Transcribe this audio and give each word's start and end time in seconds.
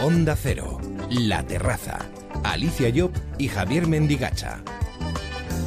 Onda 0.00 0.36
Cero, 0.36 0.78
La 1.10 1.42
Terraza, 1.42 1.98
Alicia 2.44 2.92
Job 2.94 3.10
y 3.38 3.48
Javier 3.48 3.86
Mendigacha. 3.88 4.62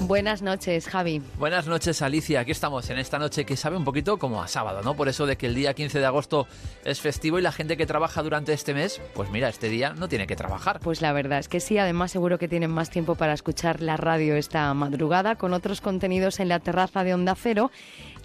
Buenas 0.09 0.41
noches, 0.41 0.87
Javi. 0.87 1.21
Buenas 1.37 1.67
noches, 1.67 2.01
Alicia. 2.01 2.39
Aquí 2.39 2.51
estamos 2.51 2.89
en 2.89 2.97
esta 2.97 3.19
noche 3.19 3.45
que 3.45 3.55
sabe 3.55 3.77
un 3.77 3.83
poquito 3.83 4.17
como 4.17 4.41
a 4.41 4.47
sábado, 4.47 4.81
¿no? 4.81 4.95
Por 4.95 5.07
eso 5.07 5.25
de 5.25 5.35
que 5.35 5.45
el 5.45 5.55
día 5.55 5.73
15 5.73 5.99
de 5.99 6.05
agosto 6.05 6.47
es 6.83 6.99
festivo 6.99 7.37
y 7.37 7.41
la 7.41 7.51
gente 7.51 7.77
que 7.77 7.85
trabaja 7.85 8.23
durante 8.23 8.53
este 8.53 8.73
mes, 8.73 9.01
pues 9.13 9.29
mira, 9.29 9.49
este 9.49 9.69
día 9.69 9.93
no 9.93 10.07
tiene 10.07 10.25
que 10.25 10.35
trabajar. 10.35 10.79
Pues 10.79 11.01
la 11.01 11.13
verdad 11.13 11.39
es 11.39 11.47
que 11.47 11.59
sí, 11.59 11.77
además 11.77 12.11
seguro 12.11 12.39
que 12.39 12.47
tienen 12.47 12.71
más 12.71 12.89
tiempo 12.89 13.15
para 13.15 13.33
escuchar 13.33 13.81
la 13.81 13.97
radio 13.97 14.35
esta 14.35 14.73
madrugada 14.73 15.35
con 15.35 15.53
otros 15.53 15.79
contenidos 15.79 16.39
en 16.39 16.47
la 16.47 16.59
terraza 16.59 17.03
de 17.03 17.13
Onda 17.13 17.35
Cero. 17.35 17.69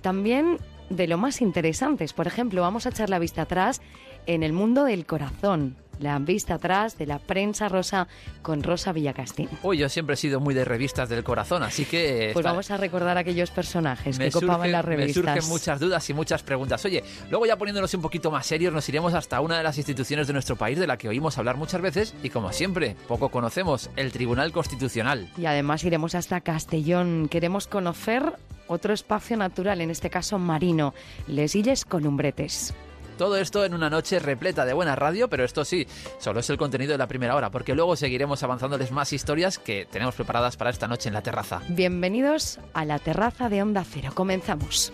También 0.01 0.59
de 0.91 1.07
lo 1.07 1.19
más 1.19 1.41
interesantes. 1.41 2.13
Por 2.13 2.27
ejemplo, 2.27 2.63
vamos 2.63 2.87
a 2.87 2.91
echar 2.91 3.11
la 3.11 3.19
vista 3.19 3.43
atrás 3.43 3.81
en 4.27 4.43
el 4.43 4.53
mundo 4.53 4.85
del 4.85 5.07
corazón 5.07 5.77
la 5.99 6.19
vista 6.19 6.55
atrás 6.55 6.99
de 6.99 7.07
la 7.07 7.19
prensa 7.19 7.69
rosa 7.69 8.09
con 8.43 8.63
Rosa 8.63 8.93
Villacastín. 8.93 9.49
Uy, 9.63 9.79
yo 9.79 9.89
siempre 9.89 10.15
he 10.15 10.17
sido 10.17 10.41
muy 10.41 10.55
de 10.55 10.65
revistas 10.65 11.09
del 11.09 11.25
corazón, 11.25 11.63
así 11.63 11.85
que... 11.85 12.31
Pues 12.33 12.45
vamos 12.45 12.71
a 12.71 12.77
recordar 12.77 13.19
aquellos 13.19 13.51
personajes 13.51 14.19
que 14.19 14.31
copaban 14.31 14.73
las 14.73 14.85
revistas. 14.85 15.25
Me 15.25 15.33
surgen 15.33 15.49
muchas 15.49 15.81
dudas 15.81 16.09
y 16.11 16.15
muchas 16.15 16.43
preguntas. 16.43 16.85
Oye, 16.85 17.05
luego 17.31 17.47
ya 17.47 17.57
poniéndonos 17.57 17.93
un 17.95 18.03
poquito 18.03 18.31
más 18.31 18.47
serios, 18.47 18.73
nos 18.73 18.89
iremos 18.89 19.15
hasta 19.15 19.41
una 19.41 19.57
de 19.57 19.63
las 19.63 19.77
instituciones 19.79 20.27
de 20.27 20.33
nuestro 20.33 20.57
país 20.57 20.79
de 20.79 20.87
la 20.87 20.97
que 20.97 21.09
oímos 21.09 21.39
hablar 21.39 21.57
muchas 21.57 21.81
veces 21.81 22.15
y 22.23 22.31
como 22.31 22.53
siempre, 22.53 22.97
poco 23.09 23.29
conocemos, 23.29 23.91
el 23.97 24.13
Tribunal 24.13 24.53
Constitucional. 24.53 25.29
Y 25.37 25.47
además 25.47 25.85
iremos 25.85 26.15
hasta 26.15 26.41
Castellón. 26.41 27.29
Queremos 27.29 27.67
conocer 27.67 28.35
otro 28.67 28.95
espacio 28.95 29.37
natural, 29.37 29.81
en 29.81 29.91
este 29.91 30.11
caso 30.11 30.39
marino, 30.39 30.95
Les 31.27 31.55
Illes 31.55 31.85
Columbretes. 31.85 32.75
Todo 33.19 33.37
esto 33.37 33.65
en 33.65 33.75
una 33.75 33.91
noche 33.91 34.19
repleta 34.19 34.65
de 34.65 34.73
buena 34.73 34.97
radio, 34.97 35.29
pero 35.29 35.45
esto 35.45 35.65
sí, 35.65 35.87
solo 36.19 36.41
es 36.41 36.51
el 36.51 36.57
contenido 36.57 36.93
de 36.93 36.99
la 36.99 37.07
primera 37.07 37.37
hora, 37.37 37.51
porque 37.51 37.75
luego 37.75 37.95
seguiremos 37.95 38.43
avanzándoles 38.43 38.91
más 38.91 39.13
historias 39.13 39.59
que 39.59 39.87
tenemos 39.91 40.15
preparadas 40.17 40.57
para 40.57 40.71
esta 40.71 40.89
noche 40.89 41.09
en 41.09 41.15
la 41.15 41.23
terraza. 41.23 41.63
Bienvenidos 41.69 42.59
a 42.73 42.85
la 42.85 42.99
terraza 42.99 43.49
de 43.49 43.63
Onda 43.63 43.85
Cero. 43.85 44.11
Comenzamos. 44.15 44.93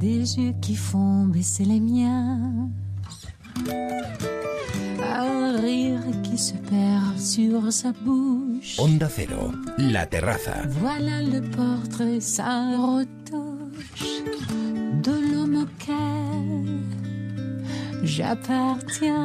Des 0.00 0.36
yeux 0.38 0.54
qui 0.62 0.76
font 0.76 1.30
baisser 1.30 1.66
les 1.66 1.80
miens. 1.80 2.70
Un 4.98 5.60
rire 5.60 6.00
qui 6.22 6.38
se 6.38 6.54
perd 6.54 7.18
sur 7.18 7.70
sa 7.72 7.92
bouche. 7.92 8.78
Onda 8.78 9.08
Cero, 9.08 9.52
la 9.76 10.06
terraza. 10.06 10.62
Voilà 10.80 11.20
le 11.20 11.42
portrait 11.42 12.20
sans 12.22 13.04
de 15.02 15.12
l'homme 15.32 15.64
auquel 15.64 16.80
j'appartiens. 18.02 19.16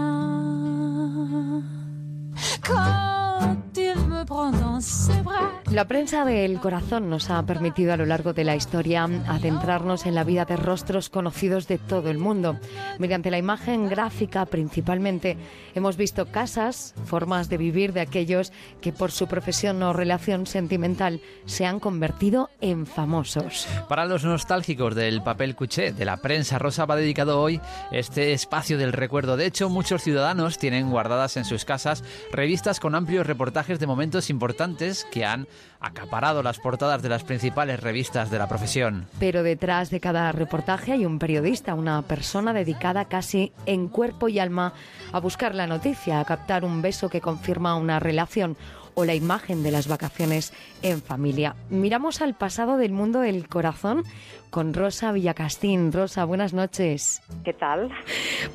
La 5.71 5.85
prensa 5.87 6.23
del 6.23 6.59
corazón 6.59 7.09
nos 7.09 7.29
ha 7.29 7.45
permitido 7.45 7.91
a 7.91 7.97
lo 7.97 8.05
largo 8.05 8.31
de 8.33 8.45
la 8.45 8.55
historia 8.55 9.03
adentrarnos 9.03 10.05
en 10.05 10.15
la 10.15 10.23
vida 10.23 10.45
de 10.45 10.55
rostros 10.55 11.09
conocidos 11.09 11.67
de 11.67 11.77
todo 11.77 12.09
el 12.09 12.17
mundo. 12.17 12.57
Mediante 12.97 13.29
la 13.29 13.37
imagen 13.37 13.89
gráfica 13.89 14.45
principalmente 14.45 15.37
hemos 15.73 15.97
visto 15.97 16.27
casas, 16.27 16.95
formas 17.05 17.49
de 17.49 17.57
vivir 17.57 17.91
de 17.91 18.01
aquellos 18.01 18.53
que 18.79 18.93
por 18.93 19.11
su 19.11 19.27
profesión 19.27 19.83
o 19.83 19.91
relación 19.91 20.45
sentimental 20.45 21.19
se 21.45 21.65
han 21.65 21.79
convertido 21.79 22.49
en 22.61 22.85
famosos. 22.85 23.67
Para 23.89 24.05
los 24.05 24.23
nostálgicos 24.23 24.95
del 24.95 25.21
papel 25.23 25.55
cuché 25.55 25.91
de 25.91 26.05
la 26.05 26.17
prensa 26.17 26.57
rosa 26.57 26.85
va 26.85 26.95
dedicado 26.95 27.41
hoy 27.41 27.59
este 27.91 28.31
espacio 28.31 28.77
del 28.77 28.93
recuerdo. 28.93 29.35
De 29.35 29.45
hecho, 29.45 29.69
muchos 29.69 30.03
ciudadanos 30.03 30.57
tienen 30.57 30.89
guardadas 30.89 31.35
en 31.35 31.43
sus 31.43 31.65
casas 31.65 32.03
revistas 32.31 32.79
con 32.79 32.95
amplios 32.95 33.27
reportajes 33.27 33.79
de 33.79 33.87
momentos 33.87 34.29
importantes 34.29 35.05
que 35.11 35.25
han 35.25 35.47
acaparado 35.79 36.43
las 36.43 36.59
portadas 36.59 37.01
de 37.01 37.09
las 37.09 37.23
principales 37.23 37.79
revistas 37.79 38.31
de 38.31 38.39
la 38.39 38.47
profesión. 38.47 39.07
Pero 39.19 39.43
detrás 39.43 39.89
de 39.89 39.99
cada 39.99 40.31
reportaje 40.31 40.93
hay 40.93 41.05
un 41.05 41.19
periodista, 41.19 41.75
una 41.75 42.01
persona 42.01 42.53
dedicada 42.53 43.05
casi 43.05 43.51
en 43.65 43.87
cuerpo 43.87 44.29
y 44.29 44.39
alma 44.39 44.73
a 45.11 45.19
buscar 45.19 45.55
la 45.55 45.67
noticia, 45.67 46.19
a 46.19 46.25
captar 46.25 46.65
un 46.65 46.81
beso 46.81 47.09
que 47.09 47.21
confirma 47.21 47.75
una 47.75 47.99
relación 47.99 48.57
o 48.95 49.05
la 49.05 49.13
imagen 49.13 49.61
de 49.61 49.71
las 49.71 49.87
vacaciones 49.87 50.53
en 50.81 51.01
familia. 51.01 51.55
Miramos 51.69 52.21
al 52.21 52.35
pasado 52.35 52.77
del 52.77 52.91
mundo 52.91 53.19
del 53.19 53.47
corazón 53.47 54.03
con 54.49 54.73
Rosa 54.73 55.11
Villacastín. 55.11 55.91
Rosa, 55.91 56.25
buenas 56.25 56.53
noches. 56.53 57.21
¿Qué 57.43 57.53
tal? 57.53 57.89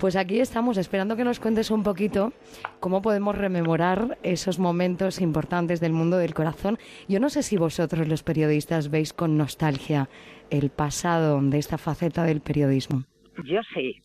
Pues 0.01 0.17
aquí 0.17 0.41
estamos 0.41 0.79
esperando 0.79 1.15
que 1.15 1.25
nos 1.25 1.41
cuentes 1.41 1.71
un 1.71 1.83
poquito 1.83 2.33
cómo 2.81 3.03
podemos 3.03 3.37
rememorar 3.37 4.19
esos 4.23 4.59
momentos 4.59 5.21
importantes 5.21 5.79
del 5.81 5.93
mundo 5.93 6.17
del 6.17 6.35
corazón. 6.35 6.79
Yo 7.07 7.21
no 7.21 7.29
sé 7.29 7.43
si 7.43 7.57
vosotros 7.57 8.09
los 8.09 8.23
periodistas 8.23 8.91
veis 8.91 9.13
con 9.13 9.37
nostalgia 9.37 10.09
el 10.49 10.71
pasado 10.71 11.41
de 11.41 11.59
esta 11.59 11.79
faceta 11.79 12.25
del 12.25 12.41
periodismo. 12.41 13.05
Yo 13.45 13.61
sí, 13.75 14.03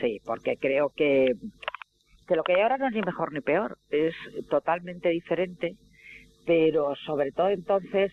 sí, 0.00 0.20
porque 0.24 0.56
creo 0.56 0.90
que 0.96 1.32
que 2.26 2.36
lo 2.36 2.42
que 2.42 2.54
hay 2.54 2.62
ahora 2.62 2.78
no 2.78 2.88
es 2.88 2.94
ni 2.94 3.02
mejor 3.02 3.32
ni 3.32 3.40
peor, 3.40 3.78
es 3.90 4.14
totalmente 4.48 5.08
diferente, 5.10 5.76
pero 6.46 6.94
sobre 7.06 7.32
todo 7.32 7.48
entonces 7.48 8.12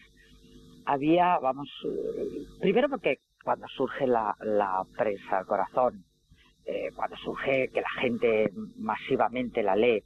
había, 0.86 1.38
vamos, 1.40 1.70
primero 2.60 2.90
porque 2.90 3.20
cuando 3.44 3.68
surge 3.68 4.08
la, 4.08 4.36
la 4.42 4.84
prensa 4.98 5.40
al 5.40 5.46
corazón, 5.46 6.04
eh, 6.66 6.92
cuando 6.96 7.18
surge 7.18 7.70
que 7.70 7.82
la 7.82 8.02
gente 8.02 8.52
masivamente 8.78 9.64
la 9.64 9.76
lee, 9.76 10.04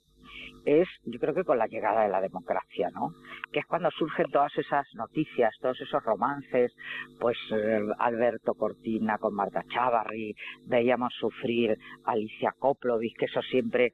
es, 0.66 0.88
yo 1.06 1.20
creo 1.20 1.34
que 1.34 1.44
con 1.44 1.58
la 1.58 1.68
llegada 1.68 2.04
de 2.04 2.10
la 2.10 2.22
democracia, 2.22 2.90
¿no? 2.94 3.14
Que 3.52 3.60
es 3.60 3.66
cuando 3.66 3.90
surgen 3.92 4.30
todas 4.32 4.56
esas 4.58 4.86
noticias, 4.96 5.56
todos 5.62 5.80
esos 5.82 6.04
romances, 6.04 6.74
pues 7.20 7.38
eh, 7.52 7.80
Alberto 8.00 8.54
Cortina 8.54 9.18
con 9.18 9.34
Marta 9.34 9.64
Chavarri, 9.70 10.36
veíamos 10.66 11.14
sufrir 11.14 11.78
Alicia 12.06 12.54
Koplovich, 12.58 13.16
que 13.18 13.26
eso 13.26 13.42
siempre 13.42 13.94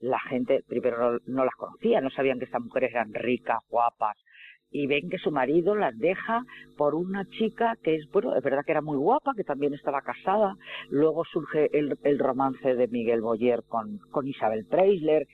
la 0.00 0.18
gente 0.20 0.62
primero 0.66 1.18
no, 1.26 1.44
las 1.44 1.54
conocía, 1.54 2.00
no 2.00 2.10
sabían 2.10 2.38
que 2.38 2.44
estas 2.44 2.62
mujeres 2.62 2.92
eran 2.92 3.12
ricas, 3.12 3.58
guapas, 3.68 4.16
y 4.70 4.86
ven 4.86 5.08
que 5.08 5.18
su 5.18 5.30
marido 5.30 5.74
las 5.74 5.96
deja 5.98 6.44
por 6.76 6.94
una 6.94 7.24
chica 7.26 7.74
que 7.82 7.96
es, 7.96 8.10
bueno, 8.10 8.36
es 8.36 8.42
verdad 8.42 8.64
que 8.64 8.72
era 8.72 8.82
muy 8.82 8.96
guapa, 8.96 9.32
que 9.36 9.44
también 9.44 9.74
estaba 9.74 10.02
casada. 10.02 10.54
Luego 10.90 11.24
surge 11.24 11.68
el, 11.76 11.98
el 12.02 12.18
romance 12.18 12.74
de 12.74 12.88
Miguel 12.88 13.20
Boyer 13.20 13.62
con, 13.68 13.98
con 14.10 14.26
Isabel 14.26 14.66
Preisler. 14.66 15.26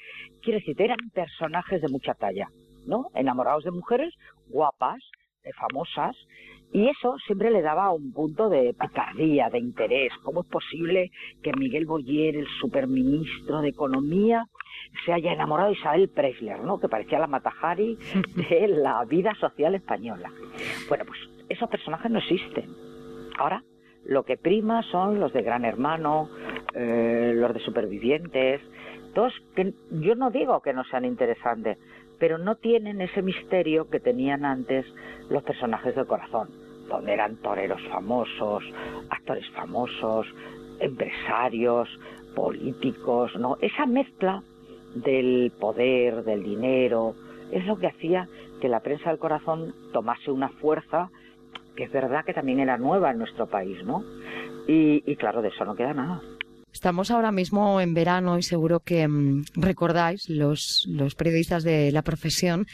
Quiere 0.42 0.60
decir, 0.60 0.80
eran 0.80 0.98
personajes 1.12 1.82
de 1.82 1.88
mucha 1.88 2.14
talla, 2.14 2.48
¿no? 2.86 3.06
Enamorados 3.14 3.64
de 3.64 3.70
mujeres 3.72 4.14
guapas, 4.48 5.02
de 5.42 5.52
famosas, 5.52 6.16
y 6.74 6.88
eso 6.88 7.16
siempre 7.24 7.52
le 7.52 7.62
daba 7.62 7.92
un 7.92 8.12
punto 8.12 8.48
de 8.48 8.74
picardía, 8.74 9.48
de 9.48 9.60
interés. 9.60 10.12
¿Cómo 10.24 10.40
es 10.40 10.48
posible 10.48 11.12
que 11.40 11.52
Miguel 11.52 11.86
Boyer, 11.86 12.34
el 12.34 12.48
superministro 12.60 13.60
de 13.60 13.68
Economía, 13.68 14.48
se 15.06 15.12
haya 15.12 15.32
enamorado 15.32 15.68
de 15.70 15.76
Isabel 15.76 16.08
Preisler, 16.08 16.64
¿no? 16.64 16.80
que 16.80 16.88
parecía 16.88 17.20
la 17.20 17.28
Matajari 17.28 17.96
de 18.50 18.66
la 18.82 19.04
vida 19.04 19.36
social 19.36 19.76
española. 19.76 20.32
Bueno, 20.88 21.04
pues 21.06 21.20
esos 21.48 21.68
personajes 21.68 22.10
no 22.10 22.18
existen. 22.18 22.68
Ahora, 23.38 23.62
lo 24.04 24.24
que 24.24 24.36
prima 24.36 24.82
son 24.90 25.20
los 25.20 25.32
de 25.32 25.42
Gran 25.42 25.64
Hermano, 25.64 26.28
eh, 26.74 27.34
los 27.36 27.54
de 27.54 27.60
Supervivientes, 27.60 28.60
todos 29.14 29.32
que 29.54 29.74
yo 29.92 30.16
no 30.16 30.32
digo 30.32 30.60
que 30.60 30.72
no 30.72 30.82
sean 30.82 31.04
interesantes, 31.04 31.78
pero 32.18 32.36
no 32.38 32.56
tienen 32.56 33.00
ese 33.00 33.22
misterio 33.22 33.88
que 33.88 34.00
tenían 34.00 34.44
antes 34.44 34.84
los 35.30 35.44
personajes 35.44 35.94
del 35.94 36.06
corazón, 36.06 36.63
donde 36.88 37.12
eran 37.12 37.36
toreros 37.36 37.80
famosos, 37.88 38.64
actores 39.10 39.48
famosos, 39.50 40.26
empresarios, 40.80 41.88
políticos, 42.34 43.32
¿no? 43.38 43.56
Esa 43.60 43.86
mezcla 43.86 44.42
del 44.94 45.52
poder, 45.58 46.24
del 46.24 46.42
dinero, 46.42 47.14
es 47.50 47.64
lo 47.66 47.76
que 47.76 47.88
hacía 47.88 48.28
que 48.60 48.68
la 48.68 48.80
prensa 48.80 49.10
del 49.10 49.18
corazón 49.18 49.74
tomase 49.92 50.30
una 50.30 50.48
fuerza 50.48 51.10
que 51.76 51.84
es 51.84 51.92
verdad 51.92 52.24
que 52.24 52.34
también 52.34 52.60
era 52.60 52.78
nueva 52.78 53.10
en 53.10 53.18
nuestro 53.18 53.46
país, 53.46 53.84
¿no? 53.84 54.04
Y, 54.68 55.02
y 55.10 55.16
claro, 55.16 55.42
de 55.42 55.48
eso 55.48 55.64
no 55.64 55.74
queda 55.74 55.92
nada. 55.92 56.20
Estamos 56.74 57.12
ahora 57.12 57.30
mismo 57.30 57.80
en 57.80 57.94
verano 57.94 58.36
y 58.36 58.42
seguro 58.42 58.80
que 58.80 59.06
mm, 59.06 59.44
recordáis 59.54 60.28
los, 60.28 60.84
los 60.90 61.14
periodistas 61.14 61.62
de 61.62 61.92
la 61.92 62.02
profesión 62.02 62.66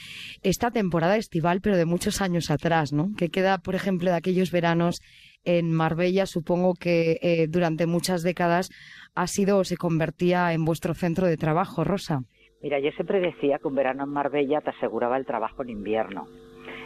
esta 0.43 0.71
temporada 0.71 1.19
estival, 1.19 1.61
pero 1.61 1.77
de 1.77 1.85
muchos 1.85 2.23
años 2.23 2.51
atrás, 2.51 2.95
¿no? 2.95 3.11
Que 3.19 3.29
queda, 3.29 3.59
por 3.59 3.75
ejemplo, 3.75 4.11
de 4.11 4.17
aquellos 4.17 4.53
veranos 4.53 5.03
en 5.45 5.71
Marbella, 5.71 6.25
supongo 6.25 6.75
que 6.75 7.19
eh, 7.21 7.47
durante 7.47 7.87
muchas 7.87 8.23
décadas 8.23 8.71
ha 9.15 9.27
sido 9.27 9.59
o 9.59 9.65
se 9.65 9.77
convertía 9.77 10.55
en 10.55 10.65
vuestro 10.65 10.95
centro 10.95 11.27
de 11.27 11.37
trabajo, 11.37 11.85
Rosa. 11.85 12.21
Mira, 12.63 12.81
yo 12.81 12.91
siempre 12.93 13.21
decía 13.21 13.59
que 13.59 13.69
un 13.69 13.75
verano 13.75 14.05
en 14.05 14.11
Marbella 14.11 14.63
te 14.63 14.71
aseguraba 14.71 15.19
el 15.19 15.27
trabajo 15.27 15.63
en 15.63 15.69
invierno, 15.69 16.27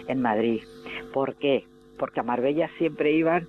en 0.09 0.21
Madrid. 0.21 0.63
¿Por 1.13 1.37
qué? 1.37 1.65
porque 1.99 2.21
a 2.21 2.23
Marbella 2.23 2.69
siempre 2.79 3.13
iban, 3.13 3.49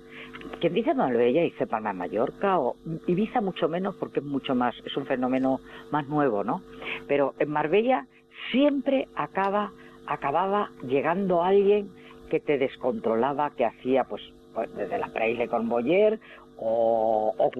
quien 0.60 0.74
dice 0.74 0.94
Marbella 0.94 1.42
dice 1.42 1.66
Palma 1.66 1.92
de 1.92 1.98
Mallorca 1.98 2.58
o 2.58 2.76
Ibiza 3.06 3.40
mucho 3.40 3.68
menos 3.68 3.94
porque 3.96 4.20
es 4.20 4.26
mucho 4.26 4.54
más, 4.54 4.74
es 4.84 4.96
un 4.96 5.06
fenómeno 5.06 5.60
más 5.90 6.06
nuevo, 6.08 6.44
¿no? 6.44 6.62
Pero 7.06 7.34
en 7.38 7.50
Marbella 7.50 8.06
siempre 8.50 9.08
acaba, 9.14 9.72
acababa 10.06 10.70
llegando 10.86 11.42
alguien 11.42 11.90
que 12.30 12.40
te 12.40 12.58
descontrolaba, 12.58 13.50
que 13.50 13.64
hacía 13.64 14.04
pues, 14.04 14.22
pues 14.54 14.74
desde 14.74 14.98
la 14.98 15.08
Preile 15.08 15.48
con 15.48 15.68
Boyer 15.68 16.18
o, 16.58 17.34
o 17.36 17.50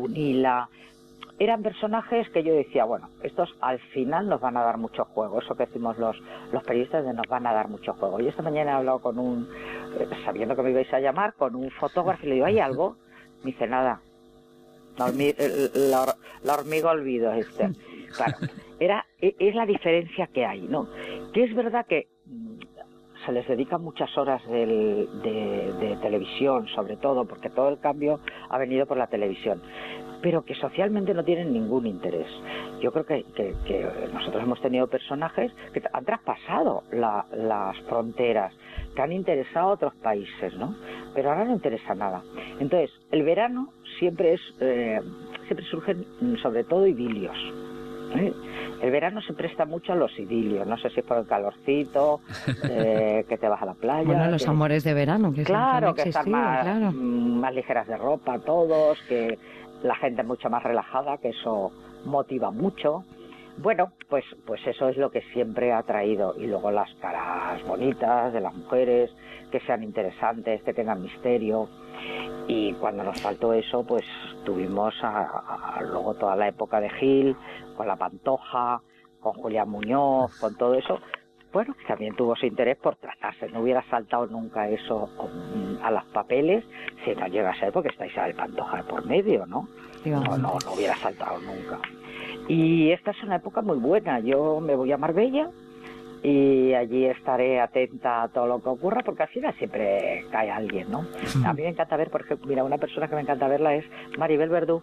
eran 1.38 1.62
personajes 1.62 2.28
que 2.30 2.42
yo 2.42 2.54
decía, 2.54 2.84
bueno, 2.84 3.10
estos 3.22 3.54
al 3.60 3.78
final 3.92 4.28
nos 4.28 4.40
van 4.40 4.56
a 4.56 4.62
dar 4.64 4.78
mucho 4.78 5.04
juego, 5.04 5.40
eso 5.40 5.54
que 5.54 5.66
decimos 5.66 5.98
los, 5.98 6.16
los 6.52 6.62
periodistas 6.64 7.04
de 7.04 7.12
nos 7.12 7.26
van 7.28 7.46
a 7.46 7.52
dar 7.52 7.68
mucho 7.68 7.92
juego. 7.94 8.20
Y 8.20 8.28
esta 8.28 8.42
mañana 8.42 8.72
he 8.72 8.74
hablado 8.74 9.00
con 9.00 9.18
un, 9.18 9.46
eh, 9.98 10.08
sabiendo 10.24 10.56
que 10.56 10.62
me 10.62 10.70
ibais 10.70 10.92
a 10.94 11.00
llamar, 11.00 11.34
con 11.34 11.54
un 11.54 11.70
fotógrafo 11.72 12.24
y 12.24 12.28
le 12.30 12.34
digo, 12.36 12.46
¿hay 12.46 12.58
algo? 12.58 12.96
Me 13.42 13.50
dice, 13.52 13.66
nada. 13.66 14.00
La, 14.96 15.10
la 15.74 16.16
la 16.42 16.54
hormiga 16.54 16.90
olvido 16.90 17.32
este. 17.32 17.70
Claro, 18.16 18.38
era, 18.80 19.04
e- 19.20 19.36
es 19.38 19.54
la 19.54 19.66
diferencia 19.66 20.28
que 20.28 20.46
hay, 20.46 20.62
¿no? 20.62 20.88
Que 21.34 21.44
es 21.44 21.54
verdad 21.54 21.84
que 21.86 22.08
mm, 22.24 22.54
se 23.26 23.32
les 23.32 23.46
dedican 23.46 23.82
muchas 23.82 24.16
horas 24.16 24.42
del- 24.48 25.06
de, 25.22 25.72
de 25.86 25.96
televisión, 26.00 26.66
sobre 26.68 26.96
todo, 26.96 27.26
porque 27.26 27.50
todo 27.50 27.68
el 27.68 27.78
cambio 27.78 28.20
ha 28.48 28.56
venido 28.56 28.86
por 28.86 28.96
la 28.96 29.08
televisión, 29.08 29.60
pero 30.22 30.42
que 30.44 30.54
socialmente 30.54 31.14
no 31.14 31.24
tienen 31.24 31.52
ningún 31.52 31.86
interés. 31.86 32.26
Yo 32.80 32.92
creo 32.92 33.04
que, 33.06 33.24
que- 33.34 33.54
que 33.66 33.86
nosotros 34.12 34.42
hemos 34.42 34.60
tenido 34.60 34.86
personajes 34.88 35.52
que 35.72 35.82
han 35.92 36.04
traspasado 36.04 36.82
la- 36.92 37.26
las 37.34 37.78
fronteras, 37.82 38.54
que 38.94 39.02
han 39.02 39.12
interesado 39.12 39.68
a 39.68 39.72
otros 39.72 39.94
países, 39.96 40.54
¿no? 40.56 40.74
Pero 41.14 41.30
ahora 41.30 41.44
no 41.44 41.52
interesa 41.52 41.94
nada. 41.94 42.22
Entonces, 42.60 42.90
el 43.10 43.22
verano 43.22 43.68
siempre 43.98 44.34
es, 44.34 44.40
eh, 44.60 45.00
siempre 45.46 45.64
surgen 45.66 46.04
sobre 46.42 46.64
todo 46.64 46.86
idilios. 46.86 47.36
¿eh? 48.16 48.32
El 48.82 48.90
verano 48.90 49.20
se 49.22 49.32
presta 49.32 49.64
mucho 49.64 49.92
a 49.92 49.96
los 49.96 50.16
idilios, 50.18 50.66
no 50.66 50.76
sé 50.78 50.90
si 50.90 51.00
es 51.00 51.06
por 51.06 51.16
el 51.18 51.26
calorcito, 51.26 52.20
eh, 52.68 53.24
que 53.28 53.36
te 53.38 53.48
vas 53.48 53.60
a 53.62 53.66
la 53.66 53.74
playa. 53.74 54.04
Bueno, 54.06 54.26
los 54.30 54.42
que- 54.44 54.50
amores 54.50 54.84
de 54.84 54.94
verano, 54.94 55.32
que 55.32 55.42
Claro, 55.44 55.94
que 55.94 56.02
están 56.02 56.22
existido, 56.26 56.38
más, 56.38 56.62
claro. 56.62 56.92
más 56.92 57.54
ligeras 57.54 57.86
de 57.88 57.96
ropa 57.96 58.38
todos, 58.40 59.02
que 59.08 59.38
la 59.82 59.94
gente 59.96 60.22
es 60.22 60.26
mucho 60.26 60.48
más 60.50 60.62
relajada, 60.62 61.18
que 61.18 61.30
eso 61.30 61.72
motiva 62.04 62.50
mucho. 62.50 63.04
Bueno, 63.58 63.92
pues, 64.10 64.24
pues 64.46 64.60
eso 64.66 64.88
es 64.88 64.96
lo 64.98 65.10
que 65.10 65.22
siempre 65.32 65.72
ha 65.72 65.82
traído. 65.82 66.34
Y 66.38 66.46
luego 66.46 66.70
las 66.70 66.92
caras 66.96 67.66
bonitas 67.66 68.32
de 68.32 68.40
las 68.40 68.54
mujeres, 68.54 69.10
que 69.50 69.60
sean 69.60 69.82
interesantes, 69.82 70.62
que 70.62 70.74
tengan 70.74 71.00
misterio. 71.02 71.68
Y 72.48 72.74
cuando 72.74 73.02
nos 73.02 73.20
faltó 73.22 73.52
eso, 73.54 73.84
pues 73.84 74.04
tuvimos 74.44 74.94
a- 75.02 75.76
a- 75.78 75.82
luego 75.82 76.14
toda 76.14 76.36
la 76.36 76.48
época 76.48 76.80
de 76.80 76.90
Gil, 76.90 77.36
con 77.76 77.86
la 77.88 77.96
Pantoja, 77.96 78.80
con 79.20 79.32
Julián 79.32 79.70
Muñoz, 79.70 80.36
con 80.38 80.54
todo 80.56 80.74
eso. 80.74 80.98
Bueno, 81.56 81.72
que 81.72 81.86
también 81.86 82.14
tuvo 82.14 82.36
su 82.36 82.44
interés 82.44 82.76
por 82.76 82.96
tratarse. 82.96 83.48
No 83.48 83.60
hubiera 83.60 83.82
saltado 83.84 84.26
nunca 84.26 84.68
eso 84.68 85.08
a 85.82 85.90
los 85.90 86.04
papeles 86.12 86.62
si 87.02 87.14
no 87.14 87.26
llega 87.28 87.48
a 87.48 87.58
ser 87.58 87.72
porque 87.72 87.88
está 87.88 88.06
Isabel 88.06 88.34
Pantoja 88.34 88.82
por 88.82 89.06
medio, 89.06 89.46
¿no? 89.46 89.66
No, 90.04 90.20
no, 90.20 90.36
no 90.36 90.72
hubiera 90.74 90.94
saltado 90.96 91.38
nunca. 91.40 91.78
Y 92.46 92.90
esta 92.90 93.12
es 93.12 93.22
una 93.22 93.36
época 93.36 93.62
muy 93.62 93.78
buena. 93.78 94.20
Yo 94.20 94.60
me 94.60 94.76
voy 94.76 94.92
a 94.92 94.98
Marbella 94.98 95.48
y 96.22 96.74
allí 96.74 97.06
estaré 97.06 97.58
atenta 97.58 98.24
a 98.24 98.28
todo 98.28 98.46
lo 98.46 98.62
que 98.62 98.68
ocurra 98.68 99.00
porque 99.02 99.22
al 99.22 99.30
final 99.30 99.54
siempre 99.54 100.26
cae 100.30 100.50
alguien, 100.50 100.90
¿no? 100.90 101.06
A 101.46 101.54
mí 101.54 101.62
me 101.62 101.68
encanta 101.68 101.96
ver, 101.96 102.10
por 102.10 102.20
ejemplo, 102.20 102.48
mira, 102.48 102.64
una 102.64 102.76
persona 102.76 103.08
que 103.08 103.14
me 103.14 103.22
encanta 103.22 103.48
verla 103.48 103.76
es 103.76 103.86
Maribel 104.18 104.50
Verdú. 104.50 104.82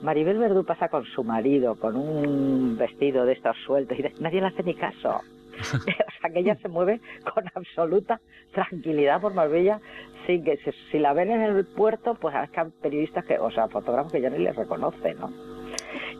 Maribel 0.00 0.38
Verdú 0.38 0.64
pasa 0.64 0.88
con 0.88 1.04
su 1.04 1.22
marido, 1.22 1.74
con 1.74 1.96
un 1.96 2.78
vestido 2.78 3.26
de 3.26 3.34
estos 3.34 3.58
sueltos 3.66 3.98
y 3.98 4.22
nadie 4.22 4.40
le 4.40 4.46
hace 4.46 4.62
ni 4.62 4.74
caso. 4.74 5.20
o 5.74 6.20
sea, 6.20 6.30
que 6.32 6.40
ella 6.40 6.56
se 6.56 6.68
mueve 6.68 7.00
con 7.32 7.44
absoluta 7.54 8.20
tranquilidad 8.52 9.20
por 9.20 9.34
Marbella 9.34 9.80
sin 10.26 10.44
que 10.44 10.56
si, 10.58 10.70
si 10.90 10.98
la 10.98 11.12
ven 11.12 11.30
en 11.30 11.42
el 11.42 11.66
puerto, 11.66 12.14
pues 12.14 12.34
es 12.34 12.50
que 12.50 12.60
hay 12.60 12.70
periodistas 12.82 13.24
que, 13.24 13.38
o 13.38 13.50
sea, 13.50 13.68
fotógrafos 13.68 14.12
que 14.12 14.20
ya 14.20 14.30
ni 14.30 14.38
les 14.38 14.56
reconocen, 14.56 15.18
¿no? 15.18 15.30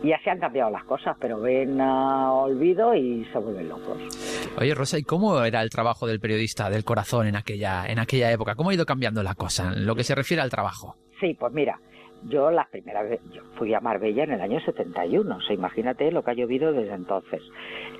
Y 0.03 0.13
así 0.13 0.29
han 0.29 0.39
cambiado 0.39 0.71
las 0.71 0.85
cosas, 0.85 1.17
pero 1.19 1.41
ven 1.41 1.81
a 1.81 2.31
olvido 2.33 2.95
y 2.95 3.25
se 3.33 3.39
vuelven 3.39 3.71
locos. 3.71 3.97
Oye, 4.59 4.75
Rosa, 4.75 4.99
¿y 4.99 5.03
cómo 5.03 5.43
era 5.43 5.63
el 5.63 5.71
trabajo 5.71 6.07
del 6.07 6.21
periodista 6.21 6.69
del 6.69 6.85
corazón 6.85 7.27
en 7.27 7.37
aquella, 7.37 7.87
en 7.87 7.99
aquella 7.99 8.31
época? 8.31 8.55
¿Cómo 8.55 8.71
ha 8.71 8.75
ido 8.75 8.85
cambiando 8.85 9.23
la 9.23 9.35
cosa 9.35 9.73
en 9.73 9.87
lo 9.87 9.95
que 9.95 10.05
se 10.05 10.15
refiere 10.15 10.43
al 10.43 10.51
trabajo? 10.51 10.97
Sí, 11.21 11.35
pues 11.39 11.53
mira, 11.55 11.81
yo 12.29 12.51
la 12.51 12.69
primera 12.71 13.03
vez, 13.03 13.21
yo 13.33 13.43
fui 13.57 13.75
a 13.75 13.81
Marbella 13.81 14.25
en 14.25 14.33
el 14.33 14.41
año 14.41 14.61
71, 14.61 15.37
o 15.37 15.41
sea, 15.41 15.55
imagínate 15.55 16.11
lo 16.11 16.23
que 16.23 16.31
ha 16.31 16.35
llovido 16.35 16.73
desde 16.73 16.95
entonces. 16.95 17.43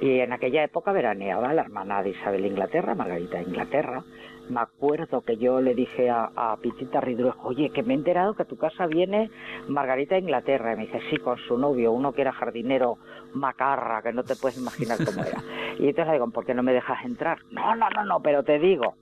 Y 0.01 0.21
en 0.21 0.33
aquella 0.33 0.65
época 0.65 0.93
veraneaba 0.93 1.53
la 1.53 1.63
hermana 1.63 2.03
de 2.03 2.11
Isabel 2.11 2.47
Inglaterra, 2.47 2.95
Margarita 2.95 3.39
de 3.39 3.45
Inglaterra. 3.45 4.03
Me 4.49 4.61
acuerdo 4.61 5.23
que 5.23 5.37
yo 5.39 5.61
le 5.61 5.75
dije 5.75 6.11
a, 6.11 6.31
a 6.37 6.57
Pitita 6.59 7.01
Ridruejo, 7.01 7.49
oye, 7.49 7.71
que 7.71 7.83
me 7.83 7.95
he 7.95 7.97
enterado 7.97 8.35
que 8.35 8.43
a 8.43 8.47
tu 8.47 8.57
casa 8.57 8.87
viene 8.87 9.31
Margarita 9.69 10.17
de 10.17 10.21
Inglaterra. 10.21 10.75
Y 10.75 10.77
me 10.77 10.87
dice, 10.87 11.01
sí, 11.09 11.17
con 11.17 11.39
su 11.39 11.57
novio, 11.57 11.93
uno 11.93 12.13
que 12.13 12.21
era 12.23 12.33
jardinero 12.33 12.99
macarra, 13.33 14.03
que 14.03 14.13
no 14.13 14.23
te 14.23 14.37
puedes 14.37 14.59
imaginar 14.59 14.99
cómo 15.05 15.25
era. 15.25 15.43
Y 15.79 15.89
entonces 15.89 16.07
le 16.07 16.13
digo, 16.15 16.31
¿por 16.31 16.47
qué 16.47 16.55
no 16.55 16.63
me 16.63 16.73
dejas 16.73 17.05
entrar? 17.05 17.39
No, 17.51 17.75
no, 17.75 17.91
no, 17.91 18.05
no, 18.05 18.21
pero 18.23 18.45
te 18.45 18.61
digo, 18.61 18.95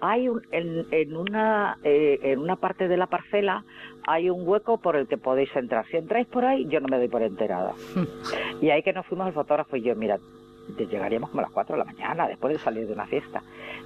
hay 0.00 0.28
un, 0.28 0.42
en, 0.52 0.86
en 0.90 1.16
una 1.16 1.78
eh, 1.82 2.18
en 2.22 2.40
una 2.40 2.56
parte 2.56 2.88
de 2.88 2.96
la 2.96 3.06
parcela 3.06 3.64
hay 4.06 4.30
un 4.30 4.46
hueco 4.46 4.78
por 4.78 4.96
el 4.96 5.08
que 5.08 5.18
podéis 5.18 5.54
entrar. 5.56 5.84
Si 5.86 5.96
entráis 5.96 6.26
por 6.28 6.44
ahí, 6.44 6.66
yo 6.68 6.80
no 6.80 6.88
me 6.88 6.96
doy 6.96 7.08
por 7.08 7.22
enterada. 7.22 7.72
y 8.60 8.70
ahí 8.70 8.82
que 8.82 8.92
nos 8.92 9.04
fuimos 9.06 9.26
el 9.26 9.32
fotógrafo 9.32 9.76
y 9.76 9.82
yo, 9.82 9.96
mira, 9.96 10.18
llegaríamos 10.78 11.30
como 11.30 11.40
a 11.40 11.44
las 11.44 11.52
4 11.52 11.74
de 11.74 11.78
la 11.78 11.84
mañana, 11.84 12.28
después 12.28 12.52
de 12.52 12.60
salir 12.60 12.86
de 12.86 12.92
una 12.92 13.06
fiesta. 13.06 13.42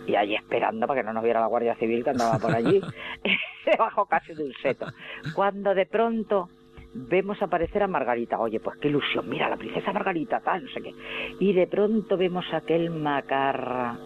Y 0.06 0.16
allí 0.16 0.34
esperando 0.34 0.86
para 0.86 1.00
que 1.00 1.06
no 1.06 1.12
nos 1.12 1.24
viera 1.24 1.40
la 1.40 1.46
Guardia 1.46 1.74
Civil 1.76 2.04
que 2.04 2.10
andaba 2.10 2.38
por 2.38 2.54
allí, 2.54 2.80
debajo 3.66 4.06
casi 4.06 4.34
de 4.34 4.44
un 4.44 4.52
seto. 4.62 4.86
Cuando 5.34 5.74
de 5.74 5.86
pronto 5.86 6.50
vemos 6.94 7.40
aparecer 7.42 7.82
a 7.82 7.88
Margarita, 7.88 8.38
oye, 8.38 8.60
pues 8.60 8.78
qué 8.78 8.88
ilusión, 8.88 9.28
mira, 9.28 9.48
la 9.48 9.56
princesa 9.56 9.92
Margarita, 9.92 10.40
tal, 10.40 10.64
no 10.64 10.70
sé 10.70 10.82
qué. 10.82 10.94
Y 11.38 11.52
de 11.52 11.66
pronto 11.66 12.16
vemos 12.16 12.44
a 12.52 12.58
aquel 12.58 12.90
macarra 12.90 13.96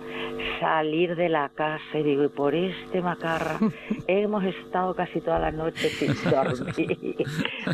salir 0.60 1.16
de 1.16 1.28
la 1.28 1.48
casa 1.50 1.98
y 1.98 2.02
digo, 2.02 2.24
y 2.24 2.28
por 2.28 2.54
este 2.54 3.00
macarra 3.00 3.58
hemos 4.06 4.44
estado 4.44 4.94
casi 4.94 5.20
toda 5.20 5.38
la 5.38 5.50
noche 5.50 5.88
sin 5.88 6.14
dormir. 6.30 7.16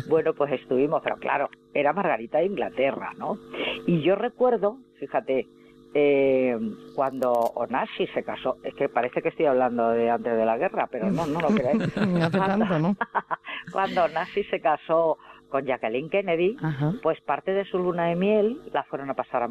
bueno, 0.07 0.33
pues 0.33 0.53
estuvimos, 0.53 1.01
pero 1.03 1.17
claro, 1.17 1.49
era 1.73 1.93
Margarita 1.93 2.39
de 2.39 2.45
Inglaterra, 2.45 3.13
¿no? 3.17 3.37
Y 3.85 4.01
yo 4.01 4.15
recuerdo, 4.15 4.77
fíjate, 4.99 5.47
eh, 5.93 6.57
cuando 6.95 7.31
Onassi 7.31 8.07
se 8.07 8.23
casó, 8.23 8.57
es 8.63 8.73
que 8.75 8.89
parece 8.89 9.21
que 9.21 9.29
estoy 9.29 9.45
hablando 9.45 9.89
de 9.89 10.09
antes 10.09 10.35
de 10.35 10.45
la 10.45 10.57
guerra, 10.57 10.87
pero 10.91 11.11
no, 11.11 11.25
no 11.25 11.39
lo 11.41 11.47
creáis. 11.55 11.95
No 11.97 12.25
hace 12.25 12.37
tanto, 12.37 12.79
¿no? 12.79 12.95
cuando 13.71 14.05
Onassi 14.05 14.43
se 14.45 14.61
casó 14.61 15.17
con 15.49 15.65
Jacqueline 15.65 16.09
Kennedy, 16.09 16.55
Ajá. 16.61 16.93
pues 17.03 17.19
parte 17.21 17.51
de 17.51 17.65
su 17.65 17.77
luna 17.77 18.05
de 18.05 18.15
miel 18.15 18.61
la 18.71 18.83
fueron 18.83 19.09
a 19.09 19.15
pasar 19.15 19.43
a, 19.43 19.49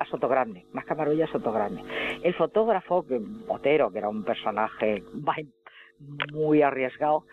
a 0.00 0.04
Sotogrande, 0.06 0.64
más 0.72 0.86
que 0.86 0.94
a 0.94 0.96
Marbella, 0.96 1.26
Sotogrande. 1.26 1.82
El 2.22 2.34
fotógrafo, 2.34 3.06
que, 3.06 3.20
Otero, 3.46 3.90
que 3.92 3.98
era 3.98 4.08
un 4.08 4.24
personaje 4.24 5.02
muy 6.32 6.62
arriesgado, 6.62 7.24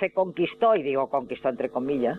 se 0.00 0.12
conquistó, 0.12 0.74
y 0.76 0.82
digo 0.82 1.08
conquistó 1.08 1.48
entre 1.48 1.70
comillas, 1.70 2.18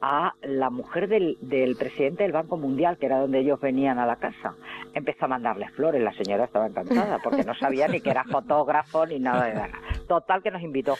a 0.00 0.34
la 0.42 0.70
mujer 0.70 1.08
del, 1.08 1.38
del 1.40 1.76
presidente 1.76 2.24
del 2.24 2.32
Banco 2.32 2.56
Mundial, 2.56 2.98
que 2.98 3.06
era 3.06 3.20
donde 3.20 3.40
ellos 3.40 3.60
venían 3.60 3.98
a 3.98 4.06
la 4.06 4.16
casa. 4.16 4.54
Empezó 4.92 5.26
a 5.26 5.28
mandarles 5.28 5.70
flores, 5.72 6.02
la 6.02 6.12
señora 6.12 6.44
estaba 6.44 6.66
encantada, 6.66 7.18
porque 7.22 7.44
no 7.44 7.54
sabía 7.54 7.88
ni 7.88 8.00
que 8.00 8.10
era 8.10 8.24
fotógrafo 8.24 9.06
ni 9.06 9.18
nada 9.18 9.46
de 9.46 9.54
nada. 9.54 9.72
Total 10.08 10.42
que 10.42 10.50
nos 10.50 10.62
invitó. 10.62 10.96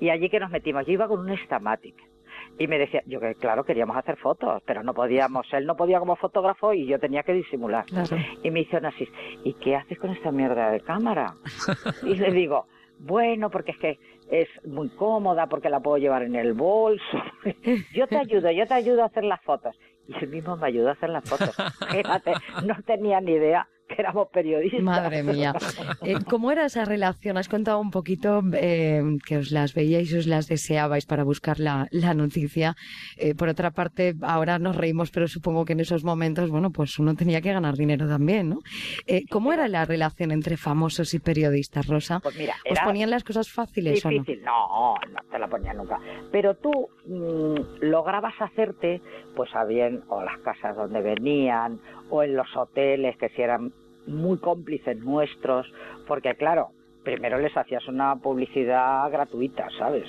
Y 0.00 0.10
allí 0.10 0.28
que 0.28 0.40
nos 0.40 0.50
metimos, 0.50 0.86
yo 0.86 0.92
iba 0.92 1.08
con 1.08 1.20
un 1.20 1.36
Stamatic. 1.36 1.96
Y 2.58 2.66
me 2.66 2.78
decía, 2.78 3.02
yo 3.06 3.20
que 3.20 3.34
claro, 3.34 3.64
queríamos 3.64 3.96
hacer 3.96 4.16
fotos, 4.16 4.62
pero 4.66 4.82
no 4.82 4.92
podíamos, 4.92 5.46
él 5.52 5.64
no 5.66 5.76
podía 5.76 6.00
como 6.00 6.16
fotógrafo 6.16 6.74
y 6.74 6.86
yo 6.86 6.98
tenía 6.98 7.22
que 7.22 7.32
disimular. 7.32 7.84
Claro. 7.86 8.16
Y 8.42 8.50
me 8.50 8.60
hizo 8.60 8.78
así, 8.78 9.08
¿y 9.44 9.54
qué 9.54 9.76
haces 9.76 9.98
con 9.98 10.10
esta 10.10 10.32
mierda 10.32 10.70
de 10.70 10.80
cámara? 10.80 11.34
Y 12.02 12.14
le 12.16 12.32
digo, 12.32 12.66
bueno, 12.98 13.50
porque 13.50 13.72
es 13.72 13.78
que 13.78 13.98
es 14.30 14.48
muy 14.66 14.88
cómoda, 14.90 15.46
porque 15.46 15.70
la 15.70 15.80
puedo 15.80 15.98
llevar 15.98 16.22
en 16.22 16.34
el 16.34 16.52
bolso. 16.54 17.22
Yo 17.94 18.06
te 18.06 18.16
ayudo, 18.16 18.50
yo 18.50 18.66
te 18.66 18.74
ayudo 18.74 19.02
a 19.02 19.06
hacer 19.06 19.24
las 19.24 19.40
fotos. 19.42 19.78
Y 20.06 20.14
él 20.16 20.28
mismo 20.28 20.56
me 20.56 20.66
ayudó 20.66 20.88
a 20.88 20.92
hacer 20.92 21.10
las 21.10 21.28
fotos. 21.28 21.54
Fíjate, 21.90 22.32
no 22.64 22.74
tenía 22.84 23.20
ni 23.20 23.32
idea 23.32 23.68
que 23.96 23.96
éramos 23.98 24.28
periodistas. 24.28 24.82
Madre 24.82 25.22
mía. 25.22 25.54
Eh, 26.02 26.16
¿Cómo 26.28 26.52
era 26.52 26.66
esa 26.66 26.84
relación? 26.84 27.36
Has 27.36 27.48
contado 27.48 27.80
un 27.80 27.90
poquito 27.90 28.42
eh, 28.54 29.02
que 29.26 29.38
os 29.38 29.50
las 29.50 29.74
veíais 29.74 30.12
y 30.12 30.18
os 30.18 30.26
las 30.26 30.46
deseabais 30.48 31.06
para 31.06 31.24
buscar 31.24 31.58
la, 31.58 31.88
la 31.90 32.14
noticia. 32.14 32.76
Eh, 33.16 33.34
por 33.34 33.48
otra 33.48 33.70
parte, 33.70 34.14
ahora 34.22 34.58
nos 34.58 34.76
reímos, 34.76 35.10
pero 35.10 35.26
supongo 35.28 35.64
que 35.64 35.72
en 35.72 35.80
esos 35.80 36.04
momentos, 36.04 36.50
bueno, 36.50 36.70
pues 36.70 36.98
uno 36.98 37.14
tenía 37.14 37.40
que 37.40 37.52
ganar 37.52 37.76
dinero 37.76 38.06
también, 38.08 38.50
¿no? 38.50 38.58
¿Cómo 39.30 39.52
era 39.52 39.68
la 39.68 39.84
relación 39.84 40.30
entre 40.30 40.56
famosos 40.56 41.14
y 41.14 41.18
periodistas, 41.18 41.86
Rosa? 41.86 42.20
Pues 42.20 42.36
mira, 42.36 42.54
¿Os 42.70 42.78
ponían 42.80 43.10
las 43.10 43.24
cosas 43.24 43.50
fáciles 43.50 44.04
o 44.04 44.10
no? 44.10 44.18
difícil. 44.18 44.42
No, 44.44 44.94
no 44.94 45.30
te 45.30 45.38
la 45.38 45.48
ponía 45.48 45.72
nunca. 45.74 45.98
Pero 46.30 46.54
tú 46.56 46.70
mm, 47.06 47.84
lograbas 47.84 48.34
hacerte, 48.40 49.00
pues 49.34 49.54
a 49.54 49.64
bien, 49.64 50.02
o 50.08 50.22
las 50.22 50.38
casas 50.40 50.76
donde 50.76 51.00
venían, 51.00 51.80
o 52.10 52.22
en 52.22 52.36
los 52.36 52.54
hoteles, 52.56 53.16
que 53.16 53.28
si 53.30 53.42
eran 53.42 53.72
muy 54.08 54.38
cómplices 54.38 54.96
nuestros, 54.98 55.70
porque 56.06 56.34
claro, 56.34 56.70
primero 57.04 57.38
les 57.38 57.56
hacías 57.56 57.86
una 57.88 58.16
publicidad 58.16 59.10
gratuita, 59.10 59.68
¿sabes? 59.78 60.06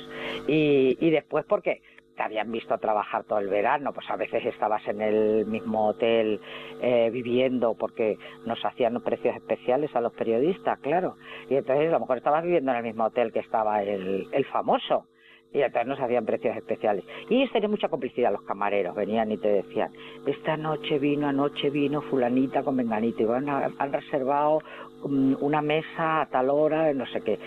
Y, 0.47 0.97
y 0.99 1.09
después 1.11 1.45
porque 1.45 1.81
te 2.19 2.23
habían 2.23 2.51
visto 2.51 2.77
trabajar 2.79 3.23
todo 3.23 3.39
el 3.39 3.47
verano, 3.47 3.93
pues 3.93 4.09
a 4.09 4.17
veces 4.17 4.45
estabas 4.45 4.85
en 4.89 4.99
el 4.99 5.45
mismo 5.45 5.87
hotel 5.87 6.41
eh, 6.81 7.09
viviendo 7.13 7.75
porque 7.75 8.17
nos 8.45 8.59
hacían 8.65 9.01
precios 9.01 9.37
especiales 9.37 9.95
a 9.95 10.01
los 10.01 10.11
periodistas, 10.11 10.77
claro. 10.79 11.15
Y 11.49 11.55
entonces 11.55 11.87
a 11.87 11.93
lo 11.93 12.01
mejor 12.01 12.17
estabas 12.17 12.43
viviendo 12.43 12.71
en 12.71 12.77
el 12.79 12.83
mismo 12.83 13.05
hotel 13.05 13.31
que 13.31 13.39
estaba 13.39 13.81
el, 13.83 14.27
el 14.33 14.45
famoso. 14.47 15.05
Y 15.51 15.61
entonces 15.61 15.87
nos 15.87 15.99
hacían 15.99 16.25
precios 16.25 16.55
especiales. 16.55 17.03
Y 17.27 17.37
ellos 17.37 17.51
tenían 17.51 17.71
mucha 17.71 17.87
complicidad, 17.87 18.31
los 18.31 18.43
camareros. 18.43 18.95
Venían 18.95 19.31
y 19.31 19.37
te 19.37 19.47
decían, 19.47 19.91
esta 20.27 20.55
noche 20.57 20.99
vino, 20.99 21.27
anoche 21.27 21.71
vino 21.71 22.01
fulanita 22.03 22.61
con 22.61 22.75
menganito. 22.75 23.23
Y 23.23 23.25
van 23.25 23.49
a- 23.49 23.71
han 23.79 23.91
reservado 23.91 24.59
mm, 25.03 25.35
una 25.39 25.61
mesa 25.61 26.21
a 26.21 26.25
tal 26.27 26.49
hora, 26.49 26.93
no 26.93 27.05
sé 27.07 27.21
qué. 27.21 27.39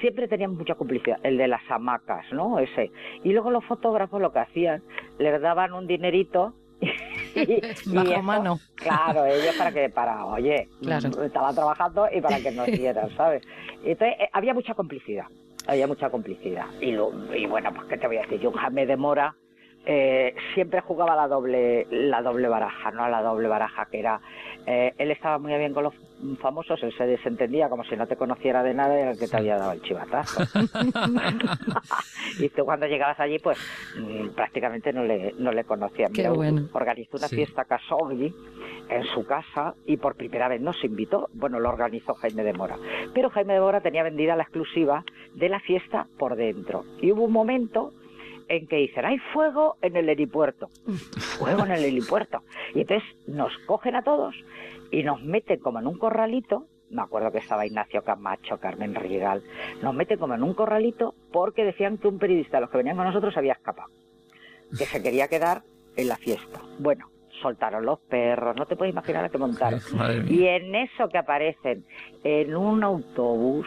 Siempre 0.00 0.28
tenían 0.28 0.54
mucha 0.56 0.74
complicidad. 0.76 1.18
El 1.24 1.36
de 1.38 1.48
las 1.48 1.62
hamacas, 1.70 2.30
¿no? 2.32 2.58
Ese. 2.60 2.92
Y 3.24 3.32
luego 3.32 3.50
los 3.50 3.64
fotógrafos 3.64 4.20
lo 4.20 4.30
que 4.32 4.38
hacían, 4.40 4.82
les 5.18 5.40
daban 5.40 5.72
un 5.72 5.86
dinerito. 5.88 6.52
y, 7.34 7.60
Bajo 7.94 8.10
eso- 8.12 8.22
mano. 8.22 8.58
Claro, 8.76 9.24
ellos 9.26 9.56
para 9.58 9.72
que, 9.72 9.88
para, 9.88 10.24
oye, 10.26 10.68
Claro. 10.80 11.08
mm, 11.10 11.22
estaba 11.24 11.52
trabajando 11.52 12.06
y 12.14 12.20
para 12.20 12.38
que 12.42 12.52
nos 12.52 12.66
dieran, 12.66 13.10
¿sabes? 13.16 13.42
Entonces, 13.84 14.16
eh, 14.20 14.28
había 14.32 14.54
mucha 14.54 14.74
complicidad, 14.74 15.26
había 15.68 15.86
mucha 15.86 16.10
complicidad. 16.10 16.66
Y, 16.80 16.92
lo, 16.92 17.12
y 17.34 17.46
bueno, 17.46 17.72
pues, 17.74 17.86
¿qué 17.88 17.98
te 17.98 18.06
voy 18.06 18.16
a 18.16 18.22
decir? 18.22 18.40
Yo, 18.40 18.50
Jaime 18.52 18.86
de 18.86 18.96
Mora, 18.96 19.36
eh, 19.90 20.34
siempre 20.52 20.82
jugaba 20.82 21.16
la 21.16 21.26
doble, 21.26 21.86
la 21.90 22.20
doble 22.20 22.46
baraja, 22.46 22.90
¿no? 22.90 23.08
La 23.08 23.22
doble 23.22 23.48
baraja 23.48 23.86
que 23.86 24.00
era, 24.00 24.20
eh, 24.66 24.92
él 24.98 25.10
estaba 25.10 25.38
muy 25.38 25.56
bien 25.56 25.72
con 25.72 25.84
los 25.84 25.94
famosos, 26.40 26.82
él 26.82 26.92
se 26.92 27.06
desentendía 27.06 27.70
como 27.70 27.84
si 27.84 27.96
no 27.96 28.06
te 28.06 28.16
conociera 28.16 28.62
de 28.62 28.74
nada 28.74 28.94
y 28.98 29.00
era 29.00 29.10
el 29.12 29.18
que 29.18 29.28
te 29.28 29.36
había 29.38 29.56
dado 29.56 29.72
el 29.72 29.80
chivatazo. 29.80 30.42
y 32.38 32.48
tú 32.50 32.64
cuando 32.66 32.86
llegabas 32.86 33.18
allí, 33.18 33.38
pues 33.38 33.56
mm, 33.98 34.28
prácticamente 34.34 34.92
no 34.92 35.04
le, 35.04 35.32
no 35.38 35.52
le 35.52 35.64
conocías. 35.64 36.10
Qué 36.12 36.22
Mira, 36.22 36.32
bueno. 36.32 36.68
Organizó 36.72 37.16
una 37.16 37.28
Sí. 37.28 37.36
fiesta 37.36 37.64
Khashoggi 37.64 38.34
en 38.90 39.04
su 39.14 39.24
casa 39.24 39.74
y 39.86 39.96
por 39.96 40.16
primera 40.16 40.48
vez 40.48 40.60
nos 40.60 40.82
invitó. 40.84 41.28
Bueno, 41.32 41.60
lo 41.60 41.68
organizó 41.70 42.12
Jaime 42.14 42.42
de 42.44 42.52
Mora. 42.52 42.76
Pero 43.14 43.30
Jaime 43.30 43.54
de 43.54 43.60
Mora 43.60 43.80
tenía 43.80 44.02
vendida 44.02 44.36
la 44.36 44.42
exclusiva 44.42 45.02
de 45.34 45.48
la 45.48 45.60
fiesta 45.60 46.06
por 46.18 46.36
dentro. 46.36 46.84
Y 47.00 47.10
hubo 47.12 47.24
un 47.24 47.32
momento 47.32 47.92
en 48.48 48.66
que 48.66 48.76
dicen, 48.76 49.04
hay 49.04 49.18
fuego 49.32 49.76
en 49.82 49.96
el 49.96 50.08
helipuerto. 50.08 50.68
Fuego 51.38 51.64
en 51.64 51.72
el 51.72 51.84
helipuerto. 51.84 52.42
Y 52.74 52.80
entonces 52.80 53.08
nos 53.26 53.56
cogen 53.66 53.94
a 53.96 54.02
todos 54.02 54.34
y 54.90 55.02
nos 55.02 55.22
meten 55.22 55.60
como 55.60 55.78
en 55.78 55.86
un 55.86 55.98
corralito. 55.98 56.66
Me 56.90 57.02
acuerdo 57.02 57.30
que 57.30 57.38
estaba 57.38 57.66
Ignacio 57.66 58.02
Camacho, 58.02 58.58
Carmen 58.58 58.94
Rigal. 58.94 59.42
Nos 59.82 59.94
meten 59.94 60.18
como 60.18 60.34
en 60.34 60.42
un 60.42 60.54
corralito 60.54 61.14
porque 61.30 61.64
decían 61.64 61.98
que 61.98 62.08
un 62.08 62.18
periodista 62.18 62.56
de 62.56 62.62
los 62.62 62.70
que 62.70 62.78
venían 62.78 62.96
con 62.96 63.06
nosotros 63.06 63.36
había 63.36 63.52
escapado. 63.52 63.88
Que 64.70 64.86
se 64.86 65.02
quería 65.02 65.28
quedar 65.28 65.62
en 65.96 66.08
la 66.08 66.16
fiesta. 66.16 66.60
Bueno, 66.78 67.10
soltaron 67.42 67.84
los 67.84 67.98
perros, 68.00 68.56
no 68.56 68.66
te 68.66 68.76
puedes 68.76 68.92
imaginar 68.92 69.24
a 69.24 69.28
qué 69.28 69.38
montaron. 69.38 69.80
Y 70.28 70.46
en 70.46 70.74
eso 70.74 71.08
que 71.08 71.18
aparecen 71.18 71.84
en 72.24 72.56
un 72.56 72.82
autobús 72.82 73.66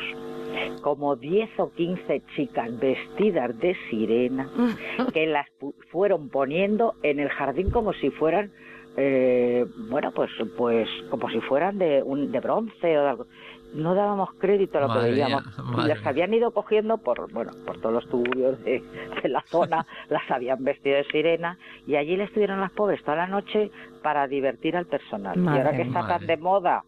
como 0.81 1.15
10 1.15 1.49
o 1.59 1.71
15 1.71 2.21
chicas 2.35 2.79
vestidas 2.79 3.57
de 3.59 3.75
sirena 3.89 4.49
que 5.13 5.27
las 5.27 5.47
pu- 5.59 5.73
fueron 5.91 6.29
poniendo 6.29 6.95
en 7.03 7.19
el 7.19 7.29
jardín 7.29 7.69
como 7.71 7.93
si 7.93 8.09
fueran 8.09 8.51
eh, 8.97 9.65
bueno 9.89 10.11
pues 10.11 10.29
pues 10.57 10.87
como 11.09 11.29
si 11.29 11.39
fueran 11.41 11.77
de 11.77 12.03
un 12.03 12.31
de 12.31 12.39
bronce 12.39 12.97
o 12.97 13.01
de 13.03 13.09
algo. 13.09 13.25
No 13.73 13.95
dábamos 13.95 14.33
crédito 14.37 14.79
a 14.79 14.81
lo 14.81 14.87
Madre 14.89 15.11
que 15.11 15.15
mía, 15.15 15.25
veíamos. 15.27 15.87
Las 15.87 16.05
habían 16.05 16.33
ido 16.33 16.51
cogiendo 16.51 16.97
por 16.97 17.31
bueno 17.31 17.51
por 17.65 17.79
todos 17.79 17.93
los 17.95 18.09
tuburios 18.09 18.61
de, 18.65 18.83
de 19.23 19.29
la 19.29 19.41
zona 19.47 19.85
las 20.09 20.29
habían 20.29 20.61
vestido 20.65 20.97
de 20.97 21.05
sirena 21.05 21.57
y 21.87 21.95
allí 21.95 22.17
le 22.17 22.25
estuvieron 22.25 22.59
las 22.59 22.71
pobres 22.73 23.01
toda 23.03 23.15
la 23.15 23.27
noche 23.27 23.71
para 24.03 24.27
divertir 24.27 24.75
al 24.75 24.87
personal. 24.87 25.37
Y 25.37 25.47
ahora 25.47 25.71
que 25.77 25.83
está 25.83 26.01
tan 26.19 26.27
de 26.27 26.35
moda 26.37 26.83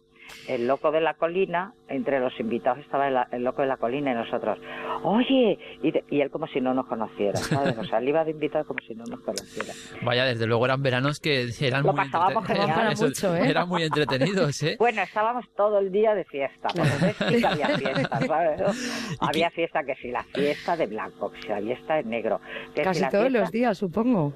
el 0.48 0.66
loco 0.66 0.90
de 0.90 1.00
la 1.00 1.14
colina, 1.14 1.72
entre 1.88 2.20
los 2.20 2.38
invitados 2.40 2.78
estaba 2.80 3.08
el, 3.08 3.16
el 3.32 3.42
loco 3.44 3.62
de 3.62 3.68
la 3.68 3.76
colina 3.76 4.12
y 4.12 4.14
nosotros, 4.14 4.58
oye, 5.02 5.58
y, 5.82 5.90
de- 5.90 6.04
y 6.10 6.20
él 6.20 6.30
como 6.30 6.46
si 6.46 6.60
no 6.60 6.74
nos 6.74 6.86
conociera, 6.86 7.36
¿sabes? 7.36 7.76
O 7.78 7.84
sea, 7.84 7.98
él 7.98 8.08
iba 8.08 8.24
de 8.24 8.32
invitado 8.32 8.64
como 8.66 8.80
si 8.80 8.94
no 8.94 9.04
nos 9.04 9.20
conociera. 9.20 9.72
Vaya, 10.02 10.24
desde 10.24 10.46
luego 10.46 10.64
eran 10.66 10.82
veranos 10.82 11.20
que 11.20 11.48
eran 11.60 11.82
Lo 11.84 11.92
muy, 11.92 12.04
pasábamos 12.04 12.44
entrete- 12.44 12.56
genial. 12.60 12.74
Para 12.76 12.92
Eso, 12.92 13.06
mucho, 13.06 13.36
¿eh? 13.36 13.48
eran 13.48 13.68
muy 13.68 13.82
entretenidos, 13.82 14.62
¿eh? 14.62 14.76
Bueno, 14.78 15.02
estábamos 15.02 15.44
todo 15.56 15.78
el 15.78 15.90
día 15.92 16.14
de 16.14 16.24
fiesta, 16.24 16.68
porque 16.74 17.14
sí 17.38 17.44
había 17.44 17.68
fiesta, 17.78 18.20
¿sabes? 18.26 18.60
¿Y 19.12 19.16
Había 19.20 19.50
fiesta 19.50 19.82
que 19.84 19.94
si 19.96 20.10
la 20.10 20.24
fiesta 20.24 20.76
de 20.76 20.86
blanco, 20.86 21.30
que 21.30 21.42
si 21.42 21.48
la 21.48 21.60
fiesta 21.60 21.94
de 21.96 22.04
negro, 22.04 22.40
que 22.74 22.80
si 22.80 22.84
Casi 22.84 23.00
la 23.00 23.08
todos 23.10 23.24
fiesta- 23.24 23.40
los 23.40 23.50
días, 23.50 23.78
supongo. 23.78 24.32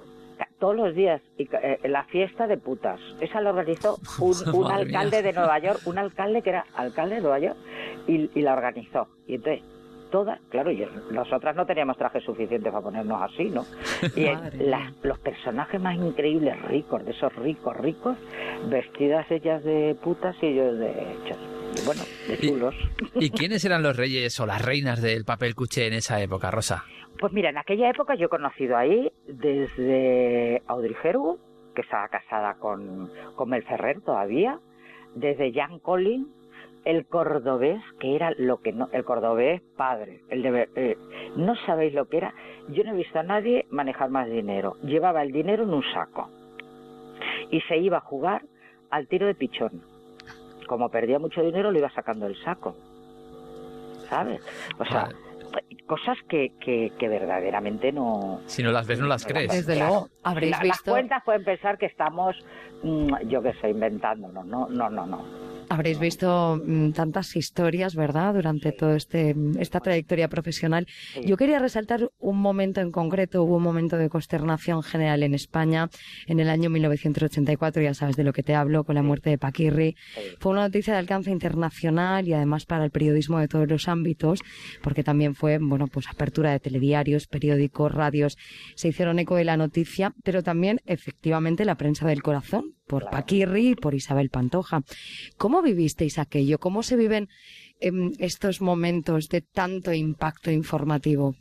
Todos 0.59 0.77
los 0.77 0.95
días. 0.95 1.21
Y 1.37 1.49
eh, 1.63 1.79
la 1.85 2.05
fiesta 2.05 2.47
de 2.47 2.57
putas. 2.59 3.01
Esa 3.21 3.41
lo 3.41 3.51
organizó 3.51 3.99
un, 4.21 4.71
alcalde 4.71 5.17
mía. 5.19 5.23
de 5.23 5.33
Nueva 5.33 5.59
York 5.59 5.81
un 5.87 5.99
alcalde 5.99 6.43
que 6.43 6.51
era 6.51 6.65
alcalde 6.75 7.17
de 7.17 7.21
Nueva 7.23 7.39
York 7.39 7.57
y, 8.07 8.31
y 8.35 8.43
la 8.43 8.55
organizó. 8.55 9.09
Y 9.27 9.35
entonces 9.37 9.63
todas 10.11 10.41
claro 10.49 10.71
y 10.71 10.83
nosotras 11.11 11.55
no 11.55 11.67
teníamos 11.67 11.99
traje 11.99 12.23
suficiente 12.23 12.71
para 12.71 12.83
ponernos 12.83 13.21
así 13.21 13.45
no 13.51 13.67
y 14.17 14.25
las- 14.65 14.91
los 15.03 15.19
personajes 15.19 15.79
más 15.83 15.97
increíbles 15.97 16.59
ricos 16.63 17.05
de 17.05 17.11
esos 17.11 17.31
ricos 17.37 17.77
ricos 17.77 18.17
vestidas 18.71 19.31
ellas 19.31 19.63
de 19.65 19.95
putas 20.03 20.35
y 20.41 20.47
ellos 20.47 20.79
de 20.79 20.93
y 21.77 21.85
bueno 21.85 22.01
de 22.27 22.35
Y- 22.41 22.49
chulos. 22.49 22.75
¿Y 23.17 23.29
quiénes 23.39 23.63
eran 23.67 23.83
los 23.83 23.99
reyes 23.99 24.41
o 24.41 24.47
las 24.47 24.65
reinas 24.65 25.03
del 25.03 25.27
papel 25.27 25.55
cuché 25.55 25.87
en 25.89 25.93
esa 25.93 26.23
época, 26.23 26.51
Rosa? 26.51 26.85
Pues 27.19 27.33
mira, 27.33 27.51
en 27.51 27.59
aquella 27.59 27.91
época 27.91 28.15
yo 28.15 28.27
he 28.27 28.29
conocido 28.29 28.77
ahí 28.77 29.11
desde 29.27 30.63
Audrey 30.69 30.95
que 31.75 31.83
estaba 31.83 32.09
casada 32.09 32.55
con, 32.55 33.11
con 33.35 33.49
Mel 33.49 33.65
Ferrer 33.65 34.01
todavía, 34.03 34.61
desde 35.15 35.53
Jan 35.53 35.81
Collins, 35.81 36.29
el 36.85 37.07
cordobés, 37.07 37.83
que 37.99 38.15
era 38.15 38.33
lo 38.39 38.61
que 38.61 38.73
no, 38.73 38.89
el 38.93 39.05
cordobés 39.05 39.61
padre, 39.77 40.23
el 40.29 40.43
de, 40.43 40.69
eh, 40.77 40.97
no 41.37 41.57
sabéis 41.67 41.93
lo 41.93 42.09
que 42.09 42.19
era, 42.19 42.35
yo 42.69 42.85
no 42.85 42.93
he 42.93 42.97
visto 42.97 43.19
a 43.19 43.25
nadie 43.25 43.67
manejar 43.71 44.11
más 44.11 44.29
dinero, 44.31 44.77
llevaba 44.83 45.23
el 45.23 45.33
dinero 45.33 45.65
en 45.65 45.75
un 45.75 45.83
saco 45.93 46.31
y 47.51 47.61
se 47.63 47.79
iba 47.79 47.99
a 47.99 48.03
jugar 48.03 48.43
al 48.91 49.09
tiro 49.09 49.27
de 49.27 49.35
pichón. 49.35 49.83
Como 50.67 50.89
perdía 50.91 51.19
mucho 51.19 51.43
dinero, 51.43 51.73
lo 51.73 51.79
iba 51.79 51.91
sacando 51.91 52.27
del 52.27 52.37
saco. 52.43 52.77
¿Sabes? 54.09 54.41
O 54.79 54.85
sea, 54.85 55.09
cosas 55.87 56.17
que, 56.29 56.53
que, 56.61 56.93
que 56.99 57.09
verdaderamente 57.09 57.93
no... 57.93 58.41
Si 58.47 58.63
no 58.63 58.71
las 58.73 58.87
ves, 58.87 59.01
no 59.01 59.07
las 59.07 59.25
crees. 59.25 59.51
Desde 59.51 59.77
luego, 59.77 60.09
habréis 60.23 60.51
La- 60.53 60.59
Las 60.59 60.79
visto, 60.79 60.91
cuentas 60.93 61.23
pueden 61.25 61.45
pensar 61.45 61.79
que 61.79 61.87
estamos, 61.87 62.37
mm, 62.83 63.29
yo 63.29 63.43
qué 63.43 63.53
sé, 63.55 63.71
inventándonos. 63.71 64.45
No, 64.47 64.69
no, 64.69 64.91
no, 64.91 65.07
no. 65.07 65.25
Habréis 65.69 65.99
visto 65.99 66.61
mm, 66.65 66.93
tantas 66.93 67.37
historias, 67.37 67.95
¿verdad? 67.95 68.35
Durante 68.35 68.73
todo 68.73 68.95
este 68.95 69.35
esta 69.59 69.81
trayectoria 69.81 70.29
profesional. 70.29 70.87
Yo 71.25 71.37
quería 71.37 71.59
resaltar 71.59 72.11
un 72.19 72.39
momento 72.39 72.81
en 72.81 72.91
concreto, 72.91 73.43
hubo 73.43 73.57
un 73.57 73.63
momento 73.63 73.97
de 73.97 74.09
consternación 74.09 74.83
general 74.83 75.23
en 75.23 75.35
España 75.35 75.91
en 76.27 76.41
el 76.41 76.49
año 76.49 76.71
1984, 76.71 77.83
ya 77.83 77.95
sabes 77.95 78.17
de 78.17 78.25
lo 78.25 78.33
que 78.33 78.43
te 78.43 78.55
hablo, 78.55 78.85
con 78.85 78.95
la 78.95 79.03
muerte 79.03 79.31
de 79.31 79.39
Paquirri. 79.39 79.97
Fue 80.39 80.53
una 80.53 80.63
noticia 80.63 80.93
de 80.95 81.01
alcance 81.01 81.31
internacional 81.31 82.27
y 82.27 82.33
además 82.33 82.67
para 82.67 82.85
el 82.85 82.91
periodismo 82.91 83.39
de 83.39 83.49
todos 83.49 83.69
los 83.69 83.89
ámbitos, 83.89 84.41
porque 84.83 85.05
también 85.05 85.35
fue, 85.35 85.59
bueno, 85.59 85.87
pues 85.87 86.09
apertura 86.09 86.53
de 86.53 86.61
telediarios, 86.61 87.27
periódicos, 87.27 87.93
radios, 87.93 88.37
se 88.75 88.89
hicieron 88.89 89.19
eco 89.19 89.37
de 89.37 89.45
la 89.45 89.57
noticia, 89.57 90.15
pero 90.25 90.43
también 90.43 90.81
efectivamente 90.87 91.65
la 91.65 91.77
prensa 91.77 92.07
del 92.07 92.23
corazón, 92.23 92.75
por. 92.87 93.09
Paquirri 93.11 93.69
y 93.69 93.75
por 93.75 93.95
Isabel 93.95 94.31
Pantoja. 94.31 94.83
¿Cómo 95.37 95.58
vivisteis 95.63 96.19
aquello? 96.19 96.59
¿Cómo 96.59 96.83
se 96.83 96.97
viven 96.97 97.29
em, 97.81 98.13
estos 98.19 98.61
momentos 98.61 99.29
de 99.29 99.41
tanto 99.41 99.93
impacto 99.93 100.51
informativo? 100.51 101.35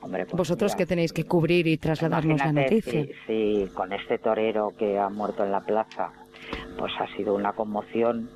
Hombre, 0.00 0.26
pues 0.26 0.36
Vosotros 0.36 0.72
mira, 0.72 0.78
que 0.78 0.86
tenéis 0.86 1.12
que 1.12 1.24
cubrir 1.24 1.66
y 1.66 1.78
trasladarnos 1.78 2.38
la 2.38 2.52
noticia. 2.52 3.06
Si, 3.26 3.66
si 3.66 3.66
con 3.74 3.92
este 3.92 4.18
torero 4.18 4.72
que 4.78 4.98
ha 4.98 5.08
muerto 5.08 5.44
en 5.44 5.52
la 5.52 5.60
plaza, 5.60 6.12
pues 6.78 6.92
ha 6.98 7.06
sido 7.16 7.34
una 7.34 7.52
conmoción 7.54 8.28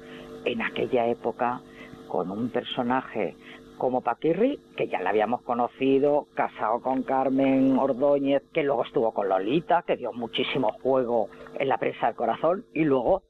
en 0.44 0.62
aquella 0.62 1.06
época 1.08 1.60
con 2.08 2.30
un 2.30 2.48
personaje 2.48 3.36
como 3.76 4.00
Paquirri, 4.00 4.58
que 4.76 4.88
ya 4.88 5.00
la 5.00 5.10
habíamos 5.10 5.42
conocido, 5.42 6.26
casado 6.34 6.80
con 6.80 7.04
Carmen 7.04 7.78
Ordóñez, 7.78 8.42
que 8.52 8.64
luego 8.64 8.84
estuvo 8.84 9.12
con 9.12 9.28
Lolita, 9.28 9.84
que 9.86 9.96
dio 9.96 10.12
muchísimo 10.12 10.72
juego 10.82 11.28
en 11.58 11.68
la 11.68 11.78
prensa 11.78 12.06
del 12.06 12.16
corazón, 12.16 12.66
y 12.74 12.84
luego 12.84 13.22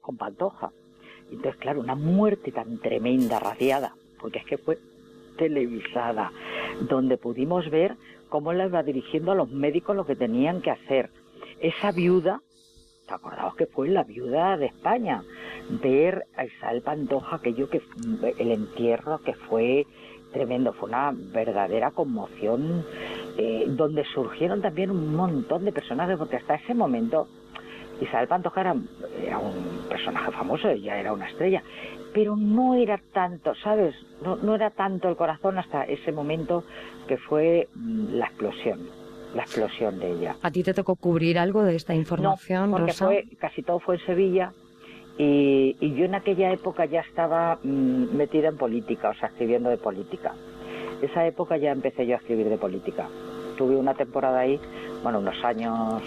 con 0.00 0.16
Pantoja. 0.16 0.72
Entonces, 1.30 1.56
claro, 1.60 1.80
una 1.80 1.94
muerte 1.94 2.52
tan 2.52 2.78
tremenda, 2.78 3.38
radiada, 3.38 3.94
porque 4.20 4.38
es 4.38 4.44
que 4.44 4.58
fue 4.58 4.78
televisada, 5.36 6.32
donde 6.88 7.16
pudimos 7.16 7.70
ver 7.70 7.96
cómo 8.28 8.52
la 8.52 8.66
iba 8.66 8.82
dirigiendo 8.82 9.32
a 9.32 9.34
los 9.34 9.50
médicos 9.50 9.96
lo 9.96 10.06
que 10.06 10.16
tenían 10.16 10.60
que 10.60 10.70
hacer. 10.70 11.10
Esa 11.60 11.92
viuda, 11.92 12.40
¿te 13.06 13.14
acordabas 13.14 13.54
que 13.54 13.66
fue 13.66 13.88
la 13.88 14.04
viuda 14.04 14.56
de 14.56 14.66
España? 14.66 15.22
Ver 15.82 16.24
a 16.36 16.44
Isabel 16.44 16.82
Pantoja, 16.82 17.36
aquello 17.36 17.68
que 17.68 17.82
el 18.38 18.52
entierro 18.52 19.18
que 19.18 19.34
fue 19.34 19.86
tremendo, 20.32 20.72
fue 20.74 20.90
una 20.90 21.12
verdadera 21.14 21.90
conmoción, 21.92 22.84
eh, 23.38 23.64
donde 23.68 24.04
surgieron 24.04 24.60
también 24.60 24.90
un 24.90 25.14
montón 25.14 25.64
de 25.64 25.72
personajes, 25.72 26.18
porque 26.18 26.36
hasta 26.36 26.56
ese 26.56 26.74
momento 26.74 27.28
Isabel 28.00 28.28
Pantoja 28.28 28.60
era, 28.60 28.72
un 28.72 29.88
personaje 29.88 30.30
famoso, 30.32 30.68
ella 30.68 30.98
era 30.98 31.12
una 31.12 31.28
estrella, 31.28 31.62
pero 32.12 32.36
no 32.36 32.74
era 32.74 33.00
tanto, 33.12 33.54
¿sabes? 33.56 33.94
No, 34.22 34.36
no 34.36 34.54
era 34.54 34.70
tanto 34.70 35.08
el 35.08 35.16
corazón 35.16 35.58
hasta 35.58 35.84
ese 35.84 36.12
momento 36.12 36.64
que 37.06 37.16
fue 37.16 37.68
mm, 37.74 38.14
la 38.14 38.26
explosión, 38.26 38.80
la 39.34 39.42
explosión 39.42 39.98
de 39.98 40.12
ella. 40.12 40.36
¿A 40.42 40.50
ti 40.50 40.62
te 40.62 40.74
tocó 40.74 40.96
cubrir 40.96 41.38
algo 41.38 41.62
de 41.62 41.76
esta 41.76 41.94
información, 41.94 42.70
no, 42.70 42.76
porque 42.76 42.92
Fue, 42.92 43.24
casi 43.38 43.62
todo 43.62 43.80
fue 43.80 43.96
en 43.96 44.06
Sevilla 44.06 44.52
y, 45.16 45.76
y, 45.80 45.94
yo 45.94 46.04
en 46.04 46.14
aquella 46.14 46.52
época 46.52 46.84
ya 46.84 47.00
estaba 47.00 47.58
mm, 47.62 48.16
metida 48.16 48.48
en 48.48 48.56
política, 48.56 49.10
o 49.10 49.14
sea, 49.14 49.28
escribiendo 49.28 49.68
de 49.68 49.76
política. 49.76 50.32
Esa 51.02 51.26
época 51.26 51.56
ya 51.56 51.72
empecé 51.72 52.06
yo 52.06 52.14
a 52.14 52.18
escribir 52.18 52.48
de 52.48 52.58
política. 52.58 53.08
Tuve 53.56 53.76
una 53.76 53.94
temporada 53.94 54.40
ahí, 54.40 54.60
bueno, 55.02 55.18
unos 55.18 55.44
años 55.44 56.02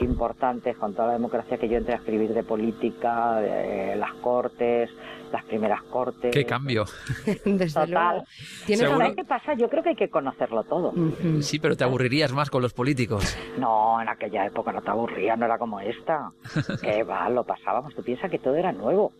importantes 0.00 0.76
con 0.76 0.94
toda 0.94 1.08
la 1.08 1.12
democracia 1.14 1.58
que 1.58 1.68
yo 1.68 1.76
entré 1.76 1.94
a 1.94 1.96
escribir 1.96 2.34
de 2.34 2.42
política, 2.42 3.36
de 3.36 3.96
las 3.96 4.12
cortes, 4.14 4.90
las 5.32 5.44
primeras 5.44 5.82
cortes. 5.84 6.32
¡Qué 6.32 6.44
cambio! 6.44 6.84
Desde 7.44 7.80
Total. 7.80 8.24
¿Sabes 8.66 9.16
qué 9.16 9.24
pasa? 9.24 9.54
Yo 9.54 9.68
creo 9.68 9.82
que 9.82 9.90
hay 9.90 9.96
que 9.96 10.08
conocerlo 10.08 10.62
todo. 10.64 10.92
Sí, 11.40 11.58
pero 11.58 11.76
te 11.76 11.84
aburrirías 11.84 12.32
más 12.32 12.50
con 12.50 12.62
los 12.62 12.72
políticos. 12.72 13.36
No, 13.58 14.00
en 14.00 14.08
aquella 14.08 14.46
época 14.46 14.72
no 14.72 14.80
te 14.82 14.90
aburría, 14.90 15.36
no 15.36 15.46
era 15.46 15.58
como 15.58 15.80
esta. 15.80 16.30
que 16.82 17.02
va, 17.02 17.28
lo 17.28 17.44
pasábamos. 17.44 17.94
Tú 17.94 18.02
piensas 18.02 18.30
que 18.30 18.38
todo 18.38 18.54
era 18.54 18.72
nuevo 18.72 19.12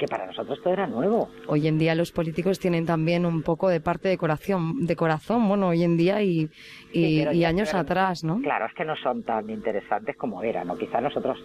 que 0.00 0.06
para 0.06 0.24
nosotros 0.24 0.58
todo 0.62 0.72
era 0.72 0.86
nuevo. 0.86 1.28
Hoy 1.46 1.68
en 1.68 1.78
día 1.78 1.94
los 1.94 2.10
políticos 2.10 2.58
tienen 2.58 2.86
también 2.86 3.26
un 3.26 3.42
poco 3.42 3.68
de 3.68 3.80
parte 3.80 4.08
de 4.08 4.16
corazón, 4.16 4.86
de 4.86 4.96
corazón 4.96 5.46
bueno, 5.46 5.68
hoy 5.68 5.82
en 5.82 5.98
día 5.98 6.22
y, 6.22 6.48
y, 6.90 7.44
años 7.44 7.74
atrás, 7.74 8.24
¿no? 8.24 8.40
Claro, 8.40 8.64
es 8.64 8.72
que 8.72 8.86
no 8.86 8.96
son 8.96 9.22
tan 9.24 9.50
interesantes 9.50 10.16
como 10.16 10.42
eran, 10.42 10.68
¿no? 10.68 10.78
Quizá 10.78 11.02
nosotros 11.02 11.38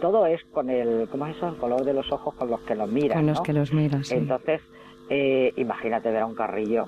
todo 0.00 0.26
es 0.26 0.42
con 0.52 0.70
el, 0.70 1.08
¿cómo 1.08 1.26
es 1.28 1.36
eso? 1.36 1.48
El 1.48 1.56
color 1.56 1.84
de 1.84 1.94
los 1.94 2.10
ojos 2.10 2.34
con 2.34 2.50
los 2.50 2.60
que 2.62 2.74
los 2.74 2.90
miras, 2.90 3.16
Con 3.16 3.26
los 3.26 3.40
que 3.42 3.52
los 3.52 3.72
miras, 3.72 4.10
Entonces, 4.10 4.60
eh, 5.08 5.52
imagínate 5.56 6.10
ver 6.10 6.22
a 6.22 6.26
un 6.26 6.34
carrillo 6.34 6.86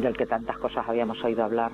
del 0.00 0.16
que 0.16 0.24
tantas 0.24 0.56
cosas 0.56 0.88
habíamos 0.88 1.22
oído 1.22 1.44
hablar 1.44 1.72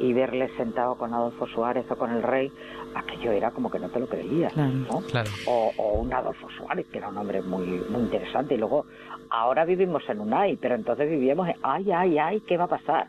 y 0.00 0.14
verle 0.14 0.48
sentado 0.56 0.96
con 0.96 1.12
Adolfo 1.12 1.46
Suárez 1.48 1.84
o 1.90 1.96
con 1.96 2.10
el 2.10 2.22
rey, 2.22 2.50
aquello 2.98 3.32
era 3.32 3.50
como 3.50 3.70
que 3.70 3.78
no 3.78 3.88
te 3.88 4.00
lo 4.00 4.06
creías, 4.06 4.56
¿no? 4.56 5.02
O, 5.46 5.72
un 6.00 6.12
Adolfo 6.12 6.48
Suárez, 6.50 6.86
que 6.90 6.98
era 6.98 7.08
un 7.08 7.16
hombre 7.16 7.42
muy, 7.42 7.66
muy 7.66 8.02
interesante, 8.02 8.54
y 8.54 8.58
luego, 8.58 8.86
ahora 9.30 9.64
vivimos 9.64 10.02
en 10.08 10.20
un 10.20 10.34
ay, 10.34 10.56
pero 10.56 10.74
entonces 10.74 11.08
vivíamos 11.08 11.48
en 11.48 11.56
ay, 11.62 11.90
ay, 11.92 12.18
ay, 12.18 12.40
¿qué 12.40 12.56
va 12.56 12.64
a 12.64 12.68
pasar? 12.68 13.08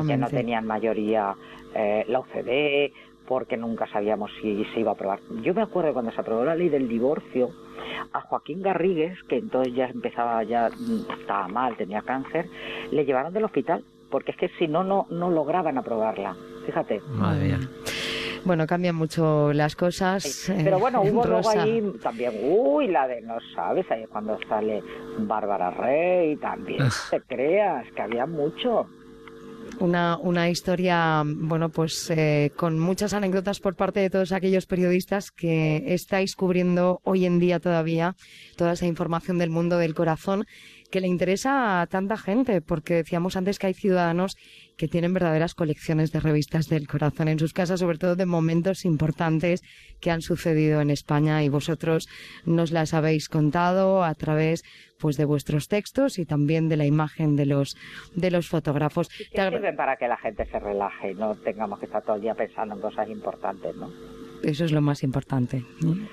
Porque 0.00 0.16
no 0.16 0.28
tenían 0.28 0.66
mayoría 0.66 1.34
eh, 1.74 2.04
la 2.08 2.20
UCD, 2.20 2.92
porque 3.26 3.56
nunca 3.56 3.86
sabíamos 3.88 4.30
si 4.40 4.64
se 4.66 4.80
iba 4.80 4.90
a 4.92 4.94
aprobar. 4.94 5.20
Yo 5.42 5.54
me 5.54 5.62
acuerdo 5.62 5.92
cuando 5.92 6.12
se 6.12 6.20
aprobó 6.20 6.44
la 6.44 6.54
ley 6.54 6.68
del 6.68 6.88
divorcio, 6.88 7.50
a 8.12 8.20
Joaquín 8.20 8.62
Garrigues, 8.62 9.22
que 9.24 9.36
entonces 9.36 9.74
ya 9.74 9.86
empezaba, 9.86 10.42
ya 10.44 10.68
mm, 10.68 11.20
estaba 11.20 11.48
mal, 11.48 11.76
tenía 11.76 12.02
cáncer, 12.02 12.48
le 12.90 13.04
llevaron 13.04 13.32
del 13.32 13.44
hospital 13.44 13.84
porque 14.10 14.30
es 14.32 14.36
que 14.36 14.48
si 14.58 14.68
no, 14.68 14.84
no, 14.84 15.06
no 15.10 15.30
lograban 15.30 15.78
aprobarla. 15.78 16.36
Fíjate. 16.64 17.00
Madre 17.08 17.44
mía. 17.44 17.60
Bueno, 18.46 18.64
cambian 18.64 18.94
mucho 18.94 19.52
las 19.52 19.74
cosas. 19.74 20.44
Pero 20.46 20.78
bueno, 20.78 21.02
hubo 21.02 21.26
luego 21.26 21.48
ahí 21.48 21.82
también, 22.00 22.32
uy, 22.44 22.86
la 22.86 23.08
de, 23.08 23.20
no 23.20 23.38
sabes, 23.56 23.90
ahí 23.90 24.06
cuando 24.06 24.38
sale 24.48 24.84
Bárbara 25.18 25.72
Rey, 25.72 26.36
también 26.36 26.84
te 27.10 27.20
creas, 27.22 27.84
que 27.96 28.02
había 28.02 28.24
mucho. 28.24 28.86
Una, 29.80 30.16
una 30.16 30.48
historia, 30.48 31.24
bueno, 31.26 31.70
pues 31.70 32.08
eh, 32.10 32.52
con 32.56 32.78
muchas 32.78 33.14
anécdotas 33.14 33.58
por 33.58 33.74
parte 33.74 33.98
de 33.98 34.10
todos 34.10 34.30
aquellos 34.30 34.66
periodistas 34.66 35.32
que 35.32 35.92
estáis 35.92 36.36
cubriendo 36.36 37.00
hoy 37.02 37.26
en 37.26 37.40
día 37.40 37.58
todavía 37.58 38.14
toda 38.56 38.72
esa 38.72 38.86
información 38.86 39.38
del 39.38 39.50
mundo 39.50 39.76
del 39.76 39.94
corazón 39.94 40.46
que 40.88 41.00
le 41.00 41.08
interesa 41.08 41.80
a 41.80 41.86
tanta 41.86 42.16
gente, 42.16 42.60
porque 42.60 42.94
decíamos 42.94 43.36
antes 43.36 43.58
que 43.58 43.68
hay 43.68 43.74
ciudadanos 43.74 44.36
que 44.76 44.88
tienen 44.88 45.14
verdaderas 45.14 45.54
colecciones 45.54 46.12
de 46.12 46.20
revistas 46.20 46.68
del 46.68 46.86
corazón 46.86 47.28
en 47.28 47.38
sus 47.38 47.52
casas, 47.52 47.80
sobre 47.80 47.98
todo 47.98 48.16
de 48.16 48.26
momentos 48.26 48.84
importantes 48.84 49.62
que 50.00 50.10
han 50.10 50.22
sucedido 50.22 50.80
en 50.80 50.90
España 50.90 51.42
y 51.42 51.48
vosotros 51.48 52.08
nos 52.44 52.70
las 52.70 52.94
habéis 52.94 53.28
contado 53.28 54.04
a 54.04 54.14
través 54.14 54.62
pues 54.98 55.16
de 55.16 55.24
vuestros 55.24 55.68
textos 55.68 56.18
y 56.18 56.26
también 56.26 56.68
de 56.68 56.76
la 56.76 56.86
imagen 56.86 57.36
de 57.36 57.46
los 57.46 57.76
de 58.14 58.30
los 58.30 58.48
fotógrafos. 58.48 59.08
sirven 59.08 59.76
para 59.76 59.96
que 59.96 60.08
la 60.08 60.16
gente 60.16 60.46
se 60.46 60.58
relaje 60.58 61.12
y 61.12 61.14
no 61.14 61.34
tengamos 61.34 61.78
que 61.78 61.86
estar 61.86 62.02
todo 62.02 62.16
el 62.16 62.22
día 62.22 62.34
pensando 62.34 62.74
en 62.74 62.80
cosas 62.80 63.08
importantes, 63.08 63.74
¿no? 63.76 63.90
Eso 64.46 64.64
es 64.64 64.70
lo 64.70 64.80
más 64.80 65.02
importante. 65.02 65.64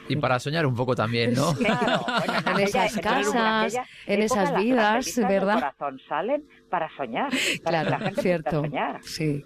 Y 0.10 0.16
para 0.16 0.40
soñar 0.40 0.66
un 0.66 0.74
poco 0.74 0.96
también, 0.96 1.36
¿no? 1.36 1.54
Claro, 1.54 2.04
en 2.48 2.60
esas 2.62 2.98
casas, 2.98 3.78
en 4.08 4.22
esas 4.24 4.56
vidas, 4.58 5.16
¿verdad? 5.18 5.54
corazón 5.54 6.02
salen 6.10 6.44
para 6.68 6.90
soñar. 6.98 7.32
Para 7.64 7.86
claro, 7.86 8.06
la 8.06 8.22
cierto. 8.22 8.62
Soñar. 8.62 9.00
Sí, 9.04 9.46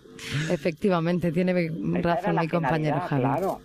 efectivamente, 0.49 1.33
tiene 1.33 1.69
razón 2.01 2.37
mi 2.37 2.47
compañero 2.47 3.01
Javi. 3.01 3.21
Claro. 3.23 3.59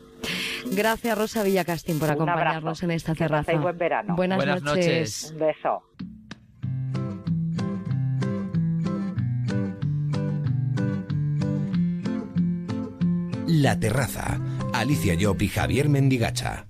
Gracias 0.73 1.17
Rosa 1.17 1.45
Villacastín 1.45 2.01
por 2.01 2.11
acompañarnos 2.11 2.83
en 2.83 2.91
esta 2.91 3.15
terraza. 3.15 3.53
buen 3.55 3.79
verano. 3.79 4.17
Buenas, 4.17 4.39
Buenas 4.39 4.63
noches. 4.65 5.31
Un 5.35 5.39
beso. 5.39 5.83
La 13.47 13.79
terraza. 13.79 14.41
Alicia 14.73 15.15
Llop 15.15 15.43
y 15.43 15.49
Javier 15.49 15.89
Mendigacha. 15.89 16.67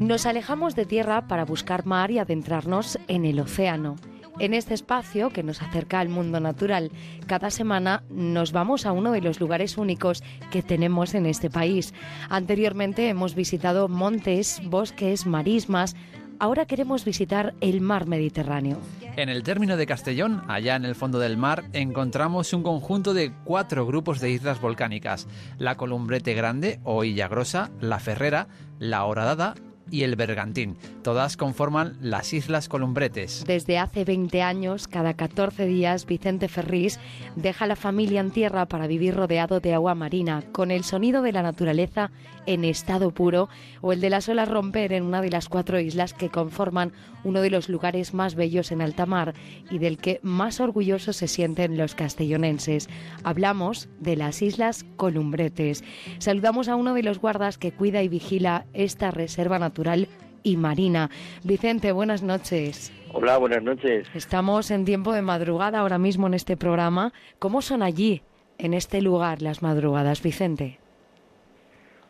Nos 0.00 0.24
alejamos 0.24 0.74
de 0.74 0.86
tierra 0.86 1.28
para 1.28 1.44
buscar 1.44 1.84
mar 1.84 2.10
y 2.10 2.18
adentrarnos 2.18 2.98
en 3.06 3.26
el 3.26 3.40
océano. 3.40 3.96
En 4.38 4.54
este 4.54 4.72
espacio 4.72 5.30
que 5.30 5.42
nos 5.42 5.62
acerca 5.62 6.00
al 6.00 6.08
mundo 6.08 6.40
natural, 6.40 6.90
cada 7.26 7.50
semana 7.50 8.04
nos 8.08 8.52
vamos 8.52 8.86
a 8.86 8.92
uno 8.92 9.12
de 9.12 9.20
los 9.20 9.40
lugares 9.40 9.76
únicos 9.76 10.22
que 10.50 10.62
tenemos 10.62 11.14
en 11.14 11.26
este 11.26 11.50
país. 11.50 11.92
Anteriormente 12.30 13.08
hemos 13.08 13.34
visitado 13.34 13.88
montes, 13.88 14.62
bosques, 14.64 15.26
marismas, 15.26 15.96
ahora 16.38 16.66
queremos 16.66 17.04
visitar 17.04 17.54
el 17.60 17.80
mar 17.80 18.06
Mediterráneo. 18.06 18.78
En 19.16 19.28
el 19.28 19.42
término 19.42 19.76
de 19.76 19.86
Castellón, 19.86 20.42
allá 20.48 20.76
en 20.76 20.84
el 20.84 20.94
fondo 20.94 21.18
del 21.18 21.36
mar, 21.36 21.64
encontramos 21.72 22.52
un 22.52 22.62
conjunto 22.62 23.14
de 23.14 23.32
cuatro 23.44 23.84
grupos 23.84 24.20
de 24.20 24.30
islas 24.30 24.60
volcánicas: 24.60 25.26
la 25.58 25.76
Columbrete 25.76 26.34
Grande 26.34 26.78
o 26.84 27.04
Grosa, 27.28 27.70
la 27.80 27.98
Ferrera, 27.98 28.48
la 28.78 29.04
Horadada 29.04 29.54
y 29.90 30.02
el 30.02 30.16
Bergantín. 30.16 30.76
Todas 31.02 31.36
conforman 31.36 31.96
las 32.00 32.32
Islas 32.32 32.68
Columbretes. 32.68 33.44
Desde 33.46 33.78
hace 33.78 34.04
20 34.04 34.42
años, 34.42 34.88
cada 34.88 35.14
14 35.14 35.66
días, 35.66 36.06
Vicente 36.06 36.48
Ferrís 36.48 36.98
deja 37.36 37.66
la 37.66 37.76
familia 37.76 38.20
en 38.20 38.30
tierra 38.30 38.66
para 38.66 38.86
vivir 38.86 39.14
rodeado 39.14 39.60
de 39.60 39.74
agua 39.74 39.94
marina, 39.94 40.42
con 40.52 40.70
el 40.70 40.84
sonido 40.84 41.22
de 41.22 41.32
la 41.32 41.42
naturaleza 41.42 42.10
en 42.46 42.64
estado 42.64 43.10
puro 43.10 43.48
o 43.80 43.92
el 43.92 44.00
de 44.00 44.10
las 44.10 44.28
olas 44.28 44.48
romper 44.48 44.92
en 44.92 45.04
una 45.04 45.20
de 45.20 45.30
las 45.30 45.48
cuatro 45.48 45.78
islas 45.78 46.14
que 46.14 46.30
conforman 46.30 46.92
uno 47.24 47.40
de 47.40 47.50
los 47.50 47.68
lugares 47.68 48.14
más 48.14 48.34
bellos 48.34 48.72
en 48.72 48.82
alta 48.82 49.06
mar 49.06 49.34
y 49.70 49.78
del 49.78 49.98
que 49.98 50.20
más 50.22 50.60
orgullosos 50.60 51.16
se 51.16 51.28
sienten 51.28 51.76
los 51.76 51.94
castellonenses. 51.94 52.88
Hablamos 53.24 53.88
de 54.00 54.16
las 54.16 54.42
Islas 54.42 54.84
Columbretes. 54.96 55.84
Saludamos 56.18 56.68
a 56.68 56.76
uno 56.76 56.94
de 56.94 57.02
los 57.02 57.20
guardas 57.20 57.58
que 57.58 57.72
cuida 57.72 58.02
y 58.02 58.08
vigila 58.08 58.66
esta 58.72 59.10
reserva 59.10 59.58
natural 59.58 60.08
y 60.42 60.56
marina. 60.56 61.10
Vicente, 61.44 61.92
buenas 61.92 62.22
noches. 62.22 62.92
Hola, 63.12 63.38
buenas 63.38 63.62
noches. 63.62 64.06
Estamos 64.14 64.70
en 64.70 64.84
tiempo 64.84 65.12
de 65.12 65.22
madrugada 65.22 65.80
ahora 65.80 65.98
mismo 65.98 66.26
en 66.26 66.34
este 66.34 66.56
programa. 66.56 67.12
¿Cómo 67.38 67.62
son 67.62 67.82
allí, 67.82 68.22
en 68.58 68.74
este 68.74 69.00
lugar, 69.00 69.40
las 69.42 69.62
madrugadas, 69.62 70.22
Vicente? 70.22 70.78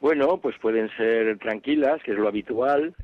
Bueno, 0.00 0.38
pues 0.38 0.56
pueden 0.60 0.88
ser 0.96 1.38
tranquilas, 1.38 2.02
que 2.04 2.12
es 2.12 2.18
lo 2.18 2.28
habitual, 2.28 2.94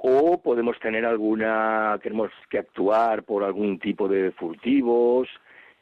o 0.00 0.40
podemos 0.40 0.78
tener 0.78 1.04
alguna, 1.04 1.98
tenemos 2.02 2.30
que 2.48 2.58
actuar 2.58 3.24
por 3.24 3.42
algún 3.42 3.78
tipo 3.78 4.08
de 4.08 4.30
furtivos, 4.32 5.28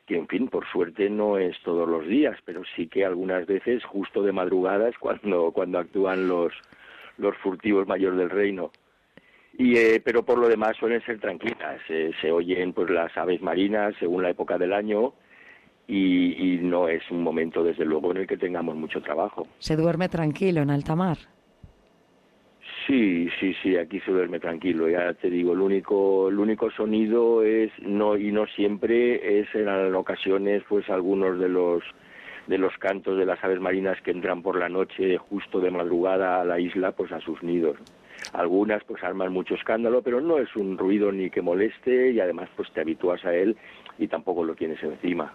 que 0.06 0.16
en 0.16 0.26
fin, 0.26 0.48
por 0.48 0.66
suerte 0.66 1.10
no 1.10 1.36
es 1.36 1.56
todos 1.62 1.86
los 1.88 2.06
días, 2.06 2.38
pero 2.44 2.62
sí 2.74 2.86
que 2.86 3.04
algunas 3.04 3.46
veces 3.46 3.84
justo 3.84 4.22
de 4.22 4.32
madrugada 4.32 4.88
es 4.88 4.96
cuando, 4.98 5.50
cuando 5.52 5.78
actúan 5.78 6.28
los, 6.28 6.52
los 7.18 7.36
furtivos 7.38 7.86
mayores 7.86 8.18
del 8.18 8.30
reino. 8.30 8.70
Y, 9.58 9.76
eh, 9.76 10.00
pero 10.04 10.22
por 10.22 10.38
lo 10.38 10.48
demás 10.48 10.76
suelen 10.76 11.02
ser 11.04 11.18
tranquilas, 11.18 11.80
eh, 11.88 12.12
se 12.20 12.30
oyen 12.30 12.72
pues 12.72 12.90
las 12.90 13.14
aves 13.16 13.42
marinas 13.42 13.94
según 13.98 14.22
la 14.22 14.30
época 14.30 14.58
del 14.58 14.72
año 14.72 15.14
y, 15.86 16.54
y 16.54 16.58
no 16.58 16.88
es 16.88 17.02
un 17.10 17.22
momento 17.22 17.64
desde 17.64 17.84
luego 17.84 18.10
en 18.10 18.18
el 18.18 18.26
que 18.26 18.36
tengamos 18.36 18.76
mucho 18.76 19.00
trabajo. 19.00 19.46
Se 19.58 19.76
duerme 19.76 20.08
tranquilo 20.08 20.60
en 20.62 20.70
alta 20.70 20.94
mar. 20.94 21.18
Sí, 22.86 23.28
sí, 23.40 23.54
sí, 23.62 23.76
aquí 23.76 24.00
se 24.00 24.12
duerme 24.12 24.38
tranquilo. 24.38 24.88
Ya 24.88 25.12
te 25.14 25.28
digo, 25.28 25.54
el 25.54 25.60
único, 25.60 26.28
el 26.28 26.38
único 26.38 26.70
sonido 26.70 27.42
es 27.42 27.72
no 27.80 28.16
y 28.16 28.30
no 28.30 28.46
siempre 28.46 29.40
es 29.40 29.48
en 29.54 29.94
ocasiones, 29.94 30.62
pues 30.68 30.88
algunos 30.88 31.38
de 31.40 31.48
los 31.48 31.82
de 32.46 32.58
los 32.58 32.72
cantos 32.78 33.18
de 33.18 33.26
las 33.26 33.42
aves 33.42 33.58
marinas 33.60 34.00
que 34.02 34.12
entran 34.12 34.40
por 34.40 34.56
la 34.56 34.68
noche 34.68 35.18
justo 35.18 35.58
de 35.58 35.72
madrugada 35.72 36.40
a 36.40 36.44
la 36.44 36.60
isla, 36.60 36.92
pues 36.92 37.10
a 37.10 37.20
sus 37.20 37.42
nidos. 37.42 37.76
Algunas 38.32 38.84
pues 38.84 39.02
arman 39.02 39.32
mucho 39.32 39.54
escándalo, 39.54 40.00
pero 40.02 40.20
no 40.20 40.38
es 40.38 40.54
un 40.54 40.78
ruido 40.78 41.10
ni 41.10 41.28
que 41.28 41.42
moleste 41.42 42.12
y 42.12 42.20
además 42.20 42.48
pues 42.54 42.70
te 42.72 42.82
habitúas 42.82 43.24
a 43.24 43.34
él 43.34 43.56
y 43.98 44.06
tampoco 44.06 44.44
lo 44.44 44.54
tienes 44.54 44.80
encima. 44.82 45.32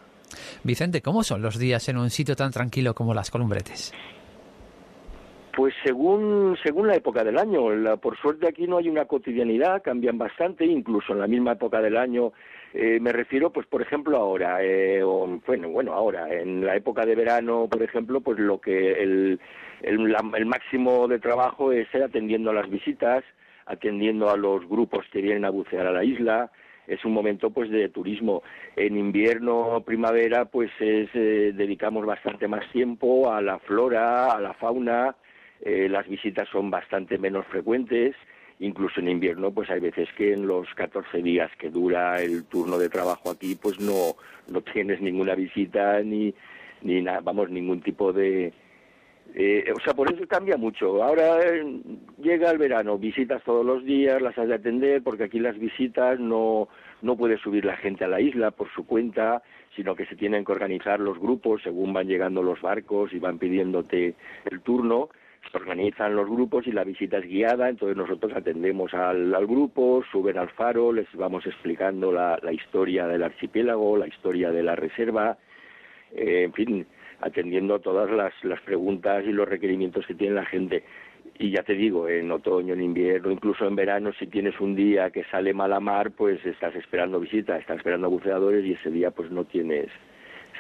Vicente, 0.64 1.02
¿cómo 1.02 1.24
son 1.24 1.42
los 1.42 1.60
días 1.60 1.90
en 1.90 1.98
un 1.98 2.10
sitio 2.10 2.38
tan 2.38 2.52
tranquilo 2.52 2.94
como 2.94 3.14
las 3.14 3.30
Columbretes? 3.30 3.94
Pues 5.56 5.74
según, 5.84 6.58
según 6.64 6.88
la 6.88 6.96
época 6.96 7.24
del 7.24 7.38
año. 7.38 7.70
La, 7.76 7.98
por 7.98 8.18
suerte 8.18 8.48
aquí 8.48 8.68
no 8.68 8.78
hay 8.78 8.90
una 8.90 9.06
cotidianidad, 9.06 9.82
cambian 9.82 10.18
bastante, 10.18 10.66
incluso 10.66 11.14
en 11.14 11.20
la 11.20 11.28
misma 11.28 11.54
época 11.54 11.82
del 11.82 11.98
año. 11.98 12.32
Eh, 12.74 13.00
me 13.02 13.12
refiero, 13.12 13.50
pues 13.52 13.68
por 13.68 13.82
ejemplo 13.82 14.18
ahora, 14.18 14.64
eh, 14.64 15.04
o, 15.04 15.28
bueno, 15.46 15.70
bueno, 15.70 15.94
ahora, 15.94 16.34
en 16.34 16.66
la 16.66 16.76
época 16.76 17.06
de 17.06 17.16
verano, 17.16 17.68
por 17.70 17.84
ejemplo, 17.84 18.22
pues 18.22 18.40
lo 18.40 18.62
que 18.62 18.94
el, 18.94 19.40
el, 19.82 20.12
la, 20.12 20.24
el 20.38 20.46
máximo 20.46 21.08
de 21.08 21.20
trabajo 21.20 21.74
es 21.74 21.94
atendiendo 21.94 22.52
a 22.52 22.54
las 22.54 22.70
visitas, 22.70 23.24
atendiendo 23.66 24.30
a 24.30 24.38
los 24.38 24.68
grupos 24.70 25.06
que 25.12 25.22
vienen 25.22 25.44
a 25.44 25.50
bucear 25.50 25.86
a 25.86 25.92
la 25.92 26.04
isla, 26.04 26.50
es 26.88 27.04
un 27.06 27.14
momento 27.14 27.50
pues 27.50 27.70
de 27.70 27.90
turismo. 27.90 28.42
En 28.76 28.98
invierno, 28.98 29.84
primavera, 29.86 30.46
pues 30.46 30.72
es, 30.80 31.10
eh, 31.14 31.52
dedicamos 31.54 32.06
bastante 32.06 32.48
más 32.48 32.70
tiempo 32.72 33.32
a 33.32 33.42
la 33.42 33.60
flora, 33.60 34.32
a 34.32 34.40
la 34.40 34.54
fauna, 34.54 35.16
eh, 35.62 35.88
las 35.89 36.08
visitas 36.08 36.50
son 36.50 36.71
bastante 36.71 37.19
menos 37.19 37.45
frecuentes, 37.45 38.15
incluso 38.60 39.00
en 39.00 39.10
invierno, 39.10 39.52
pues 39.52 39.69
hay 39.69 39.80
veces 39.80 40.10
que 40.17 40.34
en 40.34 40.47
los 40.47 40.67
14 40.76 41.21
días 41.21 41.52
que 41.58 41.69
dura 41.69 42.21
el 42.21 42.45
turno 42.45 42.80
de 42.80 42.89
trabajo 42.89 43.30
aquí, 43.30 43.56
pues 43.56 43.80
no, 43.80 44.15
no 44.52 44.62
tienes 44.62 45.02
ninguna 45.02 45.36
visita 45.36 46.02
ni, 46.02 46.34
ni 46.82 47.02
vamos, 47.02 47.50
ningún 47.50 47.82
tipo 47.82 48.12
de... 48.12 48.54
Eh, 49.34 49.71
o 49.74 49.80
sea, 49.80 49.93
por 49.93 50.12
eso 50.12 50.28
cambia 50.28 50.58
mucho. 50.58 51.02
Ahora 51.02 51.39
eh, 51.41 51.63
llega 52.17 52.52
el 52.52 52.58
verano, 52.58 52.97
visitas 52.97 53.41
todos 53.43 53.65
los 53.65 53.86
días, 53.86 54.21
las 54.21 54.38
has 54.38 54.47
de 54.47 54.56
atender, 54.56 55.04
porque 55.04 55.26
aquí 55.26 55.39
las 55.39 55.58
visitas 55.58 56.19
no, 56.19 56.67
no 57.02 57.15
puede 57.15 57.38
subir 57.38 57.63
la 57.63 57.78
gente 57.78 58.04
a 58.04 58.10
la 58.10 58.19
isla 58.19 58.52
por 58.52 58.69
su 58.74 58.86
cuenta, 58.86 59.41
sino 59.76 59.95
que 59.95 60.06
se 60.08 60.15
tienen 60.15 60.43
que 60.43 60.52
organizar 60.52 61.00
los 61.00 61.17
grupos 61.17 61.62
según 61.63 61.93
van 61.93 62.08
llegando 62.08 62.43
los 62.43 62.62
barcos 62.62 63.13
y 63.13 63.19
van 63.19 63.38
pidiéndote 63.39 64.15
el 64.50 64.62
turno 64.62 65.10
organizan 65.54 66.15
los 66.15 66.30
grupos 66.30 66.67
y 66.67 66.71
la 66.71 66.84
visita 66.84 67.17
es 67.17 67.25
guiada, 67.25 67.69
entonces 67.69 67.97
nosotros 67.97 68.34
atendemos 68.36 68.93
al, 68.93 69.34
al 69.34 69.47
grupo, 69.47 70.04
suben 70.12 70.38
al 70.38 70.49
faro, 70.49 70.93
les 70.93 71.08
vamos 71.13 71.45
explicando 71.45 72.12
la, 72.12 72.39
la, 72.41 72.54
historia 72.54 73.08
del 73.08 73.23
archipiélago, 73.23 73.97
la 73.97 74.08
historia 74.08 74.51
de 74.51 74.63
la 74.63 74.75
reserva, 74.75 75.38
eh, 76.13 76.43
en 76.43 76.54
fin, 76.54 76.88
atendiendo 77.21 77.80
todas 77.80 78.10
las, 78.12 78.34
las 78.43 78.62
preguntas 78.62 79.23
y 79.25 79.32
los 79.32 79.47
requerimientos 79.47 80.06
que 80.06 80.15
tiene 80.15 80.36
la 80.36 80.45
gente. 80.45 80.84
Y 81.38 81.51
ya 81.51 81.63
te 81.63 81.73
digo, 81.73 82.08
en 82.08 82.32
otoño, 82.32 82.73
en 82.73 82.82
invierno, 82.82 83.32
incluso 83.32 83.65
en 83.65 83.75
verano, 83.75 84.12
si 84.19 84.27
tienes 84.27 84.60
un 84.60 84.75
día 84.75 85.10
que 85.12 85.23
sale 85.25 85.54
mal 85.54 85.73
a 85.73 85.80
mar, 85.80 86.12
pues 86.12 86.43
estás 86.45 86.75
esperando 86.75 87.19
visita, 87.19 87.58
estás 87.58 87.77
esperando 87.77 88.10
buceadores 88.10 88.65
y 88.65 88.73
ese 88.73 88.89
día 88.89 89.12
pues 89.12 89.32
no 89.32 89.45
tienes 89.45 89.88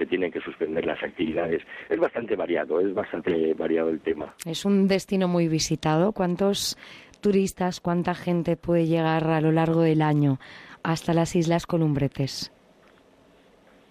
se 0.01 0.07
tienen 0.07 0.31
que 0.31 0.41
suspender 0.41 0.83
las 0.83 1.01
actividades. 1.03 1.61
Es 1.87 1.99
bastante 1.99 2.35
variado, 2.35 2.79
es 2.79 2.91
bastante 2.91 3.53
variado 3.53 3.89
el 3.89 3.99
tema. 3.99 4.33
Es 4.47 4.65
un 4.65 4.87
destino 4.87 5.27
muy 5.27 5.47
visitado. 5.47 6.11
¿Cuántos 6.11 6.75
turistas, 7.21 7.79
cuánta 7.79 8.15
gente 8.15 8.57
puede 8.57 8.87
llegar 8.87 9.27
a 9.27 9.41
lo 9.41 9.51
largo 9.51 9.81
del 9.81 10.01
año 10.01 10.39
hasta 10.81 11.13
las 11.13 11.35
Islas 11.35 11.67
Columbretes? 11.67 12.51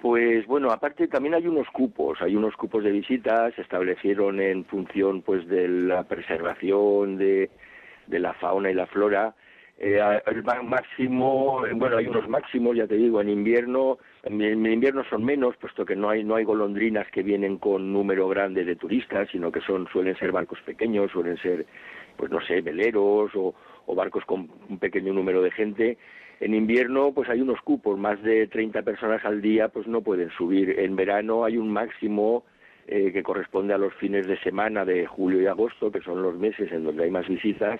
Pues 0.03 0.45
bueno, 0.49 0.73
aparte 0.73 1.07
también 1.07 1.35
hay 1.35 1.47
unos 1.47 1.69
cupos, 1.69 2.21
hay 2.23 2.35
unos 2.35 2.57
cupos 2.57 2.83
de 2.83 2.91
visitas, 2.91 3.55
se 3.55 3.63
establecieron 3.63 4.41
en 4.41 4.65
función 4.65 5.23
pues 5.23 5.47
de 5.47 5.69
la 5.69 6.03
preservación 6.03 7.19
de, 7.19 7.51
de 8.09 8.19
la 8.19 8.33
fauna 8.33 8.71
y 8.73 8.75
la 8.75 8.87
flora. 8.87 9.37
Eh, 9.79 10.01
el 10.27 10.43
máximo, 10.65 11.63
bueno, 11.77 11.99
hay 11.99 12.09
unos 12.09 12.29
máximos, 12.29 12.77
ya 12.77 12.89
te 12.89 12.97
digo, 12.97 13.21
en 13.21 13.29
invierno 13.29 13.99
en, 14.23 14.67
invierno 14.67 15.03
son 15.05 15.25
menos, 15.25 15.57
puesto 15.57 15.85
que 15.85 15.97
no 15.97 16.11
hay, 16.11 16.25
no 16.25 16.35
hay 16.35 16.45
golondrinas 16.45 17.11
que 17.11 17.23
vienen 17.23 17.59
con 17.59 17.93
número 17.93 18.29
grande 18.29 18.65
de 18.65 18.77
turistas, 18.77 19.29
sino 19.31 19.51
que 19.51 19.61
son, 19.61 19.87
suelen 19.93 20.17
ser 20.17 20.33
barcos 20.33 20.61
pequeños, 20.63 21.11
suelen 21.11 21.37
ser, 21.39 21.67
pues 22.17 22.31
no 22.31 22.41
sé, 22.41 22.61
veleros 22.61 23.31
o, 23.35 23.55
o 23.87 23.95
barcos 23.95 24.25
con 24.25 24.49
un 24.69 24.79
pequeño 24.79 25.13
número 25.13 25.43
de 25.43 25.51
gente. 25.51 25.99
En 26.41 26.55
invierno, 26.55 27.13
pues 27.13 27.29
hay 27.29 27.41
unos 27.41 27.61
cupos, 27.61 27.99
más 27.99 28.23
de 28.23 28.47
30 28.47 28.83
personas 28.83 29.25
al 29.25 29.43
día, 29.43 29.69
pues 29.69 29.87
no 29.87 30.01
pueden 30.01 30.31
subir. 30.31 30.79
En 30.79 30.97
verano 30.97 31.45
hay 31.45 31.57
un 31.57 31.71
máximo 31.71 32.45
eh, 32.87 33.13
que 33.13 33.23
corresponde 33.23 33.73
a 33.75 33.79
los 33.79 33.95
fines 33.95 34.27
de 34.27 34.39
semana 34.41 34.85
de 34.85 35.07
julio 35.07 35.41
y 35.41 35.47
agosto, 35.47 35.93
que 35.93 36.01
son 36.01 36.23
los 36.23 36.37
meses 36.37 36.73
en 36.73 36.85
donde 36.85 37.05
hay 37.05 37.11
más 37.11 37.29
visitas, 37.29 37.79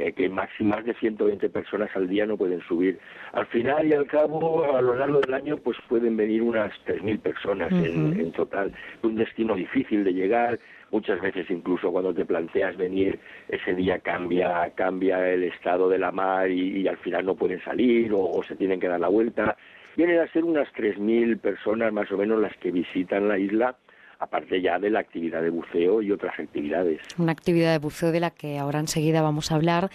eh, 0.00 0.12
que 0.12 0.28
máximas 0.28 0.84
de 0.84 0.94
120 0.94 1.48
personas 1.50 1.90
al 1.94 2.08
día 2.08 2.26
no 2.26 2.36
pueden 2.36 2.60
subir. 2.62 2.98
Al 3.32 3.46
final 3.46 3.86
y 3.86 3.92
al 3.92 4.06
cabo, 4.06 4.74
a 4.74 4.80
lo 4.80 4.94
largo 4.94 5.20
del 5.20 5.34
año, 5.34 5.56
pues 5.58 5.76
pueden 5.88 6.16
venir 6.16 6.42
unas 6.42 6.72
3.000 6.86 7.20
personas 7.20 7.70
en, 7.72 8.18
en 8.18 8.32
total. 8.32 8.72
Un 9.02 9.16
destino 9.16 9.54
difícil 9.54 10.02
de 10.04 10.14
llegar, 10.14 10.58
muchas 10.90 11.20
veces 11.20 11.50
incluso 11.50 11.92
cuando 11.92 12.14
te 12.14 12.24
planteas 12.24 12.76
venir 12.76 13.18
ese 13.48 13.74
día 13.74 13.98
cambia 14.00 14.72
cambia 14.74 15.28
el 15.28 15.44
estado 15.44 15.88
de 15.88 15.98
la 15.98 16.10
mar 16.10 16.50
y, 16.50 16.80
y 16.80 16.88
al 16.88 16.96
final 16.98 17.26
no 17.26 17.34
pueden 17.34 17.62
salir 17.62 18.12
o, 18.12 18.20
o, 18.20 18.42
se 18.42 18.56
tienen 18.56 18.80
que 18.80 18.88
dar 18.88 19.00
la 19.00 19.08
vuelta 19.08 19.56
vienen 19.96 20.20
a 20.20 20.26
ser 20.32 20.44
unas 20.44 20.68
3.000 20.74 21.38
personas 21.38 21.92
más 21.92 22.10
o 22.10 22.16
menos 22.16 22.40
las 22.40 22.56
que 22.56 22.72
visitan 22.72 23.28
la 23.28 23.38
isla 23.38 23.76
aparte 24.20 24.60
ya 24.60 24.78
de 24.78 24.90
la 24.90 25.00
actividad 25.00 25.42
de 25.42 25.50
buceo 25.50 26.02
y 26.02 26.12
otras 26.12 26.38
actividades. 26.38 27.00
Una 27.18 27.32
actividad 27.32 27.72
de 27.72 27.78
buceo 27.78 28.12
de 28.12 28.20
la 28.20 28.30
que 28.30 28.58
ahora 28.58 28.78
enseguida 28.78 29.22
vamos 29.22 29.50
a 29.50 29.56
hablar. 29.56 29.90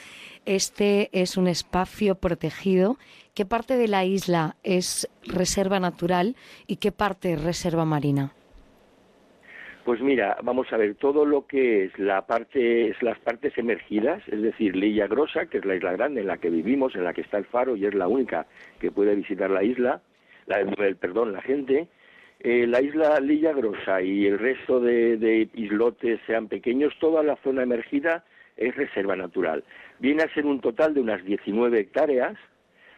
Este 0.46 1.10
es 1.14 1.38
un 1.38 1.48
espacio 1.48 2.16
protegido. 2.16 2.98
¿Qué 3.36 3.46
parte 3.46 3.78
de 3.78 3.88
la 3.88 4.04
isla 4.04 4.56
es 4.64 5.08
reserva 5.24 5.80
natural 5.80 6.36
y 6.68 6.78
qué 6.78 6.92
parte 6.92 7.34
es 7.34 7.44
reserva 7.44 7.86
marina? 7.86 8.32
Pues 9.86 10.02
mira, 10.02 10.38
vamos 10.42 10.74
a 10.74 10.78
ver 10.78 10.96
todo 10.96 11.26
lo 11.26 11.46
que 11.46 11.86
es 11.86 12.00
la 12.00 12.26
parte, 12.26 12.90
es 12.90 13.04
las 13.04 13.20
partes 13.20 13.56
emergidas, 13.56 14.24
es 14.28 14.42
decir, 14.42 14.76
Lilla 14.76 15.06
Grosa, 15.06 15.46
que 15.46 15.60
es 15.60 15.66
la 15.66 15.76
isla 15.76 15.92
grande 15.92 16.22
en 16.22 16.28
la 16.28 16.38
que 16.38 16.50
vivimos, 16.50 16.96
en 16.96 17.04
la 17.04 17.14
que 17.14 17.22
está 17.22 17.38
el 17.38 17.46
faro 17.46 17.76
y 17.76 17.86
es 17.86 17.94
la 17.94 18.08
única 18.08 18.48
que 18.80 18.90
puede 18.90 19.14
visitar 19.14 19.52
la 19.52 19.64
isla, 19.64 20.02
la, 20.48 20.62
el, 20.62 20.96
perdón, 20.96 21.34
la 21.34 21.42
gente, 21.44 21.88
eh, 22.40 22.68
la 22.68 22.82
isla 22.82 23.20
Lilla 23.20 23.54
Grosa 23.54 24.02
y 24.02 24.26
el 24.28 24.38
resto 24.38 24.80
de, 24.80 25.50
islotes 25.54 26.20
sean 26.28 26.48
pequeños, 26.48 26.94
toda 27.00 27.24
la 27.24 27.38
zona 27.38 27.64
emergida 27.64 28.24
es 28.58 28.76
reserva 28.76 29.16
natural. 29.16 29.64
Viene 30.00 30.24
a 30.24 30.34
ser 30.34 30.46
un 30.46 30.60
total 30.60 30.94
de 30.94 31.02
unas 31.02 31.24
19 31.24 31.80
hectáreas, 31.80 32.38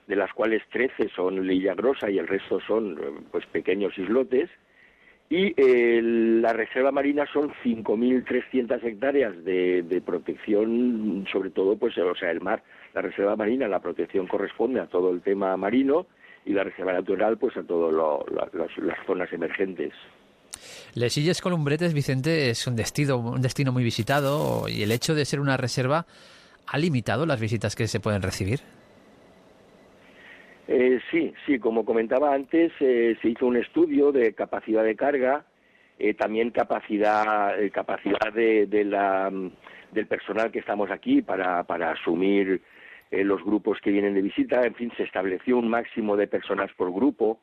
de 0.08 0.16
las 0.16 0.34
cuales 0.34 0.64
13 0.72 1.10
son 1.10 1.46
Lilla 1.46 1.76
Grosa 1.76 2.10
y 2.10 2.18
el 2.18 2.28
resto 2.28 2.60
son 2.62 2.98
pues 3.32 3.46
pequeños 3.48 3.98
islotes. 3.98 4.50
Y 5.30 5.54
eh, 5.58 6.00
la 6.02 6.54
reserva 6.54 6.92
marina 6.92 7.26
son 7.34 7.52
5.300 7.64 8.82
hectáreas 8.82 9.44
de, 9.44 9.84
de, 9.84 10.00
protección, 10.00 11.28
sobre 11.30 11.50
todo, 11.50 11.76
pues, 11.76 11.98
o 11.98 12.16
sea, 12.16 12.32
el 12.32 12.40
mar. 12.40 12.64
La 12.94 13.02
reserva 13.02 13.36
marina, 13.36 13.68
la 13.68 13.82
protección 13.82 14.26
corresponde 14.26 14.80
a 14.80 14.88
todo 14.88 15.12
el 15.12 15.22
tema 15.22 15.58
marino 15.58 16.08
y 16.48 16.54
la 16.54 16.64
reserva 16.64 16.94
natural 16.94 17.38
pues 17.38 17.56
a 17.58 17.64
todas 17.64 17.94
las, 18.32 18.78
las, 18.78 18.98
zonas 19.06 19.32
emergentes. 19.34 19.94
Les 20.96 21.16
Illes 21.18 21.42
Columbretes, 21.42 21.94
Vicente, 21.94 22.50
es 22.50 22.66
un 22.66 22.76
destino, 22.76 23.18
un 23.18 23.42
destino 23.42 23.72
muy 23.72 23.84
visitado 23.84 24.68
y 24.70 24.82
el 24.82 24.92
hecho 24.92 25.14
de 25.14 25.26
ser 25.26 25.40
una 25.40 25.58
reserva 25.58 26.06
ha 26.66 26.78
limitado 26.78 27.26
las 27.26 27.40
visitas 27.40 27.76
que 27.76 27.88
se 27.88 28.00
pueden 28.00 28.22
recibir. 28.22 28.62
Eh, 30.70 31.00
sí, 31.12 31.34
sí, 31.46 31.60
como 31.60 31.86
comentaba 31.86 32.34
antes, 32.34 32.72
eh, 32.80 33.16
se 33.22 33.30
hizo 33.30 33.46
un 33.46 33.58
estudio 33.58 34.12
de 34.12 34.34
capacidad 34.34 34.84
de 34.84 34.96
carga, 34.96 35.46
eh, 36.00 36.14
también 36.14 36.52
capacidad, 36.52 37.56
capacidad 37.72 38.34
de, 38.34 38.68
de 38.68 38.84
la, 38.86 39.32
del 39.92 40.08
personal 40.08 40.52
que 40.52 40.60
estamos 40.60 40.92
aquí 40.92 41.22
para, 41.22 41.64
para 41.64 41.92
asumir 41.92 42.62
eh, 43.12 43.24
los 43.24 43.44
grupos 43.44 43.80
que 43.82 43.92
vienen 43.92 44.14
de 44.14 44.22
visita, 44.22 44.66
en 44.66 44.76
fin, 44.76 44.92
se 44.98 45.04
estableció 45.04 45.58
un 45.58 45.70
máximo 45.70 46.16
de 46.18 46.28
personas 46.28 46.72
por 46.74 46.92
grupo 46.92 47.40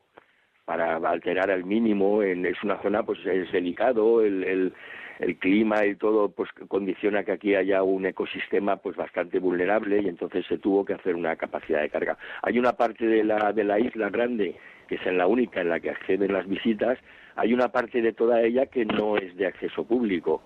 para 0.65 0.95
alterar 0.95 1.51
al 1.51 1.63
mínimo, 1.63 2.23
en, 2.23 2.45
es 2.45 2.61
una 2.63 2.81
zona 2.81 3.03
pues 3.03 3.19
es 3.25 3.51
delicado, 3.51 4.21
el, 4.21 4.43
el, 4.43 4.73
el 5.19 5.37
clima 5.37 5.85
y 5.85 5.95
todo 5.95 6.29
pues 6.29 6.49
condiciona 6.67 7.23
que 7.23 7.33
aquí 7.33 7.55
haya 7.55 7.83
un 7.83 8.05
ecosistema 8.05 8.77
pues 8.77 8.95
bastante 8.95 9.39
vulnerable 9.39 10.01
y 10.01 10.07
entonces 10.07 10.45
se 10.47 10.57
tuvo 10.57 10.83
que 10.83 10.93
hacer 10.93 11.15
una 11.15 11.35
capacidad 11.35 11.81
de 11.81 11.89
carga. 11.89 12.17
Hay 12.41 12.57
una 12.57 12.73
parte 12.73 13.05
de 13.05 13.23
la, 13.23 13.53
de 13.53 13.63
la 13.63 13.79
isla 13.79 14.09
grande 14.09 14.55
que 14.87 14.95
es 14.95 15.05
la 15.05 15.27
única 15.27 15.61
en 15.61 15.69
la 15.69 15.79
que 15.79 15.89
acceden 15.89 16.33
las 16.33 16.47
visitas, 16.47 16.99
hay 17.35 17.53
una 17.53 17.69
parte 17.69 18.01
de 18.01 18.13
toda 18.13 18.41
ella 18.41 18.67
que 18.67 18.85
no 18.85 19.17
es 19.17 19.35
de 19.35 19.47
acceso 19.47 19.85
público. 19.85 20.41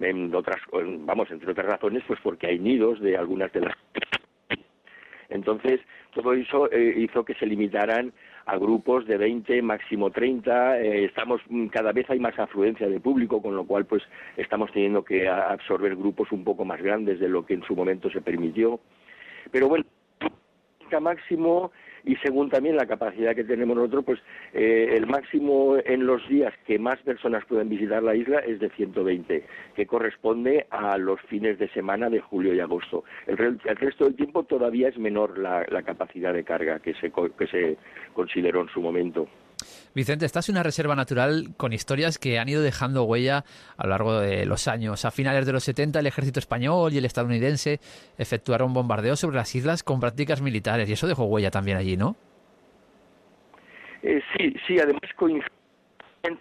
En 0.00 0.32
otras, 0.34 0.60
vamos, 1.00 1.30
entre 1.30 1.50
otras 1.50 1.66
razones, 1.66 2.04
pues 2.06 2.20
porque 2.22 2.46
hay 2.46 2.58
nidos 2.58 3.00
de 3.00 3.16
algunas 3.16 3.52
de 3.52 3.62
las. 3.62 3.74
Entonces, 5.28 5.80
todo 6.14 6.32
eso 6.32 6.70
eh, 6.72 6.94
hizo 6.96 7.24
que 7.24 7.34
se 7.34 7.46
limitaran 7.46 8.12
a 8.46 8.56
grupos 8.56 9.06
de 9.06 9.18
20, 9.18 9.60
máximo 9.62 10.10
30. 10.10 10.80
Eh, 10.80 11.04
estamos 11.04 11.40
mm, 11.48 11.66
cada 11.66 11.92
vez 11.92 12.08
hay 12.08 12.18
más 12.18 12.38
afluencia 12.38 12.88
de 12.88 13.00
público, 13.00 13.42
con 13.42 13.54
lo 13.54 13.64
cual 13.64 13.84
pues 13.84 14.02
estamos 14.36 14.72
teniendo 14.72 15.04
que 15.04 15.28
absorber 15.28 15.96
grupos 15.96 16.32
un 16.32 16.44
poco 16.44 16.64
más 16.64 16.80
grandes 16.80 17.20
de 17.20 17.28
lo 17.28 17.44
que 17.44 17.54
en 17.54 17.62
su 17.62 17.76
momento 17.76 18.10
se 18.10 18.22
permitió. 18.22 18.80
Pero 19.50 19.68
bueno, 19.68 19.84
máximo 21.00 21.70
y 22.08 22.16
según 22.16 22.48
también 22.48 22.74
la 22.74 22.86
capacidad 22.86 23.36
que 23.36 23.44
tenemos 23.44 23.76
nosotros, 23.76 24.02
pues 24.06 24.18
eh, 24.54 24.94
el 24.96 25.06
máximo 25.06 25.76
en 25.84 26.06
los 26.06 26.26
días 26.26 26.54
que 26.66 26.78
más 26.78 26.98
personas 27.02 27.44
pueden 27.44 27.68
visitar 27.68 28.02
la 28.02 28.14
isla 28.14 28.38
es 28.38 28.60
de 28.60 28.70
120, 28.70 29.44
que 29.76 29.86
corresponde 29.86 30.66
a 30.70 30.96
los 30.96 31.20
fines 31.28 31.58
de 31.58 31.68
semana 31.68 32.08
de 32.08 32.20
julio 32.20 32.54
y 32.54 32.60
agosto. 32.60 33.04
El, 33.26 33.36
resto 33.36 34.06
del 34.06 34.16
tiempo 34.16 34.44
todavía 34.44 34.88
es 34.88 34.96
menor 34.96 35.36
la, 35.36 35.66
capacidad 35.82 36.32
de 36.32 36.44
carga 36.44 36.80
que 36.80 36.94
se, 36.94 37.12
que 37.12 37.46
se 37.46 37.76
consideró 38.14 38.62
en 38.62 38.68
su 38.68 38.80
momento. 38.80 39.28
Vicente, 39.94 40.26
esta 40.26 40.40
es 40.40 40.48
una 40.48 40.62
reserva 40.62 40.94
natural 40.94 41.50
con 41.56 41.72
historias 41.72 42.18
que 42.18 42.38
han 42.38 42.48
ido 42.48 42.62
dejando 42.62 43.04
huella 43.04 43.44
a 43.76 43.84
lo 43.84 43.90
largo 43.90 44.20
de 44.20 44.46
los 44.46 44.68
años. 44.68 45.04
A 45.04 45.10
finales 45.10 45.46
de 45.46 45.52
los 45.52 45.64
70 45.64 45.98
el 45.98 46.06
ejército 46.06 46.38
español 46.38 46.92
y 46.92 46.98
el 46.98 47.04
estadounidense 47.04 47.80
efectuaron 48.16 48.72
bombardeos 48.72 49.20
sobre 49.20 49.36
las 49.36 49.54
islas 49.54 49.82
con 49.82 50.00
prácticas 50.00 50.40
militares 50.40 50.88
y 50.88 50.92
eso 50.92 51.06
dejó 51.06 51.24
huella 51.24 51.50
también 51.50 51.76
allí, 51.76 51.96
¿no? 51.96 52.16
Eh, 54.02 54.20
sí, 54.36 54.54
sí, 54.66 54.78
además 54.78 55.02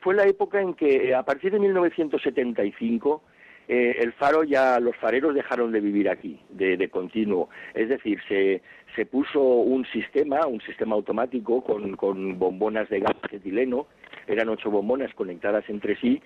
fue 0.02 0.16
la 0.16 0.26
época 0.26 0.62
en 0.62 0.74
que 0.74 1.14
a 1.16 1.24
partir 1.24 1.52
de 1.52 1.60
1975 1.60 3.22
eh, 3.68 3.98
el 4.00 4.14
faro 4.14 4.44
ya, 4.44 4.80
los 4.80 4.96
fareros 4.96 5.36
dejaron 5.36 5.72
de 5.72 5.82
vivir 5.82 6.10
aquí, 6.10 6.40
de, 6.50 6.90
continuo. 6.90 7.50
Es 7.74 7.90
decir, 7.90 8.20
se, 8.28 8.62
se 8.96 9.06
puso 9.06 9.42
un 9.42 9.86
sistema, 9.88 10.46
un 10.48 10.62
sistema 10.62 10.96
automático 10.96 11.64
con, 11.64 11.96
con 11.98 12.40
bombonas 12.40 12.90
de 12.90 13.02
gas 13.02 13.16
etileno, 13.32 13.88
eran 14.26 14.50
ocho 14.50 14.72
bombonas 14.72 15.14
conectadas 15.14 15.66
entre 15.70 15.98
sí, 15.98 16.22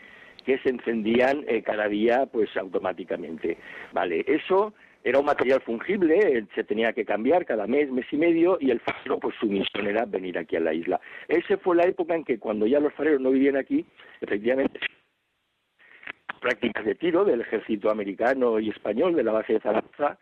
que 0.46 0.60
se 0.60 0.70
encendían 0.70 1.44
eh, 1.48 1.64
cada 1.64 1.88
día 1.88 2.28
pues 2.32 2.56
automáticamente. 2.58 3.58
Vale, 3.92 4.24
eso 4.28 4.74
era 5.04 5.20
un 5.20 5.26
material 5.26 5.62
fungible, 5.62 6.20
eh, 6.20 6.46
se 6.54 6.64
tenía 6.64 6.94
que 6.94 7.06
cambiar 7.06 7.46
cada 7.46 7.66
mes, 7.66 7.92
mes 7.92 8.06
y 8.12 8.18
medio, 8.18 8.58
y 8.62 8.70
el 8.70 8.80
faro, 8.82 9.20
pues 9.20 9.36
su 9.40 9.48
misión 9.48 9.88
era 9.88 10.06
venir 10.06 10.38
aquí 10.38 10.58
a 10.58 10.60
la 10.60 10.74
isla. 10.74 11.00
Esa 11.28 11.58
fue 11.58 11.76
la 11.76 11.84
época 11.84 12.14
en 12.14 12.24
que 12.24 12.38
cuando 12.38 12.68
ya 12.68 12.80
los 12.80 12.94
fareros 12.94 13.20
no 13.20 13.32
vivían 13.32 13.58
aquí, 13.58 13.84
efectivamente 14.22 14.80
prácticas 16.42 16.84
de 16.84 16.96
tiro 16.96 17.24
del 17.24 17.42
ejército 17.42 17.90
americano 17.90 18.60
y 18.60 18.70
español 18.70 19.16
de 19.16 19.24
la 19.24 19.32
base 19.32 19.54
de 19.54 19.60
Zaragoza. 19.62 20.18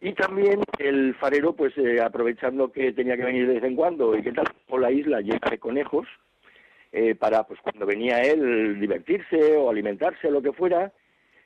Y 0.00 0.12
también 0.12 0.62
el 0.78 1.14
farero 1.14 1.54
pues 1.54 1.76
eh, 1.78 2.00
aprovechando 2.00 2.70
que 2.70 2.92
tenía 2.92 3.16
que 3.16 3.24
venir 3.24 3.48
de 3.48 3.54
vez 3.54 3.64
en 3.64 3.74
cuando 3.74 4.16
y 4.16 4.22
que 4.22 4.32
tal 4.32 4.46
por 4.68 4.80
la 4.80 4.92
isla 4.92 5.20
llena 5.20 5.48
de 5.50 5.58
conejos 5.58 6.06
eh, 6.92 7.14
para 7.14 7.44
pues 7.44 7.58
cuando 7.60 7.86
venía 7.86 8.20
él 8.20 8.78
divertirse 8.78 9.56
o 9.56 9.70
alimentarse 9.70 10.30
lo 10.30 10.42
que 10.42 10.52
fuera 10.52 10.92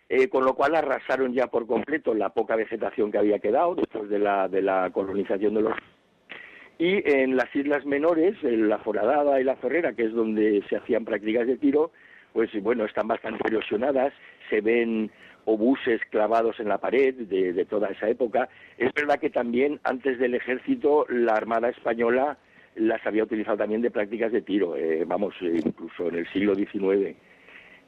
eh, 0.08 0.28
con 0.28 0.44
lo 0.44 0.54
cual 0.54 0.74
arrasaron 0.74 1.32
ya 1.32 1.46
por 1.46 1.66
completo 1.68 2.14
la 2.14 2.30
poca 2.30 2.56
vegetación 2.56 3.12
que 3.12 3.18
había 3.18 3.38
quedado 3.38 3.76
después 3.76 4.08
de 4.08 4.18
la 4.18 4.48
de 4.48 4.62
la 4.62 4.90
colonización 4.90 5.54
de 5.54 5.62
los 5.62 5.74
y 6.78 7.02
en 7.10 7.36
las 7.36 7.54
islas 7.56 7.84
menores, 7.84 8.36
en 8.42 8.68
la 8.68 8.78
Foradada 8.78 9.40
y 9.40 9.44
la 9.44 9.56
Ferrera, 9.56 9.94
que 9.94 10.04
es 10.04 10.12
donde 10.12 10.62
se 10.68 10.76
hacían 10.76 11.04
prácticas 11.04 11.46
de 11.46 11.56
tiro, 11.56 11.90
pues 12.38 12.52
bueno, 12.62 12.84
están 12.84 13.08
bastante 13.08 13.42
erosionadas, 13.48 14.12
se 14.48 14.60
ven 14.60 15.10
obuses 15.44 16.00
clavados 16.08 16.60
en 16.60 16.68
la 16.68 16.78
pared 16.78 17.12
de, 17.12 17.64
toda 17.64 17.88
esa 17.88 18.08
época. 18.08 18.48
Es 18.76 18.92
verdad 18.94 19.18
que 19.18 19.28
también 19.28 19.80
antes 19.82 20.20
del 20.20 20.36
ejército 20.36 21.04
la 21.08 21.32
Armada 21.32 21.68
Española 21.68 22.38
las 22.76 23.04
había 23.04 23.24
utilizado 23.24 23.56
también 23.56 23.82
de 23.82 23.90
prácticas 23.90 24.30
de 24.30 24.42
tiro, 24.42 24.76
eh, 24.76 25.02
vamos, 25.04 25.34
eh, 25.40 25.60
incluso 25.64 26.06
en 26.06 26.14
el 26.14 26.28
siglo 26.28 26.54
XIX. 26.54 27.16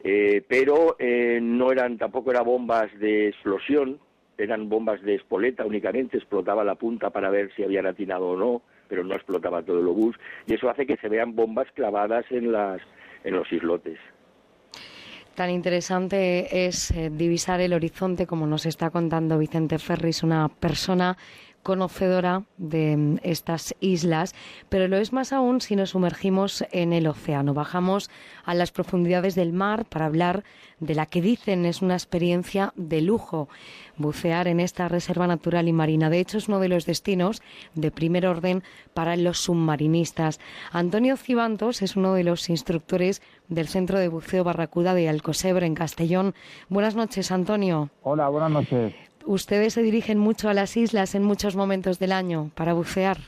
Eh, 0.02 0.42
pero 0.48 0.96
no 0.98 1.70
eran, 1.70 1.96
tampoco 1.96 2.32
eran 2.32 2.44
bombas 2.44 2.90
de 2.98 3.28
explosión, 3.28 4.00
eran 4.36 4.68
bombas 4.68 5.00
de 5.02 5.14
espoleta 5.14 5.64
únicamente, 5.64 6.16
explotaba 6.16 6.64
la 6.64 6.74
punta 6.74 7.10
para 7.10 7.30
ver 7.30 7.52
si 7.54 7.62
habían 7.62 7.86
atinado 7.86 8.30
o 8.30 8.36
no, 8.36 8.62
pero 8.88 9.04
no 9.04 9.14
explotaba 9.14 9.62
todo 9.62 9.78
el 9.78 9.86
obús, 9.86 10.16
y 10.48 10.54
eso 10.54 10.68
hace 10.68 10.86
que 10.86 10.96
se 10.96 11.08
vean 11.08 11.36
bombas 11.36 11.70
clavadas 11.70 12.24
en, 12.30 12.50
las, 12.50 12.80
en 13.22 13.34
los 13.34 13.52
islotes 13.52 14.00
tan 15.35 15.51
interesante 15.51 16.66
es 16.66 16.90
eh, 16.90 17.11
divisar 17.11 17.61
el 17.61 17.73
horizonte, 17.73 18.27
como 18.27 18.47
nos 18.47 18.66
está 18.66 18.90
contando 18.90 19.38
Vicente 19.38 19.79
Ferris, 19.79 20.23
una 20.23 20.49
persona 20.49 21.16
conocedora 21.62 22.44
de 22.57 22.96
mm, 22.96 23.18
estas 23.23 23.75
islas, 23.81 24.35
pero 24.68 24.88
lo 24.88 24.96
es 24.96 25.12
más 25.12 25.33
aún 25.33 25.61
si 25.61 25.77
nos 25.77 25.90
sumergimos 25.90 26.64
en 26.73 26.92
el 26.92 27.07
océano. 27.07 27.55
Bajamos 27.55 28.11
a 28.44 28.55
las 28.55 28.73
profundidades 28.73 29.35
del 29.35 29.53
mar 29.53 29.85
para 29.85 30.07
hablar 30.07 30.44
de 30.81 30.94
la 30.94 31.07
que 31.07 31.20
dicen 31.23 31.66
es 31.66 31.83
una 31.83 31.94
experiencia 31.94 32.73
de 32.77 33.03
lujo 33.03 33.49
bucear 33.96 34.49
en 34.49 34.61
esta 34.61 34.88
reserva 34.88 35.27
natural 35.27 35.68
y 35.68 35.73
marina. 35.73 36.11
De 36.11 36.20
hecho, 36.20 36.38
es 36.38 36.49
uno 36.49 36.59
de 36.59 36.68
los 36.68 36.87
destinos 36.87 37.42
de 37.75 37.90
primer 37.90 38.27
orden 38.27 38.62
para 38.94 39.16
los 39.16 39.38
submarinistas. 39.38 40.40
Antonio 40.73 41.16
Cibantos 41.16 41.83
es 41.83 41.96
uno 41.96 42.14
de 42.14 42.25
los 42.25 42.49
instructores 42.49 43.20
del 43.49 43.68
Centro 43.68 43.99
de 43.99 44.09
Buceo 44.09 44.42
Barracuda 44.44 44.94
de 44.94 45.09
Alcosebre, 45.09 45.66
en 45.66 45.75
Castellón. 45.75 46.35
Buenas 46.68 46.94
noches, 46.94 47.31
Antonio. 47.31 47.90
Hola, 48.03 48.29
buenas 48.29 48.51
noches. 48.51 49.10
¿Ustedes 49.26 49.74
se 49.74 49.83
dirigen 49.83 50.18
mucho 50.18 50.48
a 50.48 50.54
las 50.54 50.76
islas 50.76 51.14
en 51.14 51.22
muchos 51.24 51.56
momentos 51.56 51.98
del 51.98 52.12
año 52.12 52.50
para 52.54 52.72
bucear? 52.72 53.18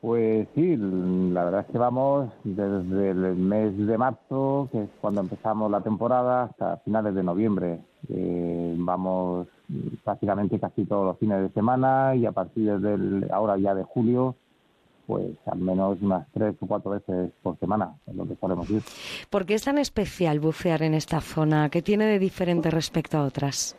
Pues 0.00 0.46
sí, 0.54 0.76
la 0.76 1.44
verdad 1.44 1.60
es 1.62 1.72
que 1.72 1.78
vamos 1.78 2.30
desde 2.44 3.10
el 3.10 3.36
mes 3.36 3.76
de 3.76 3.98
marzo, 3.98 4.68
que 4.70 4.82
es 4.82 4.88
cuando 5.00 5.22
empezamos 5.22 5.70
la 5.70 5.80
temporada, 5.80 6.44
hasta 6.44 6.76
finales 6.78 7.14
de 7.14 7.22
noviembre. 7.22 7.80
Eh, 8.08 8.74
vamos 8.78 9.48
prácticamente 10.04 10.60
casi 10.60 10.84
todos 10.84 11.06
los 11.06 11.18
fines 11.18 11.40
de 11.40 11.48
semana 11.48 12.14
y 12.14 12.24
a 12.26 12.32
partir 12.32 12.78
de 12.78 13.26
ahora 13.32 13.56
ya 13.58 13.74
de 13.74 13.82
julio, 13.82 14.36
pues 15.06 15.36
al 15.46 15.58
menos 15.58 15.98
unas 16.00 16.26
tres 16.32 16.54
o 16.60 16.66
cuatro 16.66 16.92
veces 16.92 17.32
por 17.42 17.58
semana 17.58 17.94
es 18.06 18.14
lo 18.14 18.28
que 18.28 18.34
podemos 18.34 18.68
ir. 18.70 18.82
¿Por 19.30 19.44
qué 19.44 19.54
es 19.54 19.64
tan 19.64 19.78
especial 19.78 20.40
bucear 20.40 20.82
en 20.82 20.94
esta 20.94 21.20
zona? 21.20 21.68
¿Qué 21.68 21.82
tiene 21.82 22.04
de 22.06 22.18
diferente 22.18 22.70
respecto 22.70 23.18
a 23.18 23.24
otras? 23.24 23.76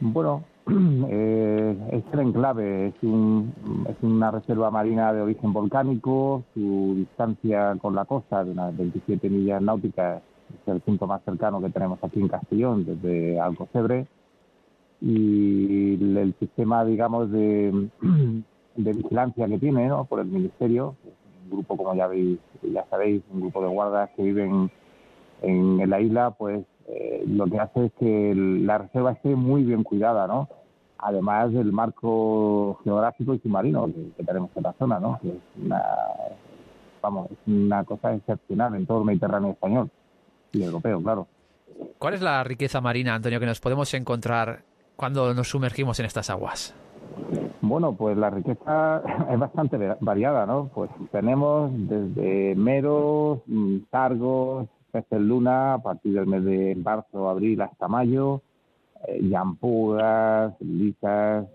Bueno, 0.00 0.42
eh, 1.08 1.76
es 1.92 2.04
el 2.12 2.20
enclave, 2.20 2.88
es, 2.88 2.94
un, 3.02 3.52
es 3.88 3.96
una 4.02 4.30
reserva 4.30 4.70
marina 4.70 5.12
de 5.12 5.22
origen 5.22 5.52
volcánico, 5.52 6.44
su 6.54 6.94
distancia 6.96 7.76
con 7.80 7.94
la 7.94 8.04
costa 8.04 8.44
de 8.44 8.52
unas 8.52 8.76
27 8.76 9.28
millas 9.28 9.60
náuticas 9.62 10.22
es 10.50 10.72
el 10.72 10.80
punto 10.80 11.06
más 11.06 11.22
cercano 11.24 11.60
que 11.60 11.70
tenemos 11.70 11.98
aquí 12.02 12.20
en 12.20 12.28
Castellón, 12.28 12.84
desde 12.84 13.40
Alcocebre, 13.40 14.06
y 15.00 15.94
el, 15.94 16.34
sistema, 16.38 16.84
digamos, 16.84 17.30
de, 17.32 17.88
vigilancia 18.76 19.48
que 19.48 19.58
tiene 19.58 19.88
¿no? 19.88 20.04
por 20.04 20.20
el 20.20 20.26
Ministerio, 20.26 20.96
un 21.44 21.50
grupo, 21.50 21.76
como 21.76 21.94
ya, 21.94 22.06
veis, 22.06 22.38
ya 22.62 22.84
sabéis, 22.90 23.22
un 23.32 23.40
grupo 23.40 23.62
de 23.62 23.68
guardas 23.68 24.10
que 24.16 24.22
viven 24.22 24.70
en, 25.42 25.80
en 25.80 25.90
la 25.90 26.00
isla, 26.00 26.30
pues 26.32 26.64
eh, 26.88 27.24
lo 27.26 27.46
que 27.46 27.58
hace 27.58 27.86
es 27.86 27.92
que 27.94 28.34
la 28.34 28.78
reserva 28.78 29.12
esté 29.12 29.34
muy 29.36 29.62
bien 29.62 29.84
cuidada, 29.84 30.26
¿no? 30.26 30.48
Además 31.02 31.52
del 31.52 31.72
marco 31.72 32.78
geográfico 32.84 33.34
y 33.34 33.38
submarino 33.38 33.86
que, 34.16 34.24
tenemos 34.24 34.50
en 34.54 34.62
la 34.62 34.72
zona, 34.74 35.00
¿no? 35.00 35.18
es 35.22 35.32
una, 35.62 35.82
vamos, 37.02 37.30
es 37.30 37.38
una 37.46 37.84
cosa 37.84 38.14
excepcional 38.14 38.74
en 38.74 38.86
todo 38.86 38.98
el 38.98 39.04
Mediterráneo 39.04 39.50
español 39.50 39.90
y 40.52 40.62
europeo, 40.62 41.02
claro. 41.02 41.26
¿Cuál 41.98 42.14
es 42.14 42.20
la 42.20 42.44
riqueza 42.44 42.80
marina, 42.80 43.14
Antonio, 43.14 43.40
que 43.40 43.46
nos 43.46 43.60
podemos 43.60 43.92
encontrar 43.94 44.62
cuando 44.96 45.32
nos 45.32 45.48
sumergimos 45.48 45.98
en 46.00 46.06
estas 46.06 46.28
aguas? 46.28 46.74
Bueno, 47.62 47.94
pues 47.94 48.16
la 48.16 48.30
riqueza 48.30 49.02
es 49.30 49.38
bastante 49.38 49.78
variada, 50.00 50.46
¿no? 50.46 50.70
Pues 50.74 50.90
tenemos 51.12 51.70
desde 51.74 52.54
meros, 52.54 53.40
mm, 53.46 53.76
sargos, 53.90 54.68
peces 54.90 55.20
luna 55.20 55.74
a 55.74 55.78
partir 55.78 56.14
del 56.14 56.26
mes 56.26 56.44
de 56.44 56.76
marzo, 56.76 57.28
abril 57.28 57.60
hasta 57.60 57.88
mayo. 57.88 58.42
Eh, 59.06 59.20
yampudas, 59.28 60.54
lisas, 60.60 61.46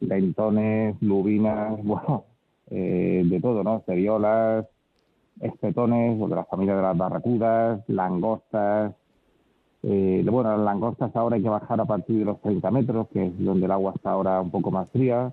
lentones, 0.00 0.96
mm, 1.00 1.06
lubinas, 1.06 1.82
bueno, 1.84 2.24
eh, 2.70 3.22
de 3.24 3.40
todo, 3.40 3.62
¿no? 3.62 3.82
Ceriolas, 3.86 4.66
espetones, 5.40 6.18
de 6.18 6.34
la 6.34 6.44
familia 6.44 6.76
de 6.76 6.82
las 6.82 6.96
barracudas, 6.96 7.82
langostas. 7.88 8.94
Eh, 9.82 10.24
bueno, 10.30 10.56
las 10.56 10.60
langostas 10.60 11.14
ahora 11.16 11.36
hay 11.36 11.42
que 11.42 11.48
bajar 11.48 11.80
a 11.80 11.84
partir 11.84 12.18
de 12.18 12.24
los 12.24 12.40
30 12.40 12.70
metros, 12.70 13.08
que 13.08 13.26
es 13.26 13.44
donde 13.44 13.66
el 13.66 13.72
agua 13.72 13.92
está 13.94 14.12
ahora 14.12 14.40
un 14.40 14.50
poco 14.50 14.70
más 14.70 14.88
fría. 14.90 15.32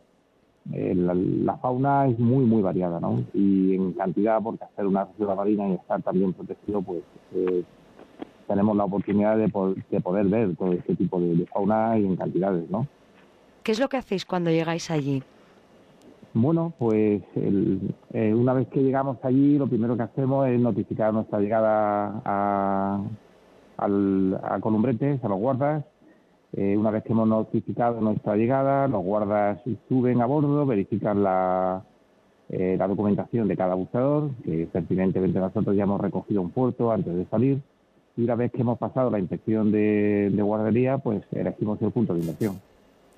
Eh, 0.74 0.94
la, 0.96 1.58
fauna 1.58 2.08
es 2.08 2.20
muy, 2.20 2.46
muy 2.46 2.62
variada, 2.62 3.00
¿no? 3.00 3.24
Y 3.34 3.76
en 3.76 3.94
cantidad, 3.94 4.42
porque 4.42 4.66
hacer 4.66 4.86
una 4.86 5.06
reserva 5.06 5.36
marina 5.36 5.68
y 5.68 5.74
estar 5.74 6.02
también 6.02 6.34
protegido, 6.34 6.82
pues 6.82 7.02
eh, 7.34 7.64
tenemos 8.50 8.76
la 8.76 8.86
oportunidad 8.86 9.38
de, 9.38 9.48
poder 9.48 10.26
ver 10.26 10.56
todo 10.56 10.74
este 10.74 10.96
tipo 10.96 11.22
de, 11.22 11.46
fauna 11.46 12.00
y 12.00 12.06
en 12.06 12.16
cantidades, 12.16 12.70
¿no? 12.70 12.88
¿Qué 13.62 13.74
es 13.74 13.80
lo 13.80 13.88
que 13.88 13.98
hacéis 13.98 14.26
cuando 14.26 14.50
llegáis 14.50 14.90
allí? 14.90 15.22
Bueno, 16.34 16.74
pues 16.80 17.22
eh, 17.36 18.34
una 18.34 18.54
vez 18.54 18.68
que 18.70 18.82
llegamos 18.82 19.18
allí, 19.24 19.58
lo 19.58 19.68
primero 19.68 19.96
que 19.96 20.04
hacemos 20.04 20.48
es 20.48 20.60
notificar 20.60 21.14
nuestra 21.14 21.40
llegada 21.40 22.22
a, 22.26 23.02
a 23.78 24.60
Columbretes, 24.60 25.24
a 25.24 25.28
los 25.28 25.40
guardas, 25.40 25.86
eh, 26.54 26.76
una 26.76 26.90
vez 26.90 27.04
que 27.04 27.12
hemos 27.14 27.28
notificado 27.28 28.02
nuestra 28.02 28.36
llegada, 28.36 28.88
los 28.88 29.04
guardas 29.04 29.60
suben 29.88 30.22
a 30.22 30.26
bordo, 30.26 30.66
verifican 30.66 31.22
la, 31.22 31.84
eh, 32.50 32.76
la 32.80 32.88
documentación 32.88 33.48
de 33.48 33.56
cada 33.56 33.76
buceador, 33.76 34.32
que 34.44 34.68
pertinentemente 34.72 35.40
nosotros 35.40 35.76
ya 35.76 35.84
hemos 35.84 36.02
recogido 36.02 36.42
un 36.42 36.50
puerto 36.50 36.92
antes 36.92 37.16
de 37.16 37.26
salir, 37.26 37.62
y 38.20 38.24
una 38.24 38.36
vez 38.36 38.52
que 38.52 38.62
hemos 38.62 38.78
pasado 38.78 39.10
la 39.10 39.18
inspección 39.18 39.72
de, 39.72 40.30
guardería, 40.42 40.98
pues 40.98 41.24
elegimos 41.32 41.82
el 41.82 41.92
punto 41.92 42.14
de 42.14 42.20
inversión. 42.20 42.60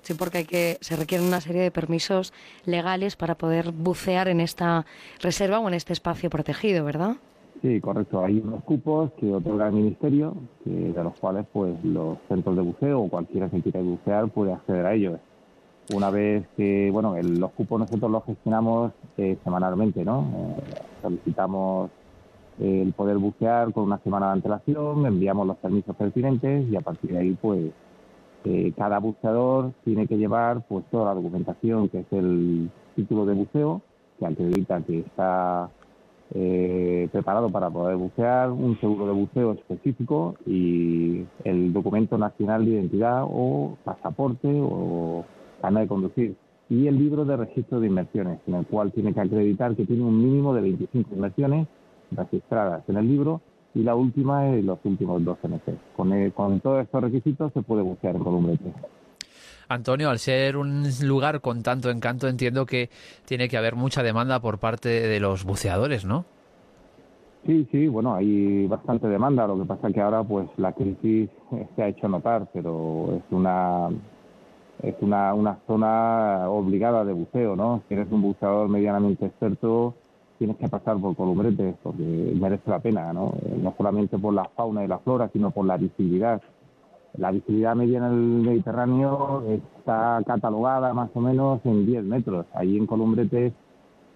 Sí, 0.02 0.14
porque 0.14 0.38
hay 0.38 0.44
que, 0.44 0.78
se 0.80 0.94
requieren 0.94 1.26
una 1.26 1.40
serie 1.40 1.60
de 1.60 1.72
permisos 1.72 2.32
legales 2.66 3.16
para 3.16 3.34
poder 3.34 3.72
bucear 3.72 4.28
en 4.28 4.40
esta 4.40 4.86
reserva 5.20 5.58
o 5.58 5.66
en 5.66 5.74
este 5.74 5.92
espacio 5.92 6.30
protegido, 6.30 6.84
¿verdad? 6.84 7.16
Sí, 7.62 7.80
correcto. 7.80 8.24
Hay 8.24 8.38
unos 8.38 8.62
cupos 8.62 9.10
que 9.14 9.32
otorga 9.32 9.66
el 9.68 9.72
Ministerio, 9.72 10.36
de 10.64 11.02
los 11.02 11.14
cuales 11.18 11.46
pues 11.52 11.72
los 11.84 12.18
centros 12.28 12.54
de 12.54 12.62
buceo 12.62 13.00
o 13.00 13.08
cualquiera 13.08 13.48
que 13.48 13.60
quiera 13.60 13.80
bucear 13.80 14.28
puede 14.28 14.52
acceder 14.52 14.86
a 14.86 14.94
ellos. 14.94 15.18
Una 15.92 16.10
vez 16.10 16.46
que, 16.56 16.90
bueno, 16.92 17.16
los 17.20 17.50
cupos 17.52 17.80
nosotros 17.80 18.10
los 18.10 18.24
gestionamos 18.24 18.92
eh, 19.16 19.36
semanalmente, 19.42 20.04
¿no? 20.04 20.28
Eh, 20.58 20.74
solicitamos 21.02 21.90
el 22.60 22.92
poder 22.92 23.18
bucear 23.18 23.72
con 23.72 23.84
una 23.84 23.98
semana 23.98 24.26
de 24.26 24.32
antelación, 24.32 25.06
enviamos 25.06 25.46
los 25.46 25.56
permisos 25.56 25.96
pertinentes 25.96 26.68
y 26.70 26.76
a 26.76 26.80
partir 26.80 27.12
de 27.12 27.18
ahí, 27.18 27.38
pues, 27.40 27.72
eh, 28.44 28.72
cada 28.76 28.98
buceador 28.98 29.72
tiene 29.84 30.08
que 30.08 30.18
llevar 30.18 30.66
pues 30.66 30.84
toda 30.90 31.06
la 31.06 31.14
documentación 31.14 31.88
que 31.88 32.00
es 32.00 32.12
el 32.12 32.70
título 32.96 33.24
de 33.24 33.34
buceo, 33.34 33.82
que 34.18 34.26
acredita 34.26 34.82
que 34.82 35.00
está 35.00 35.70
eh, 36.34 37.08
preparado 37.12 37.50
para 37.50 37.70
poder 37.70 37.96
bucear, 37.96 38.50
un 38.50 38.78
seguro 38.80 39.06
de 39.06 39.12
buceo 39.12 39.52
específico 39.52 40.34
y 40.46 41.24
el 41.44 41.72
documento 41.72 42.18
nacional 42.18 42.64
de 42.64 42.72
identidad 42.72 43.24
o 43.24 43.76
pasaporte 43.84 44.48
o 44.60 45.24
carnet 45.60 45.82
de 45.82 45.88
conducir. 45.88 46.36
Y 46.68 46.86
el 46.86 46.98
libro 46.98 47.24
de 47.24 47.36
registro 47.36 47.80
de 47.80 47.88
inversiones, 47.88 48.40
en 48.46 48.54
el 48.54 48.66
cual 48.66 48.92
tiene 48.92 49.12
que 49.12 49.20
acreditar 49.20 49.76
que 49.76 49.84
tiene 49.84 50.02
un 50.02 50.18
mínimo 50.22 50.54
de 50.54 50.62
25 50.62 51.14
inversiones 51.14 51.68
registradas 52.16 52.82
en 52.88 52.96
el 52.96 53.08
libro 53.08 53.40
y 53.74 53.82
la 53.82 53.94
última 53.94 54.46
en 54.48 54.66
los 54.66 54.78
últimos 54.84 55.24
12 55.24 55.48
meses. 55.48 55.74
Con, 55.96 56.30
con 56.30 56.60
todos 56.60 56.82
estos 56.82 57.02
requisitos 57.02 57.52
se 57.52 57.62
puede 57.62 57.82
bucear 57.82 58.16
en 58.16 58.24
Columbrete. 58.24 58.72
Antonio, 59.68 60.10
al 60.10 60.18
ser 60.18 60.56
un 60.56 60.84
lugar 61.02 61.40
con 61.40 61.62
tanto 61.62 61.90
encanto, 61.90 62.28
entiendo 62.28 62.66
que 62.66 62.90
tiene 63.24 63.48
que 63.48 63.56
haber 63.56 63.74
mucha 63.74 64.02
demanda 64.02 64.40
por 64.40 64.58
parte 64.58 64.88
de 64.88 65.20
los 65.20 65.44
buceadores, 65.44 66.04
¿no? 66.04 66.24
Sí, 67.46 67.66
sí, 67.72 67.88
bueno, 67.88 68.14
hay 68.14 68.66
bastante 68.66 69.08
demanda. 69.08 69.46
Lo 69.46 69.58
que 69.58 69.64
pasa 69.64 69.88
es 69.88 69.94
que 69.94 70.00
ahora, 70.00 70.22
pues, 70.22 70.46
la 70.58 70.72
crisis 70.72 71.28
se 71.74 71.82
ha 71.82 71.88
hecho 71.88 72.06
notar, 72.06 72.48
pero 72.52 73.16
es 73.16 73.22
una 73.30 73.88
es 74.82 74.94
una, 75.00 75.32
una 75.32 75.58
zona 75.66 76.48
obligada 76.48 77.04
de 77.04 77.12
buceo, 77.12 77.54
¿no? 77.54 77.82
Si 77.88 77.94
eres 77.94 78.08
un 78.10 78.22
buceador 78.22 78.68
medianamente 78.68 79.26
experto, 79.26 79.94
tienes 80.42 80.56
que 80.56 80.68
pasar 80.68 80.98
por 80.98 81.14
Columbretes 81.14 81.76
porque 81.84 82.02
merece 82.34 82.68
la 82.68 82.80
pena, 82.80 83.12
¿no? 83.12 83.34
Eh, 83.44 83.60
no 83.62 83.72
solamente 83.76 84.18
por 84.18 84.34
la 84.34 84.44
fauna 84.56 84.84
y 84.84 84.88
la 84.88 84.98
flora, 84.98 85.30
sino 85.32 85.52
por 85.52 85.64
la 85.66 85.76
visibilidad 85.76 86.42
la 87.14 87.30
visibilidad 87.30 87.76
media 87.76 87.98
en 87.98 88.04
el 88.04 88.12
Mediterráneo 88.12 89.44
está 89.46 90.20
catalogada 90.26 90.94
más 90.94 91.10
o 91.14 91.20
menos 91.20 91.60
en 91.64 91.86
10 91.86 92.04
metros. 92.04 92.46
Allí 92.54 92.76
en 92.76 92.86
Columbretes, 92.86 93.52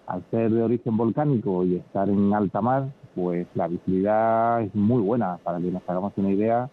al 0.07 0.25
ser 0.31 0.51
de 0.51 0.63
origen 0.63 0.97
volcánico 0.97 1.65
y 1.65 1.77
estar 1.77 2.09
en 2.09 2.33
alta 2.33 2.61
mar, 2.61 2.89
pues 3.15 3.47
la 3.55 3.69
visibilidad 3.69 4.63
es 4.63 4.75
muy 4.75 5.03
buena. 5.03 5.37
Para 5.45 5.59
que 5.59 5.71
nos 5.71 5.83
hagamos 5.87 6.15
una 6.17 6.31
idea, 6.31 6.71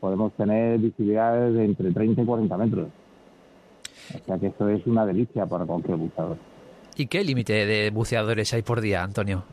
podemos 0.00 0.32
tener 0.32 0.78
visibilidades 0.78 1.54
de 1.54 1.64
entre 1.66 1.92
30 1.92 2.22
y 2.22 2.24
40 2.24 2.56
metros. 2.56 2.88
O 4.14 4.24
sea 4.24 4.38
que 4.38 4.46
eso 4.46 4.68
es 4.68 4.84
una 4.86 5.04
delicia 5.06 5.46
para 5.46 5.66
cualquier 5.66 5.98
buceador. 5.98 6.51
¿Y 6.96 7.06
qué 7.06 7.24
límite 7.24 7.66
de 7.66 7.90
buceadores 7.90 8.52
hay 8.52 8.62
por 8.62 8.80
día, 8.80 9.02
Antonio? 9.02 9.44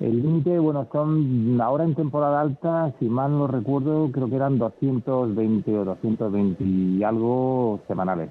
El 0.00 0.20
límite, 0.20 0.58
bueno, 0.58 0.88
son 0.90 1.60
ahora 1.60 1.84
en 1.84 1.94
temporada 1.94 2.40
alta, 2.40 2.92
si 2.98 3.04
mal 3.06 3.30
no 3.30 3.46
recuerdo, 3.46 4.10
creo 4.10 4.28
que 4.28 4.34
eran 4.34 4.58
220 4.58 5.78
o 5.78 5.84
220 5.84 6.64
y 6.64 7.04
algo 7.04 7.78
semanales, 7.86 8.30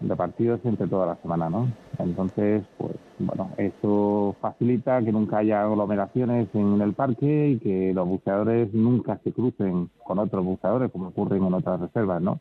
repartidos 0.00 0.58
entre 0.64 0.88
toda 0.88 1.06
la 1.06 1.16
semana, 1.22 1.48
¿no? 1.48 1.68
Entonces, 2.00 2.64
pues, 2.78 2.96
bueno, 3.20 3.50
eso 3.58 4.34
facilita 4.40 5.00
que 5.02 5.12
nunca 5.12 5.38
haya 5.38 5.62
aglomeraciones 5.62 6.48
en 6.52 6.80
el 6.80 6.94
parque 6.94 7.50
y 7.50 7.58
que 7.60 7.94
los 7.94 8.08
buceadores 8.08 8.74
nunca 8.74 9.20
se 9.22 9.30
crucen 9.30 9.88
con 10.02 10.18
otros 10.18 10.44
buceadores, 10.44 10.90
como 10.90 11.08
ocurre 11.08 11.36
en 11.36 11.54
otras 11.54 11.78
reservas, 11.78 12.20
¿no? 12.20 12.40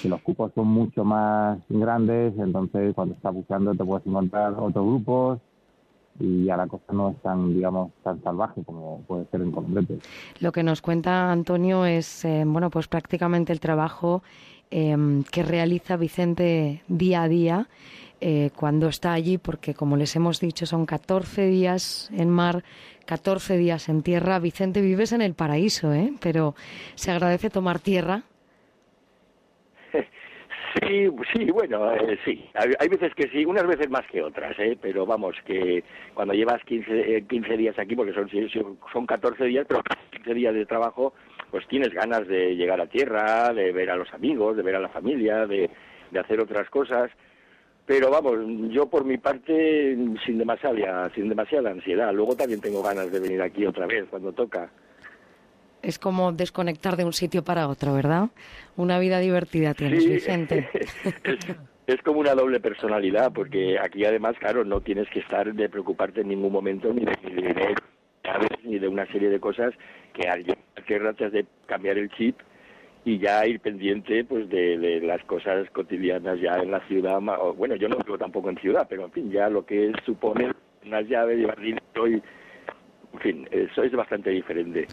Que 0.00 0.08
los 0.08 0.20
cupos 0.22 0.52
son 0.54 0.68
mucho 0.68 1.04
más 1.04 1.58
grandes, 1.68 2.34
entonces 2.38 2.94
cuando 2.94 3.14
estás 3.14 3.34
buceando 3.34 3.74
te 3.74 3.84
puedes 3.84 4.06
encontrar 4.06 4.52
otros 4.52 4.86
grupos 4.86 5.40
y 6.20 6.48
a 6.48 6.56
la 6.56 6.66
cosa 6.66 6.92
no 6.92 7.10
es 7.10 7.16
tan, 7.22 7.54
digamos, 7.54 7.92
tan 8.02 8.22
salvaje 8.22 8.62
como 8.64 9.00
puede 9.06 9.26
ser 9.26 9.40
en 9.40 9.50
Colombia. 9.50 9.82
Lo 10.40 10.52
que 10.52 10.62
nos 10.62 10.80
cuenta 10.80 11.30
Antonio 11.30 11.86
es, 11.86 12.24
eh, 12.24 12.44
bueno, 12.46 12.70
pues 12.70 12.88
prácticamente 12.88 13.52
el 13.52 13.60
trabajo 13.60 14.22
em, 14.70 15.24
que 15.24 15.42
realiza 15.42 15.96
Vicente 15.96 16.82
día 16.88 17.22
a 17.22 17.28
día 17.28 17.68
eh, 18.20 18.50
cuando 18.56 18.88
está 18.88 19.12
allí, 19.12 19.38
porque 19.38 19.74
como 19.74 19.96
les 19.96 20.14
hemos 20.16 20.40
dicho, 20.40 20.66
son 20.66 20.86
14 20.86 21.46
días 21.46 22.10
en 22.12 22.30
mar, 22.30 22.64
14 23.06 23.56
días 23.58 23.88
en 23.88 24.02
tierra. 24.02 24.38
Vicente, 24.38 24.80
vives 24.80 25.12
en 25.12 25.20
el 25.20 25.34
paraíso, 25.34 25.92
¿eh? 25.92 26.14
Pero 26.20 26.54
se 26.94 27.10
agradece 27.10 27.50
tomar 27.50 27.80
tierra 27.80 28.22
Sí, 30.80 31.08
sí, 31.32 31.50
bueno, 31.52 31.92
eh, 31.94 32.18
sí. 32.24 32.44
Hay, 32.54 32.88
veces 32.88 33.14
que 33.14 33.28
sí, 33.28 33.44
unas 33.44 33.66
veces 33.66 33.88
más 33.90 34.04
que 34.10 34.22
otras, 34.22 34.58
¿eh? 34.58 34.76
pero 34.80 35.06
vamos, 35.06 35.36
que 35.46 35.84
cuando 36.14 36.34
llevas 36.34 36.62
15, 36.64 37.26
15 37.28 37.54
eh, 37.54 37.56
días 37.56 37.78
aquí, 37.78 37.94
porque 37.94 38.12
son, 38.12 38.28
son 38.92 39.06
14 39.06 39.44
días, 39.44 39.66
pero 39.68 39.82
15 40.10 40.34
días 40.34 40.54
de 40.54 40.66
trabajo, 40.66 41.14
pues 41.50 41.66
tienes 41.68 41.92
ganas 41.94 42.26
de 42.26 42.56
llegar 42.56 42.80
a 42.80 42.88
tierra, 42.88 43.52
de 43.52 43.72
ver 43.72 43.90
a 43.90 43.96
los 43.96 44.12
amigos, 44.12 44.56
de 44.56 44.62
ver 44.62 44.74
a 44.74 44.80
la 44.80 44.88
familia, 44.88 45.46
de, 45.46 45.70
de 46.10 46.18
hacer 46.18 46.40
otras 46.40 46.68
cosas. 46.70 47.10
Pero 47.86 48.10
vamos, 48.10 48.38
yo 48.70 48.86
por 48.86 49.04
mi 49.04 49.18
parte, 49.18 49.96
sin 50.24 50.38
demasiada, 50.38 51.10
sin 51.14 51.28
demasiada 51.28 51.70
ansiedad. 51.70 52.12
Luego 52.12 52.34
también 52.34 52.60
tengo 52.60 52.82
ganas 52.82 53.12
de 53.12 53.20
venir 53.20 53.42
aquí 53.42 53.66
otra 53.66 53.86
vez 53.86 54.06
cuando 54.08 54.32
toca. 54.32 54.70
Es 55.84 55.98
como 55.98 56.32
desconectar 56.32 56.96
de 56.96 57.04
un 57.04 57.12
sitio 57.12 57.44
para 57.44 57.68
otro, 57.68 57.92
¿verdad? 57.92 58.28
Una 58.76 58.98
vida 58.98 59.18
divertida 59.18 59.74
tienes, 59.74 60.06
Vicente. 60.06 60.68
Es, 61.86 62.00
como 62.00 62.20
una 62.20 62.34
doble 62.34 62.60
personalidad, 62.60 63.30
porque 63.30 63.78
aquí 63.78 64.06
además, 64.06 64.36
claro, 64.38 64.64
no 64.64 64.80
tienes 64.80 65.06
que 65.10 65.18
estar 65.18 65.52
de 65.52 65.68
preocuparte 65.68 66.22
en 66.22 66.28
ningún 66.28 66.50
momento 66.50 66.90
ni 66.94 67.04
de, 67.04 67.14
dinero, 67.22 67.74
ni 68.62 68.78
de 68.78 68.88
una 68.88 69.06
serie 69.12 69.28
de 69.28 69.38
cosas 69.38 69.74
que 70.14 70.26
al 70.26 70.44
llegar 70.44 71.14
a 71.20 71.28
de 71.28 71.44
cambiar 71.66 71.98
el 71.98 72.08
chip 72.08 72.38
y 73.04 73.18
ya 73.18 73.46
ir 73.46 73.60
pendiente 73.60 74.24
pues 74.24 74.48
de, 74.48 75.00
las 75.02 75.22
cosas 75.24 75.68
cotidianas 75.70 76.40
ya 76.40 76.54
en 76.54 76.70
la 76.70 76.80
ciudad. 76.86 77.20
Bueno, 77.54 77.76
yo 77.76 77.88
no 77.88 77.98
vivo 77.98 78.16
tampoco 78.16 78.48
en 78.48 78.56
ciudad, 78.56 78.86
pero 78.88 79.04
en 79.04 79.12
fin, 79.12 79.30
ya 79.30 79.50
lo 79.50 79.66
que 79.66 79.92
supone 80.06 80.52
unas 80.86 81.06
llaves, 81.06 81.38
llevar 81.38 81.60
dinero 81.60 82.08
y 82.08 82.22
en 83.14 83.20
fin, 83.20 83.48
eso 83.50 83.82
es 83.82 83.92
bastante 83.92 84.30
diferente. 84.30 84.88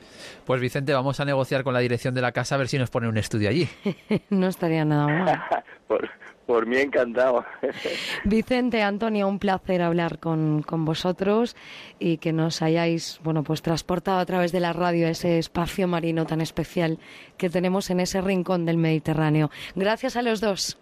Pues 0.45 0.61
Vicente, 0.61 0.93
vamos 0.93 1.19
a 1.19 1.25
negociar 1.25 1.63
con 1.63 1.73
la 1.73 1.79
dirección 1.79 2.13
de 2.13 2.21
la 2.21 2.31
casa 2.31 2.55
a 2.55 2.57
ver 2.59 2.67
si 2.67 2.77
nos 2.77 2.91
pone 2.91 3.07
un 3.07 3.17
estudio 3.17 3.49
allí. 3.49 3.67
no 4.29 4.47
estaría 4.47 4.85
nada 4.85 5.07
mal. 5.07 5.43
por, 5.87 6.07
por 6.45 6.67
mí 6.67 6.77
encantado. 6.77 7.43
Vicente, 8.23 8.83
Antonio, 8.83 9.27
un 9.27 9.39
placer 9.39 9.81
hablar 9.81 10.19
con, 10.19 10.61
con, 10.61 10.85
vosotros 10.85 11.55
y 11.97 12.17
que 12.17 12.31
nos 12.31 12.61
hayáis, 12.61 13.19
bueno, 13.23 13.43
pues 13.43 13.63
transportado 13.63 14.19
a 14.19 14.25
través 14.25 14.51
de 14.51 14.59
la 14.59 14.71
radio 14.71 15.07
ese 15.07 15.39
espacio 15.39 15.87
marino 15.87 16.25
tan 16.25 16.41
especial 16.41 16.99
que 17.37 17.49
tenemos 17.49 17.89
en 17.89 18.01
ese 18.01 18.21
rincón 18.21 18.65
del 18.65 18.77
Mediterráneo. 18.77 19.49
Gracias 19.75 20.15
a 20.15 20.21
los 20.21 20.41
dos. 20.41 20.77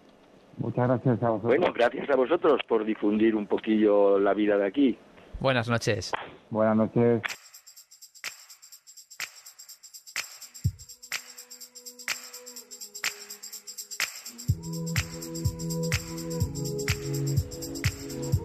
Muchas 0.58 0.88
gracias 0.88 1.22
a 1.22 1.30
vosotros. 1.30 1.56
Bueno, 1.56 1.72
gracias 1.72 2.10
a 2.10 2.16
vosotros 2.16 2.60
por 2.68 2.84
difundir 2.84 3.34
un 3.34 3.46
poquillo 3.46 4.18
la 4.18 4.34
vida 4.34 4.58
de 4.58 4.66
aquí. 4.66 4.98
Buenas 5.40 5.68
noches. 5.68 6.12
Buenas 6.50 6.76
noches. 6.76 7.22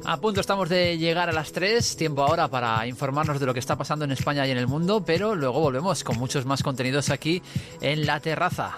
A 0.07 0.17
punto 0.17 0.39
estamos 0.39 0.69
de 0.69 0.97
llegar 0.97 1.29
a 1.29 1.33
las 1.33 1.51
3, 1.51 1.97
tiempo 1.97 2.23
ahora 2.23 2.47
para 2.47 2.85
informarnos 2.87 3.39
de 3.39 3.45
lo 3.45 3.53
que 3.53 3.59
está 3.59 3.75
pasando 3.75 4.05
en 4.05 4.11
España 4.11 4.47
y 4.47 4.51
en 4.51 4.57
el 4.57 4.67
mundo, 4.67 5.03
pero 5.03 5.35
luego 5.35 5.59
volvemos 5.59 6.03
con 6.03 6.17
muchos 6.17 6.45
más 6.45 6.63
contenidos 6.63 7.09
aquí 7.09 7.41
en 7.81 8.05
la 8.05 8.19
terraza. 8.19 8.77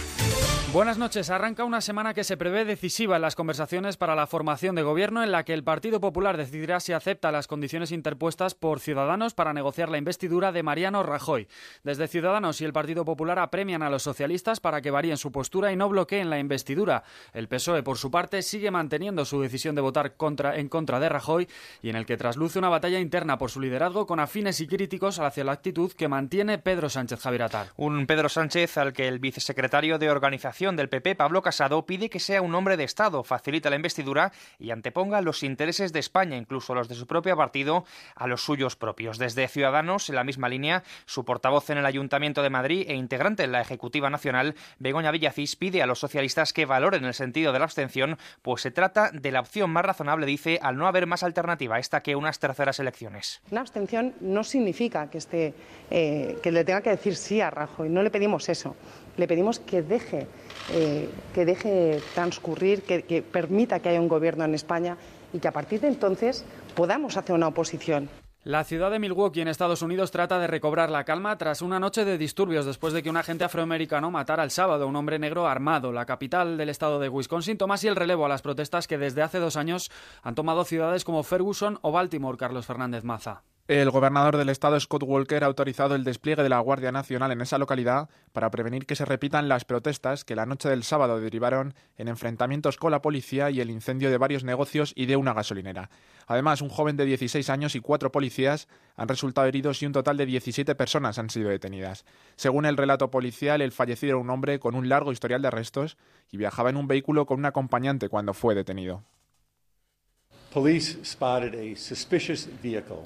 Buenas 0.73 0.97
noches. 0.97 1.29
Arranca 1.29 1.65
una 1.65 1.81
semana 1.81 2.13
que 2.13 2.23
se 2.23 2.37
prevé 2.37 2.63
decisiva 2.63 3.17
en 3.17 3.21
las 3.21 3.35
conversaciones 3.35 3.97
para 3.97 4.15
la 4.15 4.25
formación 4.25 4.73
de 4.73 4.83
gobierno 4.83 5.21
en 5.21 5.33
la 5.33 5.43
que 5.43 5.53
el 5.53 5.65
Partido 5.65 5.99
Popular 5.99 6.37
decidirá 6.37 6.79
si 6.79 6.93
acepta 6.93 7.29
las 7.29 7.47
condiciones 7.47 7.91
interpuestas 7.91 8.55
por 8.55 8.79
Ciudadanos 8.79 9.33
para 9.33 9.51
negociar 9.51 9.89
la 9.89 9.97
investidura 9.97 10.53
de 10.53 10.63
Mariano 10.63 11.03
Rajoy. 11.03 11.49
Desde 11.83 12.07
Ciudadanos 12.07 12.61
y 12.61 12.65
el 12.65 12.71
Partido 12.71 13.03
Popular 13.03 13.37
apremian 13.39 13.83
a 13.83 13.89
los 13.89 14.03
socialistas 14.03 14.61
para 14.61 14.81
que 14.81 14.91
varíen 14.91 15.17
su 15.17 15.33
postura 15.33 15.73
y 15.73 15.75
no 15.75 15.89
bloqueen 15.89 16.29
la 16.29 16.39
investidura. 16.39 17.03
El 17.33 17.49
PSOE, 17.49 17.83
por 17.83 17.97
su 17.97 18.09
parte, 18.09 18.41
sigue 18.41 18.71
manteniendo 18.71 19.25
su 19.25 19.41
decisión 19.41 19.75
de 19.75 19.81
votar 19.81 20.15
en 20.55 20.69
contra 20.69 20.99
de 21.01 21.09
Rajoy 21.09 21.49
y 21.81 21.89
en 21.89 21.97
el 21.97 22.05
que 22.05 22.15
trasluce 22.15 22.59
una 22.59 22.69
batalla 22.69 23.01
interna 23.01 23.37
por 23.37 23.51
su 23.51 23.59
liderazgo 23.59 24.07
con 24.07 24.21
afines 24.21 24.61
y 24.61 24.67
críticos 24.67 25.19
hacia 25.19 25.43
la 25.43 25.51
actitud 25.51 25.91
que 25.91 26.07
mantiene 26.07 26.59
Pedro 26.59 26.89
Sánchez 26.89 27.19
Javiratar. 27.19 27.67
Un 27.75 28.07
Pedro 28.07 28.29
Sánchez 28.29 28.77
al 28.77 28.93
que 28.93 29.09
el 29.09 29.19
vicesecretario 29.19 29.99
de 29.99 30.09
Organización 30.09 30.60
del 30.61 30.89
PP, 30.89 31.15
Pablo 31.15 31.41
Casado, 31.41 31.87
pide 31.87 32.11
que 32.11 32.19
sea 32.19 32.43
un 32.43 32.53
hombre 32.53 32.77
de 32.77 32.83
Estado, 32.83 33.23
facilite 33.23 33.71
la 33.71 33.75
investidura 33.75 34.31
y 34.59 34.69
anteponga 34.69 35.19
los 35.21 35.41
intereses 35.41 35.91
de 35.91 35.99
España, 35.99 36.37
incluso 36.37 36.75
los 36.75 36.87
de 36.87 36.93
su 36.93 37.07
propio 37.07 37.35
partido, 37.35 37.83
a 38.15 38.27
los 38.27 38.43
suyos 38.43 38.75
propios. 38.75 39.17
Desde 39.17 39.47
Ciudadanos, 39.47 40.07
en 40.09 40.15
la 40.15 40.23
misma 40.23 40.49
línea, 40.49 40.83
su 41.05 41.25
portavoz 41.25 41.71
en 41.71 41.79
el 41.79 41.85
Ayuntamiento 41.87 42.43
de 42.43 42.51
Madrid 42.51 42.85
e 42.87 42.93
integrante 42.93 43.43
en 43.43 43.53
la 43.53 43.61
Ejecutiva 43.61 44.11
Nacional, 44.11 44.53
Begoña 44.77 45.09
Villacís, 45.09 45.55
pide 45.55 45.81
a 45.81 45.87
los 45.87 45.97
socialistas 45.97 46.53
que 46.53 46.67
valoren 46.67 47.05
el 47.05 47.15
sentido 47.15 47.51
de 47.53 47.59
la 47.59 47.65
abstención, 47.65 48.19
pues 48.43 48.61
se 48.61 48.69
trata 48.69 49.09
de 49.11 49.31
la 49.31 49.39
opción 49.39 49.71
más 49.71 49.83
razonable, 49.83 50.27
dice, 50.27 50.59
al 50.61 50.77
no 50.77 50.85
haber 50.85 51.07
más 51.07 51.23
alternativa 51.23 51.79
esta 51.79 52.01
que 52.03 52.15
unas 52.15 52.37
terceras 52.37 52.79
elecciones. 52.79 53.41
Una 53.49 53.61
abstención 53.61 54.13
no 54.21 54.43
significa 54.43 55.09
que, 55.09 55.17
esté, 55.17 55.55
eh, 55.89 56.37
que 56.43 56.51
le 56.51 56.63
tenga 56.63 56.81
que 56.81 56.91
decir 56.91 57.15
sí 57.15 57.41
a 57.41 57.49
Rajoy, 57.49 57.89
no 57.89 58.03
le 58.03 58.11
pedimos 58.11 58.47
eso. 58.47 58.75
Le 59.17 59.27
pedimos 59.27 59.59
que 59.59 59.81
deje, 59.81 60.27
eh, 60.71 61.09
que 61.33 61.45
deje 61.45 62.01
transcurrir, 62.13 62.83
que, 62.83 63.21
permita 63.21 63.79
que 63.79 63.89
haya 63.89 64.01
un 64.01 64.07
gobierno 64.07 64.45
en 64.45 64.55
España 64.55 64.97
y 65.33 65.39
que 65.39 65.47
a 65.47 65.51
partir 65.51 65.81
de 65.81 65.87
entonces 65.87 66.45
podamos 66.75 67.17
hacer 67.17 67.35
una 67.35 67.47
oposición. 67.47 68.09
La 68.43 68.63
ciudad 68.63 68.89
de 68.89 68.97
Milwaukee, 68.97 69.41
en 69.41 69.47
Estados 69.47 69.83
Unidos, 69.83 70.09
trata 70.09 70.39
de 70.39 70.47
recobrar 70.47 70.89
la 70.89 71.03
calma 71.03 71.37
tras 71.37 71.61
una 71.61 71.79
noche 71.79 72.05
de 72.05 72.17
disturbios 72.17 72.65
después 72.65 72.91
de 72.91 73.03
que 73.03 73.09
un 73.11 73.17
agente 73.17 73.43
afroamericano 73.43 74.09
matara 74.09 74.43
el 74.43 74.49
sábado 74.49 74.85
a 74.85 74.87
un 74.87 74.95
hombre 74.95 75.19
negro 75.19 75.47
armado. 75.47 75.91
La 75.91 76.07
capital 76.07 76.57
del 76.57 76.69
estado 76.69 76.99
de 76.99 77.09
Wisconsin 77.09 77.59
toma 77.59 77.75
así 77.75 77.87
el 77.87 77.95
relevo 77.95 78.25
a 78.25 78.29
las 78.29 78.41
protestas 78.41 78.87
que 78.87 78.97
desde 78.97 79.21
hace 79.21 79.37
dos 79.37 79.57
años 79.57 79.91
han 80.23 80.33
tomado 80.33 80.63
ciudades 80.63 81.03
como 81.03 81.21
Ferguson 81.21 81.77
o 81.83 81.91
Baltimore, 81.91 82.37
Carlos 82.37 82.65
Fernández 82.65 83.03
Maza. 83.03 83.43
El 83.67 83.91
gobernador 83.91 84.37
del 84.37 84.49
estado, 84.49 84.77
Scott 84.79 85.03
Walker, 85.03 85.43
ha 85.43 85.47
autorizado 85.47 85.93
el 85.93 86.03
despliegue 86.03 86.41
de 86.41 86.49
la 86.49 86.59
Guardia 86.59 86.91
Nacional 86.91 87.31
en 87.31 87.41
esa 87.41 87.59
localidad 87.59 88.09
para 88.33 88.49
prevenir 88.49 88.85
que 88.85 88.95
se 88.95 89.05
repitan 89.05 89.47
las 89.47 89.65
protestas 89.65 90.25
que 90.25 90.35
la 90.35 90.47
noche 90.47 90.67
del 90.67 90.83
sábado 90.83 91.21
derivaron 91.21 91.75
en 91.95 92.07
enfrentamientos 92.07 92.77
con 92.77 92.91
la 92.91 93.01
policía 93.01 93.51
y 93.51 93.61
el 93.61 93.69
incendio 93.69 94.09
de 94.09 94.17
varios 94.17 94.43
negocios 94.43 94.93
y 94.95 95.05
de 95.05 95.15
una 95.15 95.33
gasolinera. 95.33 95.89
Además, 96.25 96.61
un 96.61 96.69
joven 96.69 96.97
de 96.97 97.05
16 97.05 97.49
años 97.51 97.75
y 97.75 97.81
cuatro 97.81 98.11
policías 98.11 98.67
han 98.95 99.07
resultado 99.07 99.47
heridos 99.47 99.81
y 99.81 99.85
un 99.85 99.93
total 99.93 100.17
de 100.17 100.25
17 100.25 100.73
personas 100.75 101.19
han 101.19 101.29
sido 101.29 101.49
detenidas. 101.49 102.03
Según 102.35 102.65
el 102.65 102.77
relato 102.77 103.11
policial, 103.11 103.61
el 103.61 103.71
fallecido 103.71 104.13
era 104.13 104.21
un 104.21 104.29
hombre 104.31 104.59
con 104.59 104.75
un 104.75 104.89
largo 104.89 105.11
historial 105.11 105.43
de 105.43 105.49
arrestos 105.49 105.97
y 106.31 106.37
viajaba 106.37 106.71
en 106.71 106.77
un 106.77 106.87
vehículo 106.87 107.25
con 107.27 107.39
un 107.39 107.45
acompañante 107.45 108.09
cuando 108.09 108.33
fue 108.33 108.55
detenido. 108.55 109.03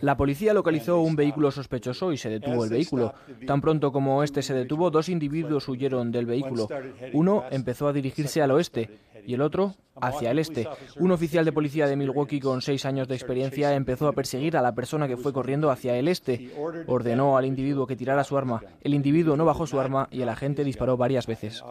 La 0.01 0.17
policía 0.17 0.53
localizó 0.53 0.99
un 0.99 1.15
vehículo 1.15 1.51
sospechoso 1.51 2.11
y 2.11 2.17
se 2.17 2.29
detuvo 2.29 2.63
el 2.63 2.69
vehículo. 2.69 3.13
Tan 3.45 3.61
pronto 3.61 3.91
como 3.91 4.23
este 4.23 4.41
se 4.41 4.53
detuvo, 4.53 4.89
dos 4.89 5.09
individuos 5.09 5.67
huyeron 5.67 6.11
del 6.11 6.25
vehículo. 6.25 6.67
Uno 7.13 7.43
empezó 7.51 7.87
a 7.87 7.93
dirigirse 7.93 8.41
al 8.41 8.51
oeste 8.51 8.89
y 9.25 9.33
el 9.33 9.41
otro 9.41 9.75
hacia 10.01 10.31
el 10.31 10.39
este. 10.39 10.67
Un 10.97 11.11
oficial 11.11 11.45
de 11.45 11.51
policía 11.51 11.87
de 11.87 11.95
Milwaukee 11.95 12.39
con 12.39 12.61
seis 12.61 12.85
años 12.85 13.07
de 13.07 13.15
experiencia 13.15 13.73
empezó 13.75 14.07
a 14.07 14.13
perseguir 14.13 14.57
a 14.57 14.61
la 14.61 14.73
persona 14.73 15.07
que 15.07 15.17
fue 15.17 15.33
corriendo 15.33 15.69
hacia 15.71 15.95
el 15.95 16.07
este. 16.07 16.51
Ordenó 16.87 17.37
al 17.37 17.45
individuo 17.45 17.87
que 17.87 17.95
tirara 17.95 18.23
su 18.23 18.37
arma. 18.37 18.61
El 18.81 18.93
individuo 18.93 19.37
no 19.37 19.45
bajó 19.45 19.67
su 19.67 19.79
arma 19.79 20.07
y 20.11 20.21
el 20.21 20.29
agente 20.29 20.63
disparó 20.63 20.97
varias 20.97 21.27
veces. 21.27 21.63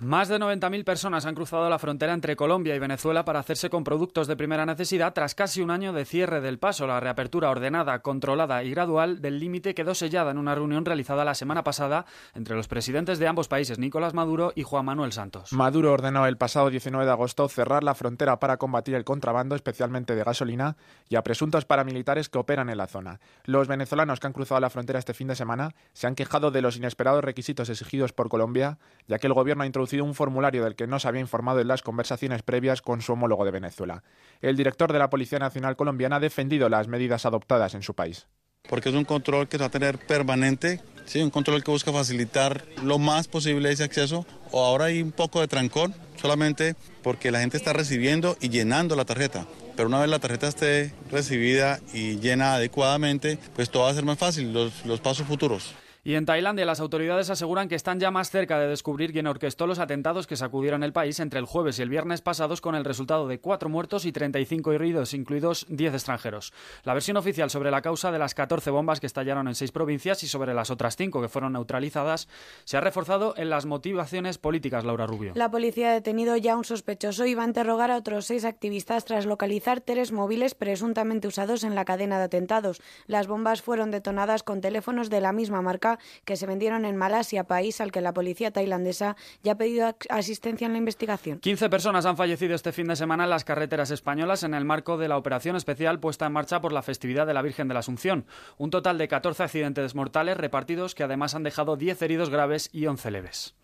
Más 0.00 0.28
de 0.28 0.38
90.000 0.38 0.82
personas 0.82 1.26
han 1.26 1.34
cruzado 1.34 1.68
la 1.68 1.78
frontera 1.78 2.14
entre 2.14 2.34
Colombia 2.34 2.74
y 2.74 2.78
Venezuela 2.78 3.26
para 3.26 3.40
hacerse 3.40 3.68
con 3.68 3.84
productos 3.84 4.26
de 4.26 4.34
primera 4.34 4.64
necesidad 4.64 5.12
tras 5.12 5.34
casi 5.34 5.60
un 5.60 5.70
año 5.70 5.92
de 5.92 6.06
cierre 6.06 6.40
del 6.40 6.58
paso. 6.58 6.86
La 6.86 7.00
reapertura 7.00 7.50
ordenada, 7.50 7.98
controlada 7.98 8.64
y 8.64 8.70
gradual 8.70 9.20
del 9.20 9.38
límite 9.38 9.74
quedó 9.74 9.94
sellada 9.94 10.30
en 10.30 10.38
una 10.38 10.54
reunión 10.54 10.86
realizada 10.86 11.22
la 11.22 11.34
semana 11.34 11.64
pasada 11.64 12.06
entre 12.34 12.56
los 12.56 12.66
presidentes 12.66 13.18
de 13.18 13.28
ambos 13.28 13.48
países, 13.48 13.78
Nicolás 13.78 14.14
Maduro 14.14 14.54
y 14.56 14.62
Juan 14.62 14.86
Manuel 14.86 15.12
Santos. 15.12 15.52
Maduro 15.52 15.92
ordenó 15.92 16.24
el 16.24 16.38
pasado 16.38 16.70
19 16.70 17.04
de 17.04 17.12
agosto 17.12 17.46
cerrar 17.50 17.84
la 17.84 17.94
frontera 17.94 18.40
para 18.40 18.56
combatir 18.56 18.94
el 18.94 19.04
contrabando, 19.04 19.54
especialmente 19.54 20.14
de 20.14 20.24
gasolina, 20.24 20.78
y 21.10 21.16
a 21.16 21.22
presuntos 21.22 21.66
paramilitares 21.66 22.30
que 22.30 22.38
operan 22.38 22.70
en 22.70 22.78
la 22.78 22.86
zona. 22.86 23.20
Los 23.44 23.68
venezolanos 23.68 24.18
que 24.18 24.28
han 24.28 24.32
cruzado 24.32 24.62
la 24.62 24.70
frontera 24.70 24.98
este 24.98 25.12
fin 25.12 25.28
de 25.28 25.36
semana 25.36 25.74
se 25.92 26.06
han 26.06 26.14
quejado 26.14 26.50
de 26.50 26.62
los 26.62 26.78
inesperados 26.78 27.22
requisitos 27.22 27.68
exigidos 27.68 28.14
por 28.14 28.30
Colombia, 28.30 28.78
ya 29.06 29.18
que 29.18 29.26
el 29.26 29.34
gobierno 29.34 29.64
ha 29.64 29.66
introducido 29.66 29.89
un 29.98 30.14
formulario 30.14 30.62
del 30.62 30.76
que 30.76 30.86
no 30.86 31.00
se 31.00 31.08
había 31.08 31.20
informado 31.20 31.60
en 31.60 31.68
las 31.68 31.82
conversaciones 31.82 32.42
previas 32.42 32.82
con 32.82 33.02
su 33.02 33.14
homólogo 33.14 33.44
de 33.44 33.50
Venezuela. 33.50 34.04
El 34.40 34.56
director 34.56 34.92
de 34.92 35.00
la 35.00 35.10
Policía 35.10 35.40
Nacional 35.40 35.76
Colombiana 35.76 36.16
ha 36.16 36.20
defendido 36.20 36.68
las 36.68 36.86
medidas 36.86 37.26
adoptadas 37.26 37.74
en 37.74 37.82
su 37.82 37.94
país. 37.94 38.26
Porque 38.68 38.90
es 38.90 38.94
un 38.94 39.04
control 39.04 39.48
que 39.48 39.56
se 39.56 39.62
va 39.62 39.66
a 39.66 39.70
tener 39.70 39.98
permanente, 39.98 40.80
sí, 41.04 41.20
un 41.20 41.30
control 41.30 41.64
que 41.64 41.70
busca 41.70 41.92
facilitar 41.92 42.64
lo 42.82 42.98
más 42.98 43.26
posible 43.26 43.72
ese 43.72 43.84
acceso. 43.84 44.26
O 44.52 44.64
ahora 44.64 44.86
hay 44.86 45.02
un 45.02 45.12
poco 45.12 45.40
de 45.40 45.48
trancón, 45.48 45.94
solamente 46.16 46.76
porque 47.02 47.30
la 47.30 47.40
gente 47.40 47.56
está 47.56 47.72
recibiendo 47.72 48.36
y 48.40 48.48
llenando 48.50 48.94
la 48.96 49.04
tarjeta. 49.04 49.46
Pero 49.76 49.88
una 49.88 50.00
vez 50.00 50.10
la 50.10 50.18
tarjeta 50.18 50.48
esté 50.48 50.92
recibida 51.10 51.80
y 51.92 52.18
llena 52.18 52.54
adecuadamente, 52.54 53.38
pues 53.56 53.70
todo 53.70 53.84
va 53.84 53.90
a 53.90 53.94
ser 53.94 54.04
más 54.04 54.18
fácil, 54.18 54.52
los, 54.52 54.84
los 54.84 55.00
pasos 55.00 55.26
futuros. 55.26 55.74
Y 56.10 56.16
en 56.16 56.26
Tailandia 56.26 56.66
las 56.66 56.80
autoridades 56.80 57.30
aseguran 57.30 57.68
que 57.68 57.76
están 57.76 58.00
ya 58.00 58.10
más 58.10 58.30
cerca 58.30 58.58
de 58.58 58.66
descubrir 58.66 59.12
quién 59.12 59.28
orquestó 59.28 59.68
los 59.68 59.78
atentados 59.78 60.26
que 60.26 60.34
sacudieron 60.34 60.82
el 60.82 60.92
país 60.92 61.20
entre 61.20 61.38
el 61.38 61.44
jueves 61.44 61.78
y 61.78 61.82
el 61.82 61.88
viernes 61.88 62.20
pasados 62.20 62.60
con 62.60 62.74
el 62.74 62.84
resultado 62.84 63.28
de 63.28 63.38
cuatro 63.38 63.68
muertos 63.68 64.04
y 64.04 64.10
35 64.10 64.72
heridos, 64.72 65.14
incluidos 65.14 65.66
10 65.68 65.94
extranjeros. 65.94 66.52
La 66.82 66.94
versión 66.94 67.16
oficial 67.16 67.48
sobre 67.48 67.70
la 67.70 67.80
causa 67.80 68.10
de 68.10 68.18
las 68.18 68.34
14 68.34 68.72
bombas 68.72 68.98
que 68.98 69.06
estallaron 69.06 69.46
en 69.46 69.54
seis 69.54 69.70
provincias 69.70 70.24
y 70.24 70.26
sobre 70.26 70.52
las 70.52 70.72
otras 70.72 70.96
cinco 70.96 71.22
que 71.22 71.28
fueron 71.28 71.52
neutralizadas 71.52 72.26
se 72.64 72.76
ha 72.76 72.80
reforzado 72.80 73.34
en 73.36 73.48
las 73.48 73.64
motivaciones 73.64 74.36
políticas, 74.36 74.84
Laura 74.84 75.06
Rubio. 75.06 75.34
La 75.36 75.52
policía 75.52 75.90
ha 75.90 75.94
detenido 75.94 76.36
ya 76.36 76.54
a 76.54 76.56
un 76.56 76.64
sospechoso 76.64 77.24
y 77.24 77.36
va 77.36 77.44
a 77.44 77.46
interrogar 77.46 77.92
a 77.92 77.96
otros 77.96 78.26
seis 78.26 78.44
activistas 78.44 79.04
tras 79.04 79.26
localizar 79.26 79.80
tres 79.80 80.10
móviles 80.10 80.56
presuntamente 80.56 81.28
usados 81.28 81.62
en 81.62 81.76
la 81.76 81.84
cadena 81.84 82.18
de 82.18 82.24
atentados. 82.24 82.82
Las 83.06 83.28
bombas 83.28 83.62
fueron 83.62 83.92
detonadas 83.92 84.42
con 84.42 84.60
teléfonos 84.60 85.08
de 85.08 85.20
la 85.20 85.30
misma 85.30 85.62
marca 85.62 85.99
que 86.24 86.36
se 86.36 86.46
vendieron 86.46 86.84
en 86.84 86.96
Malasia, 86.96 87.44
país 87.44 87.80
al 87.80 87.92
que 87.92 88.00
la 88.00 88.12
policía 88.12 88.50
tailandesa 88.50 89.16
ya 89.42 89.52
ha 89.52 89.58
pedido 89.58 89.96
asistencia 90.08 90.66
en 90.66 90.72
la 90.72 90.78
investigación. 90.78 91.40
15 91.40 91.68
personas 91.68 92.06
han 92.06 92.16
fallecido 92.16 92.54
este 92.54 92.72
fin 92.72 92.86
de 92.86 92.96
semana 92.96 93.24
en 93.24 93.30
las 93.30 93.44
carreteras 93.44 93.90
españolas 93.90 94.42
en 94.42 94.54
el 94.54 94.64
marco 94.64 94.98
de 94.98 95.08
la 95.08 95.16
operación 95.16 95.56
especial 95.56 96.00
puesta 96.00 96.26
en 96.26 96.32
marcha 96.32 96.60
por 96.60 96.72
la 96.72 96.82
festividad 96.82 97.26
de 97.26 97.34
la 97.34 97.42
Virgen 97.42 97.68
de 97.68 97.74
la 97.74 97.80
Asunción. 97.80 98.26
Un 98.58 98.70
total 98.70 98.98
de 98.98 99.08
14 99.08 99.42
accidentes 99.42 99.94
mortales 99.94 100.36
repartidos 100.36 100.94
que 100.94 101.02
además 101.02 101.34
han 101.34 101.42
dejado 101.42 101.76
10 101.76 102.02
heridos 102.02 102.30
graves 102.30 102.70
y 102.72 102.86
11 102.86 103.10
leves. 103.10 103.54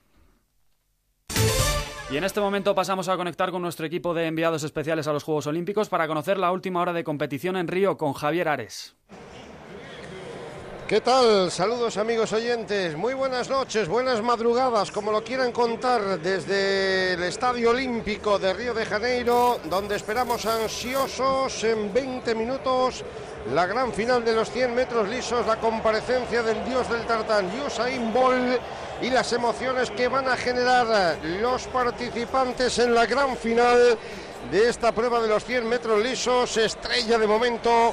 Y 2.09 2.17
en 2.17 2.23
este 2.23 2.41
momento 2.41 2.75
pasamos 2.77 3.09
a 3.09 3.17
conectar 3.17 3.51
con 3.51 3.63
nuestro 3.63 3.85
equipo 3.85 4.15
de 4.15 4.27
enviados 4.27 4.63
especiales 4.63 5.09
a 5.09 5.13
los 5.13 5.25
Juegos 5.25 5.49
Olímpicos 5.49 5.89
para 5.89 6.07
conocer 6.07 6.39
la 6.39 6.53
última 6.53 6.81
hora 6.81 6.93
de 6.93 7.03
competición 7.03 7.57
en 7.57 7.67
Río 7.67 7.97
con 7.97 8.13
Javier 8.13 8.49
Ares. 8.49 8.95
¿Qué 10.89 11.01
tal? 11.01 11.51
Saludos 11.51 11.97
amigos 11.97 12.33
oyentes, 12.33 12.97
muy 12.97 13.13
buenas 13.13 13.51
noches, 13.51 13.89
buenas 13.89 14.23
madrugadas, 14.23 14.93
como 14.93 15.11
lo 15.11 15.25
quieran 15.25 15.51
contar 15.51 16.21
desde 16.21 17.15
el 17.15 17.25
Estadio 17.25 17.71
Olímpico 17.71 18.39
de 18.39 18.53
Río 18.53 18.73
de 18.73 18.87
Janeiro, 18.87 19.59
donde 19.65 19.97
esperamos 19.97 20.47
ansiosos 20.47 21.65
en 21.65 21.93
20 21.93 22.33
minutos 22.37 23.03
la 23.53 23.67
gran 23.67 23.93
final 23.93 24.25
de 24.25 24.33
los 24.33 24.49
100 24.49 24.77
metros 24.77 25.09
lisos, 25.09 25.45
la 25.45 25.57
comparecencia 25.57 26.45
del 26.45 26.65
dios 26.65 26.89
del 26.89 27.05
tartán, 27.05 27.51
Usain 27.67 28.13
Bolt, 28.13 28.61
y 29.03 29.11
las 29.11 29.33
emociones 29.33 29.91
que 29.91 30.07
van 30.07 30.29
a 30.29 30.37
generar 30.37 31.19
los 31.41 31.67
participantes 31.67 32.79
en 32.79 32.95
la 32.95 33.07
gran 33.07 33.37
final 33.37 33.99
de 34.53 34.69
esta 34.69 34.93
prueba 34.93 35.21
de 35.21 35.27
los 35.27 35.45
100 35.45 35.69
metros 35.69 36.01
lisos, 36.01 36.57
estrella 36.57 37.19
de 37.19 37.27
momento 37.27 37.93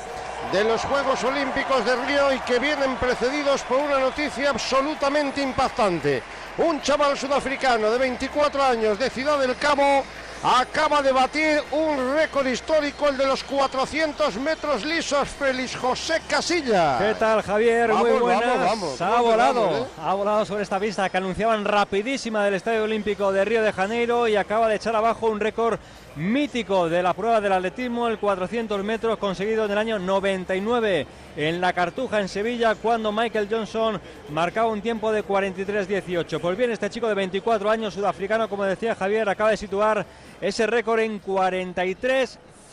de 0.52 0.64
los 0.64 0.82
Juegos 0.82 1.24
Olímpicos 1.24 1.84
de 1.86 1.96
Río 2.06 2.32
y 2.34 2.40
que 2.40 2.60
vienen 2.60 2.96
precedidos 2.98 3.62
por 3.64 3.80
una 3.80 4.00
noticia 4.00 4.50
absolutamente 4.52 5.42
impactante. 5.42 6.22
Un 6.58 6.82
chaval 6.82 7.18
sudafricano 7.18 7.90
de 7.90 7.98
24 7.98 8.64
años 8.64 9.00
de 9.00 9.10
Ciudad 9.10 9.40
del 9.40 9.56
Cabo 9.56 10.04
acaba 10.44 11.02
de 11.02 11.12
batir 11.12 11.64
un 11.72 12.16
récord 12.16 12.46
histórico, 12.46 13.08
el 13.08 13.18
de 13.18 13.26
los 13.26 13.44
400 13.46 14.36
metros 14.36 14.84
lisos, 14.84 15.28
Félix 15.30 15.76
José 15.76 16.22
Casilla. 16.28 16.98
¿Qué 17.00 17.16
tal, 17.16 17.42
Javier? 17.42 17.88
Vamos, 17.90 18.10
Muy 18.10 18.20
buenas. 18.20 18.46
vamos, 18.46 18.66
vamos. 18.68 19.02
Ha 19.02 19.10
¿Cómo 19.10 19.24
volado, 19.24 19.66
vamos, 19.66 19.80
eh? 19.88 19.92
ha 20.04 20.14
volado 20.14 20.46
sobre 20.46 20.64
esta 20.64 20.80
pista 20.80 21.10
que 21.10 21.18
anunciaban 21.18 21.64
rapidísima 21.66 22.44
del 22.44 22.56
Estadio 22.56 22.84
Olímpico 22.84 23.32
de 23.32 23.46
Río 23.46 23.64
de 23.64 23.72
Janeiro 23.72 24.28
y 24.28 24.36
acaba 24.36 24.68
de 24.68 24.76
echar 24.76 24.96
abajo 24.96 25.28
un 25.28 25.40
récord 25.40 25.80
mítico 26.16 26.90
de 26.90 27.02
la 27.02 27.14
prueba 27.14 27.42
del 27.42 27.54
atletismo, 27.54 28.08
el 28.08 28.20
400 28.20 28.84
metros 28.84 29.18
conseguido 29.18 29.66
en 29.66 29.72
el 29.72 29.78
año 29.78 30.00
99 30.00 31.08
en 31.36 31.62
la 31.62 31.74
Cartuja 31.74 32.20
en 32.20 32.30
Sevilla 32.30 32.76
cuando 32.76 33.12
Michael 33.12 33.48
Johnson 33.50 34.00
marcaba 34.30 34.68
un 34.68 34.82
tiempo 34.82 35.12
de 35.12 35.26
43-18. 35.26 36.40
Pues 36.40 36.58
bien, 36.58 36.72
este 36.72 36.90
chico 36.90 37.08
de 37.08 37.16
24 37.16 37.70
años 37.70 37.94
sudafricano, 37.94 38.48
como 38.48 38.64
decía 38.64 38.96
Javier, 38.96 39.28
acaba 39.28 39.50
de 39.50 39.58
situar 39.58 40.06
ese 40.40 40.68
récord 40.68 41.00
en 41.00 41.20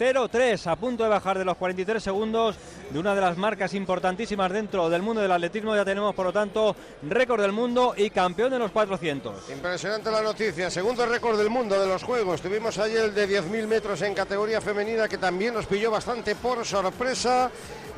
03, 0.01 0.66
a 0.66 0.76
punto 0.76 1.03
de 1.03 1.11
bajar 1.11 1.38
de 1.38 1.44
los 1.44 1.59
43 1.59 2.03
segundos 2.03 2.57
de 2.90 2.98
una 2.98 3.14
de 3.14 3.20
las 3.20 3.36
marcas 3.36 3.74
importantísimas 3.74 4.51
dentro 4.51 4.88
del 4.88 5.03
mundo 5.03 5.20
del 5.20 5.30
atletismo. 5.30 5.76
Ya 5.76 5.84
tenemos, 5.84 6.14
por 6.14 6.24
lo 6.24 6.32
tanto, 6.32 6.74
récord 7.03 7.42
del 7.42 7.53
mundo 7.53 7.92
y 7.94 8.09
campeón 8.09 8.51
de 8.51 8.59
los 8.59 8.70
400. 8.70 9.51
Impresionante 9.51 10.11
la 10.11 10.22
noticia. 10.22 10.70
Segundo 10.70 11.05
récord 11.05 11.36
del 11.36 11.51
mundo 11.51 11.78
de 11.78 11.86
los 11.86 12.03
Juegos. 12.03 12.40
Tuvimos 12.40 12.78
ayer 12.78 13.05
el 13.05 13.14
de 13.14 13.28
10.000 13.28 13.66
metros 13.66 14.01
en 14.01 14.14
categoría 14.14 14.62
femenina 14.62 15.07
que 15.07 15.18
también 15.18 15.53
nos 15.53 15.66
pilló 15.66 15.90
bastante 15.90 16.34
por 16.34 16.64
sorpresa. 16.64 17.51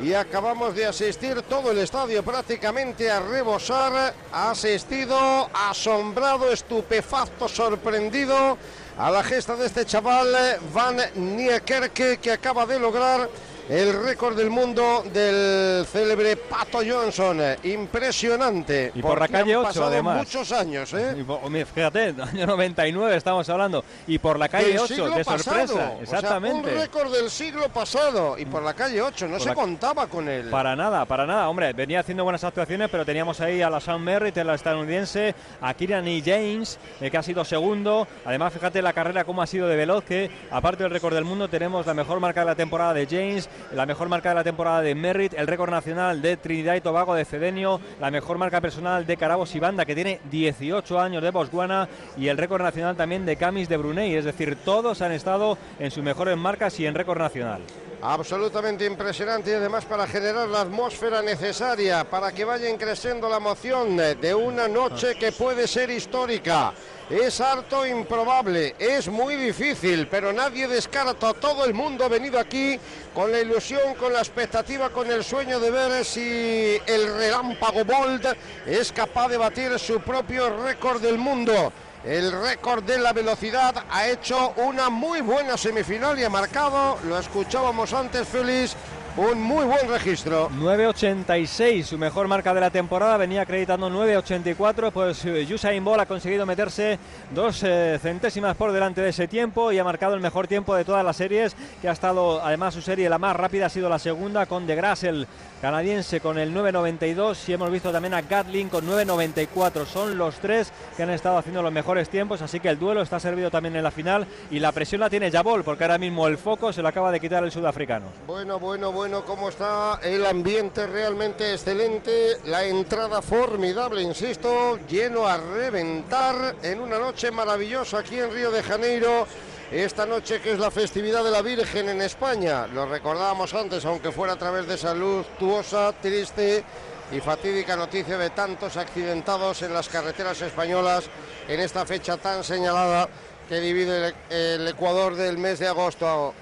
Y 0.02 0.12
acabamos 0.14 0.74
de 0.74 0.86
asistir 0.86 1.42
todo 1.42 1.70
el 1.70 1.78
estadio 1.78 2.24
prácticamente 2.24 3.10
a 3.10 3.20
rebosar. 3.20 4.12
Ha 4.32 4.50
asistido 4.50 5.48
asombrado, 5.54 6.50
estupefacto, 6.50 7.46
sorprendido 7.46 8.58
a 9.02 9.10
la 9.10 9.24
gesta 9.24 9.56
de 9.56 9.66
este 9.66 9.84
chaval 9.84 10.28
Van 10.72 10.96
Niekerke 11.16 12.18
que 12.18 12.30
acaba 12.30 12.66
de 12.66 12.78
lograr 12.78 13.28
el 13.72 14.04
récord 14.04 14.36
del 14.36 14.50
mundo 14.50 15.02
del 15.14 15.86
célebre 15.86 16.36
Pato 16.36 16.80
Johnson. 16.86 17.40
Impresionante. 17.62 18.92
Y 18.94 19.00
por 19.00 19.18
la 19.18 19.28
calle 19.28 19.56
8, 19.56 19.84
además. 19.86 20.18
muchos 20.18 20.52
años, 20.52 20.92
¿eh? 20.92 21.16
Y 21.18 21.22
por- 21.22 21.40
fíjate, 21.66 22.08
año 22.22 22.46
99 22.46 23.16
estamos 23.16 23.48
hablando. 23.48 23.82
Y 24.06 24.18
por 24.18 24.38
la 24.38 24.50
calle 24.50 24.68
Del 24.68 24.78
8, 24.80 24.86
siglo 24.88 25.10
de 25.10 25.24
pasado. 25.24 25.66
sorpresa. 25.66 25.74
O 25.74 26.06
sea, 26.06 26.18
Exactamente. 26.18 26.70
un 26.70 26.80
récord 26.80 27.12
del 27.14 27.30
siglo 27.30 27.68
pasado 27.70 28.36
y 28.38 28.44
por 28.44 28.62
la 28.62 28.74
calle 28.74 29.00
8, 29.00 29.26
no 29.26 29.32
Por 29.36 29.40
se 29.42 29.48
la- 29.48 29.54
contaba 29.54 30.06
con 30.06 30.28
él. 30.28 30.50
Para 30.50 30.76
nada, 30.76 31.06
para 31.06 31.24
nada. 31.26 31.48
Hombre, 31.48 31.72
venía 31.72 32.00
haciendo 32.00 32.24
buenas 32.24 32.44
actuaciones, 32.44 32.90
pero 32.90 33.06
teníamos 33.06 33.40
ahí 33.40 33.62
a 33.62 33.70
la 33.70 33.80
Sam 33.80 34.02
Merritt, 34.02 34.36
la 34.36 34.54
estadounidense, 34.54 35.34
a 35.62 35.72
Kieran 35.72 36.06
E. 36.08 36.20
James, 36.22 36.78
eh, 37.00 37.10
que 37.10 37.16
ha 37.16 37.22
sido 37.22 37.42
segundo. 37.44 38.06
Además, 38.26 38.52
fíjate 38.52 38.82
la 38.82 38.92
carrera 38.92 39.24
cómo 39.24 39.40
ha 39.40 39.46
sido 39.46 39.66
de 39.66 39.76
veloz, 39.76 40.04
que 40.04 40.30
aparte 40.50 40.82
del 40.82 40.92
récord 40.92 41.14
del 41.14 41.24
mundo, 41.24 41.48
tenemos 41.48 41.86
la 41.86 41.94
mejor 41.94 42.20
marca 42.20 42.40
de 42.40 42.46
la 42.46 42.54
temporada 42.54 42.92
de 42.92 43.06
James, 43.06 43.48
la 43.72 43.86
mejor 43.86 44.08
marca 44.08 44.30
de 44.30 44.34
la 44.34 44.44
temporada 44.44 44.80
de 44.80 44.94
Merritt, 44.94 45.34
el 45.34 45.46
récord 45.46 45.70
nacional 45.70 46.20
de 46.20 46.36
Trinidad 46.36 46.74
y 46.74 46.80
Tobago 46.80 47.14
de 47.14 47.24
Cedenio, 47.24 47.80
la 48.00 48.10
mejor 48.10 48.38
marca 48.38 48.60
personal 48.60 49.06
de 49.06 49.16
Carabos 49.16 49.54
y 49.54 49.60
Banda, 49.60 49.84
que 49.84 49.94
tiene 49.94 50.20
18 50.30 51.00
años 51.00 51.22
de 51.22 51.30
Botswana, 51.30 51.88
y 52.16 52.28
el 52.28 52.38
récord 52.38 52.62
nacional 52.62 52.96
también 52.96 53.24
de 53.24 53.36
Camis 53.36 53.68
de 53.68 53.76
Brunei. 53.76 54.14
Es 54.14 54.24
decir, 54.24 54.56
todos 54.64 55.02
han 55.02 55.12
estado 55.12 55.56
en 55.78 55.90
sus 55.90 56.02
mejores 56.02 56.36
marcas 56.36 56.78
y 56.80 56.86
en 56.86 56.94
récord 56.94 57.18
nacional. 57.18 57.62
Absolutamente 58.04 58.84
impresionante 58.84 59.52
y 59.52 59.54
además 59.54 59.84
para 59.84 60.08
generar 60.08 60.48
la 60.48 60.62
atmósfera 60.62 61.22
necesaria 61.22 62.02
para 62.02 62.32
que 62.32 62.44
vaya 62.44 62.76
creciendo 62.76 63.28
la 63.28 63.36
emoción 63.36 63.96
de 63.96 64.34
una 64.34 64.66
noche 64.66 65.14
que 65.14 65.30
puede 65.30 65.68
ser 65.68 65.88
histórica. 65.88 66.72
Es 67.12 67.42
harto 67.42 67.84
improbable, 67.84 68.74
es 68.78 69.06
muy 69.06 69.36
difícil, 69.36 70.08
pero 70.08 70.32
nadie 70.32 70.66
descarta. 70.66 71.34
Todo 71.34 71.66
el 71.66 71.74
mundo 71.74 72.06
ha 72.06 72.08
venido 72.08 72.38
aquí 72.38 72.80
con 73.14 73.30
la 73.30 73.38
ilusión, 73.38 73.94
con 73.96 74.14
la 74.14 74.20
expectativa, 74.20 74.88
con 74.88 75.10
el 75.10 75.22
sueño 75.22 75.60
de 75.60 75.70
ver 75.70 76.06
si 76.06 76.80
el 76.86 77.14
relámpago 77.14 77.84
Bolt 77.84 78.24
es 78.64 78.90
capaz 78.92 79.28
de 79.28 79.36
batir 79.36 79.78
su 79.78 80.00
propio 80.00 80.64
récord 80.64 81.02
del 81.02 81.18
mundo. 81.18 81.70
El 82.02 82.32
récord 82.32 82.82
de 82.82 82.98
la 82.98 83.12
velocidad 83.12 83.84
ha 83.90 84.08
hecho 84.08 84.54
una 84.56 84.88
muy 84.88 85.20
buena 85.20 85.58
semifinal 85.58 86.18
y 86.18 86.24
ha 86.24 86.30
marcado, 86.30 86.98
lo 87.04 87.18
escuchábamos 87.18 87.92
antes, 87.92 88.26
Félix, 88.26 88.74
un 89.16 89.42
muy 89.42 89.66
buen 89.66 89.88
registro. 89.88 90.48
9.86, 90.50 91.84
su 91.84 91.98
mejor 91.98 92.28
marca 92.28 92.54
de 92.54 92.60
la 92.60 92.70
temporada, 92.70 93.16
venía 93.16 93.42
acreditando 93.42 93.90
9.84, 93.90 94.90
pues 94.90 95.24
eh, 95.24 95.46
Usain 95.52 95.84
Bolt 95.84 96.00
ha 96.00 96.06
conseguido 96.06 96.46
meterse 96.46 96.98
dos 97.34 97.62
eh, 97.62 97.98
centésimas 98.00 98.56
por 98.56 98.72
delante 98.72 99.00
de 99.02 99.10
ese 99.10 99.28
tiempo 99.28 99.70
y 99.72 99.78
ha 99.78 99.84
marcado 99.84 100.14
el 100.14 100.20
mejor 100.20 100.48
tiempo 100.48 100.74
de 100.74 100.84
todas 100.84 101.04
las 101.04 101.16
series, 101.16 101.54
que 101.80 101.88
ha 101.88 101.92
estado, 101.92 102.42
además 102.42 102.74
su 102.74 102.80
serie 102.80 103.08
la 103.08 103.18
más 103.18 103.36
rápida 103.36 103.66
ha 103.66 103.70
sido 103.70 103.88
la 103.88 103.98
segunda 103.98 104.46
con 104.46 104.66
De 104.66 104.76
Grassel, 104.76 105.26
canadiense 105.62 106.20
con 106.20 106.38
el 106.38 106.52
9.92 106.52 107.48
y 107.48 107.52
hemos 107.52 107.70
visto 107.70 107.92
también 107.92 108.14
a 108.14 108.22
Gatlin 108.22 108.68
con 108.68 108.84
9.94, 108.84 109.86
son 109.86 110.18
los 110.18 110.34
tres 110.40 110.72
que 110.96 111.04
han 111.04 111.10
estado 111.10 111.38
haciendo 111.38 111.62
los 111.62 111.72
mejores 111.72 112.08
tiempos, 112.08 112.42
así 112.42 112.58
que 112.58 112.68
el 112.68 112.80
duelo 112.80 113.00
está 113.00 113.20
servido 113.20 113.48
también 113.48 113.76
en 113.76 113.84
la 113.84 113.92
final 113.92 114.26
y 114.50 114.58
la 114.58 114.72
presión 114.72 115.02
la 115.02 115.08
tiene 115.08 115.30
Jabol, 115.30 115.62
porque 115.62 115.84
ahora 115.84 115.98
mismo 115.98 116.26
el 116.26 116.36
foco 116.36 116.72
se 116.72 116.82
lo 116.82 116.88
acaba 116.88 117.12
de 117.12 117.20
quitar 117.20 117.44
el 117.44 117.52
sudafricano. 117.52 118.06
Bueno, 118.26 118.58
bueno, 118.58 118.90
bueno, 118.90 119.24
cómo 119.24 119.50
está 119.50 120.00
el 120.02 120.26
ambiente 120.26 120.84
realmente 120.88 121.52
excelente, 121.52 122.38
la 122.46 122.64
entrada 122.64 123.22
formidable, 123.22 124.02
insisto, 124.02 124.80
lleno 124.88 125.28
a 125.28 125.36
reventar 125.36 126.56
en 126.64 126.80
una 126.80 126.98
noche 126.98 127.30
maravillosa 127.30 128.00
aquí 128.00 128.18
en 128.18 128.32
Río 128.32 128.50
de 128.50 128.64
Janeiro. 128.64 129.28
Esta 129.72 130.04
noche 130.04 130.42
que 130.42 130.52
es 130.52 130.58
la 130.58 130.70
festividad 130.70 131.24
de 131.24 131.30
la 131.30 131.40
Virgen 131.40 131.88
en 131.88 132.02
España, 132.02 132.66
lo 132.66 132.84
recordábamos 132.84 133.54
antes, 133.54 133.82
aunque 133.86 134.12
fuera 134.12 134.34
a 134.34 134.38
través 134.38 134.68
de 134.68 134.74
esa 134.74 134.92
luctuosa, 134.92 135.94
triste 135.94 136.62
y 137.10 137.20
fatídica 137.20 137.74
noticia 137.74 138.18
de 138.18 138.28
tantos 138.28 138.76
accidentados 138.76 139.62
en 139.62 139.72
las 139.72 139.88
carreteras 139.88 140.42
españolas 140.42 141.04
en 141.48 141.58
esta 141.58 141.86
fecha 141.86 142.18
tan 142.18 142.44
señalada 142.44 143.08
que 143.48 143.60
divide 143.60 144.08
el, 144.08 144.36
el 144.36 144.68
Ecuador 144.68 145.14
del 145.14 145.38
mes 145.38 145.58
de 145.58 145.68
agosto. 145.68 146.34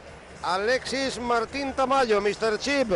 Alexis 0.42 1.20
Martín 1.20 1.72
Tamayo, 1.72 2.20
Mr. 2.20 2.58
Chip, 2.58 2.90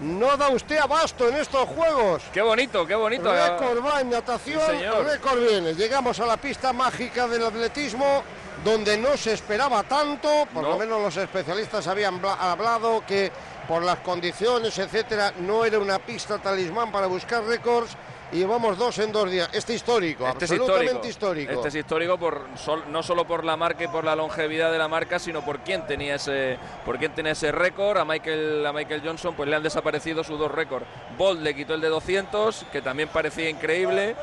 no 0.00 0.36
da 0.36 0.50
usted 0.50 0.76
abasto 0.76 1.26
en 1.26 1.36
estos 1.36 1.66
juegos. 1.70 2.22
Qué 2.34 2.42
bonito, 2.42 2.86
qué 2.86 2.94
bonito. 2.94 3.32
Récord 3.32 3.82
va 3.82 4.02
en 4.02 4.10
natación, 4.10 4.60
Sí, 4.78 4.84
récord 5.06 5.40
viene. 5.40 5.72
Llegamos 5.72 6.20
a 6.20 6.26
la 6.26 6.36
pista 6.36 6.74
mágica 6.74 7.26
del 7.26 7.46
atletismo 7.46 8.22
donde 8.64 8.96
no 8.98 9.16
se 9.16 9.32
esperaba 9.32 9.82
tanto, 9.84 10.46
por 10.52 10.62
No. 10.62 10.70
lo 10.70 10.78
menos 10.78 11.00
los 11.00 11.16
especialistas 11.16 11.86
habían 11.86 12.20
bla- 12.20 12.34
hablado 12.52 13.02
que 13.06 13.30
por 13.66 13.82
las 13.82 14.00
condiciones, 14.00 14.76
etcétera, 14.78 15.32
no 15.40 15.64
era 15.64 15.78
una 15.78 15.98
pista 15.98 16.38
talismán 16.38 16.90
para 16.92 17.06
buscar 17.06 17.44
récords 17.44 17.96
y 18.32 18.36
llevamos 18.38 18.76
dos 18.78 18.98
en 18.98 19.10
dos 19.12 19.30
días. 19.30 19.48
Este 19.52 19.74
histórico, 19.74 20.26
Este 20.28 20.44
es 20.44 20.50
absolutamente 20.50 21.08
histórico. 21.08 21.08
histórico. 21.08 21.52
Este 21.52 21.68
es 21.68 21.74
histórico 21.76 22.18
por 22.18 22.46
sol- 22.56 22.84
no 22.88 23.02
solo 23.02 23.26
por 23.26 23.44
la 23.44 23.56
marca 23.56 23.84
y 23.84 23.88
por 23.88 24.04
la 24.04 24.14
longevidad 24.14 24.70
de 24.70 24.78
la 24.78 24.88
marca, 24.88 25.18
sino 25.18 25.44
por 25.44 25.60
quién 25.60 25.86
tenía 25.86 26.16
ese 26.16 26.58
por 26.84 26.98
quién 26.98 27.12
tenía 27.14 27.32
ese 27.32 27.50
récord. 27.52 27.96
A 27.98 28.04
Michael 28.04 28.64
a 28.66 28.72
Michael 28.72 29.02
Johnson 29.04 29.34
pues 29.34 29.48
le 29.48 29.56
han 29.56 29.62
desaparecido 29.62 30.22
sus 30.22 30.38
dos 30.38 30.50
récords. 30.50 30.86
Bolt 31.16 31.40
le 31.40 31.54
quitó 31.54 31.74
el 31.74 31.80
de 31.80 31.88
200, 31.88 32.66
que 32.72 32.82
también 32.82 33.08
parecía 33.08 33.48
increíble. 33.48 34.14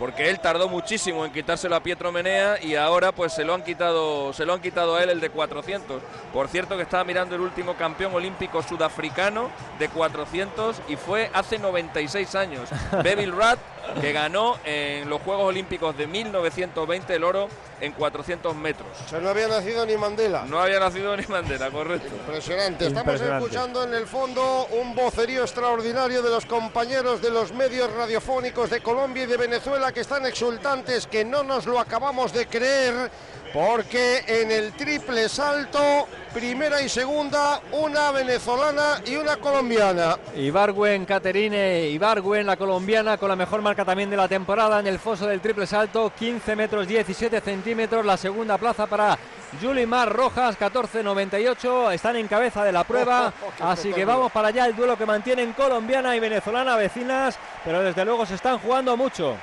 Porque 0.00 0.30
él 0.30 0.40
tardó 0.40 0.66
muchísimo 0.66 1.26
en 1.26 1.30
quitárselo 1.30 1.76
a 1.76 1.80
Pietro 1.80 2.10
Menea 2.10 2.58
y 2.62 2.74
ahora 2.74 3.12
pues 3.12 3.34
se 3.34 3.44
lo 3.44 3.52
han 3.52 3.62
quitado 3.62 4.32
se 4.32 4.46
lo 4.46 4.54
han 4.54 4.62
quitado 4.62 4.96
a 4.96 5.02
él 5.02 5.10
el 5.10 5.20
de 5.20 5.28
400. 5.28 6.02
Por 6.32 6.48
cierto 6.48 6.78
que 6.78 6.84
estaba 6.84 7.04
mirando 7.04 7.34
el 7.34 7.42
último 7.42 7.74
campeón 7.74 8.14
olímpico 8.14 8.62
sudafricano 8.62 9.50
de 9.78 9.90
400 9.90 10.80
y 10.88 10.96
fue 10.96 11.30
hace 11.34 11.58
96 11.58 12.34
años. 12.34 12.70
Bevil 13.04 13.36
Rat 13.36 13.58
que 14.00 14.12
ganó 14.12 14.56
en 14.64 15.08
los 15.08 15.20
Juegos 15.22 15.46
Olímpicos 15.46 15.96
de 15.96 16.06
1920 16.06 17.14
el 17.14 17.24
oro 17.24 17.48
en 17.80 17.92
400 17.92 18.54
metros. 18.56 18.88
O 19.06 19.08
sea, 19.08 19.20
no 19.20 19.30
había 19.30 19.48
nacido 19.48 19.86
ni 19.86 19.96
Mandela. 19.96 20.44
No 20.44 20.60
había 20.60 20.78
nacido 20.78 21.16
ni 21.16 21.26
Mandela, 21.26 21.70
correcto. 21.70 22.08
Impresionante. 22.14 22.86
Estamos 22.86 23.14
Impresionante. 23.14 23.44
escuchando 23.44 23.84
en 23.84 23.94
el 23.94 24.06
fondo 24.06 24.66
un 24.80 24.94
vocerío 24.94 25.42
extraordinario 25.42 26.22
de 26.22 26.30
los 26.30 26.46
compañeros 26.46 27.22
de 27.22 27.30
los 27.30 27.52
medios 27.52 27.92
radiofónicos 27.92 28.70
de 28.70 28.80
Colombia 28.80 29.24
y 29.24 29.26
de 29.26 29.36
Venezuela 29.36 29.92
que 29.92 30.00
están 30.00 30.26
exultantes, 30.26 31.06
que 31.06 31.24
no 31.24 31.42
nos 31.42 31.66
lo 31.66 31.78
acabamos 31.78 32.32
de 32.32 32.46
creer, 32.46 33.10
porque 33.52 34.24
en 34.26 34.50
el 34.50 34.72
triple 34.72 35.28
salto, 35.28 36.06
primera 36.32 36.80
y 36.82 36.88
segunda, 36.88 37.60
una 37.72 38.12
venezolana 38.12 39.02
y 39.04 39.16
una 39.16 39.36
colombiana. 39.36 40.16
Ibargüen, 40.36 41.04
Caterine 41.04 41.88
Ibargüen, 41.88 42.46
la 42.46 42.56
colombiana, 42.56 43.16
con 43.16 43.28
la 43.28 43.36
mejor 43.36 43.62
marca 43.62 43.84
también 43.84 44.10
de 44.10 44.16
la 44.16 44.28
temporada 44.28 44.80
en 44.80 44.86
el 44.86 44.98
foso 44.98 45.26
del 45.26 45.40
triple 45.40 45.66
salto, 45.66 46.12
15 46.16 46.56
metros 46.56 46.86
17 46.86 47.40
centímetros, 47.40 48.04
la 48.04 48.16
segunda 48.16 48.56
plaza 48.58 48.86
para 48.86 49.18
Yulimar 49.60 50.12
Rojas, 50.12 50.58
14.98, 50.58 51.92
están 51.92 52.16
en 52.16 52.28
cabeza 52.28 52.62
de 52.62 52.72
la 52.72 52.84
prueba, 52.84 53.32
así 53.60 53.92
que 53.92 54.04
vamos 54.04 54.30
para 54.30 54.48
allá, 54.48 54.66
el 54.66 54.76
duelo 54.76 54.96
que 54.96 55.06
mantienen 55.06 55.52
colombiana 55.54 56.14
y 56.14 56.20
venezolana 56.20 56.76
vecinas, 56.76 57.38
pero 57.64 57.82
desde 57.82 58.04
luego 58.04 58.24
se 58.26 58.36
están 58.36 58.58
jugando 58.58 58.96
mucho. 58.96 59.36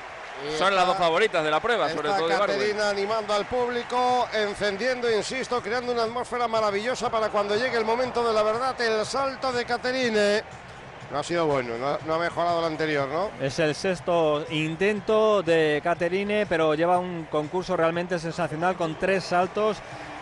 Son 0.57 0.73
las 0.75 0.85
dos 0.85 0.97
favoritas 0.97 1.43
de 1.43 1.51
la 1.51 1.59
prueba, 1.59 1.89
sobre 1.89 2.09
todo. 2.09 2.27
Caterina 2.27 2.89
animando 2.89 3.33
al 3.33 3.45
público, 3.45 4.27
encendiendo, 4.33 5.09
insisto, 5.11 5.61
creando 5.61 5.91
una 5.91 6.03
atmósfera 6.03 6.47
maravillosa 6.47 7.09
para 7.09 7.29
cuando 7.29 7.55
llegue 7.55 7.77
el 7.77 7.85
momento 7.85 8.27
de 8.27 8.33
la 8.33 8.43
verdad, 8.43 8.79
el 8.81 9.05
salto 9.05 9.51
de 9.51 9.65
Caterine. 9.65 10.43
No 11.11 11.19
ha 11.19 11.23
sido 11.23 11.45
bueno, 11.45 11.77
no, 11.77 11.97
no 12.05 12.13
ha 12.15 12.19
mejorado 12.19 12.59
el 12.59 12.65
anterior, 12.65 13.07
¿no? 13.07 13.31
Es 13.39 13.59
el 13.59 13.73
sexto 13.75 14.45
intento 14.49 15.41
de 15.41 15.79
Caterine, 15.83 16.45
pero 16.45 16.75
lleva 16.75 16.99
un 16.99 17.25
concurso 17.25 17.77
realmente 17.77 18.19
sensacional 18.19 18.75
con 18.75 18.95
tres 18.95 19.23
saltos 19.23 19.77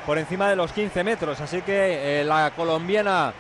por 0.05 0.20
encima 0.20 0.49
de 0.49 0.55
los 0.55 0.72
15 0.72 1.03
metros. 1.03 1.41
Así 1.41 1.61
que 1.63 2.22
eh, 2.22 2.24
la 2.24 2.51
colombiana 2.55 3.34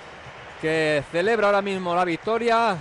que 0.59 1.03
celebra 1.11 1.47
ahora 1.47 1.61
mismo 1.61 1.95
la 1.95 2.05
victoria 2.05 2.75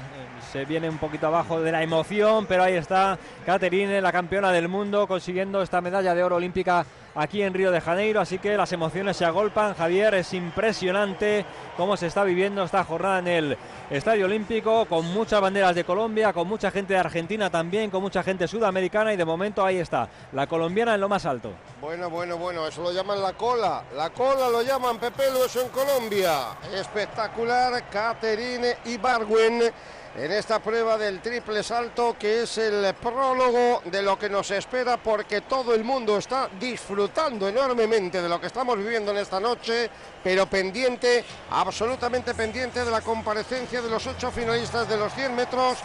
se 0.55 0.65
viene 0.65 0.89
un 0.89 0.99
poquito 0.99 1.27
abajo 1.27 1.61
de 1.61 1.73
la 1.73 1.83
emoción, 1.83 2.47
pero 2.47 2.63
ahí 2.63 2.75
está 2.75 3.19
Caterine, 3.45 4.01
la 4.01 4.13
campeona 4.13 4.53
del 4.53 4.69
mundo, 4.69 5.09
consiguiendo 5.09 5.61
esta 5.61 5.81
medalla 5.81 6.15
de 6.15 6.23
oro 6.23 6.37
olímpica 6.37 6.87
aquí 7.17 7.43
en 7.43 7.53
Río 7.53 7.73
de 7.73 7.81
Janeiro, 7.81 8.21
así 8.21 8.39
que 8.39 8.57
las 8.57 8.71
emociones 8.71 9.17
se 9.17 9.25
agolpan. 9.25 9.75
Javier, 9.75 10.15
es 10.15 10.33
impresionante 10.33 11.45
cómo 11.77 11.97
se 11.97 12.07
está 12.07 12.23
viviendo 12.23 12.63
esta 12.63 12.85
jornada 12.85 13.19
en 13.19 13.27
el 13.27 13.59
Estadio 13.91 14.27
Olímpico, 14.27 14.85
con 14.87 15.05
muchas 15.13 15.41
banderas 15.41 15.75
de 15.75 15.83
Colombia, 15.83 16.33
con 16.33 16.47
mucha 16.47 16.71
gente 16.71 16.93
de 16.93 17.01
Argentina 17.01 17.51
también, 17.51 17.91
con 17.91 18.01
mucha 18.01 18.23
gente 18.23 18.47
sudamericana 18.47 19.13
y 19.13 19.17
de 19.17 19.25
momento 19.25 19.65
ahí 19.65 19.79
está, 19.79 20.09
la 20.35 20.47
colombiana 20.47 20.95
en 20.95 21.01
lo 21.01 21.09
más 21.09 21.27
alto. 21.27 21.51
Bueno, 21.81 22.09
bueno, 22.11 22.39
bueno, 22.39 22.65
eso 22.69 22.81
lo 22.81 22.93
llaman 22.93 23.21
la 23.21 23.33
cola. 23.33 23.83
La 23.97 24.11
cola 24.11 24.49
lo 24.49 24.63
llaman 24.63 25.01
Pepelo, 25.01 25.47
eso 25.47 25.63
en 25.63 25.69
Colombia. 25.71 26.51
Espectacular, 26.73 27.91
Caterine 27.91 28.77
Ibargüen 28.85 29.73
en 30.17 30.31
esta 30.31 30.61
prueba 30.61 30.97
del 30.97 31.21
triple 31.21 31.63
salto 31.63 32.17
que 32.19 32.43
es 32.43 32.59
el 32.59 32.95
prólogo 32.95 33.83
de 33.85 34.03
lo 34.03 34.19
que 34.19 34.29
nos 34.29 34.51
espera 34.53 34.97
porque 34.97 35.41
todo 35.41 35.75
el 35.75 35.83
mundo 35.83 36.19
está 36.19 36.49
disfrutando 36.61 37.49
enormemente 37.49 38.23
de 38.23 38.29
lo 38.29 38.41
que 38.41 38.47
estamos 38.47 38.79
viviendo 38.79 39.11
en 39.11 39.19
esta 39.19 39.41
noche, 39.41 39.91
pero 40.23 40.47
pendiente, 40.47 41.25
absolutamente 41.51 42.35
pendiente 42.35 42.85
de 42.85 42.91
la 42.91 43.01
comparecencia 43.01 43.83
de 43.83 43.91
los 43.91 44.07
ocho 44.07 44.31
finalistas 44.31 44.89
de 44.89 44.97
los 44.97 45.13
100 45.15 45.35
metros. 45.35 45.79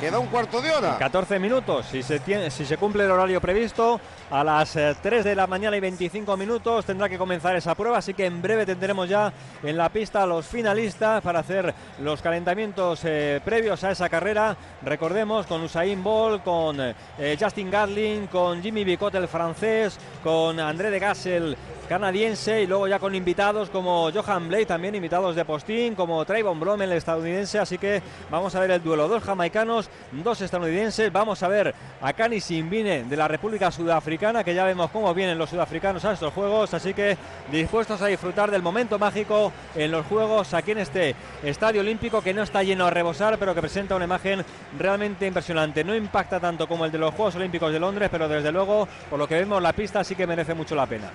Queda 0.00 0.18
un 0.18 0.26
cuarto 0.26 0.60
de 0.60 0.70
hora. 0.70 0.96
14 0.98 1.38
minutos, 1.38 1.86
si 1.86 2.02
se, 2.02 2.76
cumple 2.76 3.04
el 3.04 3.10
horario 3.10 3.40
previsto, 3.40 4.00
a 4.30 4.42
las 4.42 4.72
3 4.72 4.96
eh, 5.04 5.22
de 5.22 5.34
la 5.34 5.46
mañana 5.46 5.76
y 5.76 5.80
25 5.80 6.36
minutos 6.36 6.84
tendrá 6.84 7.08
que 7.08 7.16
comenzar 7.16 7.54
esa 7.54 7.74
prueba, 7.74 7.98
así 7.98 8.12
que 8.12 8.26
en 8.26 8.42
breve 8.42 8.66
tendremos 8.66 9.08
ya 9.08 9.32
en 9.62 9.76
la 9.76 9.88
pista 9.90 10.22
a 10.22 10.26
los 10.26 10.46
finalistas 10.46 11.22
para 11.22 11.40
hacer 11.40 11.72
los 12.00 12.20
calentamientos 12.22 13.00
eh, 13.04 13.40
previos 13.44 13.84
a 13.84 13.92
esa 13.92 14.08
carrera. 14.08 14.56
Recordemos 14.82 15.46
con 15.46 15.62
Usain 15.62 16.02
Bolt, 16.02 16.42
con 16.42 16.78
eh, 16.80 17.36
Justin 17.40 17.70
Gatling, 17.70 18.26
con 18.26 18.62
Jimmy 18.62 18.84
Bicot 18.84 19.14
el 19.14 19.28
francés, 19.28 19.98
con 20.22 20.58
André 20.58 20.90
de 20.90 20.98
Gassel 20.98 21.56
canadiense 21.84 22.62
y 22.62 22.66
luego 22.66 22.88
ya 22.88 22.98
con 22.98 23.14
invitados 23.14 23.70
como 23.70 24.10
Johan 24.12 24.48
Blake, 24.48 24.66
también 24.66 24.94
invitados 24.94 25.36
de 25.36 25.44
postín, 25.44 25.94
como 25.94 26.24
Trayvon 26.24 26.58
Brom, 26.58 26.80
el 26.82 26.92
estadounidense. 26.92 27.58
Así 27.58 27.78
que 27.78 28.02
vamos 28.30 28.54
a 28.54 28.60
ver 28.60 28.70
el 28.70 28.82
duelo. 28.82 29.08
Dos 29.08 29.22
jamaicanos, 29.22 29.88
dos 30.12 30.40
estadounidenses. 30.40 31.12
Vamos 31.12 31.42
a 31.42 31.48
ver 31.48 31.74
a 32.00 32.12
Cani 32.12 32.40
Simbine 32.40 33.04
de 33.04 33.16
la 33.16 33.28
República 33.28 33.70
Sudafricana, 33.70 34.44
que 34.44 34.54
ya 34.54 34.64
vemos 34.64 34.90
cómo 34.90 35.12
vienen 35.14 35.38
los 35.38 35.50
sudafricanos 35.50 36.04
a 36.04 36.12
estos 36.12 36.32
juegos. 36.32 36.74
Así 36.74 36.94
que 36.94 37.16
dispuestos 37.50 38.00
a 38.02 38.06
disfrutar 38.06 38.50
del 38.50 38.62
momento 38.62 38.98
mágico 38.98 39.52
en 39.74 39.90
los 39.90 40.06
juegos 40.06 40.54
aquí 40.54 40.72
en 40.72 40.78
este 40.78 41.14
estadio 41.42 41.80
olímpico 41.80 42.22
que 42.22 42.34
no 42.34 42.42
está 42.42 42.62
lleno 42.62 42.86
a 42.86 42.90
rebosar, 42.90 43.38
pero 43.38 43.54
que 43.54 43.60
presenta 43.60 43.96
una 43.96 44.04
imagen 44.04 44.44
realmente 44.78 45.26
impresionante. 45.26 45.84
No 45.84 45.94
impacta 45.94 46.40
tanto 46.40 46.66
como 46.66 46.84
el 46.84 46.92
de 46.92 46.98
los 46.98 47.14
Juegos 47.14 47.36
Olímpicos 47.36 47.72
de 47.72 47.80
Londres, 47.80 48.08
pero 48.10 48.28
desde 48.28 48.52
luego, 48.52 48.88
por 49.10 49.18
lo 49.18 49.26
que 49.26 49.36
vemos, 49.36 49.62
la 49.62 49.72
pista 49.72 50.04
sí 50.04 50.14
que 50.14 50.26
merece 50.26 50.54
mucho 50.54 50.74
la 50.74 50.86
pena. 50.86 51.10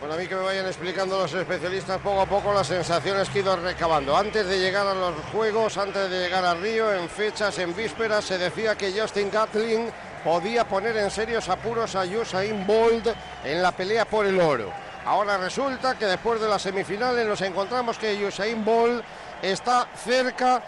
Explicando 0.65 1.17
los 1.17 1.33
especialistas 1.33 1.99
poco 1.99 2.21
a 2.21 2.25
poco 2.25 2.53
las 2.53 2.67
sensaciones 2.67 3.29
que 3.29 3.39
ido 3.39 3.55
recabando. 3.55 4.15
Antes 4.15 4.47
de 4.47 4.59
llegar 4.59 4.87
a 4.87 4.93
los 4.93 5.13
Juegos, 5.31 5.77
antes 5.77 6.09
de 6.09 6.19
llegar 6.19 6.45
a 6.45 6.55
Río, 6.55 6.93
en 6.93 7.09
fechas, 7.09 7.57
en 7.59 7.75
vísperas, 7.75 8.25
se 8.25 8.37
decía 8.37 8.75
que 8.75 8.91
Justin 8.91 9.29
Gatling 9.31 9.89
podía 10.23 10.67
poner 10.67 10.97
en 10.97 11.11
serios 11.11 11.49
apuros 11.49 11.95
a 11.95 12.03
Usain 12.03 12.65
Bolt 12.65 13.07
en 13.43 13.61
la 13.61 13.71
pelea 13.71 14.05
por 14.05 14.25
el 14.25 14.39
oro. 14.39 14.71
Ahora 15.05 15.37
resulta 15.37 15.97
que 15.97 16.05
después 16.05 16.41
de 16.41 16.47
las 16.47 16.61
semifinales 16.61 17.25
nos 17.25 17.41
encontramos 17.41 17.97
que 17.97 18.25
Usain 18.25 18.63
Bolt 18.63 19.03
está 19.41 19.87
cerca 19.95 20.61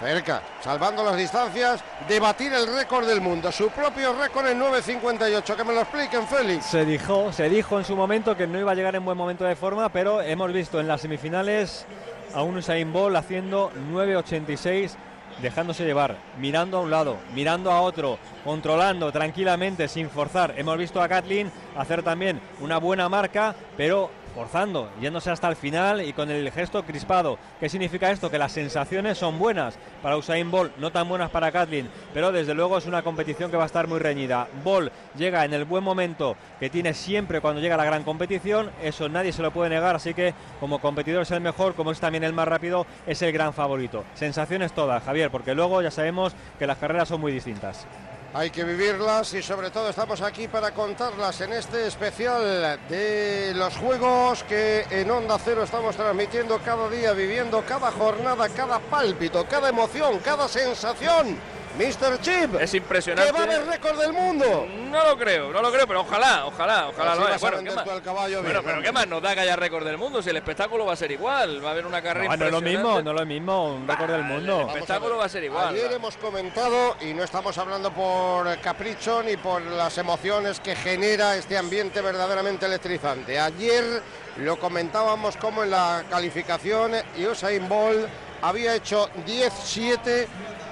cerca, 0.00 0.42
salvando 0.60 1.04
las 1.04 1.16
distancias, 1.16 1.82
de 2.08 2.20
batir 2.20 2.52
el 2.52 2.72
récord 2.74 3.06
del 3.06 3.20
mundo, 3.20 3.50
su 3.52 3.68
propio 3.70 4.12
récord 4.14 4.48
en 4.48 4.60
9.58. 4.60 5.56
Que 5.56 5.64
me 5.64 5.74
lo 5.74 5.80
expliquen, 5.80 6.26
Félix. 6.26 6.66
Se 6.66 6.84
dijo, 6.84 7.32
se 7.32 7.48
dijo 7.48 7.78
en 7.78 7.84
su 7.84 7.96
momento 7.96 8.36
que 8.36 8.46
no 8.46 8.58
iba 8.58 8.72
a 8.72 8.74
llegar 8.74 8.94
en 8.96 9.04
buen 9.04 9.18
momento 9.18 9.44
de 9.44 9.56
forma, 9.56 9.88
pero 9.88 10.22
hemos 10.22 10.52
visto 10.52 10.80
en 10.80 10.88
las 10.88 11.00
semifinales 11.00 11.86
a 12.34 12.42
un 12.42 12.56
Usain 12.56 12.92
Bolt 12.92 13.16
haciendo 13.16 13.72
9.86 13.92 14.96
dejándose 15.42 15.84
llevar, 15.84 16.16
mirando 16.38 16.78
a 16.78 16.80
un 16.80 16.90
lado, 16.90 17.16
mirando 17.34 17.70
a 17.70 17.80
otro, 17.80 18.18
controlando 18.44 19.12
tranquilamente, 19.12 19.88
sin 19.88 20.10
forzar. 20.10 20.54
Hemos 20.56 20.76
visto 20.78 21.00
a 21.00 21.08
Kathleen 21.08 21.50
hacer 21.76 22.02
también 22.02 22.40
una 22.60 22.78
buena 22.78 23.08
marca, 23.08 23.54
pero 23.76 24.10
forzando, 24.38 24.88
yéndose 25.00 25.32
hasta 25.32 25.48
el 25.48 25.56
final 25.56 26.00
y 26.00 26.12
con 26.12 26.30
el 26.30 26.52
gesto 26.52 26.84
crispado. 26.84 27.40
¿Qué 27.58 27.68
significa 27.68 28.12
esto? 28.12 28.30
Que 28.30 28.38
las 28.38 28.52
sensaciones 28.52 29.18
son 29.18 29.36
buenas 29.36 29.76
para 30.00 30.16
Usain 30.16 30.48
Bolt, 30.48 30.76
no 30.76 30.92
tan 30.92 31.08
buenas 31.08 31.28
para 31.30 31.50
Kathleen, 31.50 31.90
pero 32.14 32.30
desde 32.30 32.54
luego 32.54 32.78
es 32.78 32.86
una 32.86 33.02
competición 33.02 33.50
que 33.50 33.56
va 33.56 33.64
a 33.64 33.66
estar 33.66 33.88
muy 33.88 33.98
reñida. 33.98 34.46
Bolt 34.62 34.92
llega 35.16 35.44
en 35.44 35.54
el 35.54 35.64
buen 35.64 35.82
momento 35.82 36.36
que 36.60 36.70
tiene 36.70 36.94
siempre 36.94 37.40
cuando 37.40 37.60
llega 37.60 37.76
la 37.76 37.84
gran 37.84 38.04
competición, 38.04 38.70
eso 38.80 39.08
nadie 39.08 39.32
se 39.32 39.42
lo 39.42 39.50
puede 39.50 39.70
negar, 39.70 39.96
así 39.96 40.14
que 40.14 40.34
como 40.60 40.78
competidor 40.78 41.22
es 41.22 41.32
el 41.32 41.40
mejor, 41.40 41.74
como 41.74 41.90
es 41.90 41.98
también 41.98 42.22
el 42.22 42.32
más 42.32 42.46
rápido, 42.46 42.86
es 43.08 43.20
el 43.22 43.32
gran 43.32 43.52
favorito. 43.52 44.04
Sensaciones 44.14 44.70
todas, 44.70 45.02
Javier, 45.02 45.32
porque 45.32 45.56
luego 45.56 45.82
ya 45.82 45.90
sabemos 45.90 46.36
que 46.60 46.68
las 46.68 46.78
carreras 46.78 47.08
son 47.08 47.20
muy 47.20 47.32
distintas. 47.32 47.88
Hay 48.34 48.50
que 48.50 48.62
vivirlas 48.62 49.32
y 49.32 49.42
sobre 49.42 49.70
todo 49.70 49.88
estamos 49.88 50.20
aquí 50.20 50.48
para 50.48 50.72
contarlas 50.72 51.40
en 51.40 51.54
este 51.54 51.86
especial 51.86 52.78
de 52.86 53.54
los 53.54 53.74
juegos 53.78 54.42
que 54.44 54.84
en 54.90 55.10
Onda 55.10 55.38
Cero 55.42 55.62
estamos 55.62 55.96
transmitiendo 55.96 56.58
cada 56.58 56.90
día, 56.90 57.12
viviendo 57.14 57.64
cada 57.66 57.90
jornada, 57.90 58.46
cada 58.50 58.80
pálpito, 58.80 59.46
cada 59.48 59.70
emoción, 59.70 60.18
cada 60.18 60.46
sensación 60.46 61.38
Mr. 61.78 62.20
Chip. 62.20 62.54
Es 62.60 62.74
impresionante. 62.74 63.30
Que 63.30 63.32
va 63.32 63.44
a 63.44 63.44
haber 63.44 63.66
récord 63.66 64.00
del 64.00 64.12
mundo. 64.12 64.66
No 64.90 65.04
lo 65.04 65.16
creo, 65.16 65.52
no 65.52 65.62
lo 65.62 65.70
creo, 65.70 65.86
pero 65.86 66.00
ojalá, 66.00 66.46
ojalá, 66.46 66.88
ojalá 66.88 67.14
lo 67.14 67.26
haya. 67.26 67.38
Bueno, 67.38 67.62
¿qué 67.62 67.70
más? 67.70 68.00
Caballo 68.00 68.42
bueno, 68.42 68.62
pero 68.64 68.82
¿qué 68.82 68.92
más 68.92 69.06
nos 69.06 69.22
da 69.22 69.34
que 69.34 69.40
haya 69.40 69.54
récord 69.54 69.84
del 69.84 69.96
mundo? 69.96 70.20
Si 70.20 70.30
el 70.30 70.36
espectáculo 70.36 70.84
va 70.84 70.94
a 70.94 70.96
ser 70.96 71.12
igual, 71.12 71.64
va 71.64 71.68
a 71.68 71.72
haber 71.72 71.86
una 71.86 72.02
carrera 72.02 72.28
no, 72.28 72.36
no 72.36 72.46
es 72.46 72.52
lo 72.52 72.60
mismo, 72.60 73.02
no 73.02 73.10
es 73.10 73.16
lo 73.20 73.26
mismo, 73.26 73.74
un 73.74 73.86
récord 73.86 74.10
del 74.10 74.24
mundo. 74.24 74.62
El 74.62 74.68
espectáculo 74.68 75.16
va 75.18 75.26
a 75.26 75.28
ser 75.28 75.44
igual. 75.44 75.68
Ayer 75.68 75.92
hemos 75.92 76.16
comentado, 76.16 76.96
y 77.00 77.14
no 77.14 77.22
estamos 77.22 77.56
hablando 77.58 77.92
por 77.92 78.58
capricho 78.60 79.22
ni 79.22 79.36
por 79.36 79.62
las 79.62 79.98
emociones 79.98 80.60
que 80.60 80.74
genera 80.74 81.36
este 81.36 81.56
ambiente 81.56 82.00
verdaderamente 82.00 82.66
electrizante. 82.66 83.38
Ayer 83.38 84.02
lo 84.38 84.58
comentábamos 84.58 85.36
como 85.36 85.62
en 85.62 85.70
la 85.70 86.04
calificación 86.10 86.92
Usain 87.30 87.68
Bolt 87.68 88.08
había 88.42 88.74
hecho 88.74 89.08
10-7 89.26 90.26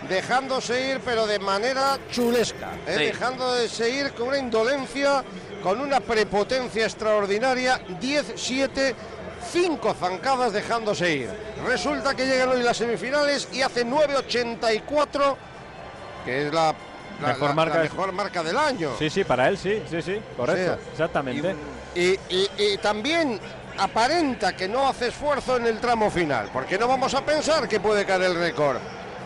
dejándose 0.09 0.91
ir, 0.91 1.01
pero 1.05 1.27
de 1.27 1.39
manera 1.39 1.99
chulesca, 2.11 2.73
¿eh? 2.87 2.97
dejándose 2.99 3.91
ir 3.91 4.12
con 4.12 4.29
una 4.29 4.39
indolencia, 4.39 5.25
con 5.62 5.81
una 5.81 6.01
prepotencia 6.01 6.85
extraordinaria, 6.85 7.81
10-7. 8.01 8.95
Cinco 9.49 9.95
zancadas 9.95 10.53
dejándose 10.53 11.14
ir. 11.14 11.31
Resulta 11.64 12.17
que 12.17 12.27
llegan 12.27 12.49
hoy 12.49 12.62
las 12.62 12.79
semifinales 12.79 13.49
y 13.53 13.62
hace 13.62 13.87
9.84, 13.87 15.37
que 16.25 16.47
es 16.47 16.53
la, 16.53 16.75
mejor, 17.25 17.55
marca, 17.55 17.79
mejor 17.79 18.12
marca 18.12 18.43
del 18.43 18.57
año. 18.57 18.91
Sí, 18.99 19.09
sí, 19.09 19.23
para 19.23 19.49
él 19.49 19.57
sí, 19.57 19.81
sí, 19.89 20.03
sí, 20.03 20.21
correcto, 20.37 20.79
exactamente. 20.91 21.55
y 21.95 22.77
también 22.79 23.39
aparenta 23.79 24.55
que 24.57 24.68
no 24.68 24.89
hace 24.89 25.09
esfuerzo 25.09 25.57
en 25.57 25.66
el 25.66 25.79
tramo 25.79 26.11
final, 26.11 26.51
porque 26.53 26.79
no 26.79 26.89
vamos 26.89 27.14
a 27.14 27.24
pensar 27.24 27.68
que 27.68 27.81
puede 27.81 28.05
caer 28.05 28.22
el 28.22 28.35
récord. 28.35 28.79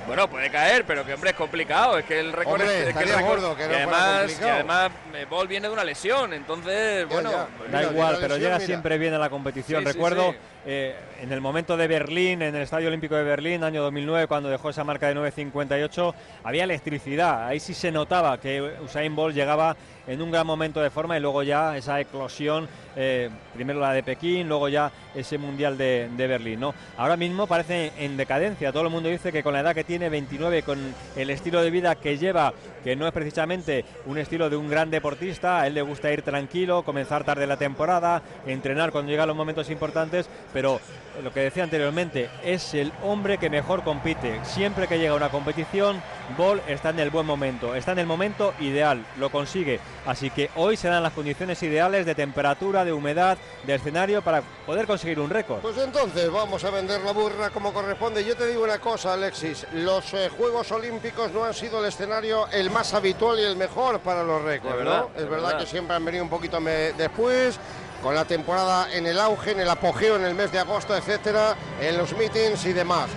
Bueno, 0.07 0.29
puede 0.29 0.51
caer, 0.51 0.85
pero 0.85 1.07
que 1.07 1.15
hombre 1.15 1.31
es 1.31 1.37
complicado. 1.37 1.97
Es 1.97 2.05
que 2.05 2.19
el 2.19 2.33
récord 2.33 2.61
es, 2.63 2.97
que 2.97 3.05
el 3.05 3.23
gordo, 3.23 3.57
que, 3.57 3.69
no 3.69 3.75
además, 3.75 4.33
que 4.33 4.51
además 4.51 4.91
eh, 5.15 5.25
Ball 5.31 5.47
viene 5.47 5.69
de 5.69 5.73
una 5.73 5.85
lesión, 5.85 6.33
entonces 6.33 7.07
bueno. 7.09 7.31
da 7.71 7.83
igual, 7.85 8.19
pero 8.21 8.37
llega 8.37 8.59
siempre 8.59 8.99
bien 8.99 9.15
a 9.15 9.19
la 9.19 9.31
competición. 9.31 9.85
Recuerdo 9.85 10.35
eh, 10.67 10.95
en 11.23 11.33
el 11.33 11.41
momento 11.41 11.77
de 11.77 11.89
Berlín, 11.89 12.43
en 12.43 12.55
el 12.55 12.63
Estadio 12.63 12.89
Olímpico 12.89 13.15
de 13.15 13.25
Berlín, 13.25 13.65
año 13.65 13.83
2009, 13.83 14.27
cuando 14.27 14.51
dejó 14.51 14.71
esa 14.71 14.85
marca 14.85 15.09
de 15.09 15.17
9.58, 15.17 16.15
había 16.45 16.65
electricidad. 16.65 17.47
Ahí 17.47 17.61
sí 17.61 17.73
se 17.73 17.91
notaba 17.91 18.39
que 18.39 18.61
Usain 18.85 19.17
Bolt 19.17 19.35
llegaba 19.35 19.77
en 20.07 20.21
un 20.21 20.31
gran 20.31 20.47
momento 20.47 20.81
de 20.81 20.91
forma 20.91 21.17
y 21.17 21.21
luego 21.21 21.43
ya 21.43 21.77
esa 21.77 22.01
eclosión, 22.01 22.69
eh, 22.97 23.31
primero 23.55 23.81
la 23.81 23.93
de 23.93 24.03
Pekín, 24.03 24.49
luego 24.49 24.69
ya 24.69 24.91
ese 25.15 25.39
Mundial 25.39 25.79
de, 25.79 26.09
Berlín. 26.17 26.61
¿no? 26.61 26.75
Ahora 26.97 27.17
mismo 27.17 27.47
parece 27.47 27.93
en 27.99 28.17
decadencia, 28.17 28.73
todo 28.73 28.83
el 28.85 28.91
mundo 28.91 29.09
dice 29.09 29.33
que 29.33 29.43
con 29.43 29.53
la 29.53 29.61
edad 29.61 29.75
que 29.75 29.85
tiene, 29.85 30.09
29, 30.09 30.63
con 30.63 30.95
el 31.17 31.31
estilo 31.31 31.63
de 31.63 31.71
vida 31.71 31.95
que 31.95 32.19
lleva, 32.19 32.53
que 32.83 32.97
no 32.97 33.07
es 33.07 33.13
precisamente 33.13 33.85
un 34.07 34.19
estilo 34.19 34.51
de 34.51 34.57
un 34.57 34.69
gran 34.69 34.91
deportista, 34.91 35.61
a 35.61 35.67
él 35.67 35.75
le 35.75 35.83
gusta 35.83 36.13
ir 36.13 36.23
tranquilo, 36.23 36.83
comenzar 36.83 37.25
tarde 37.25 37.47
la 37.47 37.57
temporada, 37.57 38.23
entrenar 38.47 38.93
cuando 38.93 39.11
llegan 39.11 39.29
los 39.29 39.37
momentos 39.37 39.71
importantes, 39.71 40.29
pero 40.53 40.81
lo 41.23 41.33
que 41.33 41.41
decía 41.41 41.63
anteriormente, 41.63 42.31
es 42.43 42.75
el 42.75 42.93
hombre 43.03 43.39
que 43.39 43.51
mejor 43.51 43.83
compite. 43.85 44.41
Siempre 44.45 44.89
que 44.89 44.99
llega 44.99 45.13
a 45.13 45.17
una 45.17 45.31
competición, 45.31 46.03
Ball 46.37 46.63
está 46.69 46.91
en 46.91 47.01
el 47.01 47.11
buen 47.11 47.27
momento, 47.27 47.75
está 47.75 47.93
en 47.93 48.01
el 48.01 48.07
momento 48.07 48.55
ideal, 48.61 49.05
lo 49.19 49.31
consigue. 49.31 49.81
Así 50.07 50.31
que 50.31 50.51
hoy 50.57 50.77
se 50.77 50.89
dan 50.89 51.03
las 51.03 51.13
condiciones 51.13 51.63
ideales 51.63 52.07
de 52.07 52.15
temperatura, 52.15 52.85
de 52.85 52.93
humedad, 52.93 53.39
de 53.67 53.75
escenario 53.75 54.23
para 54.23 54.43
poder 54.67 54.87
conseguir 54.87 55.21
un 55.21 55.31
récord. 55.31 55.61
Pues 55.61 55.79
entonces 55.79 56.31
vamos 56.31 56.65
a 56.65 56.71
vender 56.71 57.01
la 57.03 57.13
burra 57.13 57.51
como 57.51 57.73
corresponde. 57.73 58.25
Yo 58.25 58.37
te 58.37 58.47
digo 58.47 58.65
una 58.65 58.79
cosa, 58.79 59.15
Alexis, 59.15 59.67
los 59.73 60.15
eh, 60.15 60.31
Juegos 60.37 60.71
Olímpicos 60.73 61.33
no 61.33 61.45
han 61.45 61.55
sido 61.55 61.81
el 61.81 61.87
escenario 61.87 62.49
el 62.49 62.71
más 62.71 62.95
habitual 62.95 63.39
y 63.39 63.43
el 63.43 63.57
mejor 63.57 64.01
para 64.01 64.23
los 64.23 64.43
récords, 64.43 64.85
¿no? 64.85 65.11
Es 65.17 65.29
verdad, 65.29 65.59
que 65.59 65.67
siempre 65.67 65.97
han 65.97 66.05
venido 66.05 66.25
un 66.25 66.31
poquito 66.31 66.61
después 66.97 67.59
con 68.03 68.15
la 68.15 68.25
temporada 68.25 68.93
en 68.93 69.07
el 69.07 69.19
auge, 69.19 69.53
en 69.53 69.61
el 69.61 69.71
apogeo 69.71 70.17
en 70.17 70.25
el 70.25 70.35
mes 70.35 70.53
de 70.53 70.59
agosto, 70.59 70.97
etcétera, 70.97 71.57
en 71.81 71.97
los 71.99 72.17
meetings 72.17 72.65
y 72.67 72.73
demás. 72.73 73.09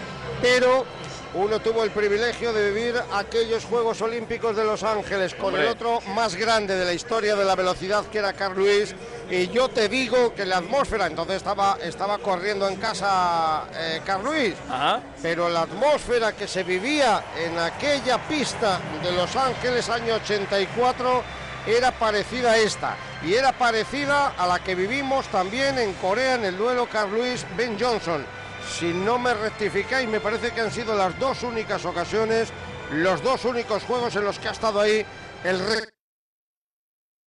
Pero 0.41 0.85
uno 1.35 1.59
tuvo 1.59 1.83
el 1.83 1.89
privilegio 1.89 2.53
de 2.53 2.71
vivir 2.71 2.95
aquellos 3.11 3.65
Juegos 3.65 4.01
Olímpicos 4.01 4.55
de 4.55 4.63
Los 4.63 4.83
Ángeles 4.83 5.33
con 5.33 5.55
el 5.55 5.67
otro 5.67 5.99
más 6.13 6.35
grande 6.35 6.75
de 6.75 6.85
la 6.85 6.93
historia 6.93 7.35
de 7.35 7.43
la 7.43 7.55
velocidad 7.55 8.05
que 8.05 8.19
era 8.19 8.33
Carl 8.33 8.55
Lewis. 8.55 8.93
Y 9.31 9.47
yo 9.47 9.67
te 9.69 9.89
digo 9.89 10.35
que 10.35 10.45
la 10.45 10.57
atmósfera, 10.57 11.07
entonces 11.07 11.37
estaba, 11.37 11.79
estaba 11.81 12.19
corriendo 12.19 12.67
en 12.67 12.75
casa 12.75 13.63
eh, 13.73 14.01
Carl 14.05 14.23
Lewis, 14.25 14.53
pero 15.23 15.49
la 15.49 15.61
atmósfera 15.61 16.33
que 16.33 16.47
se 16.47 16.63
vivía 16.63 17.23
en 17.43 17.57
aquella 17.57 18.19
pista 18.27 18.79
de 19.01 19.11
Los 19.13 19.35
Ángeles 19.35 19.89
año 19.89 20.15
84 20.15 21.23
era 21.65 21.91
parecida 21.91 22.51
a 22.51 22.57
esta 22.57 22.95
y 23.23 23.33
era 23.33 23.51
parecida 23.53 24.33
a 24.37 24.47
la 24.47 24.59
que 24.59 24.75
vivimos 24.75 25.27
también 25.27 25.77
en 25.77 25.93
Corea 25.93 26.35
en 26.35 26.45
el 26.45 26.57
duelo 26.57 26.87
Carl 26.87 27.13
Lewis 27.13 27.45
Ben 27.55 27.77
Johnson. 27.79 28.25
Si 28.69 28.93
no 28.93 29.17
me 29.19 29.33
rectificáis, 29.33 30.07
me 30.07 30.19
parece 30.19 30.51
que 30.51 30.61
han 30.61 30.71
sido 30.71 30.95
las 30.95 31.17
dos 31.19 31.43
únicas 31.43 31.85
ocasiones, 31.85 32.51
los 32.91 33.21
dos 33.23 33.45
únicos 33.45 33.83
juegos 33.83 34.15
en 34.15 34.23
los 34.25 34.39
que 34.39 34.47
ha 34.47 34.51
estado 34.51 34.81
ahí 34.81 35.05
el 35.43 35.59
récord 35.59 35.93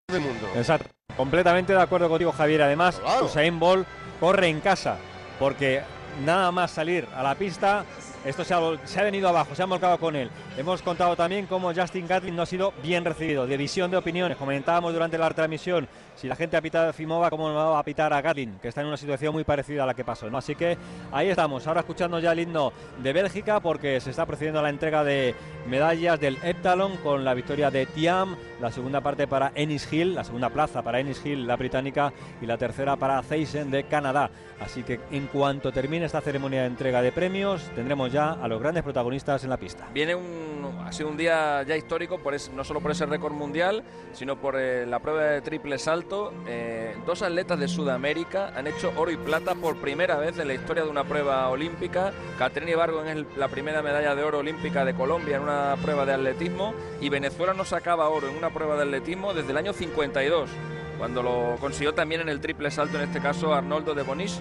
del 0.08 0.20
mundo. 0.20 0.50
Exacto. 0.54 0.90
Completamente 1.16 1.72
de 1.72 1.80
acuerdo 1.80 2.08
contigo, 2.08 2.32
Javier. 2.32 2.62
Además, 2.62 3.00
Usain 3.22 3.58
Bolt 3.58 3.86
corre 4.20 4.48
en 4.48 4.60
casa 4.60 4.98
porque 5.38 5.82
nada 6.24 6.52
más 6.52 6.70
salir 6.70 7.08
a 7.14 7.22
la 7.22 7.34
pista, 7.34 7.84
esto 8.26 8.44
se 8.44 8.54
ha, 8.54 8.60
se 8.84 9.00
ha 9.00 9.04
venido 9.04 9.28
abajo, 9.28 9.54
se 9.54 9.62
ha 9.62 9.66
volcado 9.66 9.98
con 9.98 10.16
él. 10.16 10.30
Hemos 10.56 10.82
contado 10.82 11.14
también 11.16 11.46
cómo 11.46 11.72
Justin 11.72 12.06
Gatlin 12.06 12.34
no 12.34 12.42
ha 12.42 12.46
sido 12.46 12.72
bien 12.82 13.04
recibido. 13.04 13.46
División 13.46 13.90
de 13.90 13.96
opiniones. 13.96 14.36
Comentábamos 14.36 14.92
durante 14.92 15.16
la 15.16 15.30
transmisión 15.30 15.88
si 16.16 16.26
la 16.28 16.36
gente 16.36 16.56
ha 16.56 16.62
pitado 16.62 16.88
a 16.88 16.92
Fimova, 16.92 17.30
cómo 17.30 17.48
no 17.48 17.54
va 17.54 17.78
a 17.78 17.82
pitar 17.82 18.12
a 18.12 18.20
Gatlin, 18.20 18.58
que 18.60 18.68
está 18.68 18.80
en 18.80 18.88
una 18.88 18.96
situación 18.96 19.32
muy 19.32 19.44
parecida 19.44 19.84
a 19.84 19.86
la 19.86 19.94
que 19.94 20.04
pasó. 20.04 20.26
Así 20.36 20.54
que 20.54 20.76
ahí 21.12 21.28
estamos, 21.28 21.66
ahora 21.66 21.80
escuchando 21.80 22.18
ya 22.18 22.32
el 22.32 22.40
himno 22.40 22.72
de 23.02 23.12
Bélgica, 23.12 23.60
porque 23.60 24.00
se 24.00 24.10
está 24.10 24.26
procediendo 24.26 24.60
a 24.60 24.62
la 24.62 24.70
entrega 24.70 25.04
de 25.04 25.34
medallas 25.68 26.18
del 26.18 26.38
Heptalon 26.42 26.96
con 26.98 27.24
la 27.24 27.34
victoria 27.34 27.70
de 27.70 27.86
Tiam, 27.86 28.36
la 28.60 28.70
segunda 28.70 29.00
parte 29.00 29.26
para 29.26 29.52
Ennis 29.54 29.92
Hill, 29.92 30.14
la 30.14 30.24
segunda 30.24 30.50
plaza 30.50 30.82
para 30.82 31.00
Ennis 31.00 31.24
Hill, 31.24 31.46
la 31.46 31.56
británica, 31.56 32.12
y 32.40 32.46
la 32.46 32.56
tercera 32.56 32.96
para 32.96 33.22
Thyssen 33.22 33.70
de 33.70 33.84
Canadá. 33.84 34.30
Así 34.60 34.82
que 34.82 35.00
en 35.10 35.26
cuanto 35.26 35.70
termine 35.70 36.06
esta 36.06 36.20
ceremonia 36.20 36.62
de 36.62 36.68
entrega 36.68 37.02
de 37.02 37.12
premios, 37.12 37.62
tendremos 37.74 38.10
ya 38.10 38.32
a 38.32 38.48
los 38.48 38.60
grandes 38.60 38.82
protagonistas 38.82 39.44
en 39.44 39.50
la 39.50 39.58
pista. 39.58 39.86
Viene 39.92 40.14
un, 40.14 40.78
ha 40.84 40.92
sido 40.92 41.10
un 41.10 41.16
día 41.16 41.62
ya 41.62 41.76
histórico, 41.76 42.18
por 42.18 42.34
no 42.52 42.64
solo 42.64 42.80
por 42.80 42.90
ese 42.90 43.04
récord 43.06 43.34
mundial, 43.34 43.82
sino 44.12 44.36
por 44.36 44.58
eh, 44.58 44.86
la 44.86 44.98
prueba 45.00 45.22
de 45.24 45.40
triple 45.42 45.78
salto. 45.78 46.05
Eh, 46.46 46.96
dos 47.04 47.22
atletas 47.22 47.58
de 47.58 47.68
Sudamérica 47.68 48.52
han 48.56 48.66
hecho 48.66 48.92
oro 48.96 49.10
y 49.10 49.16
plata 49.16 49.54
por 49.54 49.76
primera 49.76 50.16
vez 50.16 50.38
en 50.38 50.46
la 50.46 50.54
historia 50.54 50.84
de 50.84 50.90
una 50.90 51.04
prueba 51.04 51.48
olímpica. 51.48 52.12
Catrini 52.38 52.74
Vargo 52.74 53.02
es 53.02 53.24
la 53.36 53.48
primera 53.48 53.82
medalla 53.82 54.14
de 54.14 54.22
oro 54.22 54.38
olímpica 54.38 54.84
de 54.84 54.94
Colombia 54.94 55.36
en 55.36 55.42
una 55.42 55.76
prueba 55.82 56.06
de 56.06 56.14
atletismo. 56.14 56.74
Y 57.00 57.08
Venezuela 57.08 57.54
no 57.54 57.64
sacaba 57.64 58.08
oro 58.08 58.28
en 58.28 58.36
una 58.36 58.50
prueba 58.50 58.76
de 58.76 58.82
atletismo 58.82 59.34
desde 59.34 59.50
el 59.50 59.56
año 59.56 59.72
52 59.72 60.50
cuando 60.98 61.22
lo 61.22 61.56
consiguió 61.60 61.92
también 61.92 62.22
en 62.22 62.30
el 62.30 62.40
triple 62.40 62.70
salto, 62.70 62.96
en 62.96 63.04
este 63.04 63.20
caso 63.20 63.52
Arnoldo 63.52 63.94
de 63.94 64.02
Bonis, 64.02 64.40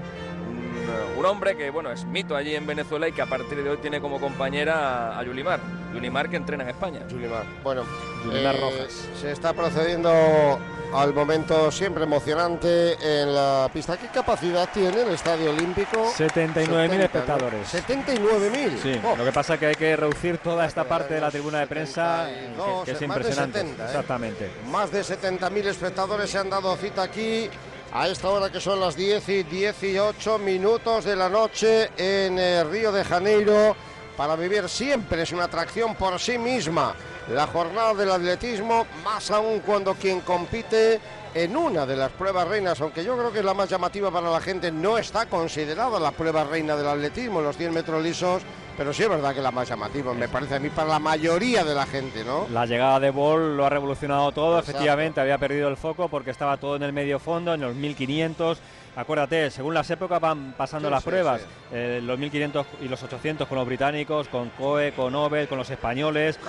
un, 1.17 1.25
hombre 1.25 1.57
que 1.57 1.69
bueno 1.69 1.91
es 1.91 2.05
mito 2.05 2.35
allí 2.35 2.55
en 2.55 2.67
Venezuela 2.67 3.09
y 3.09 3.11
que 3.11 3.21
a 3.21 3.25
partir 3.25 3.61
de 3.63 3.69
hoy 3.69 3.77
tiene 3.77 3.99
como 3.99 4.19
compañera 4.19 5.17
a 5.17 5.23
Yulimar, 5.23 5.59
Yulimar 5.95 6.29
que 6.29 6.35
entrena 6.35 6.63
en 6.63 6.69
España. 6.69 7.01
Yulimar, 7.07 7.43
bueno, 7.63 7.83
Yulimar 8.25 8.55
eh, 8.55 8.59
Rojas. 8.59 9.07
se 9.19 9.31
está 9.31 9.53
procediendo 9.53 10.59
al 10.93 11.13
momento 11.13 11.71
siempre 11.71 12.03
emocionante 12.03 12.93
en 13.01 13.33
la 13.33 13.69
pista. 13.73 13.97
¿Qué 13.97 14.07
capacidad 14.07 14.69
tiene 14.73 15.01
el 15.01 15.09
Estadio 15.09 15.49
Olímpico? 15.51 16.05
79.000 16.17 17.01
espectadores. 17.01 17.73
79.000. 17.73 18.77
Sí, 18.81 18.99
Oh. 19.03 19.15
lo 19.15 19.25
que 19.25 19.31
pasa 19.31 19.53
es 19.55 19.59
que 19.59 19.65
hay 19.67 19.75
que 19.75 19.95
reducir 19.95 20.37
toda 20.39 20.65
esta 20.65 20.83
parte 20.83 21.15
de 21.15 21.21
la 21.21 21.31
tribuna 21.31 21.59
de 21.59 21.67
prensa, 21.67 22.27
que, 22.27 22.85
que 22.85 22.91
es 22.91 22.93
más 22.93 22.99
de 22.99 23.05
impresionante. 23.05 23.59
70, 23.59 23.83
¿eh? 23.83 23.85
Exactamente. 23.87 24.51
Más 24.69 24.91
de 24.91 25.01
70.000 25.01 25.65
espectadores 25.67 26.29
se 26.29 26.37
han 26.37 26.49
dado 26.49 26.75
cita 26.77 27.03
aquí 27.03 27.49
a 27.93 28.07
esta 28.07 28.29
hora 28.29 28.51
que 28.51 28.59
son 28.59 28.79
las 28.79 28.95
10 28.95 29.29
y 29.29 29.43
18 29.43 30.37
minutos 30.39 31.05
de 31.05 31.15
la 31.15 31.29
noche 31.29 31.89
en 31.97 32.37
eh, 32.39 32.63
Río 32.63 32.91
de 32.91 33.03
Janeiro 33.03 33.75
para 34.15 34.35
vivir 34.35 34.67
siempre 34.69 35.21
es 35.23 35.31
una 35.31 35.45
atracción 35.45 35.95
por 35.95 36.19
sí 36.19 36.37
misma. 36.37 36.95
La 37.29 37.47
jornada 37.47 37.93
del 37.93 38.11
atletismo, 38.11 38.85
más 39.03 39.31
aún 39.31 39.59
cuando 39.59 39.95
quien 39.95 40.21
compite 40.21 40.99
en 41.33 41.57
una 41.57 41.85
de 41.85 41.97
las 41.97 42.11
pruebas 42.11 42.47
reinas, 42.47 42.79
aunque 42.79 43.03
yo 43.03 43.17
creo 43.17 43.31
que 43.31 43.39
es 43.39 43.45
la 43.45 43.53
más 43.53 43.69
llamativa 43.69 44.09
para 44.09 44.29
la 44.29 44.39
gente, 44.39 44.71
no 44.71 44.97
está 44.97 45.25
considerada 45.25 45.99
la 45.99 46.11
prueba 46.11 46.45
reina 46.45 46.77
del 46.77 46.87
atletismo, 46.87 47.41
los 47.41 47.57
100 47.57 47.73
metros 47.73 48.01
lisos, 48.01 48.41
pero 48.77 48.93
sí 48.93 49.03
es 49.03 49.09
verdad 49.09 49.33
que 49.33 49.39
es 49.39 49.43
la 49.43 49.51
más 49.51 49.67
llamativa, 49.67 50.13
me 50.13 50.29
parece 50.29 50.55
a 50.55 50.59
mí, 50.59 50.69
para 50.69 50.87
la 50.87 50.99
mayoría 50.99 51.65
de 51.65 51.75
la 51.75 51.85
gente, 51.85 52.23
¿no? 52.23 52.47
La 52.51 52.65
llegada 52.65 53.01
de 53.01 53.09
Ball 53.09 53.57
lo 53.57 53.65
ha 53.65 53.69
revolucionado 53.69 54.31
todo. 54.31 54.59
Exacto. 54.59 54.71
Efectivamente, 54.71 55.19
había 55.19 55.37
perdido 55.37 55.67
el 55.67 55.75
foco 55.75 56.07
porque 56.07 56.31
estaba 56.31 56.55
todo 56.55 56.77
en 56.77 56.83
el 56.83 56.93
medio 56.93 57.19
fondo, 57.19 57.53
en 57.53 57.61
los 57.61 57.75
1500. 57.75 58.59
Acuérdate, 58.95 59.51
según 59.51 59.73
las 59.73 59.89
épocas 59.91 60.21
van 60.21 60.53
pasando 60.57 60.87
Sí, 60.87 60.91
las 60.93 61.03
sí, 61.03 61.09
pruebas. 61.09 61.41
sí. 61.41 61.47
Eh, 61.73 61.99
los 62.03 62.17
1500 62.17 62.65
y 62.81 62.87
los 62.87 63.01
800 63.03 63.47
con 63.47 63.57
los 63.57 63.67
británicos, 63.67 64.27
con 64.29 64.49
Coe, 64.51 64.93
con 64.93 65.11
Nobel, 65.11 65.47
con 65.47 65.57
los 65.57 65.69
españoles, 65.69 66.37
eh, 66.37 66.39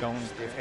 con 0.00 0.14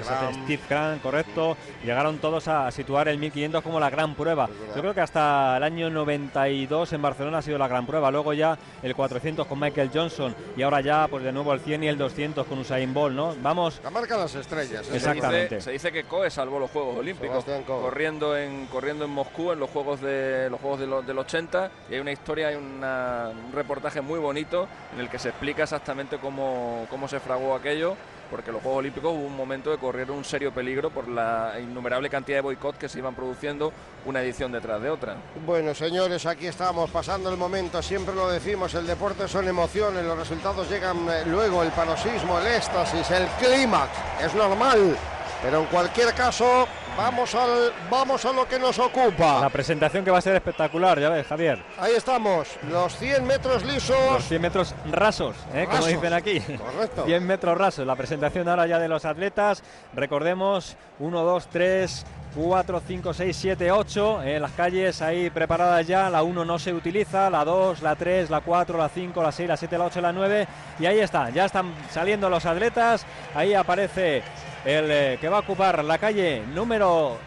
Cram. 0.03 0.43
Steve 0.45 0.61
Cran, 0.67 0.99
correcto. 0.99 1.57
Llegaron 1.83 2.19
todos 2.19 2.47
a 2.47 2.71
situar 2.71 3.07
el 3.09 3.17
1500 3.17 3.61
como 3.63 3.79
la 3.79 3.89
gran 3.89 4.15
prueba. 4.15 4.47
Yo 4.75 4.81
creo 4.81 4.93
que 4.93 5.01
hasta 5.01 5.57
el 5.57 5.63
año 5.63 5.89
92 5.89 6.93
en 6.93 7.01
Barcelona 7.01 7.39
ha 7.39 7.41
sido 7.41 7.57
la 7.57 7.67
gran 7.67 7.85
prueba. 7.85 8.09
Luego 8.11 8.33
ya 8.33 8.57
el 8.81 8.95
400 8.95 9.45
con 9.47 9.59
Michael 9.59 9.91
Johnson 9.93 10.33
y 10.55 10.61
ahora 10.61 10.81
ya 10.81 11.07
pues 11.09 11.23
de 11.23 11.31
nuevo 11.31 11.51
el 11.53 11.59
100 11.59 11.83
y 11.83 11.87
el 11.87 11.97
200 11.97 12.45
con 12.47 12.59
Usain 12.59 12.93
Bolt, 12.93 13.15
¿no? 13.15 13.35
Vamos. 13.41 13.81
La 13.83 13.89
marca 13.89 14.15
de 14.15 14.21
las 14.21 14.35
estrellas. 14.35 14.87
¿eh? 14.89 14.95
Exactamente. 14.95 15.59
Se 15.61 15.71
dice 15.71 15.91
que 15.91 16.03
Coe 16.05 16.29
salvó 16.29 16.59
los 16.59 16.71
Juegos 16.71 16.97
Olímpicos 16.97 17.43
corriendo 17.65 18.37
en 18.37 18.67
corriendo 18.67 19.05
en 19.05 19.11
Moscú 19.11 19.51
en 19.51 19.59
los 19.59 19.69
Juegos 19.69 19.99
de 20.01 20.49
los 20.49 20.59
Juegos 20.61 20.79
de 20.79 20.87
lo- 20.87 21.01
del 21.01 21.17
80 21.25 21.71
y 21.89 21.95
hay 21.95 21.99
una 21.99 22.11
historia, 22.11 22.47
hay 22.47 22.55
un 22.55 23.51
reportaje 23.53 24.01
muy 24.01 24.19
bonito 24.19 24.67
en 24.93 24.99
el 24.99 25.09
que 25.09 25.19
se 25.19 25.29
explica 25.29 25.63
exactamente 25.63 26.17
cómo, 26.17 26.87
cómo 26.89 27.07
se 27.07 27.19
fraguó 27.19 27.55
aquello 27.55 27.95
porque 28.29 28.51
los 28.51 28.61
Juegos 28.61 28.79
Olímpicos 28.79 29.13
hubo 29.13 29.25
un 29.25 29.35
momento 29.35 29.71
de 29.71 29.77
correr 29.77 30.11
un 30.11 30.23
serio 30.23 30.51
peligro 30.51 30.89
por 30.89 31.07
la 31.07 31.53
innumerable 31.61 32.09
cantidad 32.09 32.39
de 32.39 32.41
boicot 32.41 32.77
que 32.77 32.89
se 32.89 32.99
iban 32.99 33.15
produciendo 33.15 33.71
una 34.05 34.21
edición 34.21 34.51
detrás 34.51 34.81
de 34.81 34.89
otra. 34.89 35.15
Bueno, 35.45 35.73
señores, 35.73 36.25
aquí 36.25 36.47
estamos 36.47 36.89
pasando 36.89 37.29
el 37.29 37.37
momento, 37.37 37.81
siempre 37.81 38.15
lo 38.15 38.29
decimos, 38.29 38.73
el 38.75 38.87
deporte 38.87 39.27
son 39.27 39.47
emociones, 39.47 40.03
los 40.03 40.17
resultados 40.17 40.69
llegan 40.69 41.07
eh, 41.09 41.23
luego, 41.25 41.63
el 41.63 41.71
paroxismo, 41.71 42.39
el 42.39 42.47
éxtasis, 42.47 43.09
el 43.11 43.27
clímax, 43.39 43.91
es 44.23 44.33
normal, 44.33 44.97
pero 45.41 45.61
en 45.61 45.65
cualquier 45.67 46.13
caso, 46.13 46.67
vamos, 46.97 47.35
al, 47.35 47.71
vamos 47.89 48.25
a 48.25 48.33
lo 48.33 48.47
que 48.47 48.59
nos 48.59 48.79
ocupa. 48.79 49.41
La 49.41 49.49
presentación 49.49 50.03
que 50.03 50.11
va 50.11 50.19
a 50.19 50.21
ser 50.21 50.35
espectacular, 50.35 50.99
ya 50.99 51.09
ves, 51.09 51.27
Javier. 51.27 51.63
Ahí 51.79 51.93
estamos, 51.95 52.47
los 52.69 52.95
100 52.97 53.25
metros 53.25 53.63
Los 53.63 53.73
lisos. 53.73 54.23
100 54.27 54.41
metros 54.41 54.75
rasos, 54.91 55.35
¿eh? 55.53 55.65
como 55.65 55.77
Rasos, 55.77 55.87
dicen 55.87 56.13
aquí. 56.13 56.39
correcto. 56.39 57.03
100 57.05 57.25
metros 57.25 57.57
rasos. 57.57 57.85
La 57.85 57.95
presentación 57.95 58.47
ahora 58.47 58.67
ya 58.67 58.79
de 58.79 58.87
los 58.87 59.05
atletas. 59.05 59.63
Recordemos, 59.93 60.75
1, 60.99 61.23
2, 61.23 61.47
3, 61.47 62.05
4, 62.35 62.81
5, 62.85 63.13
6, 63.13 63.37
7, 63.37 63.71
8. 63.71 64.23
En 64.23 64.41
las 64.41 64.51
calles 64.51 65.01
ahí 65.01 65.29
preparadas 65.29 65.87
ya. 65.87 66.09
La 66.09 66.23
1 66.23 66.45
no 66.45 66.59
se 66.59 66.73
utiliza. 66.73 67.29
La 67.29 67.45
2, 67.45 67.81
la 67.81 67.95
3, 67.95 68.29
la 68.29 68.41
4, 68.41 68.77
la 68.77 68.89
5, 68.89 69.23
la 69.23 69.31
6, 69.31 69.49
la 69.49 69.57
7, 69.57 69.77
la 69.77 69.85
8, 69.85 70.01
la 70.01 70.11
9. 70.11 70.47
Y 70.79 70.85
ahí 70.85 70.99
está. 70.99 71.29
Ya 71.29 71.45
están 71.45 71.73
saliendo 71.91 72.29
los 72.29 72.45
atletas. 72.45 73.05
Ahí 73.33 73.53
aparece 73.53 74.23
el 74.65 74.91
eh, 74.91 75.17
que 75.21 75.29
va 75.29 75.37
a 75.37 75.41
ocupar 75.41 75.83
la 75.83 75.97
calle 75.97 76.43
número 76.53 77.17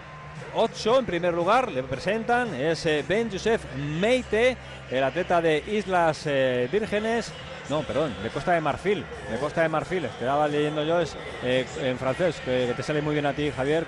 8 0.54 0.98
en 0.98 1.06
primer 1.06 1.34
lugar, 1.34 1.70
le 1.70 1.82
presentan, 1.82 2.54
es 2.54 2.84
eh, 2.86 3.04
Ben 3.06 3.30
Joseph 3.30 3.62
Meite, 3.76 4.56
el 4.90 5.04
atleta 5.04 5.40
de 5.40 5.62
Islas 5.68 6.22
eh, 6.26 6.68
Vírgenes, 6.70 7.32
no, 7.68 7.82
perdón, 7.82 8.14
de 8.22 8.30
Costa 8.30 8.52
de 8.52 8.60
Marfil, 8.60 9.04
de 9.30 9.38
Costa 9.38 9.62
de 9.62 9.68
Marfil, 9.68 10.04
estaba 10.06 10.48
leyendo 10.48 10.82
yo 10.84 11.00
es 11.00 11.16
eh, 11.42 11.66
en 11.82 11.98
francés, 11.98 12.40
que, 12.44 12.66
que 12.66 12.74
te 12.74 12.82
sale 12.82 13.02
muy 13.02 13.12
bien 13.12 13.26
a 13.26 13.34
ti, 13.34 13.50
Javier. 13.50 13.86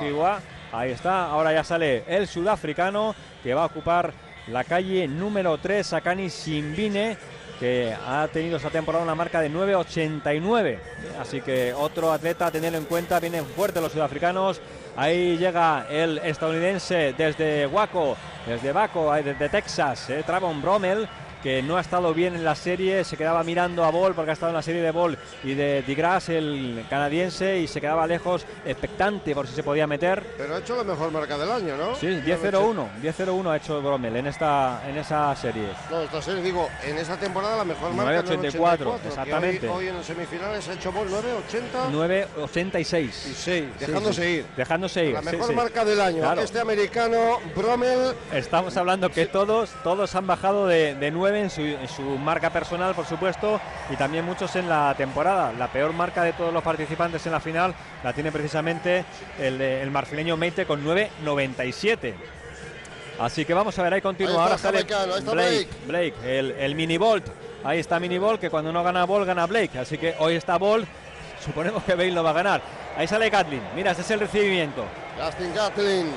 D'Ivoire. 0.00 0.38
ahí 0.72 0.90
está, 0.92 1.26
ahora 1.26 1.52
ya 1.52 1.64
sale 1.64 2.04
el 2.06 2.28
sudafricano 2.28 3.14
que 3.42 3.54
va 3.54 3.62
a 3.62 3.66
ocupar 3.66 4.12
la 4.48 4.64
calle 4.64 5.08
número 5.08 5.58
3, 5.58 5.86
Sakani 5.86 6.28
Simbine, 6.28 7.16
que 7.60 7.94
ha 8.06 8.26
tenido 8.32 8.56
esta 8.56 8.70
temporada 8.70 9.04
una 9.04 9.14
marca 9.14 9.40
de 9.42 9.50
9.89. 9.50 10.78
Así 11.20 11.42
que 11.42 11.74
otro 11.74 12.10
atleta 12.10 12.46
a 12.46 12.50
tener 12.50 12.74
en 12.74 12.86
cuenta, 12.86 13.20
vienen 13.20 13.44
fuertes 13.44 13.82
los 13.82 13.92
sudafricanos. 13.92 14.60
Ahí 14.96 15.36
llega 15.36 15.86
el 15.90 16.18
estadounidense 16.18 17.14
desde 17.16 17.66
Waco, 17.66 18.16
desde 18.46 18.72
ahí 19.12 19.22
desde 19.22 19.50
Texas, 19.50 20.08
eh, 20.08 20.22
Travon 20.26 20.62
Brommel. 20.62 21.06
Que 21.42 21.62
no 21.62 21.76
ha 21.76 21.80
estado 21.80 22.12
bien 22.14 22.34
en 22.34 22.44
la 22.44 22.54
serie, 22.54 23.04
se 23.04 23.16
quedaba 23.16 23.42
mirando 23.42 23.84
a 23.84 23.90
Ball 23.90 24.14
porque 24.14 24.30
ha 24.30 24.34
estado 24.34 24.50
en 24.50 24.56
la 24.56 24.62
serie 24.62 24.82
de 24.82 24.90
Ball 24.90 25.18
y 25.42 25.54
de 25.54 25.82
Digras, 25.82 26.28
el 26.28 26.84
canadiense, 26.88 27.58
y 27.58 27.66
se 27.66 27.80
quedaba 27.80 28.06
lejos, 28.06 28.44
expectante 28.64 29.34
por 29.34 29.46
si 29.46 29.54
se 29.54 29.62
podía 29.62 29.86
meter. 29.86 30.22
Pero 30.36 30.54
ha 30.54 30.58
hecho 30.58 30.76
la 30.76 30.84
mejor 30.84 31.10
marca 31.10 31.38
del 31.38 31.50
año, 31.50 31.76
¿no? 31.76 31.94
Sí, 31.94 32.06
10-0-1, 32.06 33.00
10-0-1 33.02 33.50
ha 33.50 33.56
hecho 33.56 33.80
Bromel 33.80 34.16
en 34.16 34.26
esta, 34.26 34.82
en 34.88 34.98
esa 34.98 35.34
serie. 35.36 35.68
No, 35.90 36.00
esta 36.02 36.22
serie, 36.22 36.42
digo, 36.42 36.68
en 36.84 36.98
esa 36.98 37.16
temporada 37.16 37.56
la 37.56 37.64
mejor 37.64 37.92
marca 37.92 38.22
9-84, 38.24 38.98
exactamente. 39.06 39.68
Hoy, 39.68 39.88
hoy, 39.88 39.96
en 39.96 40.04
semifinales 40.04 40.68
ha 40.68 40.74
hecho 40.74 40.92
Ball 40.92 41.08
9-80. 41.08 42.26
9-86. 42.52 43.00
Y 43.00 43.12
6, 43.12 43.64
dejándose 43.78 44.22
sí, 44.22 44.28
sí. 44.28 44.34
ir. 44.38 44.46
Dejándose 44.56 45.04
ir. 45.06 45.14
La 45.14 45.22
mejor 45.22 45.48
sí, 45.48 45.54
marca 45.54 45.84
del 45.84 46.00
año, 46.00 46.20
claro. 46.20 46.42
este 46.42 46.60
americano, 46.60 47.38
Bromel. 47.56 48.14
Estamos 48.32 48.76
hablando 48.76 49.10
que 49.10 49.26
todos, 49.26 49.70
todos 49.82 50.14
han 50.14 50.26
bajado 50.26 50.66
de, 50.66 50.94
de 50.94 51.10
9 51.10 51.29
en 51.36 51.50
su, 51.50 51.62
en 51.62 51.88
su, 51.88 52.02
marca 52.02 52.50
personal, 52.50 52.94
por 52.94 53.06
supuesto, 53.06 53.60
y 53.90 53.96
también 53.96 54.24
muchos 54.24 54.56
en 54.56 54.68
la 54.68 54.94
temporada. 54.96 55.52
La 55.52 55.68
peor 55.68 55.92
marca 55.92 56.22
de 56.22 56.32
todos 56.32 56.52
los 56.52 56.62
participantes 56.62 57.24
en 57.26 57.32
la 57.32 57.40
final 57.40 57.74
la 58.02 58.12
tiene 58.12 58.32
precisamente 58.32 59.04
el, 59.38 59.60
el 59.60 59.90
marfileño 59.90 60.36
Meite 60.36 60.66
con 60.66 60.84
9.97. 60.84 62.14
Así 63.20 63.44
que 63.44 63.52
vamos 63.52 63.78
a 63.78 63.82
ver, 63.82 63.94
ahí 63.94 64.00
continúa. 64.00 64.32
Ahí 64.32 64.40
Ahora 64.40 64.54
está 64.54 64.68
sale 64.68 64.86
Jamaica, 64.88 65.14
ahí 65.14 65.18
está 65.18 65.32
Blake, 65.32 65.68
Blake, 65.86 66.38
el, 66.38 66.50
el 66.52 66.74
mini 66.74 66.96
Bolt. 66.96 67.26
Ahí 67.62 67.78
está 67.78 68.00
mini 68.00 68.16
Bolt, 68.16 68.40
que 68.40 68.48
cuando 68.48 68.72
no 68.72 68.82
gana 68.82 69.04
Bolt 69.04 69.26
gana 69.26 69.46
Blake. 69.46 69.78
Así 69.78 69.98
que 69.98 70.14
hoy 70.18 70.36
está 70.36 70.56
Bolt. 70.56 70.88
Suponemos 71.44 71.82
que 71.84 71.94
Bale 71.94 72.12
no 72.12 72.22
va 72.22 72.30
a 72.30 72.34
ganar. 72.34 72.62
Ahí 72.96 73.06
sale 73.06 73.30
Kathleen. 73.30 73.62
Mira, 73.74 73.92
ese 73.92 74.00
es 74.00 74.10
el 74.10 74.20
recibimiento. 74.20 74.84
Justin 75.22 75.52
Kathleen, 75.52 76.10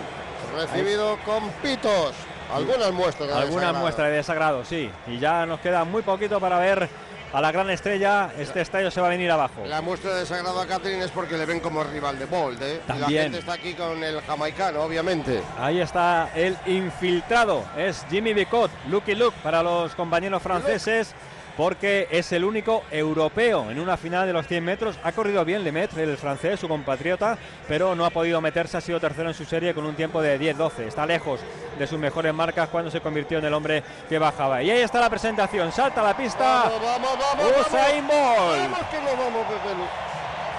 recibido 0.55 1.11
ahí. 1.11 1.17
con 1.25 1.49
pitos. 1.61 2.13
Algunas 2.53 2.91
muestras 2.91 3.27
de 3.29 3.33
Algunas 3.35 3.51
desagrado. 3.55 3.79
muestras 3.79 4.07
de 4.09 4.15
desagrado, 4.15 4.65
sí. 4.65 4.89
Y 5.07 5.19
ya 5.19 5.45
nos 5.45 5.59
queda 5.59 5.83
muy 5.83 6.01
poquito 6.01 6.39
para 6.39 6.59
ver 6.59 6.87
a 7.33 7.41
la 7.41 7.51
gran 7.51 7.69
estrella. 7.71 8.31
Este 8.37 8.61
estadio 8.61 8.91
se 8.91 9.01
va 9.01 9.07
a 9.07 9.09
venir 9.09 9.31
abajo. 9.31 9.63
La 9.65 9.81
muestra 9.81 10.13
de 10.13 10.19
desagrado 10.21 10.59
a 10.61 10.67
Kathleen 10.67 11.01
es 11.01 11.11
porque 11.11 11.35
le 11.37 11.45
ven 11.45 11.59
como 11.59 11.83
rival 11.83 12.19
de 12.19 12.25
Bolt. 12.25 12.61
¿eh? 12.61 12.81
También. 12.85 13.09
Y 13.11 13.15
la 13.15 13.21
gente 13.23 13.39
está 13.39 13.53
aquí 13.53 13.73
con 13.73 14.03
el 14.03 14.21
jamaicano, 14.21 14.81
obviamente. 14.83 15.41
Ahí 15.59 15.79
está 15.81 16.29
el 16.35 16.55
infiltrado. 16.67 17.63
Es 17.77 18.05
Jimmy 18.09 18.33
Bicot. 18.33 18.69
Lucky 18.87 19.15
Luke 19.15 19.35
para 19.43 19.63
los 19.63 19.95
compañeros 19.95 20.41
franceses. 20.43 21.13
Porque 21.55 22.07
es 22.09 22.31
el 22.31 22.43
único 22.43 22.83
europeo 22.89 23.69
en 23.69 23.79
una 23.79 23.95
final 23.95 24.25
de 24.25 24.33
los 24.33 24.47
100 24.47 24.63
metros. 24.63 24.99
Ha 25.03 25.11
corrido 25.11 25.45
bien 25.45 25.63
Lemaitre, 25.63 26.03
el 26.03 26.17
francés, 26.17 26.59
su 26.59 26.67
compatriota, 26.67 27.37
pero 27.67 27.95
no 27.95 28.05
ha 28.05 28.09
podido 28.09 28.41
meterse. 28.41 28.77
Ha 28.77 28.81
sido 28.81 28.99
tercero 28.99 29.29
en 29.29 29.35
su 29.35 29.45
serie 29.45 29.73
con 29.73 29.85
un 29.85 29.95
tiempo 29.95 30.21
de 30.21 30.39
10-12. 30.39 30.87
Está 30.87 31.05
lejos 31.05 31.39
de 31.77 31.87
sus 31.87 31.99
mejores 31.99 32.33
marcas 32.33 32.69
cuando 32.69 32.89
se 32.89 33.01
convirtió 33.01 33.37
en 33.37 33.45
el 33.45 33.53
hombre 33.53 33.83
que 34.09 34.17
bajaba. 34.17 34.63
Y 34.63 34.71
ahí 34.71 34.81
está 34.81 34.99
la 34.99 35.09
presentación. 35.09 35.71
Salta 35.71 36.01
a 36.01 36.05
la 36.05 36.17
pista. 36.17 36.63
Vamos, 36.63 36.81
vamos, 36.81 37.17
vamos. 37.19 37.67
Usain 37.67 38.07
Bolt. 38.07 38.61
Vamos 38.61 38.79
que 38.89 38.97
no 38.97 39.23
vamos. 39.23 39.45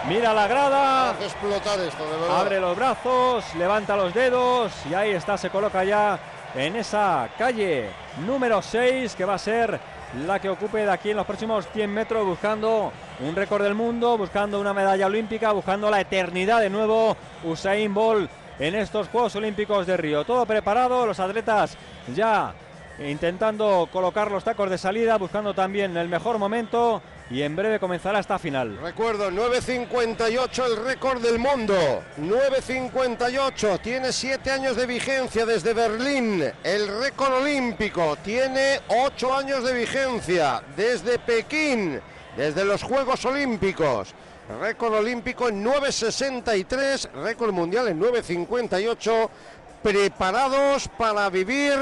Mira 0.09 0.35
la 0.35 0.47
grada. 0.47 1.11
Hace 1.11 1.25
explotar 1.25 1.81
esto, 1.81 2.05
de 2.05 2.19
verdad. 2.19 2.41
Abre 2.41 2.61
los 2.61 2.77
brazos, 2.77 3.55
levanta 3.55 3.97
los 3.97 4.13
dedos 4.13 4.73
y 4.89 4.93
ahí 4.93 5.13
está, 5.13 5.39
se 5.39 5.49
coloca 5.49 5.83
ya 5.83 6.19
en 6.55 6.77
esa 6.77 7.29
calle 7.39 7.89
número 8.27 8.61
6 8.61 9.15
que 9.15 9.25
va 9.25 9.35
a 9.35 9.39
ser 9.39 9.81
la 10.27 10.39
que 10.39 10.49
ocupe 10.49 10.79
de 10.79 10.91
aquí 10.91 11.11
en 11.11 11.17
los 11.17 11.27
próximos 11.27 11.67
100 11.73 11.93
metros 11.93 12.25
buscando 12.25 12.93
un 13.21 13.35
récord 13.35 13.63
del 13.63 13.75
mundo, 13.75 14.17
buscando 14.17 14.61
una 14.61 14.73
medalla 14.73 15.07
olímpica, 15.07 15.53
buscando 15.53 15.91
la 15.91 16.01
eternidad 16.01 16.61
de 16.61 16.71
nuevo 16.71 17.17
Usain 17.43 17.93
Bolt 17.93 18.31
en 18.59 18.75
estos 18.77 19.09
Juegos 19.09 19.35
Olímpicos 19.37 19.87
de 19.87 19.97
Río. 19.97 20.25
Todo 20.25 20.47
preparado, 20.47 21.05
los 21.07 21.19
atletas 21.19 21.77
ya 22.15 22.55
intentando 22.99 23.89
colocar 23.93 24.31
los 24.31 24.45
tacos 24.45 24.71
de 24.71 24.79
salida, 24.79 25.19
buscando 25.19 25.53
también 25.53 25.97
el 25.97 26.09
mejor 26.09 26.39
momento 26.39 27.03
y 27.31 27.43
en 27.43 27.57
breve 27.57 27.81
comenzará 27.81 28.19
esta 28.19 28.39
final. 28.39 28.79
Recuerdo, 28.79 29.31
9.58 29.31 30.67
el 30.67 30.85
récord 30.85 31.23
del 31.23 31.39
mundo. 31.39 31.75
9.58, 32.19 33.81
tiene 33.81 34.13
7 34.13 34.51
años 34.51 34.77
de 34.77 34.87
vigencia 34.87 35.47
desde 35.47 35.73
Berlín. 35.73 36.45
El 36.63 37.01
récord 37.01 37.43
olímpico 37.43 38.17
tiene 38.23 38.81
8 38.89 39.35
años 39.37 39.65
de 39.65 39.73
vigencia 39.73 40.63
desde 40.77 41.19
Pekín, 41.19 42.01
desde 42.37 42.65
los 42.65 42.83
Juegos 42.83 43.25
Olímpicos. 43.25 44.15
Récord 44.61 44.93
olímpico 44.93 45.49
en 45.49 45.65
9.63, 45.65 47.13
récord 47.13 47.53
mundial 47.53 47.89
en 47.89 47.99
9.58 47.99 49.29
preparados 49.85 50.89
para 50.97 51.29
vivir 51.29 51.75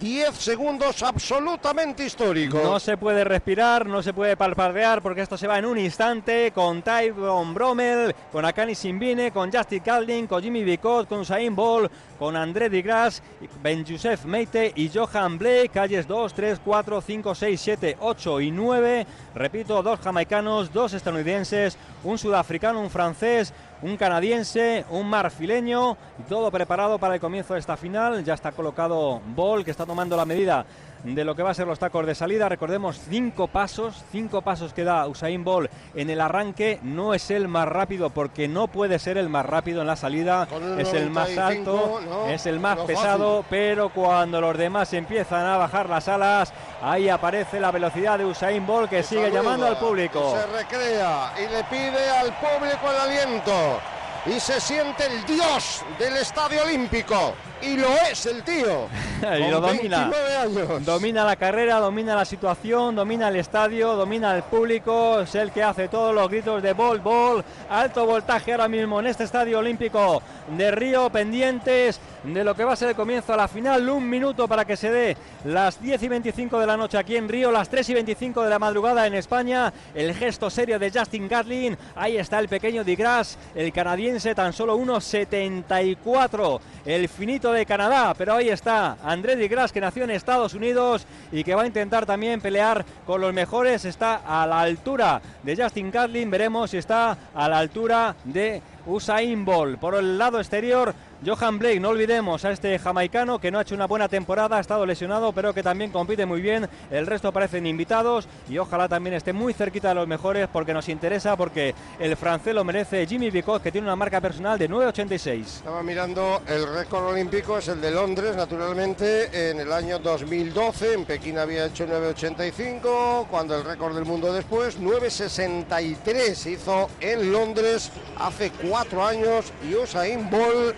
10 0.00 0.34
segundos 0.34 1.02
absolutamente 1.02 2.06
históricos. 2.06 2.62
No 2.62 2.80
se 2.80 2.96
puede 2.96 3.22
respirar, 3.22 3.84
no 3.84 4.02
se 4.02 4.14
puede 4.14 4.34
palpardear 4.34 5.02
porque 5.02 5.20
esto 5.20 5.36
se 5.36 5.46
va 5.46 5.58
en 5.58 5.66
un 5.66 5.76
instante 5.76 6.52
con 6.52 6.80
Tyron 6.80 7.52
Bromel, 7.52 8.14
con 8.32 8.46
Akani 8.46 8.74
Simbine, 8.74 9.30
con 9.30 9.52
Justin 9.52 9.82
Calding, 9.82 10.26
con 10.26 10.42
Jimmy 10.42 10.64
Bicot, 10.64 11.06
con 11.06 11.20
Usain 11.20 11.54
Bolt, 11.54 11.92
con 12.18 12.34
André 12.34 12.70
Digras, 12.70 13.22
Ben 13.62 13.84
Youssef 13.84 14.24
Meite 14.24 14.72
y 14.74 14.88
Johan 14.88 15.36
Blake, 15.36 15.68
calles 15.68 16.08
2, 16.08 16.32
3, 16.32 16.60
4, 16.64 17.00
5, 17.02 17.34
6, 17.34 17.60
7, 17.60 17.96
8 18.00 18.40
y 18.40 18.50
9. 18.52 19.06
Repito, 19.34 19.82
dos 19.82 20.00
jamaicanos, 20.00 20.72
dos 20.72 20.94
estadounidenses, 20.94 21.76
un 22.04 22.16
sudafricano, 22.16 22.80
un 22.80 22.88
francés, 22.88 23.52
un 23.82 23.96
canadiense, 23.96 24.84
un 24.90 25.08
marfileño 25.08 25.96
todo 26.28 26.50
preparado 26.50 26.98
para 26.98 27.14
el 27.14 27.20
comienzo 27.20 27.54
de 27.54 27.60
esta 27.60 27.76
final. 27.76 28.24
Ya 28.24 28.34
está 28.34 28.52
colocado 28.52 29.20
Ball, 29.34 29.64
que 29.64 29.70
está 29.70 29.86
tomando 29.86 30.16
la 30.16 30.24
medida 30.24 30.64
de 31.04 31.24
lo 31.24 31.34
que 31.34 31.42
va 31.42 31.50
a 31.50 31.54
ser 31.54 31.66
los 31.66 31.78
tacos 31.78 32.06
de 32.06 32.14
salida. 32.14 32.48
Recordemos 32.48 33.00
cinco 33.08 33.48
pasos, 33.48 34.04
cinco 34.12 34.42
pasos 34.42 34.72
que 34.72 34.84
da 34.84 35.06
Usain 35.06 35.44
Bolt 35.44 35.70
en 35.94 36.10
el 36.10 36.20
arranque. 36.20 36.78
No 36.82 37.14
es 37.14 37.30
el 37.30 37.48
más 37.48 37.68
rápido 37.68 38.10
porque 38.10 38.48
no 38.48 38.68
puede 38.68 38.98
ser 38.98 39.18
el 39.18 39.28
más 39.28 39.46
rápido 39.46 39.80
en 39.80 39.86
la 39.86 39.96
salida. 39.96 40.48
el 40.52 40.80
es 40.80 40.92
el 40.92 41.10
más 41.10 41.30
95, 41.30 41.70
alto, 41.72 42.00
no, 42.08 42.26
es 42.26 42.46
el 42.46 42.60
más 42.60 42.76
no 42.78 42.86
pesado, 42.86 43.42
fácil. 43.42 43.46
pero 43.50 43.88
cuando 43.90 44.40
los 44.40 44.56
demás 44.56 44.92
empiezan 44.92 45.46
a 45.46 45.56
bajar 45.56 45.88
las 45.88 46.08
alas, 46.08 46.52
ahí 46.82 47.08
aparece 47.08 47.60
la 47.60 47.70
velocidad 47.70 48.18
de 48.18 48.24
Usain 48.24 48.66
Bolt 48.66 48.90
que 48.90 49.02
sigue 49.02 49.22
Saluda, 49.22 49.42
llamando 49.42 49.66
al 49.66 49.78
público. 49.78 50.36
Se 50.36 50.46
recrea 50.46 51.32
y 51.38 51.52
le 51.52 51.64
pide 51.64 52.10
al 52.10 52.32
público 52.34 52.90
el 52.90 52.96
aliento. 52.96 53.80
Y 54.26 54.38
se 54.38 54.60
siente 54.60 55.06
el 55.06 55.24
dios 55.24 55.82
del 55.98 56.16
Estadio 56.18 56.62
Olímpico. 56.62 57.34
Y 57.62 57.76
lo 57.76 57.88
es 58.10 58.24
el 58.26 58.42
tío. 58.42 58.88
y 59.38 59.50
lo 59.50 59.60
domina. 59.60 60.08
29 60.08 60.36
años. 60.36 60.84
Domina 60.84 61.24
la 61.24 61.36
carrera, 61.36 61.78
domina 61.78 62.14
la 62.14 62.24
situación, 62.24 62.94
domina 62.94 63.28
el 63.28 63.36
estadio, 63.36 63.94
domina 63.96 64.34
el 64.34 64.42
público. 64.42 65.20
Es 65.20 65.34
el 65.34 65.50
que 65.52 65.62
hace 65.62 65.88
todos 65.88 66.14
los 66.14 66.28
gritos 66.28 66.62
de 66.62 66.72
bol, 66.72 67.00
bol. 67.00 67.44
Alto 67.68 68.06
voltaje 68.06 68.52
ahora 68.52 68.68
mismo 68.68 69.00
en 69.00 69.08
este 69.08 69.24
estadio 69.24 69.58
olímpico 69.58 70.22
de 70.56 70.70
Río, 70.70 71.10
pendientes 71.10 72.00
de 72.24 72.44
lo 72.44 72.54
que 72.54 72.64
va 72.64 72.72
a 72.72 72.76
ser 72.76 72.90
el 72.90 72.94
comienzo 72.94 73.34
a 73.34 73.36
la 73.36 73.48
final. 73.48 73.88
Un 73.88 74.08
minuto 74.08 74.48
para 74.48 74.64
que 74.64 74.76
se 74.76 74.90
dé 74.90 75.16
las 75.44 75.80
10 75.80 76.02
y 76.02 76.08
25 76.08 76.58
de 76.58 76.66
la 76.66 76.76
noche 76.76 76.98
aquí 76.98 77.16
en 77.16 77.28
Río, 77.28 77.52
las 77.52 77.68
3 77.68 77.88
y 77.90 77.94
25 77.94 78.42
de 78.42 78.50
la 78.50 78.58
madrugada 78.58 79.06
en 79.06 79.14
España. 79.14 79.72
El 79.94 80.14
gesto 80.14 80.48
serio 80.50 80.78
de 80.78 80.90
Justin 80.90 81.28
Gatlin. 81.28 81.76
Ahí 81.94 82.16
está 82.16 82.38
el 82.38 82.48
pequeño 82.48 82.84
Digras, 82.84 83.38
el 83.54 83.72
canadiense, 83.72 84.34
tan 84.34 84.52
solo 84.52 84.78
1,74. 84.78 86.60
El 86.86 87.08
finito 87.08 87.49
de 87.52 87.66
Canadá, 87.66 88.14
pero 88.16 88.34
ahí 88.34 88.48
está 88.48 88.96
André 89.02 89.36
Digras, 89.36 89.72
que 89.72 89.80
nació 89.80 90.04
en 90.04 90.10
Estados 90.10 90.54
Unidos 90.54 91.06
y 91.32 91.44
que 91.44 91.54
va 91.54 91.62
a 91.62 91.66
intentar 91.66 92.06
también 92.06 92.40
pelear 92.40 92.84
con 93.06 93.20
los 93.20 93.32
mejores. 93.32 93.84
Está 93.84 94.22
a 94.26 94.46
la 94.46 94.60
altura 94.60 95.20
de 95.42 95.56
Justin 95.56 95.90
Gatlin. 95.90 96.30
Veremos 96.30 96.70
si 96.70 96.78
está 96.78 97.16
a 97.34 97.48
la 97.48 97.58
altura 97.58 98.14
de 98.24 98.62
Usain 98.86 99.44
Bolt. 99.44 99.78
Por 99.78 99.94
el 99.94 100.18
lado 100.18 100.38
exterior, 100.38 100.94
Johan 101.24 101.58
Blake, 101.58 101.80
no 101.80 101.90
olvidemos 101.90 102.46
a 102.46 102.50
este 102.50 102.78
jamaicano 102.78 103.38
que 103.38 103.50
no 103.50 103.58
ha 103.58 103.62
hecho 103.62 103.74
una 103.74 103.86
buena 103.86 104.08
temporada, 104.08 104.56
ha 104.56 104.60
estado 104.60 104.86
lesionado, 104.86 105.32
pero 105.32 105.52
que 105.52 105.62
también 105.62 105.90
compite 105.90 106.24
muy 106.24 106.40
bien. 106.40 106.66
El 106.90 107.06
resto 107.06 107.30
parecen 107.30 107.66
invitados 107.66 108.26
y 108.48 108.56
ojalá 108.56 108.88
también 108.88 109.14
esté 109.14 109.34
muy 109.34 109.52
cerquita 109.52 109.90
de 109.90 109.96
los 109.96 110.08
mejores 110.08 110.48
porque 110.50 110.72
nos 110.72 110.88
interesa, 110.88 111.36
porque 111.36 111.74
el 111.98 112.16
francés 112.16 112.54
lo 112.54 112.64
merece. 112.64 113.06
Jimmy 113.06 113.28
Bicot, 113.28 113.62
que 113.62 113.70
tiene 113.70 113.86
una 113.86 113.96
marca 113.96 114.18
personal 114.18 114.58
de 114.58 114.70
9.86. 114.70 115.40
Estaba 115.40 115.82
mirando 115.82 116.40
el 116.46 116.66
récord 116.66 117.08
olímpico, 117.08 117.58
es 117.58 117.68
el 117.68 117.82
de 117.82 117.90
Londres, 117.90 118.34
naturalmente, 118.34 119.50
en 119.50 119.60
el 119.60 119.70
año 119.74 119.98
2012. 119.98 120.94
En 120.94 121.04
Pekín 121.04 121.38
había 121.38 121.66
hecho 121.66 121.86
9.85, 121.86 123.26
cuando 123.26 123.56
el 123.56 123.64
récord 123.64 123.94
del 123.94 124.06
mundo 124.06 124.32
después, 124.32 124.80
9.63 124.80 126.50
hizo 126.50 126.88
en 126.98 127.30
Londres 127.30 127.90
hace 128.18 128.50
cuatro 128.52 129.04
años 129.04 129.52
y 129.68 129.74
Usain 129.74 130.30
Bolt 130.30 130.74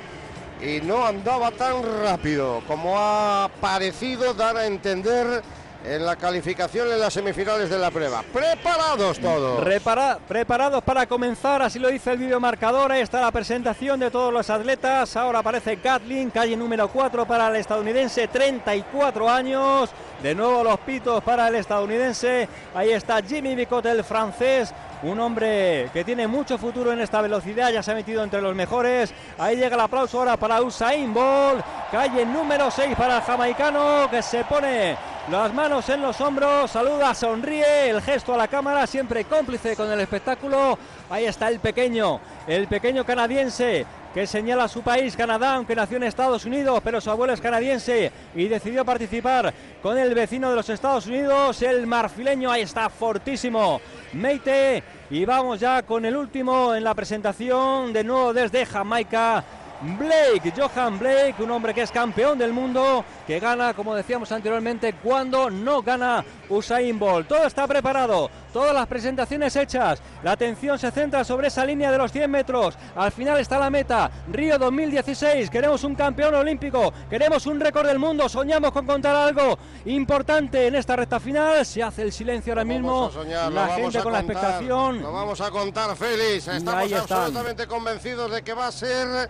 y 0.62 0.80
no 0.80 1.04
andaba 1.04 1.50
tan 1.50 1.82
rápido 2.04 2.62
como 2.66 2.94
ha 2.98 3.50
parecido 3.60 4.32
dar 4.34 4.56
a 4.56 4.66
entender 4.66 5.42
en 5.84 6.06
la 6.06 6.14
calificación 6.14 6.88
en 6.92 7.00
las 7.00 7.12
semifinales 7.12 7.68
de 7.68 7.76
la 7.76 7.90
prueba. 7.90 8.22
Preparados 8.32 9.18
todos. 9.18 9.64
Repara- 9.64 10.16
preparados 10.28 10.80
para 10.84 11.06
comenzar, 11.06 11.60
así 11.60 11.80
lo 11.80 11.88
dice 11.88 12.12
el 12.12 12.18
videomarcador. 12.18 12.92
Ahí 12.92 13.00
está 13.00 13.20
la 13.20 13.32
presentación 13.32 13.98
de 13.98 14.08
todos 14.12 14.32
los 14.32 14.48
atletas. 14.48 15.16
Ahora 15.16 15.40
aparece 15.40 15.74
Gatlin, 15.82 16.30
calle 16.30 16.56
número 16.56 16.86
4 16.86 17.26
para 17.26 17.48
el 17.48 17.56
estadounidense, 17.56 18.28
34 18.28 19.28
años. 19.28 19.90
De 20.22 20.36
nuevo 20.36 20.62
los 20.62 20.78
pitos 20.78 21.20
para 21.24 21.48
el 21.48 21.56
estadounidense. 21.56 22.48
Ahí 22.76 22.92
está 22.92 23.20
Jimmy 23.20 23.56
Bicot, 23.56 23.84
el 23.86 24.04
francés. 24.04 24.72
Un 25.02 25.18
hombre 25.18 25.90
que 25.92 26.04
tiene 26.04 26.28
mucho 26.28 26.58
futuro 26.58 26.92
en 26.92 27.00
esta 27.00 27.20
velocidad, 27.20 27.72
ya 27.72 27.82
se 27.82 27.90
ha 27.90 27.94
metido 27.94 28.22
entre 28.22 28.40
los 28.40 28.54
mejores. 28.54 29.12
Ahí 29.36 29.56
llega 29.56 29.74
el 29.74 29.80
aplauso 29.80 30.18
ahora 30.18 30.36
para 30.36 30.62
Usain 30.62 31.12
Bolt. 31.12 31.64
Calle 31.90 32.24
número 32.24 32.70
6 32.70 32.94
para 32.96 33.16
el 33.16 33.22
jamaicano 33.22 34.08
que 34.08 34.22
se 34.22 34.44
pone 34.44 34.96
las 35.30 35.52
manos 35.54 35.88
en 35.88 36.02
los 36.02 36.20
hombros, 36.20 36.70
saluda, 36.70 37.14
sonríe, 37.14 37.90
el 37.90 38.02
gesto 38.02 38.34
a 38.34 38.36
la 38.36 38.48
cámara, 38.48 38.86
siempre 38.86 39.24
cómplice 39.24 39.76
con 39.76 39.90
el 39.90 40.00
espectáculo. 40.00 40.78
Ahí 41.10 41.26
está 41.26 41.48
el 41.48 41.60
pequeño, 41.60 42.20
el 42.46 42.66
pequeño 42.66 43.04
canadiense 43.04 43.86
que 44.12 44.26
señala 44.26 44.68
su 44.68 44.82
país, 44.82 45.16
Canadá, 45.16 45.54
aunque 45.54 45.74
nació 45.74 45.96
en 45.96 46.02
Estados 46.04 46.44
Unidos, 46.44 46.80
pero 46.84 47.00
su 47.00 47.10
abuelo 47.10 47.32
es 47.32 47.40
canadiense 47.40 48.12
y 48.34 48.46
decidió 48.46 48.84
participar 48.84 49.52
con 49.82 49.96
el 49.96 50.14
vecino 50.14 50.50
de 50.50 50.56
los 50.56 50.68
Estados 50.68 51.06
Unidos, 51.06 51.62
el 51.62 51.86
marfileño, 51.86 52.50
ahí 52.50 52.62
está 52.62 52.90
fortísimo. 52.90 53.80
Meite, 54.12 54.82
y 55.10 55.24
vamos 55.24 55.60
ya 55.60 55.82
con 55.82 56.04
el 56.04 56.16
último 56.16 56.74
en 56.74 56.84
la 56.84 56.94
presentación, 56.94 57.92
de 57.92 58.04
nuevo 58.04 58.34
desde 58.34 58.66
Jamaica. 58.66 59.44
Blake, 59.82 60.52
Johan 60.56 60.96
Blake, 60.96 61.34
un 61.40 61.50
hombre 61.50 61.74
que 61.74 61.82
es 61.82 61.90
campeón 61.90 62.38
del 62.38 62.52
mundo, 62.52 63.04
que 63.26 63.40
gana, 63.40 63.74
como 63.74 63.94
decíamos 63.94 64.30
anteriormente, 64.30 64.94
cuando 64.94 65.50
no 65.50 65.82
gana 65.82 66.24
Usain 66.48 66.98
Bolt. 66.98 67.26
Todo 67.26 67.46
está 67.46 67.66
preparado, 67.66 68.30
todas 68.52 68.72
las 68.72 68.86
presentaciones 68.86 69.56
hechas. 69.56 70.00
La 70.22 70.32
atención 70.32 70.78
se 70.78 70.90
centra 70.92 71.24
sobre 71.24 71.48
esa 71.48 71.64
línea 71.64 71.90
de 71.90 71.98
los 71.98 72.12
100 72.12 72.30
metros. 72.30 72.78
Al 72.94 73.10
final 73.10 73.40
está 73.40 73.58
la 73.58 73.70
meta. 73.70 74.08
Río 74.30 74.56
2016. 74.56 75.50
Queremos 75.50 75.82
un 75.82 75.96
campeón 75.96 76.34
olímpico. 76.34 76.92
Queremos 77.10 77.46
un 77.46 77.58
récord 77.58 77.86
del 77.88 77.98
mundo. 77.98 78.28
Soñamos 78.28 78.70
con 78.70 78.86
contar 78.86 79.16
algo 79.16 79.58
importante 79.86 80.68
en 80.68 80.76
esta 80.76 80.94
recta 80.94 81.18
final. 81.18 81.66
Se 81.66 81.82
hace 81.82 82.02
el 82.02 82.12
silencio 82.12 82.52
ahora 82.52 82.64
mismo. 82.64 83.10
Soñar, 83.10 83.50
la 83.50 83.66
gente 83.68 84.00
con 84.00 84.12
la 84.12 84.20
expectación. 84.20 85.02
Lo 85.02 85.12
vamos 85.12 85.40
a 85.40 85.50
contar, 85.50 85.96
Félix. 85.96 86.46
Estamos 86.46 86.92
absolutamente 86.92 87.66
convencidos 87.66 88.30
de 88.30 88.42
que 88.42 88.54
va 88.54 88.68
a 88.68 88.72
ser 88.72 89.28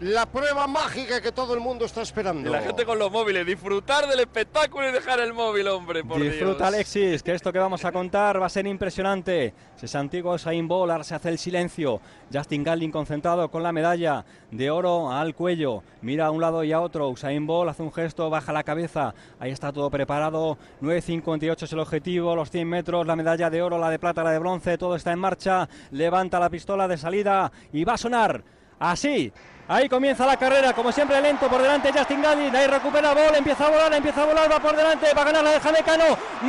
la 0.00 0.26
prueba 0.26 0.66
mágica 0.66 1.20
que 1.20 1.32
todo 1.32 1.54
el 1.54 1.60
mundo 1.60 1.84
está 1.84 2.02
esperando. 2.02 2.48
Y 2.48 2.52
la 2.52 2.62
gente 2.62 2.84
con 2.84 2.98
los 2.98 3.10
móviles, 3.10 3.44
disfrutar 3.44 4.06
del 4.06 4.20
espectáculo 4.20 4.88
y 4.88 4.92
dejar 4.92 5.20
el 5.20 5.32
móvil, 5.32 5.66
hombre, 5.68 6.04
por 6.04 6.20
Disfruta 6.20 6.58
Dios. 6.58 6.68
Alexis, 6.68 7.22
que 7.22 7.34
esto 7.34 7.52
que 7.52 7.58
vamos 7.58 7.84
a 7.84 7.92
contar 7.92 8.40
va 8.40 8.46
a 8.46 8.50
ser 8.50 8.66
impresionante. 8.66 9.54
Se 9.76 9.98
antiguo 9.98 10.34
Usain 10.34 10.68
Bolt, 10.68 10.92
ahora 10.92 11.04
se 11.04 11.14
hace 11.14 11.28
el 11.28 11.38
silencio. 11.38 12.00
Justin 12.32 12.62
Gatlin 12.62 12.90
concentrado 12.90 13.50
con 13.50 13.62
la 13.62 13.72
medalla 13.72 14.24
de 14.50 14.70
oro 14.70 15.10
al 15.10 15.34
cuello. 15.34 15.82
Mira 16.02 16.26
a 16.26 16.30
un 16.30 16.40
lado 16.40 16.62
y 16.62 16.72
a 16.72 16.80
otro. 16.80 17.08
Usain 17.08 17.46
Bolt 17.46 17.70
hace 17.70 17.82
un 17.82 17.92
gesto, 17.92 18.30
baja 18.30 18.52
la 18.52 18.62
cabeza. 18.62 19.14
Ahí 19.40 19.50
está 19.50 19.72
todo 19.72 19.90
preparado. 19.90 20.58
9.58 20.80 21.62
es 21.62 21.72
el 21.72 21.80
objetivo, 21.80 22.36
los 22.36 22.50
100 22.50 22.68
metros, 22.68 23.06
la 23.06 23.16
medalla 23.16 23.50
de 23.50 23.62
oro, 23.62 23.78
la 23.78 23.90
de 23.90 23.98
plata, 23.98 24.22
la 24.22 24.30
de 24.30 24.38
bronce. 24.38 24.78
Todo 24.78 24.94
está 24.94 25.12
en 25.12 25.18
marcha. 25.18 25.68
Levanta 25.90 26.38
la 26.38 26.50
pistola 26.50 26.86
de 26.86 26.98
salida 26.98 27.50
y 27.72 27.84
va 27.84 27.94
a 27.94 27.98
sonar 27.98 28.44
así. 28.78 29.32
Ahí 29.70 29.86
comienza 29.86 30.24
la 30.24 30.38
carrera, 30.38 30.72
como 30.72 30.90
siempre 30.90 31.20
lento 31.20 31.46
por 31.46 31.60
delante 31.60 31.92
Justin 31.92 32.22
Gatlin, 32.22 32.56
ahí 32.56 32.66
recupera 32.66 33.12
Bol, 33.12 33.34
empieza 33.36 33.66
a 33.66 33.68
volar, 33.68 33.92
empieza 33.92 34.22
a 34.22 34.24
volar, 34.24 34.50
va 34.50 34.58
por 34.58 34.74
delante, 34.74 35.12
va 35.12 35.20
a 35.20 35.24
ganar 35.26 35.44
la 35.44 35.50
de 35.50 35.60
Jamaicano, 35.60 36.04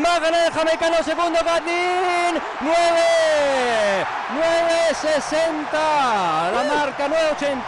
va 0.06 0.16
a 0.16 0.20
ganar 0.20 0.46
el 0.46 0.54
Jamaicano, 0.54 1.04
segundo 1.04 1.38
Gatlin, 1.44 2.42
9, 2.62 4.06
9.60, 4.40 6.52
la 6.54 6.64
marca 6.76 7.08
9.80. 7.10 7.66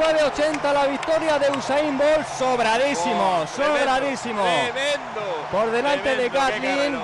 9.80 0.00 0.72
la 0.72 0.86
victoria 0.86 1.38
de 1.38 1.50
Usain 1.56 1.96
Bolt, 1.96 2.26
sobradísimo, 2.36 3.42
Oh, 3.42 3.46
sobradísimo. 3.46 4.42
Tremendo. 4.42 5.46
Por 5.52 5.70
delante 5.70 6.16
de 6.16 6.28
Tremendo, 6.30 6.40
Gatlin. 6.40 6.98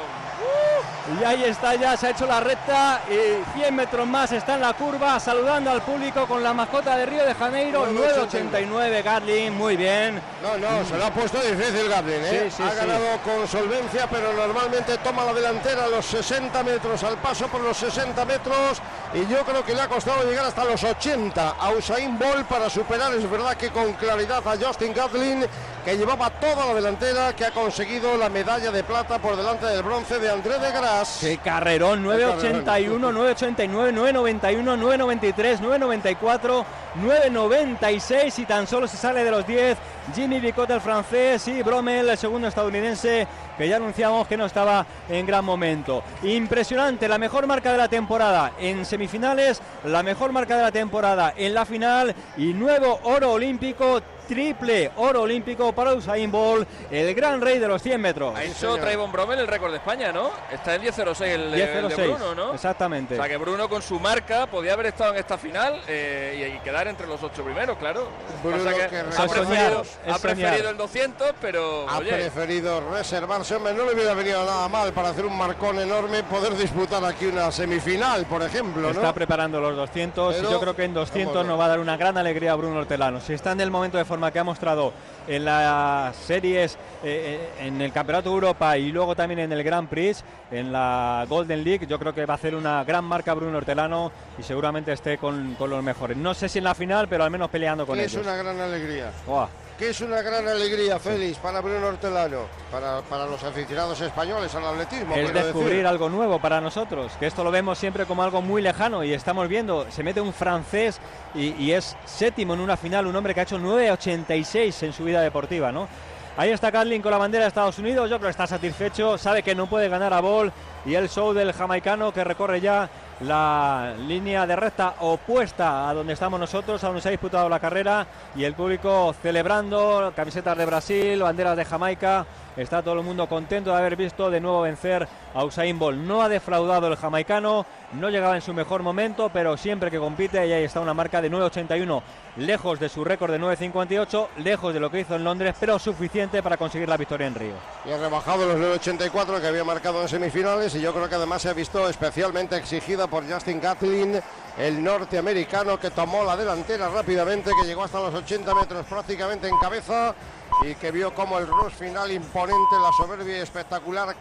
Y 1.18 1.24
ahí 1.24 1.44
está 1.44 1.74
ya, 1.74 1.96
se 1.96 2.06
ha 2.06 2.10
hecho 2.10 2.26
la 2.26 2.40
recta 2.40 3.00
y 3.08 3.58
100 3.58 3.74
metros 3.74 4.06
más 4.06 4.30
está 4.30 4.54
en 4.54 4.60
la 4.60 4.74
curva 4.74 5.18
saludando 5.18 5.70
al 5.70 5.82
público 5.82 6.26
con 6.26 6.42
la 6.42 6.54
mascota 6.54 6.96
de 6.96 7.06
Río 7.06 7.24
de 7.24 7.34
Janeiro, 7.34 7.86
9.89 7.90 9.02
Gatlin, 9.02 9.56
muy 9.56 9.76
bien. 9.76 10.20
No, 10.40 10.56
no, 10.56 10.84
se 10.84 10.96
lo 10.96 11.06
ha 11.06 11.10
puesto 11.10 11.40
difícil 11.40 11.88
Gatlin, 11.88 12.22
¿eh? 12.22 12.44
Sí, 12.44 12.56
sí, 12.58 12.62
ha 12.62 12.70
sí. 12.70 12.76
ganado 12.76 13.18
con 13.24 13.48
solvencia, 13.48 14.06
pero 14.08 14.32
normalmente 14.32 14.98
toma 14.98 15.24
la 15.24 15.32
delantera 15.32 15.84
a 15.84 15.88
los 15.88 16.06
60 16.06 16.62
metros, 16.62 17.02
al 17.02 17.16
paso 17.18 17.48
por 17.48 17.60
los 17.60 17.76
60 17.76 18.24
metros, 18.24 18.80
y 19.12 19.26
yo 19.26 19.44
creo 19.44 19.64
que 19.64 19.74
le 19.74 19.80
ha 19.80 19.88
costado 19.88 20.22
llegar 20.22 20.46
hasta 20.46 20.64
los 20.64 20.82
80 20.82 21.56
a 21.58 21.70
Usain 21.70 22.18
Bolt 22.18 22.46
para 22.46 22.70
superar, 22.70 23.14
es 23.14 23.28
verdad 23.28 23.56
que 23.56 23.70
con 23.70 23.94
claridad 23.94 24.46
a 24.46 24.56
Justin 24.56 24.94
Gatlin, 24.94 25.44
que 25.84 25.96
llevaba 25.96 26.30
toda 26.30 26.66
la 26.66 26.74
delantera, 26.74 27.34
que 27.34 27.46
ha 27.46 27.50
conseguido 27.50 28.16
la 28.16 28.28
medalla 28.28 28.70
de 28.70 28.84
plata 28.84 29.18
por 29.18 29.36
delante 29.36 29.66
del 29.66 29.82
bronce 29.82 30.18
de 30.18 30.29
André 30.30 30.58
de 30.58 30.70
Gras. 30.70 31.18
Qué 31.20 31.38
carrerón, 31.38 32.04
9.81, 32.04 32.98
9.89, 32.98 33.92
9.91, 33.92 35.34
9.93, 35.34 35.58
9.94, 35.58 36.64
9.96 37.02 38.38
y 38.38 38.44
tan 38.46 38.66
solo 38.66 38.86
se 38.86 38.96
sale 38.96 39.24
de 39.24 39.30
los 39.30 39.46
10 39.46 39.76
Jimmy 40.14 40.40
Bicot 40.40 40.68
el 40.70 40.80
francés 40.80 41.46
y 41.48 41.62
Bromel 41.62 42.08
el 42.08 42.18
segundo 42.18 42.48
estadounidense 42.48 43.26
que 43.56 43.68
ya 43.68 43.76
anunciamos 43.76 44.26
que 44.26 44.36
no 44.36 44.46
estaba 44.46 44.86
en 45.08 45.26
gran 45.26 45.44
momento. 45.44 46.02
Impresionante, 46.22 47.08
la 47.08 47.18
mejor 47.18 47.46
marca 47.46 47.72
de 47.72 47.78
la 47.78 47.88
temporada 47.88 48.52
en 48.58 48.84
semifinales, 48.84 49.60
la 49.84 50.02
mejor 50.02 50.32
marca 50.32 50.56
de 50.56 50.62
la 50.62 50.72
temporada 50.72 51.34
en 51.36 51.54
la 51.54 51.64
final 51.64 52.14
y 52.36 52.54
nuevo 52.54 53.00
oro 53.04 53.32
olímpico, 53.32 54.00
triple 54.34 54.92
oro 54.96 55.22
olímpico 55.22 55.72
para 55.72 55.92
Usain 55.92 56.30
Bolt, 56.30 56.68
el 56.88 57.12
gran 57.16 57.40
rey 57.40 57.58
de 57.58 57.66
los 57.66 57.82
100 57.82 58.00
metros. 58.00 58.36
Ha 58.36 58.44
hecho 58.44 58.76
Trayvon 58.76 59.10
Bromel 59.10 59.40
el 59.40 59.48
récord 59.48 59.72
de 59.72 59.78
España, 59.78 60.12
¿no? 60.12 60.30
Está 60.52 60.76
en 60.76 60.82
10.06 60.82 61.22
el, 61.26 61.50
de- 61.50 61.62
el 61.78 61.88
de 61.88 61.96
10.06, 61.96 62.06
Bruno, 62.16 62.34
¿no? 62.36 62.54
exactamente. 62.54 63.14
O 63.14 63.16
sea 63.16 63.28
que 63.28 63.36
Bruno 63.38 63.68
con 63.68 63.82
su 63.82 63.98
marca 63.98 64.46
podía 64.46 64.74
haber 64.74 64.86
estado 64.86 65.12
en 65.14 65.18
esta 65.18 65.36
final 65.36 65.80
eh, 65.88 66.48
y, 66.52 66.56
y 66.56 66.60
quedar 66.60 66.86
entre 66.86 67.08
los 67.08 67.20
ocho 67.24 67.42
primeros, 67.42 67.76
claro. 67.78 68.08
Bruno 68.44 68.58
que 68.70 68.86
que 68.88 68.98
ha 68.98 70.18
preferido, 70.18 70.68
ha 70.68 70.70
el 70.70 70.76
200, 70.76 71.32
pero 71.40 71.88
Ha 71.88 71.98
oye, 71.98 72.12
preferido 72.12 72.80
reservarse, 72.92 73.56
hombre, 73.56 73.74
no 73.74 73.84
le 73.84 73.94
hubiera 73.94 74.14
venido 74.14 74.44
nada 74.44 74.68
mal 74.68 74.92
para 74.92 75.08
hacer 75.08 75.26
un 75.26 75.36
marcón 75.36 75.80
enorme, 75.80 76.22
poder 76.22 76.56
disputar 76.56 77.04
aquí 77.04 77.26
una 77.26 77.50
semifinal, 77.50 78.26
por 78.26 78.42
ejemplo, 78.42 78.82
¿no? 78.82 78.90
Está 78.90 79.12
preparando 79.12 79.60
los 79.60 79.74
200 79.74 80.34
Pero- 80.36 80.48
y 80.48 80.52
yo 80.52 80.60
creo 80.60 80.76
que 80.76 80.84
en 80.84 80.94
200 80.94 81.34
Vamos, 81.34 81.48
nos 81.48 81.58
va 81.58 81.64
a 81.64 81.68
dar 81.68 81.80
una 81.80 81.96
gran 81.96 82.16
alegría 82.16 82.52
a 82.52 82.54
Bruno 82.54 82.78
Hortelano. 82.78 83.20
Si 83.20 83.32
está 83.32 83.50
en 83.52 83.60
el 83.60 83.70
momento 83.72 83.98
de 83.98 84.04
forma 84.20 84.32
que 84.32 84.38
ha 84.38 84.44
mostrado 84.44 84.92
en 85.26 85.46
las 85.46 86.14
series, 86.14 86.74
eh, 87.02 87.48
eh, 87.58 87.66
en 87.66 87.80
el 87.80 87.90
Campeonato 87.90 88.28
de 88.28 88.34
Europa 88.34 88.76
y 88.76 88.92
luego 88.92 89.16
también 89.16 89.40
en 89.40 89.50
el 89.52 89.62
Grand 89.62 89.88
Prix, 89.88 90.22
en 90.50 90.70
la 90.72 91.24
Golden 91.26 91.64
League, 91.64 91.86
yo 91.86 91.98
creo 91.98 92.12
que 92.12 92.26
va 92.26 92.34
a 92.34 92.36
hacer 92.36 92.54
una 92.54 92.84
gran 92.84 93.04
marca 93.04 93.32
Bruno 93.32 93.56
Hortelano 93.56 94.12
y 94.38 94.42
seguramente 94.42 94.92
esté 94.92 95.16
con, 95.16 95.54
con 95.54 95.70
los 95.70 95.82
mejores. 95.82 96.18
No 96.18 96.34
sé 96.34 96.50
si 96.50 96.58
en 96.58 96.64
la 96.64 96.74
final, 96.74 97.08
pero 97.08 97.24
al 97.24 97.30
menos 97.30 97.48
peleando 97.48 97.86
con 97.86 97.98
es 97.98 98.12
ellos. 98.12 98.26
una 98.26 98.36
gran 98.36 98.60
alegría. 98.60 99.10
Buah. 99.26 99.48
Que 99.80 99.88
es 99.88 100.00
una 100.02 100.20
gran 100.20 100.46
alegría, 100.46 100.98
Félix, 100.98 101.38
para 101.38 101.62
Bruno 101.62 101.86
Hortelano, 101.86 102.42
para, 102.70 103.00
para 103.00 103.24
los 103.24 103.42
aficionados 103.42 103.98
españoles 104.02 104.54
al 104.54 104.66
atletismo. 104.66 105.14
Es 105.14 105.32
descubrir 105.32 105.70
decir. 105.70 105.86
algo 105.86 106.10
nuevo 106.10 106.38
para 106.38 106.60
nosotros, 106.60 107.12
que 107.18 107.26
esto 107.26 107.42
lo 107.42 107.50
vemos 107.50 107.78
siempre 107.78 108.04
como 108.04 108.22
algo 108.22 108.42
muy 108.42 108.60
lejano 108.60 109.02
y 109.02 109.14
estamos 109.14 109.48
viendo, 109.48 109.90
se 109.90 110.02
mete 110.02 110.20
un 110.20 110.34
francés 110.34 111.00
y, 111.34 111.54
y 111.54 111.72
es 111.72 111.96
séptimo 112.04 112.52
en 112.52 112.60
una 112.60 112.76
final, 112.76 113.06
un 113.06 113.16
hombre 113.16 113.32
que 113.32 113.40
ha 113.40 113.44
hecho 113.44 113.58
9.86 113.58 114.82
en 114.82 114.92
su 114.92 115.02
vida 115.02 115.22
deportiva, 115.22 115.72
¿no? 115.72 115.88
Ahí 116.36 116.50
está 116.50 116.70
Carlin 116.70 117.00
con 117.00 117.12
la 117.12 117.16
bandera 117.16 117.44
de 117.44 117.48
Estados 117.48 117.78
Unidos, 117.78 118.10
yo 118.10 118.18
creo 118.18 118.28
que 118.28 118.32
está 118.32 118.46
satisfecho, 118.46 119.16
sabe 119.16 119.42
que 119.42 119.54
no 119.54 119.66
puede 119.66 119.88
ganar 119.88 120.12
a 120.12 120.20
Ball 120.20 120.52
y 120.84 120.94
el 120.94 121.08
show 121.08 121.32
del 121.32 121.54
jamaicano 121.54 122.12
que 122.12 122.22
recorre 122.22 122.60
ya 122.60 122.90
la 123.20 123.94
línea 124.06 124.46
de 124.46 124.56
recta 124.56 124.94
opuesta 125.00 125.88
a 125.88 125.94
donde 125.94 126.14
estamos 126.14 126.40
nosotros, 126.40 126.82
a 126.82 126.86
donde 126.86 127.02
se 127.02 127.08
ha 127.08 127.10
disputado 127.10 127.48
la 127.48 127.60
carrera 127.60 128.06
y 128.34 128.44
el 128.44 128.54
público 128.54 129.14
celebrando 129.22 130.12
camisetas 130.16 130.56
de 130.56 130.66
Brasil, 130.66 131.22
banderas 131.22 131.56
de 131.56 131.64
Jamaica. 131.64 132.26
Está 132.60 132.82
todo 132.82 132.92
el 132.92 133.02
mundo 133.02 133.26
contento 133.26 133.70
de 133.70 133.78
haber 133.78 133.96
visto 133.96 134.30
de 134.30 134.38
nuevo 134.38 134.60
vencer 134.60 135.08
a 135.32 135.44
Usain 135.44 135.78
Bolt. 135.78 135.98
No 135.98 136.20
ha 136.20 136.28
defraudado 136.28 136.88
el 136.88 136.96
jamaicano, 136.96 137.64
no 137.94 138.10
llegaba 138.10 138.34
en 138.34 138.42
su 138.42 138.52
mejor 138.52 138.82
momento, 138.82 139.30
pero 139.32 139.56
siempre 139.56 139.90
que 139.90 139.98
compite 139.98 140.46
y 140.46 140.52
ahí 140.52 140.64
está 140.64 140.78
una 140.80 140.92
marca 140.92 141.22
de 141.22 141.30
9.81, 141.30 142.02
lejos 142.36 142.78
de 142.78 142.90
su 142.90 143.02
récord 143.02 143.32
de 143.32 143.40
9.58, 143.40 144.28
lejos 144.44 144.74
de 144.74 144.80
lo 144.80 144.90
que 144.90 145.00
hizo 145.00 145.16
en 145.16 145.24
Londres, 145.24 145.54
pero 145.58 145.78
suficiente 145.78 146.42
para 146.42 146.58
conseguir 146.58 146.86
la 146.86 146.98
victoria 146.98 147.28
en 147.28 147.34
Río. 147.34 147.54
Y 147.86 147.92
ha 147.92 147.96
rebajado 147.96 148.46
los 148.46 148.56
9.84 148.56 149.40
que 149.40 149.46
había 149.46 149.64
marcado 149.64 150.02
en 150.02 150.08
semifinales 150.10 150.74
y 150.74 150.82
yo 150.82 150.92
creo 150.92 151.08
que 151.08 151.14
además 151.14 151.40
se 151.40 151.48
ha 151.48 151.54
visto 151.54 151.88
especialmente 151.88 152.56
exigida 152.56 153.06
por 153.06 153.26
Justin 153.26 153.58
Gatlin, 153.58 154.20
el 154.58 154.84
norteamericano 154.84 155.80
que 155.80 155.90
tomó 155.90 156.24
la 156.24 156.36
delantera 156.36 156.90
rápidamente, 156.90 157.52
que 157.58 157.66
llegó 157.66 157.84
hasta 157.84 158.00
los 158.00 158.12
80 158.12 158.54
metros 158.54 158.84
prácticamente 158.84 159.48
en 159.48 159.56
cabeza 159.56 160.14
y 160.62 160.74
que 160.74 160.90
vio 160.90 161.14
como 161.14 161.38
el 161.38 161.46
rush 161.46 161.72
final 161.72 162.10
imponente, 162.10 162.76
la 162.82 162.90
soberbia 162.96 163.38
y 163.38 163.40
espectacular 163.40 164.14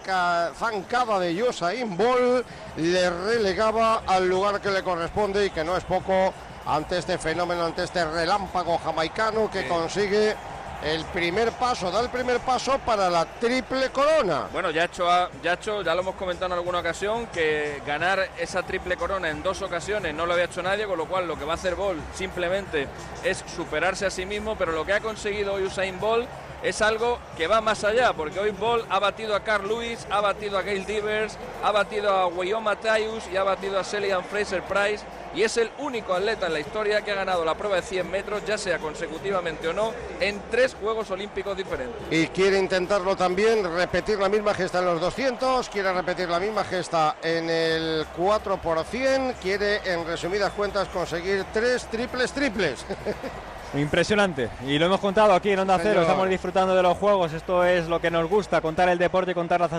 zancada 0.56 1.20
de 1.20 1.44
Usain 1.44 1.98
Bolt 1.98 2.46
le 2.78 3.10
relegaba 3.10 4.04
al 4.08 4.28
lugar 4.28 4.62
que 4.62 4.72
le 4.72 4.84
corresponde 4.84 5.46
y 5.46 5.50
que 5.50 5.64
no 5.64 5.76
es 5.76 5.84
poco 5.84 6.34
ante 6.66 6.98
este 6.98 7.18
fenómeno, 7.18 7.66
ante 7.66 7.84
este 7.84 8.06
relámpago 8.06 8.78
jamaicano 8.78 9.50
que 9.50 9.68
consigue 9.68 10.36
el 10.84 11.04
primer 11.06 11.52
paso, 11.52 11.92
da 11.92 12.02
el 12.02 12.10
primer 12.10 12.40
paso 12.40 12.80
para 12.80 13.10
la 13.10 13.26
triple 13.26 13.90
corona. 13.90 14.48
Bueno, 14.52 14.72
ya 14.72 14.86
hecho, 14.86 15.08
ya, 15.44 15.54
hecho, 15.54 15.82
ya 15.82 15.94
lo 15.94 16.02
hemos 16.02 16.16
comentado 16.16 16.48
en 16.48 16.54
alguna 16.54 16.80
ocasión, 16.80 17.28
que 17.28 17.82
ganar 17.86 18.30
esa 18.38 18.64
triple 18.64 18.96
corona 18.96 19.30
en 19.30 19.44
dos 19.44 19.62
ocasiones 19.62 20.14
no 20.14 20.26
lo 20.26 20.34
había 20.34 20.46
hecho 20.46 20.64
nadie, 20.64 20.86
con 20.86 20.98
lo 20.98 21.06
cual 21.06 21.28
lo 21.28 21.38
que 21.38 21.46
va 21.46 21.54
a 21.54 21.56
hacer 21.56 21.76
Bolt 21.76 22.02
simplemente 22.14 22.88
es 23.24 23.44
superarse 23.56 24.06
a 24.06 24.10
sí 24.10 24.26
mismo, 24.26 24.56
pero 24.56 24.72
lo 24.72 24.86
que 24.86 24.94
ha 24.94 25.02
conseguido 25.02 25.54
hoy 25.54 25.64
Usain 25.64 26.00
Bolt 26.00 26.30
es 26.64 26.82
algo 26.82 27.20
que 27.38 27.48
va 27.48 27.62
más 27.62 27.84
allá, 27.84 28.14
porque 28.14 28.40
hoy 28.40 28.52
Bolt 28.52 28.86
ha 28.90 29.00
batido 29.00 29.36
a 29.36 29.42
Carl 29.42 29.68
Lewis, 29.68 30.06
ha 30.10 30.22
batido 30.22 30.58
a 30.58 30.62
Gail 30.62 30.86
Divers, 30.86 31.38
ha 31.64 31.72
batido 31.72 32.12
a 32.12 32.28
Wyoming 32.28 32.64
Matthews 32.64 33.24
y 33.32 33.38
ha 33.38 33.44
batido 33.44 33.80
a 33.80 33.84
Celian 33.84 34.24
Fraser 34.24 34.62
Price 34.64 35.04
y 35.36 35.44
es 35.44 35.58
el 35.58 35.70
único 35.78 36.14
atleta 36.14 36.48
en 36.48 36.54
la 36.54 36.60
historia 36.60 37.02
que 37.02 37.12
ha 37.12 37.16
ganado 37.16 37.46
la 37.46 37.56
prueba 37.56 37.76
de 37.76 37.82
100 37.84 38.10
metros, 38.10 38.44
ya 38.46 38.58
sea 38.58 38.80
consecutivamente 38.80 39.68
o 39.68 39.74
no, 39.74 39.94
en 40.20 40.42
tres 40.50 40.76
Juegos 40.80 41.12
Olímpicos 41.12 41.56
diferentes. 41.56 42.02
Y 42.10 42.28
quiere 42.28 42.58
intentarlo 42.58 43.16
también, 43.16 43.64
repetir 43.76 44.18
la 44.20 44.30
misma 44.30 44.54
gesta 44.54 44.80
en 44.80 44.86
los 44.86 45.00
200, 45.00 45.70
quiere 45.70 45.94
repetir 45.94 46.30
la 46.30 46.40
misma 46.40 46.64
gesta 46.64 47.18
en 47.22 47.50
el 47.50 48.06
4 48.18 48.58
por 48.58 48.84
100, 48.84 49.36
quiere 49.42 49.82
en 49.86 50.06
resumidas 50.06 50.52
cuentas 50.54 50.88
conseguir 50.90 51.46
tres 51.54 51.86
triples 51.86 52.32
triples. 52.32 52.86
Impresionante. 53.76 54.50
Y 54.66 54.80
lo 54.80 54.88
hemos 54.88 55.00
contado 55.00 55.34
aquí 55.34 55.52
en 55.52 55.60
Onda 55.60 55.80
Cero. 55.82 56.02
Estamos 56.02 56.28
disfrutando 56.28 56.76
de 56.76 56.82
los 56.82 56.98
juegos. 56.98 57.34
Esto 57.34 57.64
es 57.64 57.88
lo 57.88 58.02
que 58.02 58.10
nos 58.10 58.28
gusta, 58.28 58.62
contar 58.62 58.90
el 58.90 58.98
deporte 58.98 59.36
contar 59.36 59.60
las, 59.60 59.72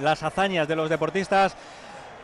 las 0.00 0.22
hazañas 0.22 0.66
de 0.66 0.76
los 0.76 0.90
deportistas. 0.90 1.56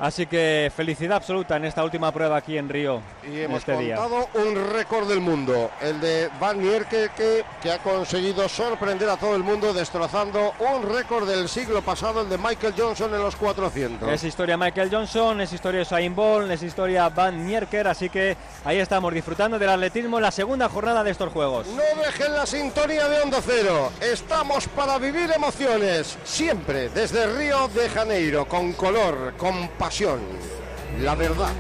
Así 0.02 0.26
que 0.26 0.72
felicidad 0.74 1.18
absoluta 1.18 1.56
en 1.56 1.64
esta 1.64 1.84
última 1.84 2.10
prueba 2.10 2.36
aquí 2.36 2.58
en 2.58 2.68
Río. 2.68 3.00
Y 3.22 3.42
hemos 3.42 3.58
este 3.58 3.72
contado 3.72 4.28
un 4.34 4.72
récord 4.72 5.08
del 5.08 5.20
mundo, 5.20 5.70
el 5.80 6.00
de 6.00 6.28
Van 6.40 6.60
Nierke, 6.60 7.10
que, 7.16 7.44
que, 7.62 7.70
ha 7.70 7.78
conseguido 7.78 8.48
sorprender 8.48 9.08
a 9.08 9.16
todo 9.16 9.36
el 9.36 9.44
mundo 9.44 9.72
destrozando 9.72 10.54
un 10.58 10.92
récord 10.92 11.28
del 11.28 11.48
siglo 11.48 11.82
pasado, 11.82 12.22
el 12.22 12.28
de 12.28 12.36
Michael 12.36 12.74
Johnson 12.76 13.14
en 13.14 13.20
los 13.20 13.36
400. 13.36 14.10
Es 14.10 14.24
historia 14.24 14.56
Michael 14.56 14.90
Johnson, 14.90 15.40
es 15.40 15.52
historia 15.52 15.82
Usain 15.82 16.16
Bolt, 16.16 16.50
es 16.50 16.64
historia 16.64 17.08
Van 17.08 17.46
Nierker, 17.46 17.86
así 17.86 18.10
que 18.10 18.36
ahí 18.64 18.78
estamos 18.78 19.14
disfrutando 19.14 19.56
del 19.56 19.68
atletismo 19.68 20.16
en 20.18 20.22
la 20.22 20.32
segunda 20.32 20.68
jornada 20.68 21.04
de 21.04 21.12
estos 21.12 21.32
Juegos. 21.32 21.68
No 21.68 22.02
dejen 22.02 22.32
la 22.32 22.44
sintonía 22.44 23.06
de 23.06 23.20
Onda 23.20 23.38
Cero, 23.40 23.92
estamos 24.00 24.66
para 24.66 24.98
vivir 24.98 25.30
emociones, 25.30 26.18
siempre 26.24 26.88
desde 26.88 27.28
Río 27.28 27.68
de 27.68 27.88
Janeiro, 27.88 28.46
con 28.46 28.72
color, 28.72 29.34
con 29.38 29.68
pasión 29.68 29.91
la 31.01 31.14
verdad. 31.14 31.52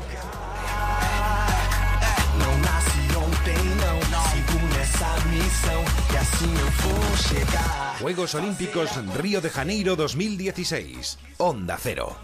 Juegos 8.00 8.34
Olímpicos 8.34 8.90
Río 9.18 9.42
de 9.42 9.50
Janeiro 9.50 9.96
2016. 9.96 11.18
Onda 11.36 11.76
Cero. 11.78 12.16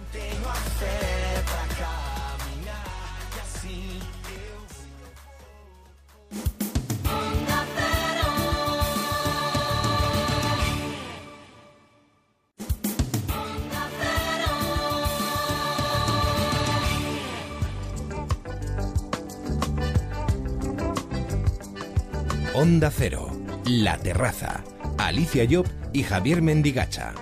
Onda 22.60 22.90
Cero, 22.90 23.30
La 23.66 23.98
Terraza, 23.98 24.64
Alicia 24.98 25.46
Job 25.48 25.64
y 25.92 26.02
Javier 26.02 26.42
Mendigacha. 26.42 27.14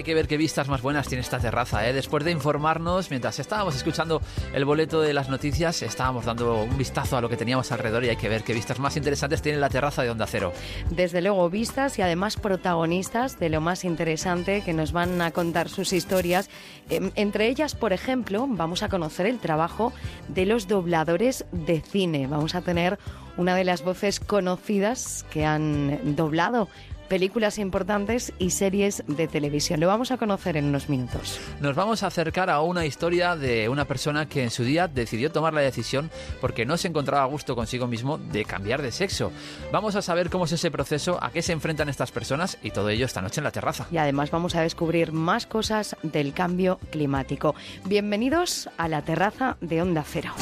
Hay 0.00 0.04
que 0.04 0.14
ver 0.14 0.28
qué 0.28 0.38
vistas 0.38 0.66
más 0.66 0.80
buenas 0.80 1.08
tiene 1.08 1.20
esta 1.20 1.38
terraza. 1.38 1.86
¿eh? 1.86 1.92
Después 1.92 2.24
de 2.24 2.30
informarnos, 2.30 3.10
mientras 3.10 3.38
estábamos 3.38 3.76
escuchando 3.76 4.22
el 4.54 4.64
boleto 4.64 5.02
de 5.02 5.12
las 5.12 5.28
noticias, 5.28 5.82
estábamos 5.82 6.24
dando 6.24 6.62
un 6.62 6.78
vistazo 6.78 7.18
a 7.18 7.20
lo 7.20 7.28
que 7.28 7.36
teníamos 7.36 7.70
alrededor 7.70 8.02
y 8.04 8.08
hay 8.08 8.16
que 8.16 8.30
ver 8.30 8.42
qué 8.42 8.54
vistas 8.54 8.78
más 8.78 8.96
interesantes 8.96 9.42
tiene 9.42 9.58
la 9.58 9.68
terraza 9.68 10.02
de 10.02 10.08
Onda 10.08 10.26
Cero. 10.26 10.54
Desde 10.88 11.20
luego, 11.20 11.50
vistas 11.50 11.98
y 11.98 12.02
además 12.02 12.38
protagonistas 12.38 13.38
de 13.38 13.50
lo 13.50 13.60
más 13.60 13.84
interesante 13.84 14.62
que 14.62 14.72
nos 14.72 14.92
van 14.92 15.20
a 15.20 15.32
contar 15.32 15.68
sus 15.68 15.92
historias. 15.92 16.48
Em, 16.88 17.10
entre 17.14 17.48
ellas, 17.48 17.74
por 17.74 17.92
ejemplo, 17.92 18.46
vamos 18.48 18.82
a 18.82 18.88
conocer 18.88 19.26
el 19.26 19.38
trabajo 19.38 19.92
de 20.28 20.46
los 20.46 20.66
dobladores 20.66 21.44
de 21.52 21.82
cine. 21.82 22.26
Vamos 22.26 22.54
a 22.54 22.62
tener 22.62 22.98
una 23.36 23.54
de 23.54 23.64
las 23.64 23.82
voces 23.82 24.18
conocidas 24.18 25.26
que 25.30 25.44
han 25.44 26.16
doblado 26.16 26.68
películas 27.10 27.58
importantes 27.58 28.32
y 28.38 28.50
series 28.50 29.02
de 29.08 29.26
televisión. 29.26 29.80
Lo 29.80 29.88
vamos 29.88 30.12
a 30.12 30.16
conocer 30.16 30.56
en 30.56 30.66
unos 30.66 30.88
minutos. 30.88 31.40
Nos 31.60 31.74
vamos 31.74 32.04
a 32.04 32.06
acercar 32.06 32.48
a 32.50 32.60
una 32.60 32.86
historia 32.86 33.34
de 33.34 33.68
una 33.68 33.84
persona 33.84 34.26
que 34.26 34.44
en 34.44 34.50
su 34.50 34.62
día 34.62 34.86
decidió 34.86 35.32
tomar 35.32 35.52
la 35.52 35.60
decisión 35.60 36.08
porque 36.40 36.64
no 36.64 36.76
se 36.76 36.86
encontraba 36.86 37.24
a 37.24 37.26
gusto 37.26 37.56
consigo 37.56 37.88
mismo 37.88 38.16
de 38.16 38.44
cambiar 38.44 38.80
de 38.80 38.92
sexo. 38.92 39.32
Vamos 39.72 39.96
a 39.96 40.02
saber 40.02 40.30
cómo 40.30 40.44
es 40.44 40.52
ese 40.52 40.70
proceso, 40.70 41.18
a 41.20 41.32
qué 41.32 41.42
se 41.42 41.52
enfrentan 41.52 41.88
estas 41.88 42.12
personas 42.12 42.58
y 42.62 42.70
todo 42.70 42.88
ello 42.90 43.06
esta 43.06 43.20
noche 43.20 43.40
en 43.40 43.44
la 43.44 43.50
terraza. 43.50 43.88
Y 43.90 43.96
además 43.96 44.30
vamos 44.30 44.54
a 44.54 44.62
descubrir 44.62 45.10
más 45.10 45.46
cosas 45.46 45.96
del 46.04 46.32
cambio 46.32 46.78
climático. 46.90 47.56
Bienvenidos 47.86 48.70
a 48.78 48.86
la 48.86 49.02
terraza 49.02 49.56
de 49.60 49.82
Onda 49.82 50.04
Cero. 50.06 50.32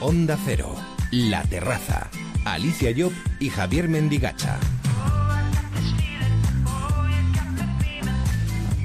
Onda 0.00 0.36
Cero, 0.44 0.74
la 1.12 1.44
terraza 1.44 2.10
Alicia 2.44 2.92
Job 2.96 3.12
y 3.38 3.50
Javier 3.50 3.88
Mendigacha. 3.88 4.58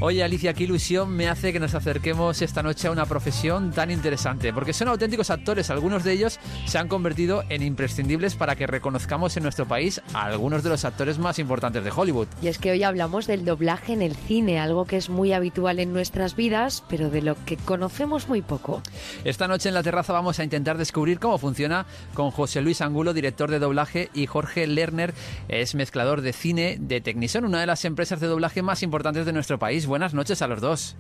Oye 0.01 0.25
Alicia, 0.25 0.53
qué 0.53 0.65
ilusión 0.65 1.15
me 1.15 1.29
hace 1.29 1.53
que 1.53 1.59
nos 1.59 1.73
acerquemos 1.73 2.41
esta 2.41 2.61
noche 2.61 2.89
a 2.89 2.91
una 2.91 3.05
profesión 3.05 3.71
tan 3.71 3.89
interesante, 3.89 4.51
porque 4.51 4.73
son 4.73 4.89
auténticos 4.89 5.29
actores, 5.29 5.69
algunos 5.69 6.03
de 6.03 6.11
ellos 6.11 6.37
se 6.65 6.77
han 6.77 6.89
convertido 6.89 7.43
en 7.47 7.63
imprescindibles 7.63 8.35
para 8.35 8.57
que 8.57 8.67
reconozcamos 8.67 9.37
en 9.37 9.43
nuestro 9.43 9.65
país 9.65 10.01
a 10.13 10.25
algunos 10.25 10.63
de 10.63 10.69
los 10.69 10.83
actores 10.83 11.17
más 11.17 11.39
importantes 11.39 11.81
de 11.81 11.91
Hollywood. 11.95 12.27
Y 12.41 12.49
es 12.49 12.57
que 12.57 12.71
hoy 12.71 12.83
hablamos 12.83 13.25
del 13.25 13.45
doblaje 13.45 13.93
en 13.93 14.01
el 14.01 14.17
cine, 14.17 14.59
algo 14.59 14.83
que 14.83 14.97
es 14.97 15.09
muy 15.09 15.31
habitual 15.31 15.79
en 15.79 15.93
nuestras 15.93 16.35
vidas, 16.35 16.83
pero 16.89 17.09
de 17.09 17.21
lo 17.21 17.37
que 17.45 17.55
conocemos 17.55 18.27
muy 18.27 18.41
poco. 18.41 18.83
Esta 19.23 19.47
noche 19.47 19.69
en 19.69 19.75
la 19.75 19.83
terraza 19.83 20.11
vamos 20.11 20.39
a 20.39 20.43
intentar 20.43 20.77
descubrir 20.77 21.19
cómo 21.19 21.37
funciona 21.37 21.85
con 22.13 22.31
José 22.31 22.61
Luis 22.61 22.81
Angulo, 22.81 23.13
director 23.13 23.49
de 23.49 23.59
doblaje, 23.59 24.09
y 24.13 24.25
Jorge 24.25 24.67
Lerner, 24.67 25.13
es 25.47 25.73
mezclador 25.73 26.19
de 26.19 26.33
cine 26.33 26.77
de 26.81 26.99
Technison, 26.99 27.45
una 27.45 27.61
de 27.61 27.67
las 27.67 27.85
empresas 27.85 28.19
de 28.19 28.27
doblaje 28.27 28.61
más 28.61 28.83
importantes 28.83 29.25
de 29.25 29.31
nuestro 29.31 29.57
país 29.57 29.84
buenas 29.85 30.13
noches 30.13 30.41
a 30.41 30.47
los 30.47 30.61
dos. 30.61 30.95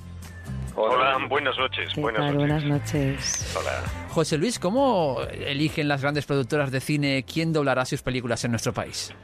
Hola, 0.77 1.17
buenas 1.29 1.57
noches. 1.57 1.95
buenas, 1.95 2.21
noches. 2.21 2.35
buenas 2.35 2.63
noches. 2.65 3.55
Hola. 3.57 4.09
José 4.09 4.37
Luis, 4.37 4.59
¿cómo 4.59 5.19
eligen 5.31 5.87
las 5.87 6.01
grandes 6.01 6.25
productoras 6.25 6.71
de 6.71 6.81
cine 6.81 7.23
quién 7.31 7.53
doblará 7.53 7.85
sus 7.85 8.01
películas 8.01 8.43
en 8.43 8.51
nuestro 8.51 8.73
país? 8.73 9.15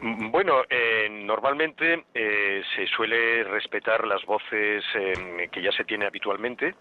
Mm, 0.00 0.30
bueno, 0.30 0.62
eh, 0.68 1.08
normalmente 1.10 2.04
eh, 2.12 2.62
se 2.76 2.86
suele 2.88 3.42
respetar 3.44 4.06
las 4.06 4.22
voces 4.24 4.84
eh, 4.94 5.48
que 5.50 5.62
ya 5.62 5.72
se 5.72 5.84
tiene 5.84 6.04
habitualmente 6.06 6.74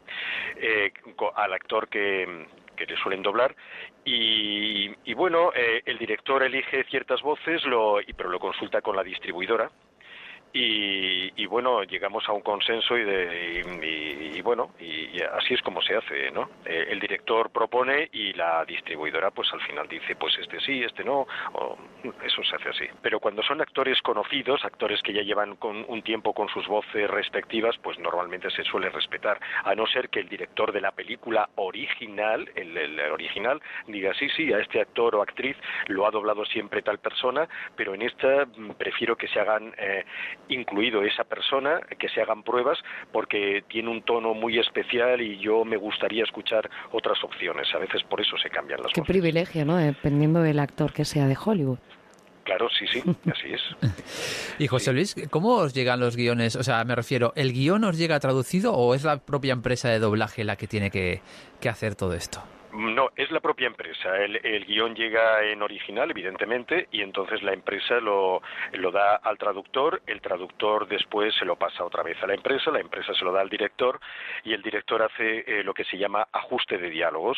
al 1.36 1.54
actor 1.54 1.88
que, 1.88 2.46
le 2.86 2.98
suelen 2.98 3.24
doblar 3.24 3.56
y, 4.04 4.92
y 5.06 5.14
bueno, 5.14 5.52
el 5.54 5.98
director 5.98 6.44
elige 6.44 6.84
ciertas 6.90 7.22
voces, 7.22 7.64
lo, 7.64 8.00
pero 8.18 8.30
lo 8.30 8.40
consulta 8.40 8.82
con 8.82 8.98
la 8.98 9.04
distribuidora 9.04 9.72
y, 10.56 11.46
bueno, 11.48 11.84
llegamos 11.84 12.28
a 12.30 12.32
un 12.32 12.42
consenso 12.42 12.96
y, 12.98 13.04
de, 13.04 14.32
y, 14.36 14.42
bueno, 14.42 14.72
y, 14.80 15.20
así 15.22 15.56
es 15.56 15.62
como 15.62 15.82
se 15.82 15.96
hace, 15.96 16.32
¿no? 16.32 16.50
Eh, 16.66 16.88
el 16.90 17.00
director 17.00 17.50
propone 17.50 18.10
y 18.12 18.34
la 18.34 18.64
distribuidora 18.66 19.32
pues 19.32 19.52
al 19.54 19.62
final 19.62 19.88
dice 19.88 20.16
pues 20.16 20.38
este 20.40 20.60
sí, 20.60 20.84
este 20.84 21.04
no, 21.04 21.26
o, 21.54 21.78
eso 22.24 22.44
se 22.44 22.56
hace 22.56 22.70
así. 22.70 22.86
Pero 23.02 23.20
cuando 23.20 23.42
son 23.42 23.62
actores 23.62 24.02
conocidos, 24.02 24.64
actores 24.64 25.02
que 25.02 25.14
ya 25.14 25.22
llevan 25.22 25.56
con 25.56 25.86
un 25.88 26.02
tiempo 26.04 26.34
con 26.34 26.48
sus 26.50 26.68
voces 26.68 27.10
respectivas, 27.10 27.76
pues 27.82 27.98
normalmente 28.00 28.50
se 28.52 28.64
suele 28.64 28.90
respetar, 28.90 29.40
a 29.64 29.74
no 29.76 29.88
ser 29.88 30.10
que 30.10 30.20
el 30.20 30.30
director 30.30 30.72
de 30.72 30.82
la 30.82 30.92
película 30.92 31.50
original, 31.56 32.50
el, 32.56 33.00
original, 33.12 33.62
diga 33.88 34.14
sí, 34.14 34.30
sí, 34.30 34.54
a 34.54 34.60
este 34.60 34.82
actor 34.82 35.16
o 35.16 35.22
actriz 35.22 35.58
lo 35.88 36.06
ha 36.06 36.12
doblado 36.12 36.46
siempre 36.46 36.82
tal 36.82 37.00
persona, 37.00 37.48
pero 37.76 37.96
en 37.96 38.04
esta 38.04 38.46
mm, 38.46 38.72
prefiero 38.78 39.16
que 39.16 39.28
se 39.28 39.40
hagan 39.40 39.74
eh, 39.78 40.06
incluido 40.50 41.04
esa 41.04 41.24
persona, 41.24 41.80
que 41.98 42.10
se 42.10 42.22
hagan 42.22 42.44
pruebas, 42.44 42.78
porque 43.12 43.64
tiene 43.68 43.90
un 43.90 44.02
tono 44.04 44.34
muy 44.34 44.60
especial 44.60 45.22
y 45.22 45.40
yo 45.40 45.64
me 45.66 45.78
gustaría 45.78 46.24
escuchar 46.24 46.70
otras 46.92 47.24
opciones. 47.24 47.68
A 47.74 47.80
veces 47.80 48.04
por 48.04 48.22
eso 48.22 48.38
se 48.38 48.50
cambian 48.50 48.82
las 48.82 48.92
Qué 48.94 49.02
voces. 49.02 49.12
privilegio, 49.12 49.66
¿no? 49.66 49.78
Dependiendo 49.78 50.42
del 50.42 50.60
actor 50.60 50.92
que 50.94 51.06
sea 51.06 51.28
de 51.28 51.38
Hollywood. 51.44 51.78
Claro, 52.44 52.68
sí, 52.78 52.86
sí, 52.92 53.02
así 53.32 53.54
es. 53.54 53.62
Y 54.60 54.68
José 54.68 54.92
Luis, 54.92 55.16
¿cómo 55.30 55.56
os 55.56 55.74
llegan 55.74 56.02
los 56.02 56.18
guiones? 56.18 56.58
O 56.58 56.64
sea, 56.64 56.84
me 56.84 56.94
refiero, 56.94 57.32
¿el 57.38 57.54
guion 57.54 57.86
os 57.86 57.98
llega 57.98 58.20
traducido 58.20 58.74
o 58.74 58.94
es 58.96 59.06
la 59.06 59.18
propia 59.18 59.54
empresa 59.54 59.88
de 59.90 60.00
doblaje 60.00 60.44
la 60.44 60.58
que 60.58 60.68
tiene 60.68 60.92
que, 60.92 61.22
que 61.62 61.70
hacer 61.70 61.96
todo 61.96 62.14
esto? 62.14 62.44
No, 62.74 63.12
es 63.16 63.30
la 63.30 63.40
propia 63.40 63.68
empresa. 63.68 64.18
El, 64.18 64.38
el, 64.44 64.66
guion 64.66 64.96
llega 64.96 65.44
en 65.44 65.62
original, 65.62 66.10
evidentemente, 66.10 66.88
y 66.92 67.02
entonces 67.02 67.44
la 67.44 67.54
empresa 67.54 68.00
lo, 68.00 68.42
lo, 68.72 68.92
da 68.92 69.18
al 69.18 69.38
traductor, 69.38 70.02
el 70.08 70.22
traductor 70.22 70.88
después 70.88 71.36
se 71.36 71.46
lo 71.46 71.56
pasa 71.56 71.86
otra 71.86 72.02
vez 72.02 72.18
a 72.24 72.28
la 72.28 72.34
empresa, 72.34 72.72
la 72.72 72.80
empresa 72.80 73.14
se 73.14 73.24
lo 73.24 73.32
da 73.32 73.42
al 73.42 73.50
director 73.50 74.00
y 74.44 74.54
el 74.54 74.64
director 74.64 75.04
hace 75.04 75.44
eh, 75.46 75.64
lo 75.64 75.76
que 75.76 75.84
se 75.84 76.00
llama 76.00 76.28
ajuste 76.32 76.80
de 76.80 76.90
diálogos, 76.90 77.38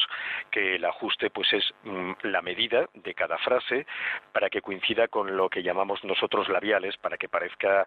que 0.52 0.76
el 0.76 0.86
ajuste 0.86 1.30
pues 1.30 1.52
es 1.52 1.66
mm, 1.84 2.12
la 2.24 2.42
medida 2.42 2.88
de 2.94 3.14
cada 3.14 3.38
frase 3.40 3.86
para 4.32 4.50
que 4.50 4.62
coincida 4.62 5.10
con 5.10 5.36
lo 5.36 5.50
que 5.50 5.64
llamamos 5.64 6.02
nosotros 6.06 6.48
labiales, 6.48 6.96
para 6.98 7.18
que 7.18 7.28
parezca 7.28 7.86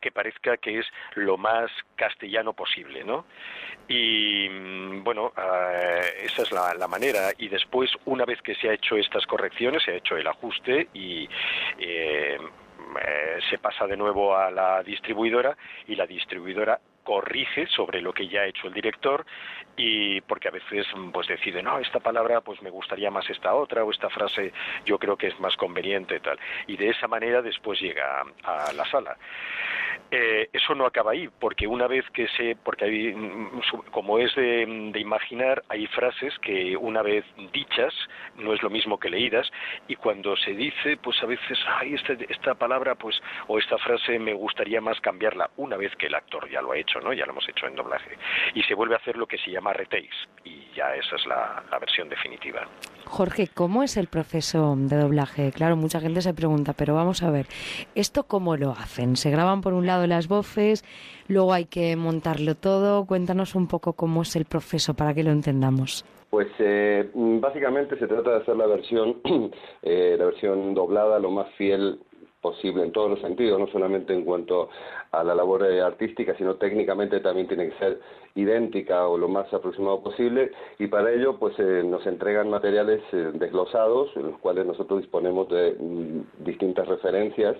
que 0.00 0.10
parezca 0.10 0.56
que 0.56 0.78
es 0.78 0.86
lo 1.14 1.36
más 1.36 1.70
castellano 1.96 2.52
posible, 2.52 3.04
¿no? 3.04 3.26
Y 3.88 4.48
bueno, 5.00 5.32
uh, 5.36 6.24
esa 6.24 6.42
es 6.42 6.52
la, 6.52 6.74
la, 6.74 6.88
manera. 6.88 7.32
Y 7.38 7.48
después, 7.48 7.90
una 8.06 8.24
vez 8.24 8.40
que 8.42 8.54
se 8.54 8.68
ha 8.68 8.74
hecho 8.74 8.96
estas 8.96 9.26
correcciones, 9.26 9.82
se 9.82 9.92
ha 9.92 9.96
hecho 9.96 10.16
el 10.16 10.26
ajuste 10.26 10.88
y 10.94 11.28
eh, 11.78 12.38
eh, 12.38 13.38
se 13.50 13.58
pasa 13.58 13.86
de 13.86 13.96
nuevo 13.96 14.36
a 14.36 14.50
la 14.50 14.82
distribuidora 14.82 15.56
y 15.86 15.94
la 15.96 16.06
distribuidora 16.06 16.80
corrige 17.04 17.66
sobre 17.68 18.00
lo 18.00 18.12
que 18.12 18.26
ya 18.28 18.40
ha 18.40 18.46
hecho 18.46 18.66
el 18.66 18.74
director 18.74 19.24
y 19.76 20.20
porque 20.22 20.48
a 20.48 20.52
veces 20.52 20.86
pues 21.12 21.28
decide 21.28 21.62
no 21.62 21.78
esta 21.78 22.00
palabra 22.00 22.40
pues 22.40 22.62
me 22.62 22.70
gustaría 22.70 23.10
más 23.10 23.28
esta 23.28 23.54
otra 23.54 23.84
o 23.84 23.90
esta 23.90 24.08
frase 24.08 24.52
yo 24.84 24.98
creo 24.98 25.16
que 25.16 25.28
es 25.28 25.38
más 25.40 25.56
conveniente 25.56 26.20
tal. 26.20 26.38
Y 26.66 26.76
de 26.76 26.90
esa 26.90 27.08
manera 27.08 27.42
después 27.42 27.80
llega 27.80 28.24
a, 28.42 28.72
la 28.72 28.84
sala. 28.86 29.16
Eh, 30.10 30.48
eso 30.52 30.74
no 30.74 30.86
acaba 30.86 31.12
ahí 31.12 31.28
porque 31.40 31.66
una 31.66 31.86
vez 31.86 32.04
que 32.10 32.28
se 32.28 32.56
porque 32.56 32.84
hay 32.84 33.14
como 33.90 34.18
es 34.18 34.34
de, 34.34 34.90
de, 34.92 35.00
imaginar 35.00 35.62
hay 35.68 35.86
frases 35.88 36.38
que 36.40 36.76
una 36.76 37.02
vez 37.02 37.24
dichas 37.52 37.94
no 38.36 38.52
es 38.52 38.62
lo 38.62 38.70
mismo 38.70 38.98
que 38.98 39.08
leídas 39.08 39.50
y 39.88 39.96
cuando 39.96 40.36
se 40.36 40.52
dice 40.52 40.96
pues 40.98 41.20
a 41.22 41.26
veces 41.26 41.58
ay 41.66 41.94
esta, 41.94 42.12
esta 42.28 42.54
palabra 42.54 42.94
pues 42.96 43.20
o 43.46 43.58
esta 43.58 43.78
frase 43.78 44.18
me 44.18 44.34
gustaría 44.34 44.80
más 44.80 45.00
cambiarla 45.00 45.50
una 45.56 45.76
vez 45.76 45.94
que 45.96 46.06
el 46.06 46.14
actor 46.14 46.48
ya 46.50 46.60
lo 46.60 46.72
ha 46.72 46.78
hecho 46.78 46.93
no 47.00 47.12
ya 47.12 47.26
lo 47.26 47.32
hemos 47.32 47.48
hecho 47.48 47.66
en 47.66 47.74
doblaje 47.74 48.16
y 48.54 48.62
se 48.62 48.74
vuelve 48.74 48.94
a 48.94 48.98
hacer 48.98 49.16
lo 49.16 49.26
que 49.26 49.38
se 49.38 49.50
llama 49.50 49.72
retakes 49.72 50.16
y 50.44 50.70
ya 50.74 50.94
esa 50.94 51.16
es 51.16 51.26
la, 51.26 51.62
la 51.70 51.78
versión 51.78 52.08
definitiva 52.08 52.66
Jorge, 53.06 53.48
¿cómo 53.52 53.82
es 53.82 53.96
el 53.96 54.08
proceso 54.08 54.74
de 54.76 54.96
doblaje? 54.96 55.52
Claro, 55.52 55.76
mucha 55.76 56.00
gente 56.00 56.20
se 56.20 56.34
pregunta, 56.34 56.72
pero 56.72 56.94
vamos 56.94 57.22
a 57.22 57.30
ver, 57.30 57.46
¿esto 57.94 58.24
cómo 58.24 58.56
lo 58.56 58.70
hacen? 58.70 59.16
¿Se 59.16 59.30
graban 59.30 59.60
por 59.60 59.72
un 59.72 59.86
lado 59.86 60.06
las 60.06 60.26
voces, 60.26 60.84
luego 61.28 61.52
hay 61.52 61.66
que 61.66 61.94
montarlo 61.96 62.54
todo? 62.54 63.06
Cuéntanos 63.06 63.54
un 63.54 63.68
poco 63.68 63.92
cómo 63.92 64.22
es 64.22 64.34
el 64.36 64.46
proceso 64.46 64.94
para 64.94 65.14
que 65.14 65.22
lo 65.22 65.30
entendamos. 65.30 66.04
Pues 66.30 66.48
eh, 66.58 67.08
básicamente 67.14 67.96
se 67.98 68.08
trata 68.08 68.30
de 68.30 68.36
hacer 68.38 68.56
la 68.56 68.66
versión, 68.66 69.20
eh, 69.82 70.16
la 70.18 70.24
versión 70.24 70.74
doblada 70.74 71.20
lo 71.20 71.30
más 71.30 71.48
fiel 71.56 72.00
posible 72.44 72.82
en 72.82 72.92
todos 72.92 73.08
los 73.08 73.20
sentidos, 73.20 73.58
no 73.58 73.66
solamente 73.68 74.12
en 74.12 74.22
cuanto 74.22 74.68
a 75.10 75.24
la 75.24 75.34
labor 75.34 75.64
eh, 75.64 75.80
artística, 75.80 76.36
sino 76.36 76.56
técnicamente 76.56 77.20
también 77.20 77.48
tiene 77.48 77.70
que 77.70 77.78
ser 77.78 78.00
idéntica 78.34 79.06
o 79.06 79.16
lo 79.16 79.28
más 79.28 79.52
aproximado 79.54 80.02
posible 80.02 80.50
y 80.78 80.88
para 80.88 81.10
ello 81.12 81.38
pues 81.38 81.58
eh, 81.58 81.82
nos 81.84 82.04
entregan 82.06 82.50
materiales 82.50 83.00
eh, 83.12 83.30
desglosados 83.32 84.10
en 84.16 84.32
los 84.32 84.38
cuales 84.40 84.66
nosotros 84.66 85.00
disponemos 85.00 85.48
de 85.48 85.76
mm, 85.78 86.44
distintas 86.44 86.86
referencias 86.88 87.56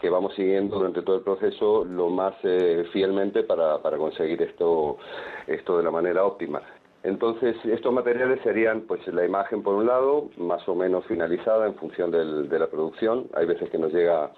que 0.00 0.10
vamos 0.10 0.34
siguiendo 0.34 0.76
durante 0.76 1.02
todo 1.02 1.16
el 1.16 1.22
proceso 1.22 1.84
lo 1.84 2.10
más 2.10 2.34
eh, 2.42 2.84
fielmente 2.92 3.44
para, 3.44 3.80
para 3.80 3.96
conseguir 3.96 4.42
esto, 4.42 4.98
esto 5.46 5.78
de 5.78 5.84
la 5.84 5.90
manera 5.90 6.24
óptima. 6.24 6.60
Entonces, 7.04 7.56
estos 7.64 7.92
materiales 7.92 8.40
serían 8.42 8.82
pues 8.82 9.06
la 9.08 9.24
imagen 9.24 9.62
por 9.62 9.74
un 9.74 9.86
lado, 9.86 10.30
más 10.36 10.68
o 10.68 10.74
menos 10.74 11.06
finalizada 11.06 11.66
en 11.66 11.74
función 11.76 12.10
del, 12.10 12.48
de 12.48 12.58
la 12.58 12.66
producción. 12.66 13.28
Hay 13.34 13.46
veces 13.46 13.70
que 13.70 13.78
nos 13.78 13.92
llega 13.92 14.32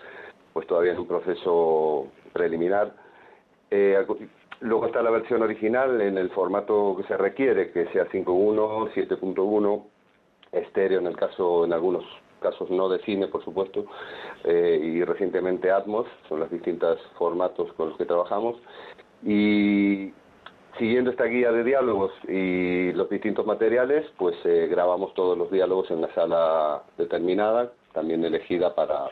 pues 0.53 0.67
todavía 0.67 0.93
en 0.93 0.99
un 0.99 1.07
proceso 1.07 2.09
preliminar. 2.33 2.95
Eh, 3.71 4.05
luego 4.61 4.87
está 4.87 5.03
la 5.03 5.11
versión 5.11 5.43
original 5.43 6.01
en 6.01 6.19
el 6.19 6.31
formato 6.31 6.97
que 6.97 7.05
se 7.05 7.17
requiere, 7.17 7.71
que 7.71 7.87
sea 7.87 8.07
5.1, 8.09 8.93
7.1, 8.93 9.85
estéreo 10.53 10.99
en 10.99 11.07
el 11.07 11.17
caso, 11.17 11.65
en 11.65 11.73
algunos 11.73 12.05
casos 12.41 12.71
no 12.71 12.89
de 12.89 12.99
cine, 13.01 13.27
por 13.29 13.45
supuesto, 13.45 13.87
eh, 14.45 14.81
y 14.83 15.05
recientemente 15.05 15.71
Atmos, 15.71 16.07
son 16.29 16.41
los 16.41 16.51
distintos 16.51 16.99
formatos 17.19 17.73
con 17.75 17.91
los 17.91 17.99
que 17.99 18.07
trabajamos. 18.07 18.57
Y 19.23 20.13
siguiendo 20.81 21.11
esta 21.11 21.25
guía 21.25 21.53
de 21.53 21.63
diálogos 21.63 22.11
y 22.27 22.91
los 22.93 23.11
distintos 23.11 23.45
materiales, 23.45 24.07
pues 24.17 24.35
eh, 24.45 24.67
grabamos 24.69 25.13
todos 25.13 25.37
los 25.37 25.51
diálogos 25.51 25.91
en 25.91 25.99
una 25.99 26.15
sala 26.15 26.83
determinada, 26.97 27.71
también 27.93 28.25
elegida 28.25 28.75
para 28.75 29.05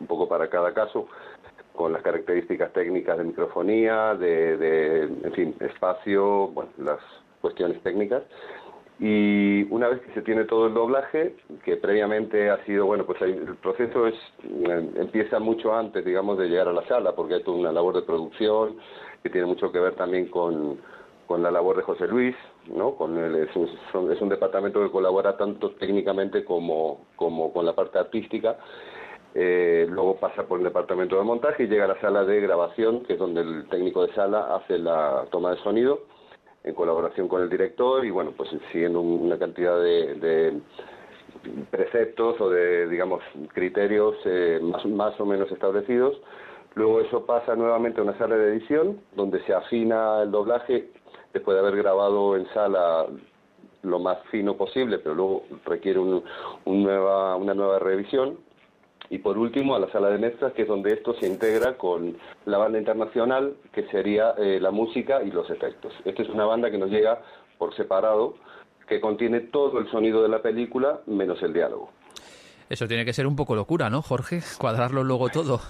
un 0.00 0.08
poco 0.08 0.28
para 0.28 0.50
cada 0.50 0.74
caso, 0.74 1.06
con 1.74 1.92
las 1.92 2.02
características 2.02 2.72
técnicas 2.72 3.18
de 3.18 3.24
microfonía, 3.24 4.16
de, 4.16 4.56
de 4.56 5.02
en 5.02 5.32
fin, 5.32 5.54
espacio, 5.60 6.48
bueno, 6.48 6.70
las 6.78 6.98
cuestiones 7.40 7.80
técnicas. 7.84 8.24
Y 8.98 9.62
una 9.70 9.88
vez 9.88 10.00
que 10.00 10.14
se 10.14 10.22
tiene 10.22 10.44
todo 10.44 10.66
el 10.66 10.74
doblaje, 10.74 11.36
que 11.64 11.76
previamente 11.76 12.50
ha 12.50 12.64
sido, 12.64 12.86
bueno, 12.86 13.06
pues 13.06 13.22
el 13.22 13.56
proceso 13.62 14.08
es 14.08 14.14
empieza 14.96 15.38
mucho 15.38 15.72
antes, 15.74 16.04
digamos, 16.04 16.36
de 16.38 16.48
llegar 16.48 16.66
a 16.66 16.72
la 16.72 16.86
sala, 16.88 17.12
porque 17.12 17.34
hay 17.34 17.42
toda 17.44 17.58
una 17.58 17.72
labor 17.72 17.94
de 17.94 18.02
producción 18.02 18.76
que 19.22 19.30
tiene 19.30 19.46
mucho 19.46 19.70
que 19.70 19.78
ver 19.78 19.94
también 19.94 20.26
con, 20.28 20.78
con 21.26 21.42
la 21.42 21.50
labor 21.50 21.76
de 21.76 21.82
José 21.82 22.06
Luis, 22.06 22.36
¿no? 22.66 22.94
Con 22.94 23.16
el, 23.18 23.34
es, 23.36 23.56
un, 23.56 24.10
es 24.10 24.20
un 24.20 24.28
departamento 24.28 24.82
que 24.82 24.90
colabora 24.90 25.36
tanto 25.36 25.70
técnicamente 25.72 26.44
como, 26.44 27.06
como 27.16 27.52
con 27.52 27.66
la 27.66 27.74
parte 27.74 27.98
artística. 27.98 28.56
Eh, 29.34 29.86
luego 29.88 30.16
pasa 30.16 30.42
por 30.42 30.58
el 30.58 30.64
departamento 30.64 31.16
de 31.16 31.24
montaje 31.24 31.64
y 31.64 31.66
llega 31.66 31.84
a 31.84 31.88
la 31.88 32.00
sala 32.00 32.24
de 32.24 32.40
grabación, 32.40 33.02
que 33.04 33.14
es 33.14 33.18
donde 33.18 33.40
el 33.40 33.68
técnico 33.68 34.06
de 34.06 34.12
sala 34.14 34.54
hace 34.54 34.78
la 34.78 35.26
toma 35.30 35.52
de 35.52 35.56
sonido 35.62 36.00
en 36.64 36.74
colaboración 36.74 37.28
con 37.28 37.42
el 37.42 37.48
director 37.48 38.04
y 38.04 38.10
bueno, 38.10 38.32
pues 38.36 38.50
siguiendo 38.70 39.00
una 39.00 39.38
cantidad 39.38 39.80
de, 39.80 40.60
preceptos 41.70 42.40
o 42.40 42.50
de, 42.50 42.88
digamos, 42.88 43.22
criterios 43.52 44.14
eh, 44.26 44.60
más, 44.62 44.84
más 44.86 45.20
o 45.20 45.26
menos 45.26 45.50
establecidos. 45.50 46.20
Luego 46.74 47.00
eso 47.00 47.26
pasa 47.26 47.54
nuevamente 47.56 48.00
a 48.00 48.04
una 48.04 48.16
sala 48.16 48.36
de 48.36 48.52
edición 48.52 49.00
donde 49.16 49.42
se 49.44 49.52
afina 49.52 50.22
el 50.22 50.30
doblaje 50.30 50.90
después 51.32 51.54
de 51.54 51.60
haber 51.60 51.76
grabado 51.76 52.36
en 52.36 52.46
sala 52.52 53.06
lo 53.82 53.98
más 53.98 54.18
fino 54.30 54.56
posible, 54.56 54.98
pero 54.98 55.14
luego 55.14 55.44
requiere 55.64 55.98
un, 55.98 56.22
un 56.64 56.82
nueva, 56.82 57.36
una 57.36 57.54
nueva 57.54 57.78
revisión. 57.78 58.38
Y 59.10 59.18
por 59.18 59.36
último, 59.36 59.74
a 59.74 59.78
la 59.78 59.90
sala 59.90 60.08
de 60.08 60.18
mezclas, 60.18 60.52
que 60.52 60.62
es 60.62 60.68
donde 60.68 60.94
esto 60.94 61.14
se 61.14 61.26
integra 61.26 61.76
con 61.76 62.16
la 62.46 62.58
banda 62.58 62.78
internacional, 62.78 63.56
que 63.72 63.86
sería 63.88 64.34
eh, 64.38 64.58
la 64.60 64.70
música 64.70 65.22
y 65.22 65.30
los 65.30 65.50
efectos. 65.50 65.92
Esta 66.04 66.22
es 66.22 66.28
una 66.30 66.46
banda 66.46 66.70
que 66.70 66.78
nos 66.78 66.90
llega 66.90 67.20
por 67.58 67.74
separado, 67.76 68.36
que 68.88 69.00
contiene 69.00 69.40
todo 69.40 69.78
el 69.80 69.90
sonido 69.90 70.22
de 70.22 70.28
la 70.28 70.40
película, 70.40 71.00
menos 71.06 71.42
el 71.42 71.52
diálogo. 71.52 71.90
Eso 72.70 72.86
tiene 72.88 73.04
que 73.04 73.12
ser 73.12 73.26
un 73.26 73.36
poco 73.36 73.54
locura, 73.54 73.90
¿no, 73.90 74.00
Jorge? 74.00 74.40
Cuadrarlo 74.58 75.04
luego 75.04 75.28
todo. 75.28 75.60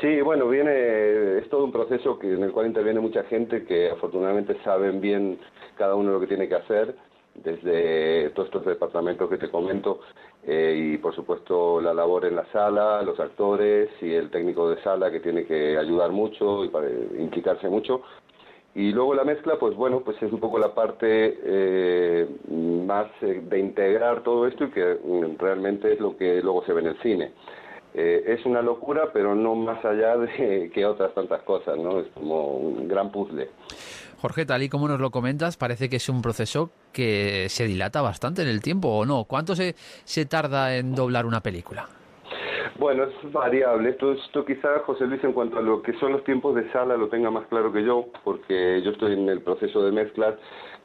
Sí, 0.00 0.20
bueno, 0.20 0.48
viene, 0.48 1.38
es 1.38 1.48
todo 1.48 1.64
un 1.64 1.72
proceso 1.72 2.18
que, 2.18 2.32
en 2.32 2.44
el 2.44 2.52
cual 2.52 2.68
interviene 2.68 3.00
mucha 3.00 3.24
gente 3.24 3.64
que 3.64 3.90
afortunadamente 3.90 4.56
saben 4.62 5.00
bien 5.00 5.40
cada 5.76 5.96
uno 5.96 6.12
lo 6.12 6.20
que 6.20 6.28
tiene 6.28 6.48
que 6.48 6.54
hacer, 6.54 6.94
desde 7.34 8.30
todos 8.30 8.46
estos 8.46 8.64
departamentos 8.64 9.28
que 9.28 9.38
te 9.38 9.50
comento, 9.50 10.00
eh, 10.46 10.92
y 10.94 10.98
por 10.98 11.14
supuesto 11.16 11.80
la 11.80 11.92
labor 11.92 12.26
en 12.26 12.36
la 12.36 12.46
sala, 12.52 13.02
los 13.02 13.18
actores 13.18 13.90
y 14.00 14.14
el 14.14 14.30
técnico 14.30 14.70
de 14.70 14.80
sala 14.82 15.10
que 15.10 15.18
tiene 15.18 15.44
que 15.44 15.76
ayudar 15.76 16.12
mucho 16.12 16.64
y 16.64 16.68
para 16.68 16.88
implicarse 17.18 17.68
mucho. 17.68 18.02
Y 18.76 18.92
luego 18.92 19.14
la 19.14 19.24
mezcla, 19.24 19.58
pues 19.58 19.74
bueno, 19.74 20.02
pues 20.04 20.22
es 20.22 20.32
un 20.32 20.38
poco 20.38 20.58
la 20.60 20.74
parte 20.74 21.40
eh, 21.42 22.28
más 22.86 23.08
eh, 23.22 23.40
de 23.42 23.58
integrar 23.58 24.22
todo 24.22 24.46
esto 24.46 24.64
y 24.64 24.70
que 24.70 24.98
realmente 25.38 25.94
es 25.94 25.98
lo 25.98 26.16
que 26.16 26.40
luego 26.40 26.64
se 26.64 26.72
ve 26.72 26.82
en 26.82 26.86
el 26.86 26.98
cine. 26.98 27.32
Eh, 28.00 28.22
es 28.32 28.46
una 28.46 28.62
locura, 28.62 29.10
pero 29.12 29.34
no 29.34 29.56
más 29.56 29.84
allá 29.84 30.16
de 30.16 30.70
que 30.74 30.86
otras 30.86 31.12
tantas 31.14 31.42
cosas, 31.42 31.76
¿no? 31.76 31.98
Es 31.98 32.06
como 32.14 32.52
un 32.52 32.86
gran 32.86 33.10
puzzle. 33.10 33.50
Jorge, 34.20 34.46
tal 34.46 34.62
y 34.62 34.68
como 34.68 34.86
nos 34.86 35.00
lo 35.00 35.10
comentas, 35.10 35.56
parece 35.56 35.88
que 35.88 35.96
es 35.96 36.08
un 36.08 36.22
proceso 36.22 36.70
que 36.92 37.48
se 37.48 37.66
dilata 37.66 38.00
bastante 38.00 38.42
en 38.42 38.48
el 38.48 38.62
tiempo, 38.62 38.88
¿o 38.88 39.04
no? 39.04 39.24
¿Cuánto 39.24 39.56
se, 39.56 39.74
se 40.04 40.26
tarda 40.26 40.76
en 40.76 40.94
doblar 40.94 41.26
una 41.26 41.40
película? 41.40 41.88
Bueno, 42.78 43.02
es 43.02 43.32
variable. 43.32 43.90
Esto, 43.90 44.12
esto 44.12 44.44
quizá 44.44 44.78
José 44.86 45.04
Luis 45.06 45.24
en 45.24 45.32
cuanto 45.32 45.58
a 45.58 45.62
lo 45.62 45.82
que 45.82 45.92
son 45.94 46.12
los 46.12 46.22
tiempos 46.22 46.54
de 46.54 46.70
sala 46.70 46.96
lo 46.96 47.08
tenga 47.08 47.32
más 47.32 47.48
claro 47.48 47.72
que 47.72 47.84
yo, 47.84 48.06
porque 48.22 48.80
yo 48.84 48.92
estoy 48.92 49.14
en 49.14 49.28
el 49.28 49.40
proceso 49.40 49.82
de 49.82 49.90
mezclas 49.90 50.36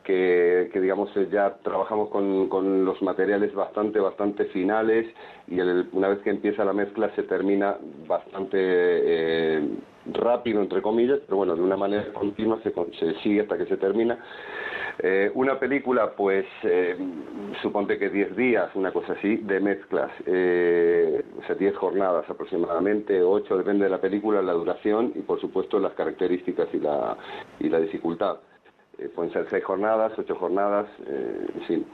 que, 0.03 0.69
digamos 0.73 1.09
eh, 1.15 1.27
ya 1.31 1.57
trabajamos 1.63 2.09
con, 2.09 2.49
con, 2.49 2.85
los 2.85 3.01
materiales 3.01 3.53
bastante, 3.53 3.99
bastante 3.99 4.45
finales 4.45 5.07
y 5.47 5.59
el, 5.59 5.88
una 5.93 6.09
vez 6.09 6.19
que 6.19 6.30
empieza 6.30 6.65
la 6.65 6.73
mezcla 6.73 7.13
se 7.15 7.23
termina 7.23 7.77
bastante 8.07 8.57
eh, 8.59 9.67
rápido, 10.05 10.61
entre 10.61 10.81
comillas, 10.81 11.19
pero 11.25 11.38
bueno, 11.38 11.55
de 11.55 11.61
una 11.61 11.77
manera 11.77 12.11
continua 12.13 12.59
se, 12.63 12.73
se 12.99 13.19
sigue 13.21 13.41
hasta 13.41 13.57
que 13.57 13.65
se 13.65 13.77
termina. 13.77 14.17
Eh, 14.99 15.31
una 15.34 15.57
película, 15.57 16.11
pues, 16.15 16.45
eh, 16.63 16.95
suponte 17.61 17.97
que 17.97 18.09
10 18.09 18.35
días, 18.35 18.69
una 18.75 18.91
cosa 18.91 19.13
así, 19.13 19.38
de 19.38 19.59
mezclas, 19.59 20.11
o 20.21 21.45
sea, 21.47 21.55
10 21.57 21.75
jornadas 21.77 22.30
aproximadamente, 22.30 23.23
8, 23.23 23.57
depende 23.57 23.85
de 23.85 23.89
la 23.89 23.99
película, 23.99 24.41
la 24.41 24.53
duración 24.53 25.11
y, 25.15 25.21
por 25.21 25.41
supuesto, 25.41 25.80
las 25.80 25.93
características 25.93 26.67
y 26.73 26.80
la, 26.80 27.17
y 27.59 27.69
la 27.69 27.80
dificultad. 27.80 28.38
Eh, 29.03 29.09
pueden 29.09 29.31
ser 29.34 29.47
6 29.49 29.63
jornadas, 29.63 30.13
8 30.17 30.35
jornadas, 30.35 30.88
eh, 31.07 31.47
en 31.55 31.61
fin. 31.67 31.85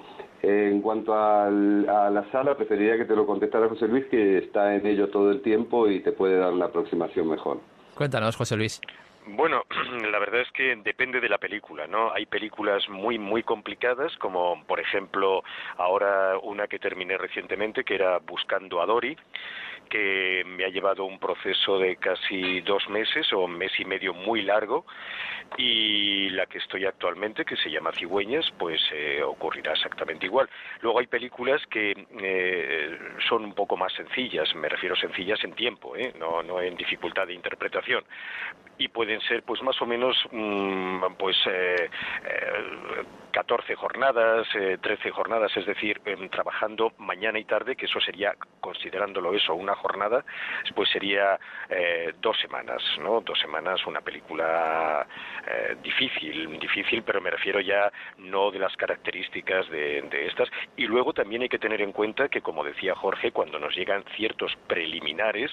En 0.41 0.81
cuanto 0.81 1.13
al, 1.13 1.87
a 1.89 2.09
la 2.09 2.29
sala, 2.31 2.55
preferiría 2.55 2.97
que 2.97 3.05
te 3.05 3.15
lo 3.15 3.25
contestara 3.25 3.67
José 3.67 3.87
Luis, 3.87 4.05
que 4.05 4.37
está 4.37 4.75
en 4.75 4.85
ello 4.85 5.09
todo 5.09 5.31
el 5.31 5.41
tiempo 5.41 5.89
y 5.89 6.01
te 6.01 6.11
puede 6.11 6.37
dar 6.37 6.53
una 6.53 6.65
aproximación 6.65 7.27
mejor. 7.27 7.59
Cuéntanos, 7.95 8.35
José 8.37 8.55
Luis. 8.55 8.79
Bueno, 9.25 9.63
la 10.11 10.19
verdad 10.19 10.41
es 10.41 10.51
que 10.51 10.75
depende 10.77 11.19
de 11.19 11.29
la 11.29 11.37
película, 11.37 11.87
¿no? 11.87 12.11
Hay 12.13 12.25
películas 12.25 12.87
muy, 12.89 13.17
muy 13.17 13.43
complicadas, 13.43 14.15
como 14.17 14.63
por 14.65 14.79
ejemplo 14.79 15.43
ahora 15.77 16.37
una 16.41 16.67
que 16.67 16.79
terminé 16.79 17.17
recientemente, 17.17 17.83
que 17.83 17.95
era 17.95 18.19
Buscando 18.19 18.81
a 18.81 18.85
Dory, 18.85 19.17
que 19.89 20.43
me 20.45 20.65
ha 20.65 20.69
llevado 20.69 21.05
un 21.05 21.19
proceso 21.19 21.79
de 21.79 21.97
casi 21.97 22.61
dos 22.61 22.87
meses 22.89 23.31
o 23.33 23.39
un 23.39 23.57
mes 23.57 23.71
y 23.79 23.85
medio 23.85 24.13
muy 24.13 24.41
largo, 24.43 24.85
y 25.57 26.29
la 26.29 26.45
que 26.45 26.59
estoy 26.59 26.85
actualmente, 26.85 27.43
que 27.43 27.55
se 27.57 27.71
llama 27.71 27.91
Cigüeñas, 27.91 28.45
pues 28.57 28.79
eh, 28.93 29.21
ocurrirá 29.23 29.73
exactamente 29.73 30.25
igual. 30.25 30.49
Luego 30.81 30.99
hay 30.99 31.07
películas 31.07 31.61
que 31.67 32.07
eh, 32.21 32.99
son 33.27 33.43
un 33.43 33.53
poco 33.53 33.75
más 33.75 33.91
sencillas, 33.93 34.53
me 34.55 34.69
refiero 34.69 34.95
sencillas 34.95 35.43
en 35.43 35.53
tiempo, 35.53 35.95
¿eh? 35.95 36.13
no, 36.19 36.43
no 36.43 36.61
en 36.61 36.75
dificultad 36.75 37.27
de 37.27 37.33
interpretación, 37.33 38.03
y 38.77 38.87
pueden 38.87 39.19
ser 39.21 39.43
pues 39.43 39.61
más 39.61 39.79
o 39.81 39.85
menos 39.85 40.15
mmm, 40.31 41.03
pues 41.17 41.35
eh, 41.47 41.89
eh, 42.25 43.03
14 43.31 43.75
jornadas, 43.75 44.47
eh, 44.55 44.77
13 44.81 45.11
jornadas, 45.11 45.55
es 45.55 45.65
decir, 45.65 46.01
eh, 46.05 46.29
trabajando 46.29 46.93
mañana 46.97 47.39
y 47.39 47.45
tarde, 47.45 47.75
que 47.75 47.85
eso 47.85 47.99
sería, 47.99 48.35
considerándolo 48.59 49.33
eso, 49.33 49.53
una 49.53 49.75
jornada, 49.79 50.23
pues 50.75 50.89
sería 50.89 51.39
eh, 51.69 52.13
dos 52.21 52.37
semanas, 52.39 52.81
¿no? 52.99 53.21
Dos 53.21 53.39
semanas, 53.39 53.85
una 53.85 54.01
película 54.01 55.05
eh, 55.47 55.75
difícil, 55.81 56.59
difícil, 56.59 57.03
pero 57.03 57.21
me 57.21 57.31
refiero 57.31 57.59
ya 57.59 57.91
no 58.17 58.51
de 58.51 58.59
las 58.59 58.75
características 58.77 59.69
de, 59.69 60.01
de 60.03 60.27
estas. 60.27 60.49
Y 60.77 60.85
luego 60.85 61.13
también 61.13 61.41
hay 61.41 61.49
que 61.49 61.59
tener 61.59 61.81
en 61.81 61.91
cuenta 61.91 62.29
que, 62.29 62.41
como 62.41 62.63
decía 62.63 62.95
Jorge, 62.95 63.31
cuando 63.31 63.59
nos 63.59 63.75
llegan 63.75 64.03
ciertos 64.15 64.55
preliminares, 64.67 65.51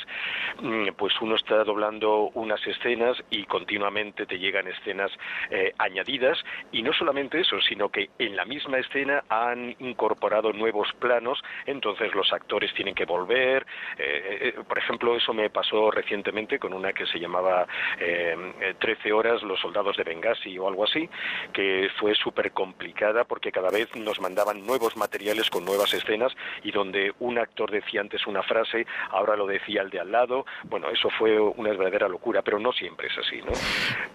mm, 0.61 0.89
pues 0.97 1.13
uno 1.21 1.37
está 1.37 1.65
doblando 1.65 2.31
unas 2.35 2.65
escenas 2.67 3.17
y 3.31 3.45
continuamente 3.45 4.27
te 4.27 4.39
llegan 4.39 4.67
escenas 4.69 5.11
eh, 5.51 5.73
añadidas, 5.79 6.39
y 6.73 6.83
no 6.83 6.93
solamente 6.93 7.41
eso, 7.41 7.61
sino 7.61 7.89
que 7.89 8.11
en 8.19 8.37
la 8.37 8.45
misma 8.45 8.79
escena 8.79 9.25
han 9.29 9.75
incorporado 9.79 10.53
nuevos 10.53 10.93
planos, 10.99 11.43
entonces 11.67 12.15
los 12.15 12.33
actores 12.33 12.73
tienen 12.75 12.95
que 12.95 13.05
volver. 13.05 13.67
Eh, 13.99 14.16
eh, 14.25 14.55
por 14.67 14.79
ejemplo, 14.79 15.17
eso 15.17 15.33
me 15.33 15.51
pasó 15.51 15.91
recientemente 15.91 16.59
con 16.59 16.73
una 16.73 16.93
que 16.93 17.07
se 17.07 17.19
llamaba 17.19 17.67
eh, 17.99 18.75
13 18.79 19.13
horas 19.13 19.43
los 19.43 19.61
soldados 19.61 19.97
de 19.97 20.05
Benghazi 20.05 20.59
o 20.59 20.69
algo 20.69 20.85
así, 20.85 21.09
que 21.53 21.89
fue 21.99 22.15
súper 22.15 22.53
complicada 22.53 23.25
porque 23.25 23.53
cada 23.53 23.71
vez 23.71 23.95
nos 23.97 24.21
mandaban 24.21 24.67
nuevos 24.67 24.97
materiales 24.97 25.51
con 25.51 25.65
nuevas 25.65 25.93
escenas 25.95 26.33
y 26.63 26.73
donde 26.73 27.13
un 27.21 27.39
actor 27.39 27.71
decía 27.71 28.01
antes 28.01 28.27
una 28.27 28.43
frase, 28.43 28.87
ahora 29.11 29.37
lo 29.37 29.47
decía 29.47 29.83
el 29.83 29.91
de 29.91 30.01
al 30.01 30.13
lado. 30.13 30.47
Bueno, 30.65 30.89
eso 30.91 31.09
fue 31.11 31.39
una 31.39 31.71
verdadera 31.71 32.09
locura, 32.09 32.43
pero 32.43 32.59
no 32.59 32.73
siempre 32.73 33.09
es 33.09 33.19
así, 33.19 33.41
¿no? 33.43 33.53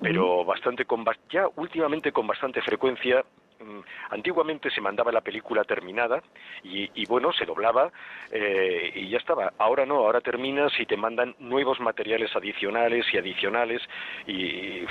Pero 0.02 0.45
bastante 0.45 0.86
con, 0.86 1.06
ya 1.30 1.48
últimamente 1.56 2.11
con 2.11 2.28
bastante 2.28 2.61
frecuencia 2.61 3.23
antiguamente 4.09 4.69
se 4.71 4.81
mandaba 4.81 5.11
la 5.11 5.21
película 5.21 5.63
terminada 5.63 6.21
y, 6.63 6.89
y 6.95 7.05
bueno, 7.05 7.31
se 7.33 7.45
doblaba 7.45 7.91
eh, 8.31 8.91
y 8.95 9.09
ya 9.09 9.17
estaba. 9.17 9.53
Ahora 9.57 9.85
no, 9.85 9.95
ahora 9.97 10.21
terminas 10.21 10.71
y 10.79 10.85
te 10.85 10.97
mandan 10.97 11.35
nuevos 11.39 11.79
materiales 11.79 12.35
adicionales 12.35 13.05
y 13.13 13.17
adicionales 13.17 13.81
y... 14.27 14.43
Eh, 14.83 14.85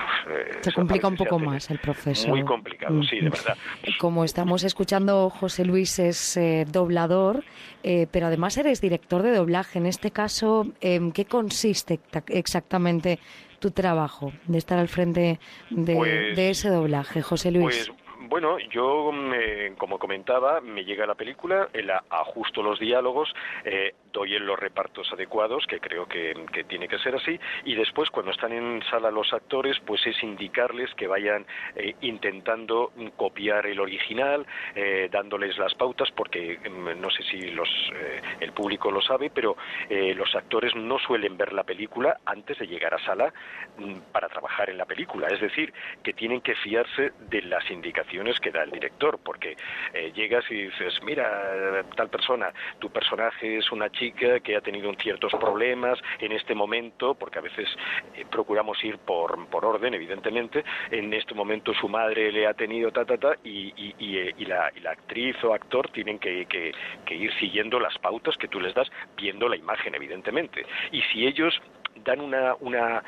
se 0.61 0.73
complica 0.73 1.09
un 1.09 1.17
poco 1.17 1.39
más 1.39 1.71
el 1.71 1.79
proceso. 1.79 2.29
Muy 2.29 2.45
complicado, 2.45 3.03
sí, 3.03 3.21
de 3.21 3.31
verdad. 3.31 3.57
Como 3.99 4.25
estamos 4.25 4.65
escuchando, 4.65 5.31
José 5.31 5.65
Luis 5.65 5.99
es 5.99 6.37
eh, 6.37 6.65
doblador, 6.71 7.45
eh, 7.83 8.07
pero 8.11 8.27
además 8.27 8.57
eres 8.59 8.81
director 8.81 9.23
de 9.23 9.33
doblaje. 9.35 9.79
En 9.79 9.87
este 9.87 10.11
caso, 10.11 10.67
¿en 10.81 11.13
qué 11.13 11.25
consiste 11.25 12.01
exactamente 12.29 13.19
tu 13.59 13.71
trabajo 13.71 14.33
de 14.47 14.59
estar 14.59 14.79
al 14.79 14.89
frente 14.89 15.39
de, 15.71 15.95
Pues- 15.95 16.37
de 16.37 16.51
ese 16.51 16.69
doblaje, 16.71 17.21
José 17.23 17.51
Luis? 17.51 17.87
Pues 17.89 17.93
bueno, 18.29 18.59
yo, 18.71 19.13
me- 19.13 19.75
como 19.79 19.99
comentaba, 19.99 20.61
me 20.61 20.85
llega 20.85 21.07
la 21.07 21.15
película, 21.15 21.69
eh, 21.73 21.83
la 21.83 22.05
ajusto 22.11 22.63
los 22.63 22.79
diálogos, 22.79 23.33
eh, 23.65 23.95
doy 24.13 24.35
en 24.37 24.45
los 24.45 24.59
repartos 24.59 25.11
adecuados, 25.13 25.67
que 25.67 25.81
creo 25.81 26.07
que, 26.07 26.35
tiene 26.69 26.89
que 26.89 26.99
ser 26.99 27.15
así, 27.15 27.39
y 27.65 27.75
después 27.75 28.11
cuando 28.11 28.33
están 28.33 28.53
en 28.53 28.83
sala 28.91 29.11
los 29.11 29.33
actores, 29.33 29.79
pues 29.87 30.07
es 30.07 30.23
indicarles 30.23 30.93
que 30.97 31.07
vayan 31.07 31.47
eh, 31.77 31.95
intentando 32.03 32.93
copiar 33.17 33.67
el 33.67 33.81
original, 33.81 34.47
eh, 34.75 35.09
dándoles 35.11 35.57
las 35.57 35.75
pautas, 35.75 36.11
porque 36.11 36.59
mm, 36.59 37.01
no 37.01 37.11
sé 37.11 37.23
si 37.23 37.51
los, 37.53 37.69
eh, 37.95 38.21
el 38.41 38.53
público 38.53 38.91
lo 38.91 39.01
sabe, 39.01 39.31
pero 39.31 39.57
eh, 39.89 40.15
los 40.15 40.35
actores 40.35 40.75
no 40.75 40.99
suelen 40.99 41.39
ver 41.39 41.53
la 41.53 41.65
película 41.65 42.19
antes 42.27 42.59
de 42.59 42.67
llegar 42.67 42.93
a 42.95 43.05
sala 43.05 43.33
mm, 43.79 44.13
para 44.13 44.29
trabajar 44.29 44.69
en 44.69 44.77
la 44.77 44.85
película, 44.85 45.29
es 45.29 45.41
decir, 45.41 45.73
que 46.03 46.13
tienen 46.13 46.41
que 46.43 46.55
fiarse 46.57 47.13
de 47.31 47.43
las 47.43 47.69
indicaciones 47.71 48.10
que 48.41 48.51
da 48.51 48.63
el 48.63 48.71
director, 48.71 49.19
porque 49.23 49.57
eh, 49.95 50.13
llegas 50.15 50.45
y 50.51 50.65
dices, 50.65 51.01
mira, 51.05 51.85
tal 51.97 52.09
persona, 52.09 52.53
tu 52.79 52.91
personaje 52.91 53.59
es 53.59 53.71
una 53.71 53.91
chica 53.91 54.41
que 54.41 54.57
ha 54.57 54.61
tenido 54.61 54.91
ciertos 55.01 55.33
problemas 55.35 55.99
en 56.19 56.33
este 56.33 56.55
momento, 56.55 57.15
porque 57.15 57.39
a 57.39 57.43
veces 57.43 57.69
eh, 58.15 58.25
procuramos 58.31 58.83
ir 58.85 58.99
por, 58.99 59.47
por 59.49 59.65
orden, 59.65 59.95
evidentemente, 59.95 60.65
en 60.91 61.13
este 61.15 61.35
momento 61.35 61.73
su 61.75 61.89
madre 61.89 62.33
le 62.33 62.47
ha 62.47 62.55
tenido 62.55 62.91
ta, 62.91 63.05
ta, 63.05 63.17
ta, 63.17 63.37
y, 63.45 63.73
y, 63.77 63.95
y, 63.99 64.19
eh, 64.19 64.35
y 64.39 64.45
la, 64.45 64.71
la 64.83 64.91
actriz 64.91 65.37
o 65.45 65.55
actor 65.55 65.89
tienen 65.91 66.19
que, 66.19 66.47
que, 66.47 66.73
que 67.07 67.15
ir 67.15 67.33
siguiendo 67.39 67.79
las 67.79 67.97
pautas 67.99 68.37
que 68.37 68.49
tú 68.49 68.61
les 68.61 68.75
das, 68.75 68.91
viendo 69.17 69.49
la 69.49 69.57
imagen, 69.57 69.95
evidentemente. 69.95 70.67
Y 70.91 71.03
si 71.03 71.27
ellos 71.27 71.61
dan 72.05 72.21
una, 72.21 72.55
una 72.61 73.03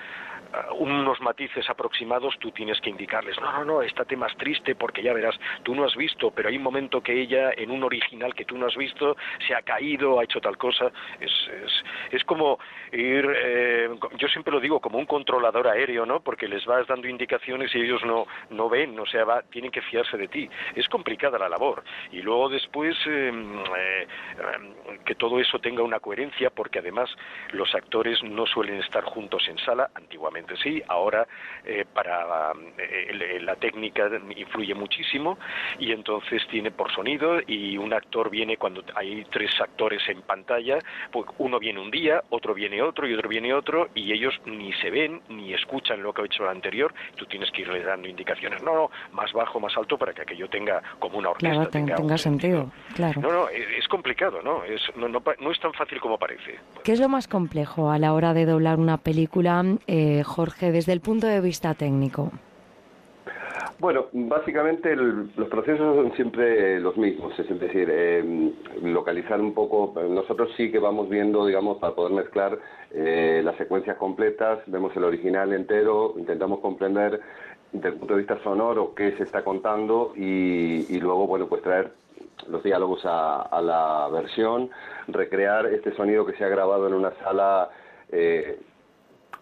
unos 0.78 1.20
matices 1.20 1.68
aproximados, 1.68 2.38
tú 2.38 2.50
tienes 2.50 2.80
que 2.80 2.90
indicarles, 2.90 3.40
no, 3.40 3.52
no, 3.52 3.64
no, 3.64 3.82
estate 3.82 4.16
más 4.16 4.36
triste 4.36 4.74
porque 4.74 5.02
ya 5.02 5.12
verás, 5.12 5.38
tú 5.62 5.74
no 5.74 5.84
has 5.84 5.96
visto, 5.96 6.30
pero 6.30 6.48
hay 6.48 6.56
un 6.56 6.62
momento 6.62 7.00
que 7.00 7.20
ella, 7.20 7.52
en 7.56 7.70
un 7.70 7.82
original 7.82 8.34
que 8.34 8.44
tú 8.44 8.58
no 8.58 8.66
has 8.66 8.76
visto, 8.76 9.16
se 9.46 9.54
ha 9.54 9.62
caído, 9.62 10.18
ha 10.18 10.24
hecho 10.24 10.40
tal 10.40 10.56
cosa. 10.56 10.90
Es, 11.20 11.30
es, 11.64 11.84
es 12.10 12.24
como 12.24 12.58
ir, 12.92 13.26
eh, 13.34 13.88
yo 14.18 14.28
siempre 14.28 14.52
lo 14.52 14.60
digo, 14.60 14.80
como 14.80 14.98
un 14.98 15.06
controlador 15.06 15.68
aéreo, 15.68 16.04
¿no? 16.06 16.20
Porque 16.20 16.48
les 16.48 16.64
vas 16.66 16.86
dando 16.86 17.08
indicaciones 17.08 17.74
y 17.74 17.80
ellos 17.80 18.04
no, 18.04 18.26
no 18.50 18.68
ven, 18.68 18.98
o 18.98 19.06
sea, 19.06 19.24
va, 19.24 19.42
tienen 19.42 19.70
que 19.70 19.82
fiarse 19.82 20.16
de 20.16 20.28
ti. 20.28 20.48
Es 20.74 20.88
complicada 20.88 21.38
la 21.38 21.48
labor. 21.48 21.82
Y 22.10 22.22
luego 22.22 22.48
después 22.48 22.96
eh, 23.06 23.32
eh, 23.32 24.06
que 25.04 25.14
todo 25.14 25.38
eso 25.40 25.58
tenga 25.58 25.82
una 25.82 26.00
coherencia, 26.00 26.50
porque 26.50 26.80
además 26.80 27.10
los 27.52 27.74
actores 27.74 28.22
no 28.22 28.46
suelen 28.46 28.80
estar 28.80 29.04
juntos 29.04 29.48
en 29.48 29.58
sala, 29.58 29.90
antiguamente 29.94 30.41
sí, 30.56 30.82
ahora 30.88 31.26
eh, 31.64 31.84
para 31.92 32.52
eh, 32.78 33.38
la 33.40 33.56
técnica 33.56 34.08
influye 34.36 34.74
muchísimo 34.74 35.38
y 35.78 35.92
entonces 35.92 36.42
tiene 36.50 36.70
por 36.70 36.92
sonido 36.92 37.40
y 37.46 37.76
un 37.76 37.92
actor 37.92 38.30
viene 38.30 38.56
cuando 38.56 38.82
hay 38.94 39.24
tres 39.30 39.50
actores 39.60 40.00
en 40.08 40.22
pantalla, 40.22 40.78
pues 41.10 41.26
uno 41.38 41.58
viene 41.58 41.80
un 41.80 41.90
día, 41.90 42.22
otro 42.30 42.54
viene 42.54 42.82
otro 42.82 43.06
y 43.08 43.14
otro 43.14 43.28
viene 43.28 43.52
otro 43.54 43.88
y 43.94 44.12
ellos 44.12 44.34
ni 44.46 44.72
se 44.74 44.90
ven 44.90 45.20
ni 45.28 45.52
escuchan 45.54 46.02
lo 46.02 46.12
que 46.12 46.22
ha 46.22 46.24
hecho 46.24 46.42
el 46.44 46.50
anterior, 46.50 46.92
tú 47.16 47.26
tienes 47.26 47.50
que 47.50 47.62
irles 47.62 47.84
dando 47.84 48.08
indicaciones, 48.08 48.62
no, 48.62 48.74
no, 48.74 48.90
más 49.12 49.32
bajo, 49.32 49.60
más 49.60 49.76
alto 49.76 49.96
para 49.98 50.12
que 50.12 50.22
aquello 50.22 50.48
tenga 50.48 50.82
como 50.98 51.18
una 51.18 51.30
orquesta. 51.30 51.54
Claro, 51.54 51.70
ten- 51.70 51.86
tenga 51.94 52.18
sentido, 52.18 52.70
claro. 52.94 53.20
No, 53.20 53.32
no, 53.32 53.48
es 53.48 53.62
es 53.82 53.88
complicado, 53.88 54.40
¿no? 54.42 54.64
Es, 54.64 54.80
no, 54.96 55.08
no, 55.08 55.22
no 55.40 55.50
es 55.50 55.58
tan 55.60 55.72
fácil 55.72 56.00
como 56.00 56.18
parece. 56.18 56.58
¿Qué 56.84 56.92
es 56.92 57.00
lo 57.00 57.08
más 57.08 57.26
complejo 57.28 57.90
a 57.90 57.98
la 57.98 58.12
hora 58.12 58.32
de 58.32 58.46
doblar 58.46 58.78
una 58.78 58.96
película, 58.98 59.62
eh, 59.86 60.22
Jorge, 60.32 60.72
desde 60.72 60.92
el 60.92 61.00
punto 61.00 61.26
de 61.26 61.40
vista 61.40 61.74
técnico? 61.74 62.32
Bueno, 63.78 64.06
básicamente 64.12 64.94
los 64.94 65.48
procesos 65.48 65.96
son 65.96 66.12
siempre 66.14 66.78
los 66.78 66.96
mismos, 66.96 67.36
es 67.38 67.60
decir, 67.60 67.88
eh, 67.90 68.52
localizar 68.80 69.40
un 69.40 69.52
poco, 69.54 69.92
nosotros 70.08 70.50
sí 70.56 70.70
que 70.70 70.78
vamos 70.78 71.08
viendo, 71.08 71.44
digamos, 71.44 71.78
para 71.78 71.92
poder 71.92 72.12
mezclar 72.12 72.58
eh, 72.92 73.42
las 73.44 73.56
secuencias 73.56 73.96
completas, 73.96 74.60
vemos 74.66 74.96
el 74.96 75.02
original 75.02 75.52
entero, 75.52 76.14
intentamos 76.16 76.60
comprender 76.60 77.20
desde 77.72 77.88
el 77.88 77.94
punto 77.94 78.14
de 78.14 78.18
vista 78.20 78.38
sonoro 78.44 78.94
qué 78.94 79.16
se 79.16 79.24
está 79.24 79.42
contando 79.42 80.12
y, 80.14 81.00
luego, 81.00 81.26
bueno, 81.26 81.48
pues 81.48 81.62
traer 81.62 81.92
los 82.48 82.62
diálogos 82.62 83.00
a, 83.04 83.60
la 83.62 84.08
versión, 84.12 84.70
recrear 85.08 85.66
este 85.66 85.92
sonido 85.96 86.24
que 86.24 86.34
se 86.34 86.44
ha 86.44 86.48
grabado 86.48 86.86
en 86.86 86.94
una 86.94 87.12
sala 87.24 87.70
eh, 88.10 88.60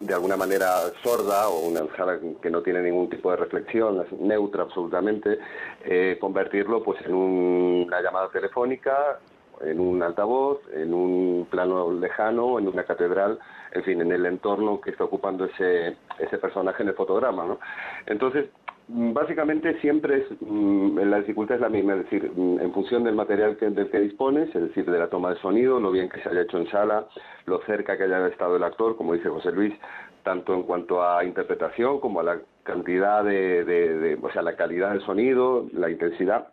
de 0.01 0.15
alguna 0.15 0.37
manera 0.37 0.91
sorda 1.03 1.49
o 1.49 1.69
una 1.69 1.83
sala 1.95 2.19
que 2.41 2.51
no 2.51 2.63
tiene 2.63 2.81
ningún 2.81 3.11
tipo 3.11 3.31
de 3.31 3.37
reflexión, 3.37 4.03
neutra 4.19 4.63
absolutamente, 4.63 5.39
eh, 5.85 6.17
convertirlo 6.19 6.83
pues 6.83 7.05
en 7.05 7.15
una 7.15 8.01
llamada 8.01 8.31
telefónica, 8.31 9.19
en 9.61 9.79
un 9.79 10.03
altavoz, 10.03 10.59
en 10.73 10.95
un 10.95 11.47
plano 11.51 11.93
lejano, 11.93 12.59
en 12.59 12.69
una 12.69 12.85
catedral, 12.85 13.39
en 13.73 13.85
fin, 13.85 14.01
en 14.01 14.11
el 14.11 14.25
entorno 14.25 14.81
que 14.81 14.91
está 14.91 15.05
ocupando 15.05 15.45
ese, 15.45 15.99
ese 16.19 16.39
personaje 16.39 16.83
en 16.83 16.89
el 16.89 16.95
fotograma. 16.95 17.45
¿no? 17.45 17.59
Entonces, 18.07 18.47
básicamente 18.93 19.79
siempre 19.81 20.19
es, 20.19 20.27
mm, 20.41 20.99
la 20.99 21.19
dificultad 21.19 21.57
es 21.57 21.61
la 21.61 21.69
misma, 21.69 21.95
es 21.95 22.05
decir, 22.05 22.31
mm, 22.35 22.61
en 22.61 22.73
función 22.73 23.05
del 23.05 23.15
material 23.15 23.57
que, 23.57 23.71
del 23.71 23.91
que 23.91 24.01
dispones, 24.01 24.55
es 24.55 24.63
decir, 24.63 24.85
de 24.91 24.99
la 24.99 25.09
toma 25.09 25.31
de 25.31 25.41
sonido, 25.41 25.81
lo 25.81 25.91
bien 25.91 26.09
que 26.09 26.21
se 26.21 26.29
haya 26.29 26.43
hecho 26.43 26.59
en 26.59 26.69
sala, 26.71 27.07
lo 27.47 27.61
cerca 27.63 27.97
que 27.97 28.05
haya 28.05 28.27
estado 28.29 28.57
el 28.57 28.65
actor, 28.65 28.97
como 28.97 29.15
dice 29.15 29.29
José 29.29 29.53
Luis, 29.53 29.75
tanto 30.23 30.55
en 30.55 30.65
cuanto 30.65 31.03
a 31.03 31.25
interpretación 31.25 32.01
como 32.01 32.21
a 32.21 32.25
la 32.25 32.41
cantidad 32.63 33.25
de, 33.25 33.65
de 33.65 34.19
o 34.21 34.31
sea, 34.33 34.43
la 34.43 34.57
calidad 34.57 34.91
del 34.91 35.03
sonido, 35.03 35.67
la 35.73 35.91
intensidad, 35.91 36.53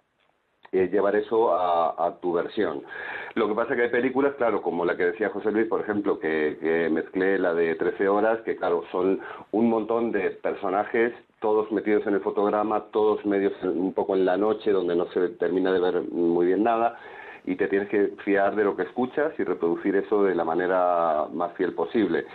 eh, 0.72 0.89
llevar 0.91 1.15
eso 1.15 1.53
a, 1.53 2.18
tu 2.22 2.34
versión. 2.34 2.84
Lo 3.35 3.47
que 3.47 3.55
pasa 3.55 3.72
es 3.72 3.77
que 3.77 3.84
hay 3.84 3.89
películas, 3.89 4.35
claro, 4.35 4.61
como 4.61 4.84
la 4.84 4.97
que 4.97 5.05
decía 5.05 5.30
José 5.30 5.51
Luis, 5.51 5.68
por 5.68 5.81
ejemplo, 5.81 6.19
que, 6.19 6.57
que 6.59 6.89
mezclé 6.89 7.39
la 7.39 7.53
de 7.53 7.76
13 7.76 8.07
horas, 8.09 8.41
que 8.41 8.57
claro, 8.57 8.84
son 8.91 9.19
un 9.51 9.69
montón 9.69 10.11
de 10.11 10.31
personajes, 10.31 11.14
todos 11.39 11.72
metidos 11.72 12.05
en 12.07 12.15
el 12.15 12.22
fotograma, 12.22 12.85
todos 12.91 13.26
medios 13.26 13.53
un 13.64 13.93
poco 13.93 14.15
en 14.15 14.26
la 14.26 14.38
noche, 14.38 14.72
donde 14.72 14.95
no 14.95 15.07
se 15.11 15.30
termina 15.30 15.72
de 15.72 15.80
ver 15.80 16.01
muy 16.11 16.47
bien 16.47 16.64
nada, 16.64 16.97
y 17.45 17.55
te 17.55 17.68
tienes 17.68 17.89
que 17.89 18.14
fiar 18.26 18.55
de 18.55 18.64
lo 18.64 18.76
que 18.76 18.84
escuchas 18.84 19.34
y 19.39 19.43
reproducir 19.43 19.95
eso 19.95 20.23
de 20.23 20.35
la 20.35 20.43
manera 20.43 21.27
más 21.31 21.53
fiel 21.53 21.73
posible 21.73 22.26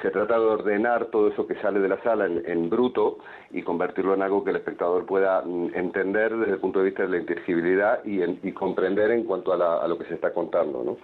se 0.00 0.10
trata 0.10 0.38
de 0.38 0.46
ordenar 0.46 1.06
todo 1.06 1.28
eso 1.28 1.46
que 1.46 1.54
sale 1.56 1.80
de 1.80 1.88
la 1.88 2.02
sala 2.02 2.26
en, 2.26 2.70
bruto 2.70 3.18
y 3.50 3.62
convertirlo 3.62 4.14
en 4.14 4.22
algo 4.22 4.42
que 4.42 4.50
el 4.50 4.56
espectador 4.56 5.04
pueda 5.04 5.42
mm, 5.42 5.74
entender 5.74 6.36
desde 6.36 6.54
el 6.54 6.58
punto 6.58 6.78
de 6.78 6.86
vista 6.86 7.02
de 7.02 7.08
la 7.10 7.18
inteligibilidad 7.18 8.00
y, 8.04 8.52
comprender 8.52 9.10
en 9.10 9.24
cuanto 9.24 9.52
a, 9.52 9.86
lo 9.86 9.98
que 9.98 10.04
se 10.06 10.14
está 10.14 10.32
contando. 10.32 10.82
¿no? 10.84 10.96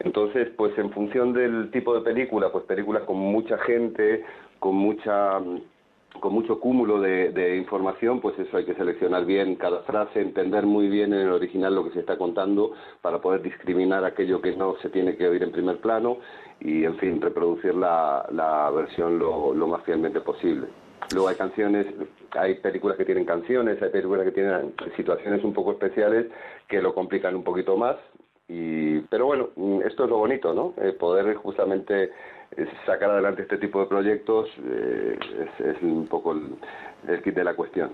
Entonces, 0.00 0.48
pues 0.56 0.76
en 0.78 0.90
función 0.90 1.32
del 1.32 1.70
tipo 1.70 1.94
de 1.94 2.02
película, 2.02 2.50
pues 2.52 2.64
películas 2.64 3.02
con 3.04 3.16
mucha 3.16 3.58
gente, 3.58 4.24
con 4.58 4.74
mucha 4.74 5.40
con 6.20 6.32
mucho 6.32 6.58
cúmulo 6.58 7.00
de, 7.00 7.56
información, 7.56 8.20
pues 8.20 8.38
eso 8.38 8.56
hay 8.56 8.64
que 8.64 8.74
seleccionar 8.74 9.24
bien 9.24 9.56
cada 9.56 9.82
frase, 9.82 10.20
entender 10.20 10.66
muy 10.66 10.88
bien 10.88 11.12
en 11.12 11.20
el 11.20 11.32
original 11.32 11.74
lo 11.74 11.84
que 11.84 11.90
se 11.90 12.00
está 12.00 12.16
contando 12.16 12.72
para 13.02 13.20
poder 13.20 13.42
discriminar 13.42 14.04
aquello 14.04 14.40
que 14.40 14.56
no 14.56 14.76
se 14.82 14.88
tiene 14.90 15.16
que 15.16 15.28
oír 15.28 15.42
en 15.42 15.52
primer 15.52 15.78
plano 15.78 16.18
y, 16.60 16.84
en 16.84 16.96
fin, 16.96 17.20
reproducir 17.20 17.74
la, 17.74 18.26
la 18.32 18.70
versión 18.70 19.18
lo, 19.18 19.54
lo 19.54 19.66
más 19.68 19.84
fielmente 19.84 20.20
posible. 20.20 20.66
Luego 21.12 21.28
hay 21.28 21.36
canciones, 21.36 21.86
hay 22.32 22.56
películas 22.56 22.96
que 22.98 23.04
tienen 23.04 23.24
canciones, 23.24 23.80
hay 23.80 23.90
películas 23.90 24.24
que 24.24 24.32
tienen 24.32 24.74
situaciones 24.96 25.42
un 25.44 25.54
poco 25.54 25.72
especiales 25.72 26.26
que 26.68 26.82
lo 26.82 26.94
complican 26.94 27.34
un 27.34 27.44
poquito 27.44 27.76
más. 27.76 27.96
Y, 28.48 29.00
pero 29.10 29.26
bueno, 29.26 29.50
esto 29.84 30.04
es 30.04 30.10
lo 30.10 30.18
bonito, 30.18 30.54
¿no? 30.54 30.74
Eh, 30.82 30.92
poder 30.92 31.34
justamente 31.36 32.10
sacar 32.86 33.10
adelante 33.10 33.42
este 33.42 33.58
tipo 33.58 33.80
de 33.80 33.86
proyectos 33.86 34.48
eh, 34.64 35.18
es, 35.58 35.82
un 35.82 36.06
poco 36.06 36.32
el, 36.32 37.22
kit 37.22 37.34
de 37.34 37.44
la 37.44 37.54
cuestión. 37.54 37.90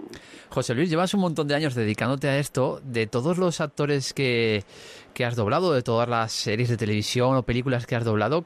José 0.48 0.74
Luis, 0.74 0.88
llevas 0.88 1.12
un 1.14 1.20
montón 1.20 1.48
de 1.48 1.54
años 1.54 1.74
dedicándote 1.74 2.28
a 2.28 2.38
esto. 2.38 2.80
De 2.82 3.06
todos 3.06 3.38
los 3.38 3.60
actores 3.60 4.14
que, 4.14 4.64
que 5.12 5.24
has 5.24 5.36
doblado, 5.36 5.72
de 5.72 5.82
todas 5.82 6.08
las 6.08 6.32
series 6.32 6.68
de 6.68 6.76
televisión 6.76 7.36
o 7.36 7.42
películas 7.42 7.86
que 7.86 7.96
has 7.96 8.04
doblado, 8.04 8.44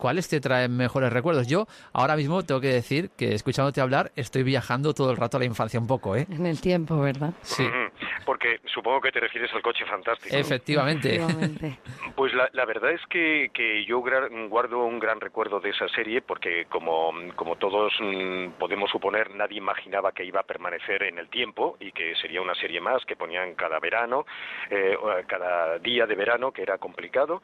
¿cuáles 0.00 0.28
te 0.28 0.40
traen 0.40 0.76
mejores 0.76 1.12
recuerdos? 1.12 1.46
Yo 1.46 1.66
ahora 1.92 2.16
mismo 2.16 2.42
tengo 2.42 2.60
que 2.60 2.68
decir 2.68 3.10
que 3.16 3.34
escuchándote 3.34 3.80
hablar 3.80 4.10
estoy 4.16 4.42
viajando 4.42 4.94
todo 4.94 5.10
el 5.10 5.16
rato 5.16 5.36
a 5.36 5.40
la 5.40 5.46
infancia 5.46 5.78
un 5.78 5.86
poco, 5.86 6.16
¿eh? 6.16 6.26
En 6.30 6.46
el 6.46 6.60
tiempo, 6.60 6.98
¿verdad? 6.98 7.34
Sí. 7.42 7.68
Porque 8.24 8.60
supongo 8.72 9.00
que 9.00 9.12
te 9.12 9.20
refieres 9.20 9.52
al 9.52 9.62
coche 9.62 9.84
fantástico. 9.84 10.34
Efectivamente. 10.34 11.20
pues 12.16 12.32
la, 12.32 12.48
la, 12.52 12.64
verdad 12.64 12.92
es 12.92 13.00
que, 13.08 13.50
que 13.52 13.84
yo 13.84 14.02
guardo 14.48 14.84
un 14.84 14.98
gran 14.98 15.20
recuerdo 15.20 15.60
de 15.60 15.70
esa 15.70 15.88
serie 15.88 16.22
porque 16.22 16.64
como, 16.66 17.12
como 17.36 17.56
todos 17.56 17.92
mm, 18.00 18.52
podemos 18.58 18.90
suponer, 18.90 19.34
nadie 19.34 19.58
imaginaba 19.58 20.12
que 20.12 20.24
iba 20.24 20.40
a 20.40 20.44
permanecer 20.44 21.02
en 21.02 21.18
el 21.18 21.28
tiempo 21.28 21.76
y 21.80 21.92
que 21.92 22.14
sería 22.16 22.40
una 22.40 22.54
serie 22.54 22.80
más 22.80 23.04
que 23.04 23.16
ponían 23.16 23.54
cada 23.54 23.78
verano, 23.78 24.24
eh, 24.70 24.96
cada 25.26 25.78
día 25.78 26.06
de 26.06 26.14
verano, 26.14 26.52
que 26.52 26.62
era 26.62 26.78
complicado. 26.78 27.42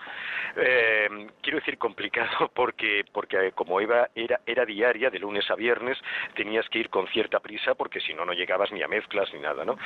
Eh, 0.57 1.29
quiero 1.43 1.59
decir 1.59 1.77
complicado 1.77 2.46
porque 2.49 3.05
porque 3.13 3.53
como 3.53 3.81
iba 3.81 4.09
era 4.15 4.41
era 4.47 4.65
diaria 4.65 5.11
de 5.11 5.19
lunes 5.19 5.51
a 5.51 5.55
viernes 5.55 5.99
tenías 6.35 6.69
que 6.69 6.79
ir 6.79 6.91
con 6.91 7.07
cierta 7.09 7.41
prisa 7.41 7.75
porque 7.75 8.01
si 8.01 8.15
no 8.15 8.25
no 8.25 8.33
llegabas 8.33 8.73
ni 8.73 8.83
a 8.83 8.89
mezclas 8.89 9.33
ni 9.33 9.41
nada 9.41 9.65
no 9.65 9.77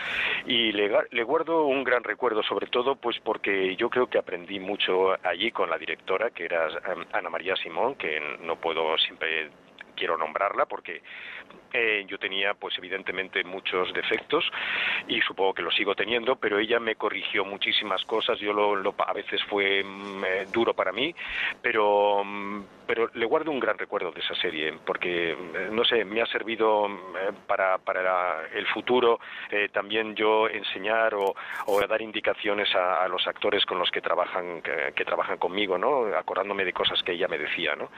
y 0.47 0.73
le, 0.73 0.91
le 1.11 1.23
guardo 1.23 1.65
un 1.65 1.85
gran 1.85 2.05
recuerdo 2.05 2.43
sobre 2.43 2.67
todo 2.67 2.97
pues 2.97 3.19
porque 3.21 3.77
yo 3.77 3.91
creo 3.91 4.09
que 4.09 4.19
aprendí 4.19 4.61
mucho 4.61 5.13
allí 5.27 5.51
con 5.51 5.71
la 5.71 5.79
directora 5.79 6.31
que 6.31 6.45
era 6.45 6.69
em, 6.69 7.05
Ana 7.13 7.31
María 7.31 7.57
Simón 7.57 7.95
que 7.95 8.21
no 8.41 8.57
puedo 8.57 8.97
siempre 8.99 9.51
quiero 9.97 10.17
nombrarla 10.17 10.67
porque 10.67 11.03
eh, 11.73 12.05
yo 12.07 12.19
tenía 12.19 12.55
pues 12.55 12.77
evidentemente 12.79 13.45
muchos 13.45 13.93
defectos 13.93 14.45
y 15.09 15.21
supongo 15.21 15.55
que 15.55 15.63
lo 15.63 15.71
sigo 15.71 15.95
teniendo 15.95 16.37
pero 16.37 16.59
ella 16.59 16.81
me 16.81 16.97
corrigió 16.97 17.45
muchísimas 17.45 18.05
cosas 18.05 18.39
yo 18.39 18.53
lo, 18.53 18.95
a 18.99 19.13
veces 19.13 19.43
fue 19.45 19.83
mm, 19.85 20.25
eh, 20.25 20.47
duro 20.53 20.75
para 20.75 20.93
mí 20.93 21.15
pero 21.63 22.23
mm, 22.25 22.61
pero 22.91 23.09
le 23.15 23.25
guardo 23.25 23.53
un 23.53 23.61
gran 23.61 23.79
recuerdo 23.79 24.11
de 24.11 24.19
esa 24.19 24.35
serie, 24.35 24.75
porque, 24.85 25.31
eh, 25.31 25.69
no 25.71 25.85
sé, 25.85 26.05
me 26.05 26.23
ha 26.23 26.27
servido 26.27 26.89
eh, 26.89 27.31
para, 27.47 27.79
para 27.79 28.49
el 28.53 28.67
futuro 28.67 29.21
eh, 29.49 29.69
también 29.73 30.17
yo 30.17 30.49
enseñar 30.49 31.15
o, 31.15 31.37
o 31.67 31.87
dar 31.87 32.03
indicaciones 32.03 32.69
a, 32.75 33.07
los 33.07 33.25
actores 33.29 33.65
con 33.65 33.79
los 33.79 33.93
que 33.93 34.01
trabajan, 34.01 34.61
que, 34.61 35.05
trabajan 35.05 35.39
conmigo, 35.39 35.79
¿no? 35.79 36.07
Acordándome 36.17 36.65
de 36.65 36.73
cosas 36.73 37.01
que 37.05 37.13
ella 37.13 37.29
me 37.29 37.39
decía, 37.39 37.77
¿no? 37.77 37.91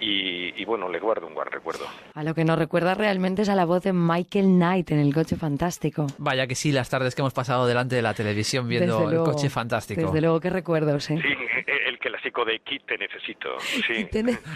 Y, 0.00 0.64
bueno, 0.64 0.88
le 0.88 1.00
guardo 1.00 1.26
un 1.26 1.34
gran 1.34 1.50
recuerdo. 1.50 1.84
A 2.14 2.22
lo 2.24 2.32
que 2.34 2.42
nos 2.42 2.58
recuerda 2.58 2.94
realmente 2.94 3.09
es 3.10 3.48
a 3.48 3.56
la 3.56 3.64
voz 3.64 3.82
de 3.82 3.92
Michael 3.92 4.46
Knight 4.46 4.92
en 4.92 5.00
El 5.00 5.12
Coche 5.12 5.34
Fantástico. 5.34 6.06
Vaya 6.18 6.46
que 6.46 6.54
sí, 6.54 6.70
las 6.70 6.88
tardes 6.88 7.16
que 7.16 7.22
hemos 7.22 7.32
pasado 7.32 7.66
delante 7.66 7.96
de 7.96 8.02
la 8.02 8.14
televisión 8.14 8.68
viendo 8.68 9.10
El 9.10 9.18
Coche 9.18 9.50
Fantástico. 9.50 10.00
Desde 10.02 10.20
luego, 10.20 10.38
qué 10.38 10.48
recuerdos, 10.48 11.10
¿eh? 11.10 11.18
Sí, 11.20 11.64
el 11.88 11.98
clásico 11.98 12.44
de 12.44 12.60
Kit 12.60 12.86
te 12.86 12.96
necesito. 12.98 13.48
Sí. 13.58 14.06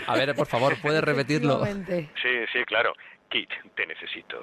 A 0.07 0.15
ver, 0.15 0.35
por 0.37 0.47
favor, 0.47 0.77
¿puedes 0.81 1.03
repetirlo? 1.05 1.65
Sí, 1.67 2.31
sí, 2.53 2.65
claro. 2.67 2.93
Kit, 3.35 3.51
te 3.75 3.85
necesito. 3.85 4.37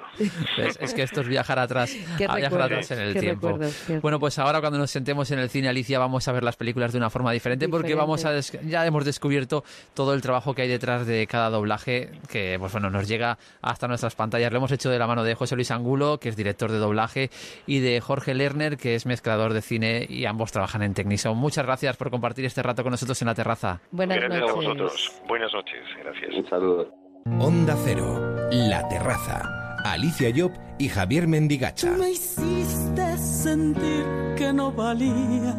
Es, 0.58 0.92
que 0.92 1.02
esto 1.02 1.22
es 1.22 1.28
viajar 1.28 1.58
atrás, 1.58 1.96
viajar 2.18 2.60
atrás 2.60 2.90
en 2.90 2.98
el 3.00 3.18
tiempo. 3.18 3.58
Bueno, 4.02 4.20
pues 4.20 4.38
ahora 4.38 4.60
cuando 4.60 4.78
nos 4.78 4.90
sentemos 4.90 5.30
en 5.30 5.38
el 5.38 5.48
cine, 5.48 5.68
Alicia, 5.68 5.98
vamos 5.98 6.28
a 6.28 6.32
ver 6.32 6.44
las 6.44 6.56
películas 6.56 6.92
de 6.92 6.98
una 6.98 7.08
forma 7.08 7.32
diferente, 7.32 7.70
porque 7.70 7.94
vamos 7.94 8.26
a 8.26 8.38
ya 8.38 8.84
hemos 8.84 9.06
descubierto 9.06 9.64
todo 9.94 10.12
el 10.12 10.20
trabajo 10.20 10.54
que 10.54 10.62
hay 10.62 10.68
detrás 10.68 11.06
de 11.06 11.26
cada 11.26 11.48
doblaje 11.48 12.10
que 12.28 12.56
pues 12.58 12.72
bueno, 12.72 12.90
nos 12.90 13.08
llega 13.08 13.38
hasta 13.62 13.88
nuestras 13.88 14.14
pantallas. 14.14 14.52
Lo 14.52 14.58
hemos 14.58 14.72
hecho 14.72 14.90
de 14.90 14.98
la 14.98 15.06
mano 15.06 15.24
de 15.24 15.34
José 15.34 15.54
Luis 15.54 15.70
Angulo, 15.70 16.18
que 16.18 16.28
es 16.28 16.36
director 16.36 16.70
de 16.70 16.76
doblaje, 16.76 17.30
y 17.66 17.80
de 17.80 17.98
Jorge 18.02 18.34
Lerner, 18.34 18.76
que 18.76 18.94
es 18.94 19.06
mezclador 19.06 19.54
de 19.54 19.62
cine 19.62 20.06
y 20.06 20.26
ambos 20.26 20.52
trabajan 20.52 20.82
en 20.82 20.92
Technison. 20.92 21.34
Muchas 21.38 21.64
gracias 21.64 21.96
por 21.96 22.10
compartir 22.10 22.44
este 22.44 22.62
rato 22.62 22.82
con 22.82 22.90
nosotros 22.90 23.22
en 23.22 23.28
la 23.28 23.34
terraza. 23.34 23.80
Buenas 23.90 24.18
gracias 24.18 24.50
a 24.50 24.52
vosotros. 24.52 25.22
Buenas 25.26 25.52
noches. 25.54 25.82
Gracias. 25.98 26.34
Un 26.34 26.48
saludo. 26.50 27.01
Onda 27.24 27.76
Cero, 27.84 28.48
La 28.50 28.88
Terraza. 28.88 29.42
Alicia 29.84 30.32
Job 30.34 30.52
y 30.78 30.88
Javier 30.88 31.28
Mendigacha. 31.28 31.90
me 31.92 32.10
hiciste 32.10 33.18
sentir 33.18 34.04
que 34.36 34.52
no 34.52 34.72
valía 34.72 35.54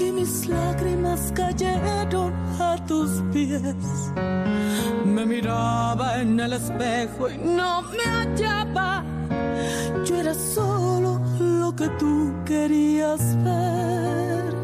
y 0.00 0.12
mis 0.12 0.46
lágrimas 0.46 1.32
cayeron 1.34 2.32
a 2.60 2.76
tus 2.86 3.22
pies. 3.32 3.62
Me 5.04 5.24
miraba 5.26 6.20
en 6.20 6.38
el 6.40 6.54
espejo 6.54 7.30
y 7.30 7.38
no 7.38 7.82
me 7.82 8.04
hallaba. 8.04 9.04
Yo 10.04 10.16
era 10.16 10.34
solo 10.34 11.20
lo 11.38 11.74
que 11.74 11.88
tú 12.00 12.32
querías 12.44 13.20
ver. 13.44 14.56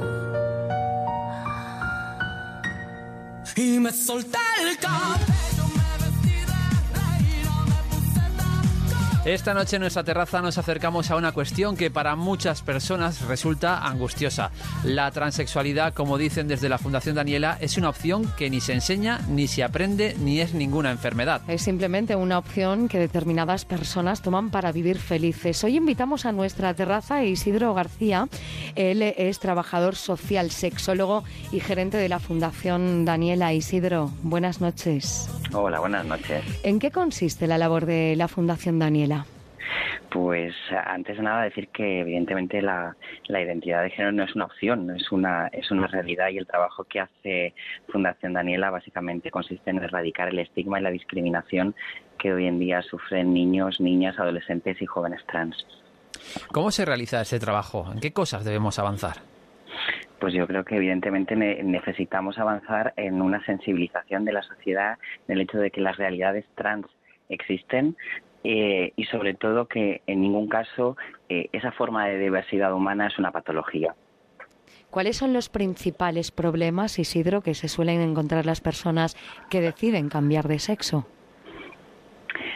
Y 3.56 3.78
me 3.78 3.92
solté 3.92 4.38
el 4.60 4.76
cabello. 4.78 5.41
Esta 9.24 9.54
noche 9.54 9.76
en 9.76 9.82
nuestra 9.82 10.02
terraza 10.02 10.42
nos 10.42 10.58
acercamos 10.58 11.12
a 11.12 11.16
una 11.16 11.30
cuestión 11.30 11.76
que 11.76 11.92
para 11.92 12.16
muchas 12.16 12.60
personas 12.60 13.24
resulta 13.28 13.86
angustiosa. 13.86 14.50
La 14.82 15.08
transexualidad, 15.12 15.94
como 15.94 16.18
dicen 16.18 16.48
desde 16.48 16.68
la 16.68 16.76
Fundación 16.76 17.14
Daniela, 17.14 17.56
es 17.60 17.78
una 17.78 17.90
opción 17.90 18.28
que 18.36 18.50
ni 18.50 18.60
se 18.60 18.72
enseña, 18.72 19.20
ni 19.28 19.46
se 19.46 19.62
aprende, 19.62 20.16
ni 20.18 20.40
es 20.40 20.54
ninguna 20.54 20.90
enfermedad. 20.90 21.40
Es 21.46 21.62
simplemente 21.62 22.16
una 22.16 22.36
opción 22.36 22.88
que 22.88 22.98
determinadas 22.98 23.64
personas 23.64 24.22
toman 24.22 24.50
para 24.50 24.72
vivir 24.72 24.98
felices. 24.98 25.62
Hoy 25.62 25.76
invitamos 25.76 26.26
a 26.26 26.32
nuestra 26.32 26.74
terraza 26.74 27.16
a 27.16 27.24
Isidro 27.24 27.74
García. 27.74 28.26
Él 28.74 29.02
es 29.02 29.38
trabajador 29.38 29.94
social, 29.94 30.50
sexólogo 30.50 31.22
y 31.52 31.60
gerente 31.60 31.96
de 31.96 32.08
la 32.08 32.18
Fundación 32.18 33.04
Daniela. 33.04 33.52
Isidro, 33.52 34.10
buenas 34.24 34.60
noches. 34.60 35.28
Hola, 35.52 35.78
buenas 35.78 36.04
noches. 36.06 36.42
¿En 36.64 36.80
qué 36.80 36.90
consiste 36.90 37.46
la 37.46 37.56
labor 37.56 37.86
de 37.86 38.16
la 38.16 38.26
Fundación 38.26 38.80
Daniela? 38.80 39.11
Pues 40.10 40.54
antes 40.84 41.16
de 41.16 41.22
nada 41.22 41.44
decir 41.44 41.68
que 41.68 42.00
evidentemente 42.00 42.60
la, 42.60 42.94
identidad 43.28 43.82
de 43.82 43.90
género 43.90 44.12
no 44.12 44.24
es 44.24 44.34
una 44.34 44.44
opción, 44.44 44.90
es 44.94 45.10
una, 45.10 45.48
es 45.48 45.70
una 45.70 45.86
realidad 45.86 46.28
y 46.28 46.38
el 46.38 46.46
trabajo 46.46 46.84
que 46.84 47.00
hace 47.00 47.54
Fundación 47.88 48.34
Daniela 48.34 48.70
básicamente 48.70 49.30
consiste 49.30 49.70
en 49.70 49.78
erradicar 49.78 50.28
el 50.28 50.38
estigma 50.38 50.78
y 50.78 50.82
la 50.82 50.90
discriminación 50.90 51.74
que 52.18 52.32
hoy 52.32 52.46
en 52.46 52.58
día 52.58 52.82
sufren 52.82 53.32
niños, 53.32 53.80
niñas, 53.80 54.18
adolescentes 54.18 54.80
y 54.82 54.86
jóvenes 54.86 55.24
trans. 55.26 55.66
¿Cómo 56.52 56.70
se 56.70 56.84
realiza 56.84 57.20
ese 57.20 57.40
trabajo? 57.40 57.90
¿En 57.92 58.00
qué 58.00 58.12
cosas 58.12 58.44
debemos 58.44 58.78
avanzar? 58.78 59.16
Pues 60.20 60.34
yo 60.34 60.46
creo 60.46 60.64
que 60.64 60.76
evidentemente 60.76 61.34
necesitamos 61.34 62.38
avanzar 62.38 62.92
en 62.96 63.20
una 63.20 63.44
sensibilización 63.44 64.24
de 64.24 64.32
la 64.32 64.42
sociedad 64.42 64.98
del 65.26 65.40
hecho 65.40 65.58
de 65.58 65.70
que 65.70 65.80
las 65.80 65.96
realidades 65.96 66.44
trans 66.54 66.86
existen, 67.28 67.96
eh, 68.44 68.92
y 68.96 69.04
sobre 69.04 69.34
todo 69.34 69.66
que 69.66 70.02
en 70.06 70.20
ningún 70.20 70.48
caso 70.48 70.96
eh, 71.28 71.48
esa 71.52 71.72
forma 71.72 72.06
de 72.06 72.18
diversidad 72.18 72.74
humana 72.74 73.06
es 73.06 73.18
una 73.18 73.30
patología. 73.30 73.94
¿Cuáles 74.90 75.16
son 75.16 75.32
los 75.32 75.48
principales 75.48 76.30
problemas, 76.30 76.98
Isidro, 76.98 77.40
que 77.40 77.54
se 77.54 77.68
suelen 77.68 78.00
encontrar 78.00 78.44
las 78.44 78.60
personas 78.60 79.16
que 79.48 79.60
deciden 79.60 80.08
cambiar 80.08 80.48
de 80.48 80.58
sexo? 80.58 81.06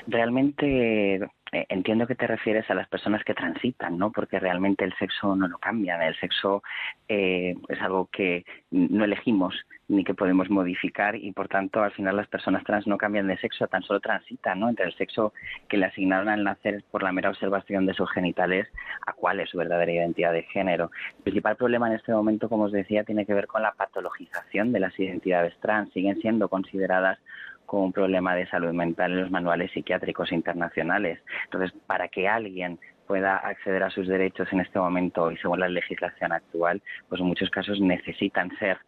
Realmente 0.06 1.26
entiendo 1.52 2.06
que 2.06 2.14
te 2.14 2.26
refieres 2.26 2.68
a 2.70 2.74
las 2.74 2.88
personas 2.88 3.24
que 3.24 3.34
transitan, 3.34 3.98
¿no? 3.98 4.10
Porque 4.10 4.38
realmente 4.38 4.84
el 4.84 4.94
sexo 4.94 5.36
no 5.36 5.48
lo 5.48 5.58
cambian, 5.58 6.02
el 6.02 6.16
sexo 6.16 6.62
es 7.08 7.80
algo 7.80 8.08
que 8.12 8.44
no 8.70 9.04
elegimos 9.04 9.54
ni 9.88 10.04
que 10.04 10.14
podemos 10.14 10.50
modificar 10.50 11.14
y 11.14 11.32
por 11.32 11.48
tanto 11.48 11.82
al 11.82 11.92
final 11.92 12.16
las 12.16 12.26
personas 12.26 12.64
trans 12.64 12.86
no 12.86 12.98
cambian 12.98 13.28
de 13.28 13.38
sexo, 13.38 13.68
tan 13.68 13.82
solo 13.82 14.00
transitan 14.00 14.58
¿no? 14.58 14.68
entre 14.68 14.86
el 14.86 14.94
sexo 14.94 15.32
que 15.68 15.76
le 15.76 15.86
asignaron 15.86 16.28
al 16.28 16.42
nacer 16.42 16.82
por 16.90 17.02
la 17.02 17.12
mera 17.12 17.30
observación 17.30 17.86
de 17.86 17.94
sus 17.94 18.10
genitales 18.10 18.66
a 19.06 19.12
cuál 19.12 19.40
es 19.40 19.50
su 19.50 19.58
verdadera 19.58 19.92
identidad 19.92 20.32
de 20.32 20.42
género. 20.42 20.90
El 21.18 21.22
principal 21.22 21.56
problema 21.56 21.88
en 21.88 21.94
este 21.94 22.12
momento, 22.12 22.48
como 22.48 22.64
os 22.64 22.72
decía, 22.72 23.04
tiene 23.04 23.26
que 23.26 23.34
ver 23.34 23.46
con 23.46 23.62
la 23.62 23.72
patologización 23.72 24.72
de 24.72 24.80
las 24.80 24.98
identidades 24.98 25.56
trans. 25.60 25.92
Siguen 25.92 26.20
siendo 26.20 26.48
consideradas 26.48 27.18
como 27.66 27.84
un 27.84 27.92
problema 27.92 28.34
de 28.34 28.46
salud 28.46 28.72
mental 28.72 29.12
en 29.12 29.22
los 29.22 29.30
manuales 29.30 29.70
psiquiátricos 29.72 30.32
internacionales. 30.32 31.20
Entonces, 31.44 31.72
para 31.86 32.08
que 32.08 32.28
alguien 32.28 32.78
pueda 33.06 33.36
acceder 33.36 33.82
a 33.82 33.90
sus 33.90 34.08
derechos 34.08 34.48
en 34.52 34.60
este 34.60 34.78
momento 34.78 35.30
y 35.30 35.36
según 35.36 35.60
la 35.60 35.68
legislación 35.68 36.32
actual, 36.32 36.82
pues 37.08 37.20
en 37.20 37.26
muchos 37.26 37.50
casos 37.50 37.80
necesitan 37.80 38.56
ser 38.58 38.78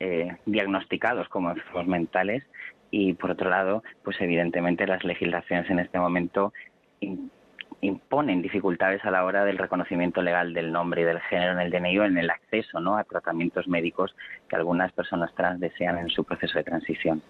eh, 0.00 0.36
diagnosticados 0.46 1.28
como 1.28 1.50
enfermos 1.50 1.86
mentales 1.86 2.44
y 2.90 3.14
por 3.14 3.30
otro 3.30 3.48
lado, 3.48 3.82
pues 4.04 4.20
evidentemente 4.20 4.86
las 4.86 5.02
legislaciones 5.04 5.70
en 5.70 5.78
este 5.78 5.98
momento 5.98 6.52
imponen 7.82 8.40
dificultades 8.42 9.04
a 9.04 9.10
la 9.10 9.24
hora 9.24 9.44
del 9.44 9.58
reconocimiento 9.58 10.22
legal 10.22 10.54
del 10.54 10.72
nombre 10.72 11.02
y 11.02 11.04
del 11.04 11.20
género 11.20 11.52
en 11.52 11.60
el 11.60 11.70
DNI 11.70 11.98
o 11.98 12.04
en 12.04 12.16
el 12.16 12.30
acceso 12.30 12.80
¿no? 12.80 12.96
a 12.96 13.04
tratamientos 13.04 13.66
médicos 13.66 14.14
que 14.48 14.56
algunas 14.56 14.92
personas 14.92 15.34
trans 15.34 15.60
desean 15.60 15.98
en 15.98 16.08
su 16.08 16.22
proceso 16.22 16.58
de 16.58 16.64
transición. 16.64 17.20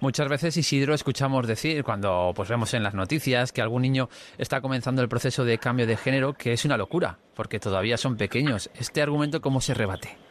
Muchas 0.00 0.28
veces, 0.28 0.56
Isidro, 0.56 0.94
escuchamos 0.94 1.46
decir, 1.46 1.84
cuando 1.84 2.32
pues, 2.34 2.48
vemos 2.48 2.74
en 2.74 2.82
las 2.82 2.94
noticias 2.94 3.52
que 3.52 3.62
algún 3.62 3.82
niño 3.82 4.08
está 4.36 4.60
comenzando 4.60 5.00
el 5.00 5.08
proceso 5.08 5.44
de 5.44 5.58
cambio 5.58 5.86
de 5.86 5.96
género, 5.96 6.34
que 6.34 6.52
es 6.52 6.64
una 6.64 6.76
locura, 6.76 7.16
porque 7.36 7.60
todavía 7.60 7.96
son 7.96 8.16
pequeños. 8.16 8.68
¿Este 8.74 9.02
argumento 9.02 9.40
cómo 9.40 9.60
se 9.60 9.74
rebate? 9.74 10.29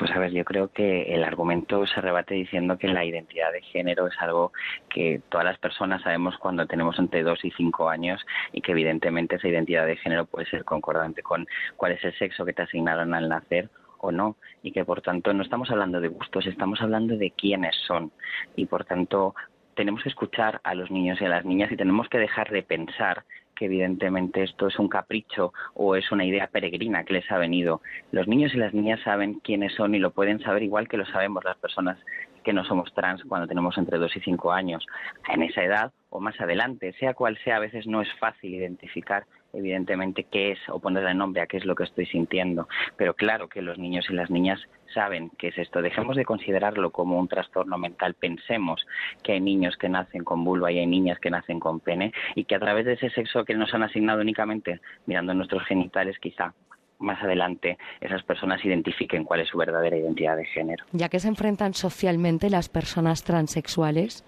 Pues 0.00 0.12
a 0.12 0.18
ver, 0.18 0.32
yo 0.32 0.46
creo 0.46 0.68
que 0.72 1.14
el 1.14 1.22
argumento 1.24 1.86
se 1.86 2.00
rebate 2.00 2.34
diciendo 2.34 2.78
que 2.78 2.88
la 2.88 3.04
identidad 3.04 3.52
de 3.52 3.60
género 3.60 4.06
es 4.06 4.14
algo 4.18 4.50
que 4.88 5.20
todas 5.28 5.44
las 5.44 5.58
personas 5.58 6.00
sabemos 6.00 6.38
cuando 6.38 6.64
tenemos 6.64 6.98
entre 6.98 7.22
dos 7.22 7.44
y 7.44 7.50
cinco 7.50 7.90
años 7.90 8.18
y 8.50 8.62
que 8.62 8.72
evidentemente 8.72 9.36
esa 9.36 9.48
identidad 9.48 9.84
de 9.84 9.98
género 9.98 10.24
puede 10.24 10.46
ser 10.46 10.64
concordante 10.64 11.22
con 11.22 11.46
cuál 11.76 11.92
es 11.92 12.02
el 12.02 12.16
sexo 12.18 12.46
que 12.46 12.54
te 12.54 12.62
asignaron 12.62 13.12
al 13.12 13.28
nacer 13.28 13.68
o 13.98 14.10
no. 14.10 14.36
Y 14.62 14.72
que 14.72 14.86
por 14.86 15.02
tanto 15.02 15.34
no 15.34 15.42
estamos 15.42 15.70
hablando 15.70 16.00
de 16.00 16.08
gustos, 16.08 16.46
estamos 16.46 16.80
hablando 16.80 17.18
de 17.18 17.32
quiénes 17.32 17.76
son. 17.86 18.10
Y 18.56 18.64
por 18.64 18.86
tanto 18.86 19.34
tenemos 19.74 20.02
que 20.02 20.08
escuchar 20.08 20.62
a 20.64 20.74
los 20.74 20.90
niños 20.90 21.20
y 21.20 21.26
a 21.26 21.28
las 21.28 21.44
niñas 21.44 21.70
y 21.72 21.76
tenemos 21.76 22.08
que 22.08 22.16
dejar 22.16 22.50
de 22.50 22.62
pensar 22.62 23.24
que 23.60 23.66
evidentemente 23.66 24.42
esto 24.42 24.68
es 24.68 24.78
un 24.78 24.88
capricho 24.88 25.52
o 25.74 25.94
es 25.94 26.10
una 26.10 26.24
idea 26.24 26.46
peregrina 26.46 27.04
que 27.04 27.12
les 27.12 27.30
ha 27.30 27.36
venido. 27.36 27.82
Los 28.10 28.26
niños 28.26 28.54
y 28.54 28.56
las 28.56 28.72
niñas 28.72 29.00
saben 29.04 29.34
quiénes 29.40 29.74
son 29.74 29.94
y 29.94 29.98
lo 29.98 30.12
pueden 30.12 30.40
saber 30.40 30.62
igual 30.62 30.88
que 30.88 30.96
lo 30.96 31.04
sabemos 31.04 31.44
las 31.44 31.58
personas 31.58 31.98
que 32.42 32.54
no 32.54 32.64
somos 32.64 32.90
trans 32.94 33.22
cuando 33.24 33.46
tenemos 33.46 33.76
entre 33.76 33.98
2 33.98 34.16
y 34.16 34.20
5 34.20 34.50
años. 34.50 34.86
En 35.28 35.42
esa 35.42 35.62
edad 35.62 35.92
o 36.08 36.20
más 36.20 36.40
adelante, 36.40 36.94
sea 36.94 37.12
cual 37.12 37.36
sea, 37.44 37.56
a 37.56 37.60
veces 37.60 37.86
no 37.86 38.00
es 38.00 38.08
fácil 38.18 38.54
identificar 38.54 39.26
evidentemente 39.52 40.24
qué 40.24 40.52
es 40.52 40.58
o 40.68 40.78
ponerle 40.78 41.14
nombre 41.14 41.42
a 41.42 41.46
qué 41.46 41.56
es 41.56 41.64
lo 41.64 41.74
que 41.74 41.84
estoy 41.84 42.06
sintiendo. 42.06 42.68
Pero 42.96 43.14
claro 43.14 43.48
que 43.48 43.62
los 43.62 43.78
niños 43.78 44.06
y 44.10 44.14
las 44.14 44.30
niñas 44.30 44.60
saben 44.94 45.30
qué 45.38 45.48
es 45.48 45.58
esto. 45.58 45.82
Dejemos 45.82 46.16
de 46.16 46.24
considerarlo 46.24 46.90
como 46.90 47.18
un 47.18 47.28
trastorno 47.28 47.78
mental. 47.78 48.14
Pensemos 48.14 48.86
que 49.22 49.32
hay 49.32 49.40
niños 49.40 49.76
que 49.76 49.88
nacen 49.88 50.24
con 50.24 50.44
vulva 50.44 50.72
y 50.72 50.78
hay 50.78 50.86
niñas 50.86 51.18
que 51.18 51.30
nacen 51.30 51.60
con 51.60 51.80
pene 51.80 52.12
y 52.34 52.44
que 52.44 52.54
a 52.54 52.60
través 52.60 52.86
de 52.86 52.94
ese 52.94 53.10
sexo 53.10 53.44
que 53.44 53.54
nos 53.54 53.72
han 53.74 53.82
asignado 53.82 54.20
únicamente 54.20 54.80
mirando 55.06 55.34
nuestros 55.34 55.64
genitales 55.64 56.18
quizá 56.18 56.54
más 57.00 57.22
adelante 57.22 57.78
esas 58.00 58.22
personas 58.22 58.64
identifiquen 58.64 59.24
cuál 59.24 59.40
es 59.40 59.48
su 59.48 59.58
verdadera 59.58 59.96
identidad 59.96 60.36
de 60.36 60.44
género. 60.44 60.84
Ya 60.92 61.08
que 61.08 61.18
se 61.18 61.28
enfrentan 61.28 61.74
socialmente 61.74 62.50
las 62.50 62.68
personas 62.68 63.24
transexuales, 63.24 64.24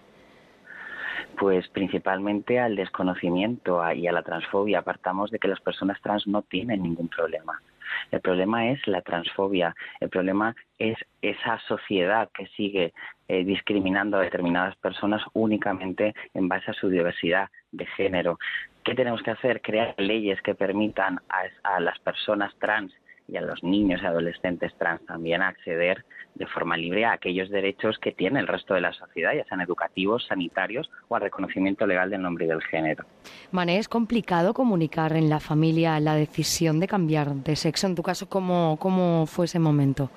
pues 1.39 1.69
principalmente 1.69 2.59
al 2.59 2.77
desconocimiento 2.77 3.81
y 3.93 4.07
a 4.07 4.13
la 4.13 4.23
transfobia. 4.23 4.81
Apartamos 4.81 5.31
de 5.31 5.39
que 5.39 5.49
las 5.49 5.61
personas 5.61 6.01
trans 6.01 6.27
no 6.27 6.43
tienen 6.43 6.83
ningún 6.83 7.09
problema. 7.09 7.61
El 8.11 8.21
problema 8.21 8.71
es 8.71 8.87
la 8.87 9.03
transfobia, 9.03 9.75
el 10.01 10.09
problema 10.09 10.55
es 10.79 10.97
esa 11.21 11.59
sociedad 11.69 12.31
que 12.33 12.47
sigue 12.49 12.93
eh, 13.29 13.45
discriminando 13.45 14.17
a 14.17 14.23
determinadas 14.23 14.77
personas 14.77 15.23
únicamente 15.35 16.15
en 16.35 16.49
base 16.49 16.71
a 16.71 16.75
su 16.75 16.89
diversidad 16.89 17.51
de 17.71 17.87
género. 17.87 18.39
¿Qué 18.85 18.95
tenemos 18.95 19.23
que 19.23 19.31
hacer? 19.31 19.61
Crear 19.61 19.95
leyes 19.99 20.41
que 20.43 20.55
permitan 20.55 21.21
a 21.63 21.81
las 21.81 21.99
personas 22.01 22.53
trans 22.59 22.93
y 23.29 23.37
a 23.37 23.41
los 23.41 23.63
niños 23.63 24.01
y 24.03 24.07
adolescentes 24.07 24.73
trans 24.79 25.05
también 25.07 25.43
acceder 25.43 26.05
de 26.35 26.47
forma 26.47 26.77
libre 26.77 27.05
a 27.05 27.13
aquellos 27.13 27.51
derechos 27.51 27.99
que 27.99 28.13
tiene 28.13 28.41
el 28.41 28.47
resto 28.47 28.75
de 28.75 28.81
la 28.81 28.93
sociedad, 28.93 29.33
ya 29.35 29.45
sean 29.45 29.61
educativos, 29.61 30.27
sanitarios 30.27 30.91
o 31.09 31.17
al 31.17 31.23
reconocimiento 31.23 31.87
legal 31.87 32.11
del 32.11 32.23
nombre 32.23 32.47
y 32.47 32.49
del 32.49 32.63
género. 32.63 33.05
Mané, 33.51 33.79
¿es 33.79 33.89
complicado 33.89 34.55
comunicar 34.55 35.13
en 35.15 35.29
la 35.29 35.41
familia 35.41 36.01
la 36.01 36.15
decisión 36.15 36.81
de 36.81 36.89
cambiar 36.89 37.29
de 37.29 37.57
sexo? 37.57 37.87
En 37.87 37.95
tu 37.95 38.03
caso, 38.03 38.29
¿cómo, 38.29 38.77
cómo 38.81 39.27
fue 39.27 39.45
ese 39.45 39.59
momento? 39.59 40.11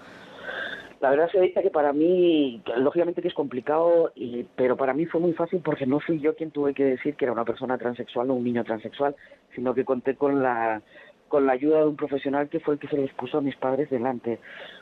La 1.01 1.09
verdad 1.11 1.29
se 1.31 1.39
dice 1.39 1.61
que 1.61 1.69
para 1.69 1.93
mí, 1.93 2.61
lógicamente 2.77 3.21
que 3.21 3.27
es 3.27 3.33
complicado, 3.33 4.11
pero 4.55 4.75
para 4.75 4.93
mí 4.93 5.05
fue 5.05 5.21
muy 5.21 5.33
fácil 5.33 5.61
porque 5.63 5.85
no 5.85 5.99
fui 5.99 6.19
yo 6.19 6.35
quien 6.35 6.51
tuve 6.51 6.73
que 6.73 6.83
decir 6.83 7.15
que 7.15 7.25
era 7.25 7.31
una 7.31 7.45
persona 7.45 7.77
transexual, 7.77 8.27
no 8.27 8.33
un 8.33 8.43
niño 8.43 8.63
transexual, 8.63 9.15
sino 9.53 9.75
que 9.75 9.85
conté 9.85 10.15
con 10.15 10.41
la 10.41 10.81
con 11.27 11.45
la 11.45 11.53
ayuda 11.53 11.79
de 11.79 11.87
un 11.87 11.95
profesional 11.95 12.49
que 12.49 12.59
fue 12.59 12.75
el 12.75 12.79
que 12.79 12.87
se 12.87 12.97
los 12.97 13.11
puso 13.13 13.37
a 13.37 13.41
mis 13.41 13.55
padres 13.55 13.89
delante. 13.89 14.39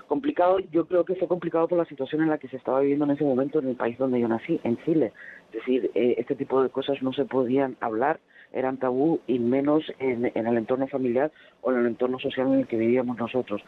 Complicado, 0.07 0.60
yo 0.72 0.86
creo 0.86 1.06
que 1.06 1.15
fue 1.15 1.28
complicado 1.28 1.68
por 1.68 1.78
la 1.78 1.86
situación 1.86 2.22
en 2.22 2.30
la 2.30 2.38
que 2.38 2.48
se 2.48 2.57
estaba 2.57 2.82
viviendo 2.82 3.06
en 3.06 3.11
ese 3.11 3.24
momento 3.24 3.60
en 3.60 3.70
el 3.70 3.76
país 3.76 3.98
donde 3.98 4.20
yo 4.20 4.28
nací, 4.28 4.60
en 4.64 4.78
Chile. 4.84 5.14
Es 5.48 5.60
decir, 5.60 5.91
eh, 5.95 6.15
este 6.18 6.36
tipo 6.36 6.61
de 6.61 6.70
cosas 6.70 7.02
no 7.02 7.14
se 7.14 7.26
podían 7.26 7.78
hablar, 7.80 8.20
eran 8.52 8.78
tabú 8.78 9.20
y 9.26 9.40
menos 9.40 9.84
en, 9.99 10.32
en, 10.36 10.48
el 10.48 10.57
entorno 10.57 10.88
familiar 10.88 11.32
o 11.61 11.72
en 11.72 11.80
el 11.80 11.88
entorno 11.88 12.20
social 12.20 12.48
en 12.48 12.60
el 12.60 12.68
que 12.68 12.78
vivíamos 12.78 13.18
nosotros. 13.18 13.61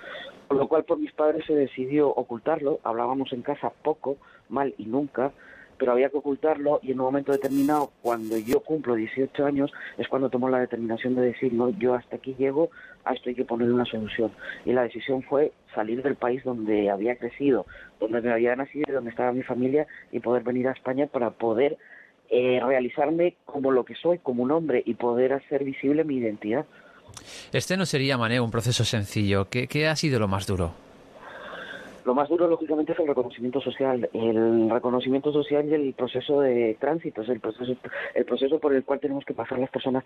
Por 0.47 0.57
lo 0.57 0.67
cual 0.67 0.83
por 0.83 0.99
mis 0.99 1.11
padres 1.13 1.45
se 1.45 1.55
decidió 1.55 2.09
ocultarlo, 2.09 2.79
hablábamos 2.83 3.33
en 3.33 3.41
casa 3.41 3.71
poco, 3.83 4.17
mal 4.49 4.75
y 4.77 4.85
nunca, 4.85 5.31
pero 5.77 5.91
había 5.91 6.09
que 6.09 6.17
ocultarlo 6.17 6.79
y 6.81 6.91
en 6.91 6.99
un 6.99 7.05
momento 7.05 7.31
determinado, 7.31 7.91
cuando 8.01 8.37
yo 8.37 8.61
cumplo 8.61 8.95
18 8.95 9.45
años, 9.45 9.71
es 9.97 10.07
cuando 10.07 10.29
tomo 10.29 10.49
la 10.49 10.59
determinación 10.59 11.15
de 11.15 11.21
decir, 11.21 11.53
no, 11.53 11.69
yo 11.69 11.93
hasta 11.93 12.17
aquí 12.17 12.35
llego, 12.37 12.69
a 13.03 13.13
esto 13.13 13.29
hay 13.29 13.35
que 13.35 13.45
poner 13.45 13.71
una 13.71 13.85
solución. 13.85 14.31
Y 14.65 14.73
la 14.73 14.83
decisión 14.83 15.23
fue 15.23 15.51
salir 15.73 16.01
del 16.01 16.15
país 16.15 16.43
donde 16.43 16.89
había 16.89 17.15
crecido, 17.17 17.65
donde 17.99 18.21
me 18.21 18.31
había 18.31 18.55
nacido 18.55 18.85
donde 18.93 19.09
estaba 19.09 19.31
mi 19.31 19.43
familia 19.43 19.87
y 20.11 20.19
poder 20.19 20.43
venir 20.43 20.67
a 20.67 20.71
España 20.71 21.07
para 21.07 21.31
poder 21.31 21.77
eh, 22.29 22.59
realizarme 22.65 23.35
como 23.45 23.71
lo 23.71 23.85
que 23.85 23.95
soy, 23.95 24.19
como 24.19 24.43
un 24.43 24.51
hombre 24.51 24.81
y 24.85 24.95
poder 24.95 25.33
hacer 25.33 25.63
visible 25.63 26.03
mi 26.03 26.17
identidad. 26.17 26.65
Este 27.53 27.77
no 27.77 27.85
sería, 27.85 28.17
Mané, 28.17 28.39
un 28.39 28.51
proceso 28.51 28.83
sencillo. 28.83 29.47
¿Qué, 29.49 29.87
ha 29.87 29.95
sido 29.95 30.19
lo 30.19 30.27
más 30.27 30.47
duro? 30.47 30.73
Lo 32.05 32.13
más 32.13 32.29
duro, 32.29 32.47
lógicamente, 32.47 32.91
es 32.91 32.99
el 32.99 33.07
reconocimiento 33.07 33.59
social. 33.61 34.07
El 34.13 34.69
reconocimiento 34.69 35.33
social 35.33 35.67
y 35.67 35.73
el 35.73 35.93
proceso 35.95 36.39
de 36.39 36.77
tránsito, 36.79 37.23
es 37.23 37.29
el 37.29 37.39
proceso, 37.39 37.75
el 38.13 38.25
proceso 38.25 38.59
por 38.59 38.75
el 38.75 38.83
cual 38.85 38.99
tenemos 38.99 39.25
que 39.25 39.33
pasar 39.33 39.57
las 39.57 39.71
personas 39.71 40.03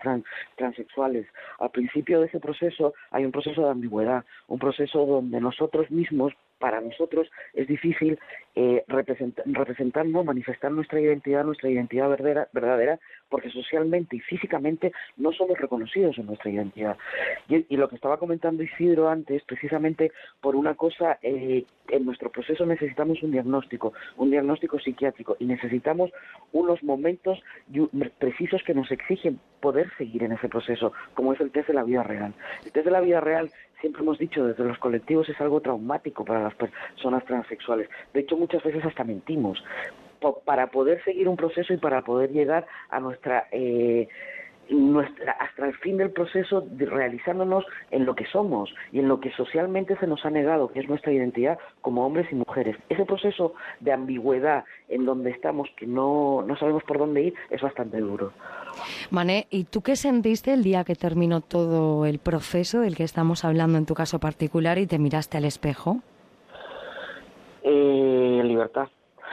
transexuales. 0.56 1.26
Al 1.58 1.70
principio 1.70 2.20
de 2.20 2.26
ese 2.26 2.40
proceso 2.40 2.94
hay 3.10 3.26
un 3.26 3.32
proceso 3.32 3.62
de 3.62 3.70
ambigüedad, 3.70 4.24
un 4.48 4.58
proceso 4.58 5.04
donde 5.04 5.42
nosotros 5.42 5.90
mismos 5.90 6.32
para 6.60 6.80
nosotros 6.80 7.28
es 7.54 7.66
difícil 7.66 8.18
eh, 8.54 8.84
representar, 8.86 10.06
manifestar 10.06 10.70
nuestra 10.70 11.00
identidad, 11.00 11.44
nuestra 11.44 11.70
identidad 11.70 12.08
verdadera, 12.08 12.48
verdadera, 12.52 13.00
porque 13.28 13.50
socialmente 13.50 14.16
y 14.16 14.20
físicamente 14.20 14.92
no 15.16 15.32
somos 15.32 15.58
reconocidos 15.58 16.18
en 16.18 16.26
nuestra 16.26 16.50
identidad. 16.50 16.96
Y, 17.48 17.76
lo 17.76 17.88
que 17.88 17.94
estaba 17.94 18.18
comentando 18.18 18.62
Isidro 18.62 19.08
antes, 19.08 19.42
precisamente 19.44 20.12
por 20.42 20.54
una 20.54 20.74
cosa, 20.74 21.18
eh, 21.22 21.64
en 21.88 22.04
nuestro 22.04 22.30
proceso 22.30 22.66
necesitamos 22.66 23.22
un 23.22 23.30
diagnóstico, 23.30 23.94
un 24.18 24.30
diagnóstico 24.30 24.78
psiquiátrico, 24.78 25.36
y 25.38 25.46
necesitamos 25.46 26.10
unos 26.52 26.82
momentos 26.82 27.42
precisos 28.18 28.62
que 28.64 28.74
nos 28.74 28.90
exigen 28.90 29.40
poder 29.60 29.90
seguir 29.96 30.24
en 30.24 30.32
ese 30.32 30.48
proceso, 30.48 30.92
como 31.14 31.32
es 31.32 31.40
el 31.40 31.50
test 31.50 31.68
de 31.68 31.74
la 31.74 31.84
vida 31.84 32.02
real. 32.02 32.34
El 32.64 32.72
test 32.72 32.84
de 32.84 32.90
la 32.90 33.00
vida 33.00 33.20
real 33.20 33.50
siempre 33.80 34.02
hemos 34.02 34.18
dicho 34.18 34.44
desde 34.46 34.64
los 34.64 34.78
colectivos 34.78 35.28
es 35.28 35.40
algo 35.40 35.60
traumático 35.60 36.24
para 36.24 36.42
las 36.42 36.54
personas 36.54 37.24
transexuales. 37.24 37.88
De 38.12 38.20
hecho, 38.20 38.36
muchas 38.36 38.62
veces 38.62 38.84
hasta 38.84 39.04
mentimos 39.04 39.62
para 40.44 40.66
poder 40.66 41.02
seguir 41.04 41.28
un 41.28 41.36
proceso 41.36 41.72
y 41.72 41.78
para 41.78 42.02
poder 42.02 42.30
llegar 42.30 42.66
a 42.90 43.00
nuestra 43.00 43.48
eh, 43.52 44.08
nuestra, 44.68 45.32
hasta 45.32 45.66
el 45.66 45.74
fin 45.78 45.96
del 45.96 46.10
proceso 46.10 46.60
de 46.60 46.86
realizándonos 46.86 47.64
en 47.90 48.06
lo 48.06 48.14
que 48.14 48.26
somos 48.26 48.72
y 48.92 49.00
en 49.00 49.08
lo 49.08 49.20
que 49.20 49.32
socialmente 49.32 49.96
se 49.98 50.06
nos 50.06 50.24
ha 50.24 50.30
negado, 50.30 50.68
que 50.68 50.80
es 50.80 50.88
nuestra 50.88 51.12
identidad 51.12 51.58
como 51.80 52.06
hombres 52.06 52.26
y 52.30 52.36
mujeres. 52.36 52.76
Ese 52.88 53.04
proceso 53.04 53.54
de 53.80 53.92
ambigüedad 53.92 54.64
en 54.88 55.04
donde 55.04 55.30
estamos, 55.30 55.68
que 55.76 55.86
no, 55.86 56.42
no 56.46 56.56
sabemos 56.56 56.84
por 56.84 56.98
dónde 56.98 57.22
ir, 57.22 57.34
es 57.50 57.60
bastante 57.60 57.98
duro. 57.98 58.32
Mané, 59.10 59.46
¿y 59.50 59.64
tú 59.64 59.82
qué 59.82 59.96
sentiste 59.96 60.52
el 60.52 60.62
día 60.62 60.84
que 60.84 60.94
terminó 60.94 61.40
todo 61.40 62.06
el 62.06 62.18
proceso 62.18 62.80
del 62.80 62.96
que 62.96 63.04
estamos 63.04 63.44
hablando 63.44 63.78
en 63.78 63.86
tu 63.86 63.94
caso 63.94 64.20
particular 64.20 64.78
y 64.78 64.86
te 64.86 64.98
miraste 64.98 65.38
al 65.38 65.44
espejo? 65.44 66.00
Eh, 67.62 68.40
libertad. 68.44 68.88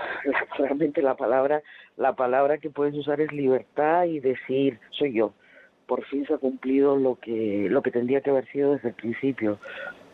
Realmente 0.58 1.02
la 1.02 1.16
palabra, 1.16 1.62
la 1.96 2.16
palabra 2.16 2.58
que 2.58 2.70
puedes 2.70 2.96
usar 2.96 3.22
es 3.22 3.32
libertad 3.32 4.06
y 4.06 4.20
decir 4.20 4.80
soy 4.92 5.14
yo. 5.14 5.34
Por 5.86 6.04
fin 6.06 6.26
se 6.26 6.34
ha 6.34 6.38
cumplido 6.38 6.98
lo 6.98 7.16
que 7.16 7.68
lo 7.70 7.82
que 7.82 7.92
tendría 7.92 8.22
que 8.22 8.30
haber 8.30 8.48
sido 8.52 8.74
desde 8.74 8.90
el 8.90 8.96
principio 8.96 9.60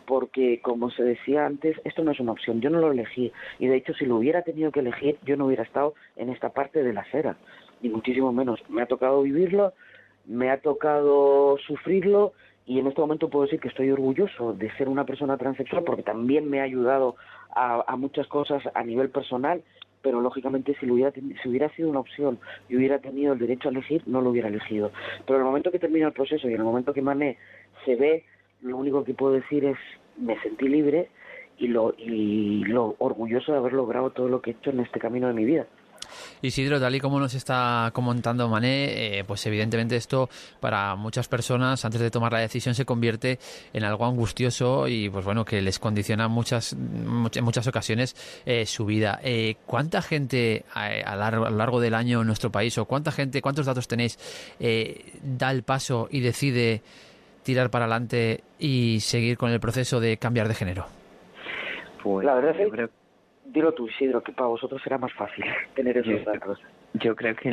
porque 0.06 0.60
como 0.60 0.90
se 0.90 1.02
decía 1.02 1.46
antes, 1.46 1.80
esto 1.84 2.04
no 2.04 2.10
es 2.10 2.20
una 2.20 2.32
opción, 2.32 2.60
yo 2.60 2.68
no 2.68 2.78
lo 2.78 2.92
elegí 2.92 3.32
y 3.58 3.68
de 3.68 3.76
hecho 3.76 3.94
si 3.94 4.04
lo 4.04 4.16
hubiera 4.16 4.42
tenido 4.42 4.70
que 4.70 4.80
elegir 4.80 5.18
yo 5.24 5.36
no 5.36 5.46
hubiera 5.46 5.62
estado 5.62 5.94
en 6.16 6.28
esta 6.28 6.50
parte 6.50 6.82
de 6.82 6.92
la 6.92 7.00
acera 7.00 7.36
ni 7.84 7.90
muchísimo 7.90 8.32
menos. 8.32 8.60
Me 8.68 8.82
ha 8.82 8.86
tocado 8.86 9.22
vivirlo, 9.22 9.74
me 10.26 10.50
ha 10.50 10.60
tocado 10.60 11.58
sufrirlo 11.66 12.32
y 12.66 12.78
en 12.78 12.86
este 12.86 13.00
momento 13.00 13.28
puedo 13.28 13.44
decir 13.44 13.60
que 13.60 13.68
estoy 13.68 13.90
orgulloso 13.90 14.54
de 14.54 14.70
ser 14.76 14.88
una 14.88 15.04
persona 15.04 15.36
transexual 15.36 15.84
porque 15.84 16.02
también 16.02 16.48
me 16.48 16.60
ha 16.60 16.64
ayudado 16.64 17.16
a, 17.54 17.94
muchas 17.96 18.26
cosas 18.26 18.62
a 18.74 18.82
nivel 18.82 19.10
personal, 19.10 19.62
pero 20.02 20.20
lógicamente 20.20 20.74
si, 20.80 20.90
hubiera, 20.90 21.12
si 21.12 21.48
hubiera 21.48 21.68
sido 21.70 21.88
una 21.90 22.00
opción 22.00 22.38
y 22.68 22.76
hubiera 22.76 22.98
tenido 22.98 23.34
el 23.34 23.38
derecho 23.38 23.68
a 23.68 23.70
elegir, 23.70 24.02
no 24.06 24.20
lo 24.20 24.30
hubiera 24.30 24.48
elegido. 24.48 24.90
Pero 25.26 25.36
en 25.36 25.42
el 25.42 25.46
momento 25.46 25.70
que 25.70 25.78
termina 25.78 26.06
el 26.06 26.12
proceso 26.12 26.48
y 26.48 26.54
en 26.54 26.60
el 26.60 26.64
momento 26.64 26.92
que 26.92 27.02
Mané 27.02 27.38
se 27.84 27.96
ve, 27.96 28.24
lo 28.62 28.76
único 28.76 29.04
que 29.04 29.14
puedo 29.14 29.34
decir 29.34 29.64
es 29.64 29.76
me 30.16 30.40
sentí 30.40 30.68
libre 30.68 31.10
y 31.58 31.68
lo, 31.68 31.94
y 31.96 32.64
lo 32.64 32.96
orgulloso 32.98 33.52
de 33.52 33.58
haber 33.58 33.74
logrado 33.74 34.10
todo 34.10 34.28
lo 34.28 34.40
que 34.40 34.50
he 34.50 34.54
hecho 34.54 34.70
en 34.70 34.80
este 34.80 34.98
camino 34.98 35.28
de 35.28 35.34
mi 35.34 35.44
vida. 35.44 35.66
Isidro, 36.42 36.80
tal 36.80 36.94
y 36.94 37.00
como 37.00 37.20
nos 37.20 37.34
está 37.34 37.90
comentando 37.92 38.48
Mané, 38.48 39.18
eh, 39.18 39.24
pues 39.24 39.44
evidentemente 39.46 39.96
esto 39.96 40.28
para 40.60 40.94
muchas 40.96 41.28
personas 41.28 41.84
antes 41.84 42.00
de 42.00 42.10
tomar 42.10 42.32
la 42.32 42.40
decisión 42.40 42.74
se 42.74 42.84
convierte 42.84 43.38
en 43.72 43.84
algo 43.84 44.04
angustioso 44.04 44.88
y 44.88 45.08
pues 45.08 45.24
bueno 45.24 45.44
que 45.44 45.62
les 45.62 45.78
condiciona 45.78 46.28
muchas 46.28 46.72
en 46.72 47.44
muchas 47.44 47.66
ocasiones 47.66 48.42
eh, 48.46 48.66
su 48.66 48.84
vida. 48.84 49.20
Eh, 49.22 49.56
¿Cuánta 49.66 50.02
gente 50.02 50.64
a, 50.72 51.16
largo, 51.16 51.46
a, 51.46 51.50
lo 51.50 51.56
largo 51.56 51.80
del 51.80 51.94
año 51.94 52.20
en 52.20 52.26
nuestro 52.26 52.50
país 52.50 52.76
o 52.78 52.84
cuánta 52.84 53.12
gente, 53.12 53.42
cuántos 53.42 53.66
datos 53.66 53.88
tenéis 53.88 54.18
da 55.22 55.50
el 55.50 55.62
paso 55.62 56.08
y 56.10 56.20
decide 56.20 56.82
tirar 57.42 57.70
para 57.70 57.84
adelante 57.84 58.42
y 58.58 59.00
seguir 59.00 59.36
con 59.36 59.50
el 59.50 59.60
proceso 59.60 60.00
de 60.00 60.16
cambiar 60.16 60.48
de 60.48 60.54
género? 60.54 60.86
Pues 62.02 62.26
la 62.26 62.34
verdad 62.34 62.50
es 62.50 62.72
que 62.72 62.88
dilo 63.44 63.72
tú, 63.72 63.88
Isidro, 63.88 64.22
que 64.22 64.32
para 64.32 64.48
vosotros 64.48 64.80
será 64.82 64.98
más 64.98 65.12
fácil 65.12 65.44
tener 65.74 65.98
esos 65.98 66.24
datos. 66.24 66.60
Yo 66.94 67.16
creo 67.16 67.34
que 67.34 67.50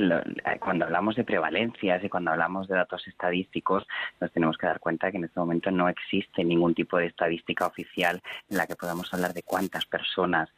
cuando 0.60 0.86
hablamos 0.86 1.16
de 1.16 1.24
prevalencias 1.24 2.04
y 2.04 2.10
cuando 2.10 2.32
hablamos 2.32 2.68
de 2.68 2.76
datos 2.76 3.08
estadísticos, 3.08 3.88
nos 4.20 4.32
tenemos 4.32 4.56
que 4.58 4.68
dar 4.68 4.80
cuenta 4.80 5.10
que 5.10 5.18
en 5.18 5.24
este 5.24 5.40
momento 5.40 5.72
no 5.72 5.90
existe 5.90 6.44
ningún 6.44 6.76
tipo 6.76 6.98
de 6.98 7.08
estadística 7.08 7.66
oficial 7.66 8.22
en 8.50 8.58
la 8.58 8.68
que 8.68 8.76
podamos 8.76 9.12
hablar 9.14 9.34
de 9.34 9.42
cuántas 9.42 9.86
personas 9.88 10.50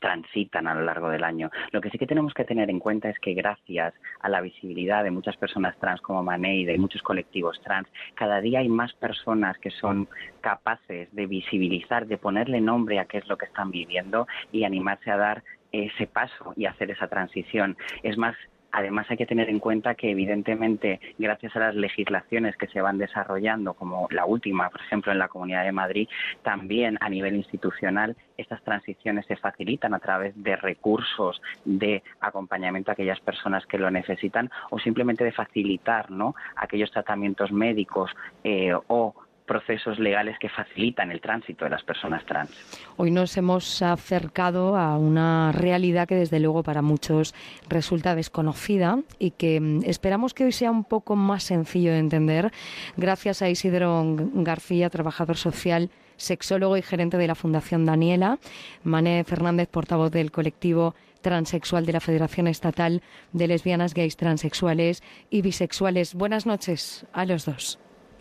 transitan 0.00 0.66
a 0.66 0.74
lo 0.74 0.82
largo 0.82 1.08
del 1.08 1.24
año. 1.24 1.50
Lo 1.72 1.80
que 1.80 1.90
sí 1.90 1.98
que 1.98 2.06
tenemos 2.06 2.34
que 2.34 2.44
tener 2.44 2.70
en 2.70 2.78
cuenta 2.78 3.08
es 3.08 3.18
que 3.18 3.34
gracias 3.34 3.94
a 4.20 4.28
la 4.28 4.40
visibilidad 4.40 5.04
de 5.04 5.10
muchas 5.10 5.36
personas 5.36 5.78
trans 5.78 6.00
como 6.00 6.22
Mané 6.22 6.58
y 6.58 6.64
de 6.64 6.78
muchos 6.78 7.02
colectivos 7.02 7.60
trans, 7.62 7.88
cada 8.14 8.40
día 8.40 8.60
hay 8.60 8.68
más 8.68 8.92
personas 8.94 9.58
que 9.58 9.70
son 9.70 10.08
capaces 10.40 11.08
de 11.12 11.26
visibilizar, 11.26 12.06
de 12.06 12.18
ponerle 12.18 12.60
nombre 12.60 12.98
a 12.98 13.06
qué 13.06 13.18
es 13.18 13.28
lo 13.28 13.36
que 13.36 13.46
están 13.46 13.70
viviendo 13.70 14.26
y 14.52 14.64
animarse 14.64 15.10
a 15.10 15.16
dar 15.16 15.42
ese 15.72 16.06
paso 16.06 16.54
y 16.56 16.66
hacer 16.66 16.90
esa 16.90 17.08
transición. 17.08 17.76
Es 18.02 18.16
más, 18.16 18.36
Además, 18.72 19.06
hay 19.08 19.16
que 19.16 19.26
tener 19.26 19.48
en 19.48 19.60
cuenta 19.60 19.94
que, 19.94 20.10
evidentemente, 20.10 21.00
gracias 21.18 21.56
a 21.56 21.60
las 21.60 21.74
legislaciones 21.74 22.56
que 22.56 22.66
se 22.68 22.80
van 22.80 22.98
desarrollando, 22.98 23.74
como 23.74 24.08
la 24.10 24.26
última, 24.26 24.68
por 24.68 24.80
ejemplo, 24.80 25.10
en 25.10 25.18
la 25.18 25.28
Comunidad 25.28 25.64
de 25.64 25.72
Madrid, 25.72 26.08
también 26.42 26.98
a 27.00 27.08
nivel 27.08 27.36
institucional, 27.36 28.16
estas 28.36 28.62
transiciones 28.62 29.26
se 29.26 29.36
facilitan 29.36 29.94
a 29.94 29.98
través 29.98 30.40
de 30.42 30.56
recursos 30.56 31.40
de 31.64 32.02
acompañamiento 32.20 32.90
a 32.90 32.92
aquellas 32.92 33.20
personas 33.20 33.66
que 33.66 33.78
lo 33.78 33.90
necesitan 33.90 34.50
o 34.70 34.78
simplemente 34.78 35.24
de 35.24 35.32
facilitar 35.32 36.10
¿no? 36.10 36.34
aquellos 36.56 36.90
tratamientos 36.90 37.50
médicos 37.50 38.10
eh, 38.44 38.74
o 38.88 39.14
procesos 39.48 39.98
legales 39.98 40.38
que 40.38 40.48
facilitan 40.48 41.10
el 41.10 41.20
tránsito 41.20 41.64
de 41.64 41.72
las 41.72 41.82
personas 41.82 42.24
trans. 42.24 42.50
Hoy 42.96 43.10
nos 43.10 43.36
hemos 43.36 43.82
acercado 43.82 44.76
a 44.76 44.96
una 44.96 45.50
realidad 45.50 46.06
que 46.06 46.14
desde 46.14 46.38
luego 46.38 46.62
para 46.62 46.82
muchos 46.82 47.34
resulta 47.68 48.14
desconocida 48.14 49.00
y 49.18 49.32
que 49.32 49.60
mm, 49.60 49.80
esperamos 49.84 50.34
que 50.34 50.44
hoy 50.44 50.52
sea 50.52 50.70
un 50.70 50.84
poco 50.84 51.16
más 51.16 51.42
sencillo 51.42 51.90
de 51.90 51.98
entender 51.98 52.52
gracias 52.96 53.42
a 53.42 53.48
Isidro 53.48 54.04
García, 54.34 54.90
trabajador 54.90 55.36
social 55.36 55.90
sexólogo 56.16 56.76
y 56.76 56.82
gerente 56.82 57.16
de 57.16 57.26
la 57.26 57.34
Fundación 57.34 57.86
Daniela, 57.86 58.38
Mané 58.82 59.24
Fernández, 59.24 59.68
portavoz 59.68 60.10
del 60.10 60.30
colectivo 60.30 60.94
transexual 61.22 61.86
de 61.86 61.92
la 61.92 62.00
Federación 62.00 62.46
Estatal 62.46 63.02
de 63.32 63.48
Lesbianas, 63.48 63.94
Gays, 63.94 64.16
Transexuales 64.16 65.02
y 65.30 65.42
Bisexuales. 65.42 66.14
Buenas 66.14 66.44
noches 66.44 67.06
a 67.12 67.24
los 67.24 67.44
dos. 67.44 67.78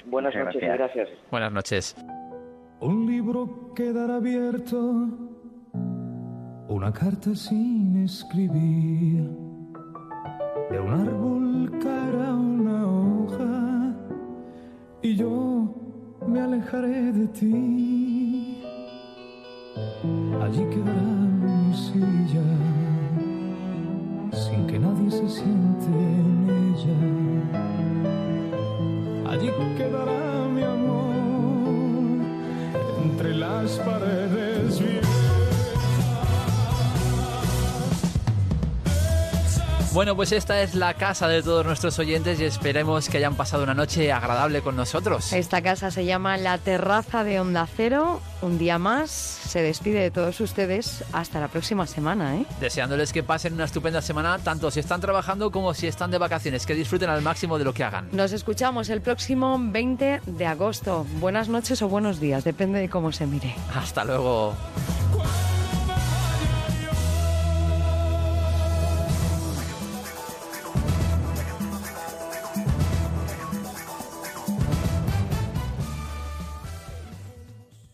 Buenas 0.10 0.34
noches 0.34 0.62
gracias. 0.62 0.78
gracias. 0.78 1.10
Buenas 1.32 1.52
noches. 1.52 1.96
Un 2.80 3.08
libro 3.08 3.74
quedará 3.76 4.16
abierto, 4.16 5.10
una 6.70 6.94
carta 6.94 7.36
sin 7.36 8.04
escribir, 8.06 9.30
de 10.70 10.80
un 10.80 10.92
árbol 10.94 11.80
caerá 11.84 12.34
una 12.34 12.88
hoja 12.88 13.96
y 15.02 15.16
yo 15.16 15.76
me 16.26 16.40
alejaré 16.40 17.12
de 17.12 17.28
ti. 17.28 18.64
Allí 20.42 20.64
quedará 20.70 21.02
mi 21.02 21.74
silla, 21.74 22.44
sin 24.32 24.68
que 24.68 24.80
nadie 24.80 25.12
se 25.12 25.28
siente 25.28 25.88
en 25.88 26.50
ella 26.50 27.77
allí 29.38 29.52
quedará 29.78 30.48
mi 30.48 30.64
amor 30.64 32.26
entre 33.04 33.36
las 33.36 33.72
paredes 33.80 34.47
Bueno, 39.98 40.16
pues 40.16 40.32
esta 40.32 40.62
es 40.62 40.76
la 40.76 40.94
casa 40.94 41.28
de 41.28 41.42
todos 41.42 41.66
nuestros 41.66 41.98
oyentes 41.98 42.40
y 42.40 42.44
esperemos 42.44 43.10
que 43.10 43.18
hayan 43.18 43.34
pasado 43.34 43.64
una 43.64 43.74
noche 43.74 44.12
agradable 44.12 44.62
con 44.62 44.76
nosotros. 44.76 45.34
Esta 45.34 45.64
casa 45.64 45.90
se 45.90 46.06
llama 46.06 46.38
La 46.38 46.60
Terraza 46.60 47.24
de 47.24 47.40
Onda 47.40 47.66
Cero. 47.66 48.22
Un 48.44 48.60
día 48.60 48.78
más 48.78 49.10
se 49.10 49.64
despide 49.64 50.00
de 50.00 50.12
todos 50.12 50.40
ustedes 50.40 51.04
hasta 51.14 51.40
la 51.40 51.48
próxima 51.48 51.88
semana. 51.88 52.36
¿eh? 52.36 52.46
Deseándoles 52.60 53.12
que 53.12 53.24
pasen 53.24 53.56
una 53.56 53.66
estupenda 53.66 54.04
semana, 54.04 54.38
tanto 54.38 54.70
si 54.70 54.82
están 54.82 55.02
trabajando 55.02 55.50
como 55.50 55.74
si 55.74 55.88
están 55.88 56.12
de 56.12 56.20
vacaciones, 56.20 56.68
que 56.68 56.76
disfruten 56.76 57.10
al 57.10 57.24
máximo 57.24 57.58
de 57.58 57.64
lo 57.64 57.74
que 57.74 57.84
hagan. 57.84 58.08
Nos 58.12 58.34
escuchamos 58.34 58.90
el 58.90 59.02
próximo 59.02 59.58
20 59.60 60.22
de 60.28 60.46
agosto. 60.46 61.08
Buenas 61.20 61.50
noches 61.50 61.82
o 61.82 61.90
buenos 61.90 62.20
días, 62.20 62.44
depende 62.44 62.80
de 62.80 62.88
cómo 62.88 63.12
se 63.12 63.26
mire. 63.26 63.56
Hasta 63.74 64.06
luego. 64.06 64.54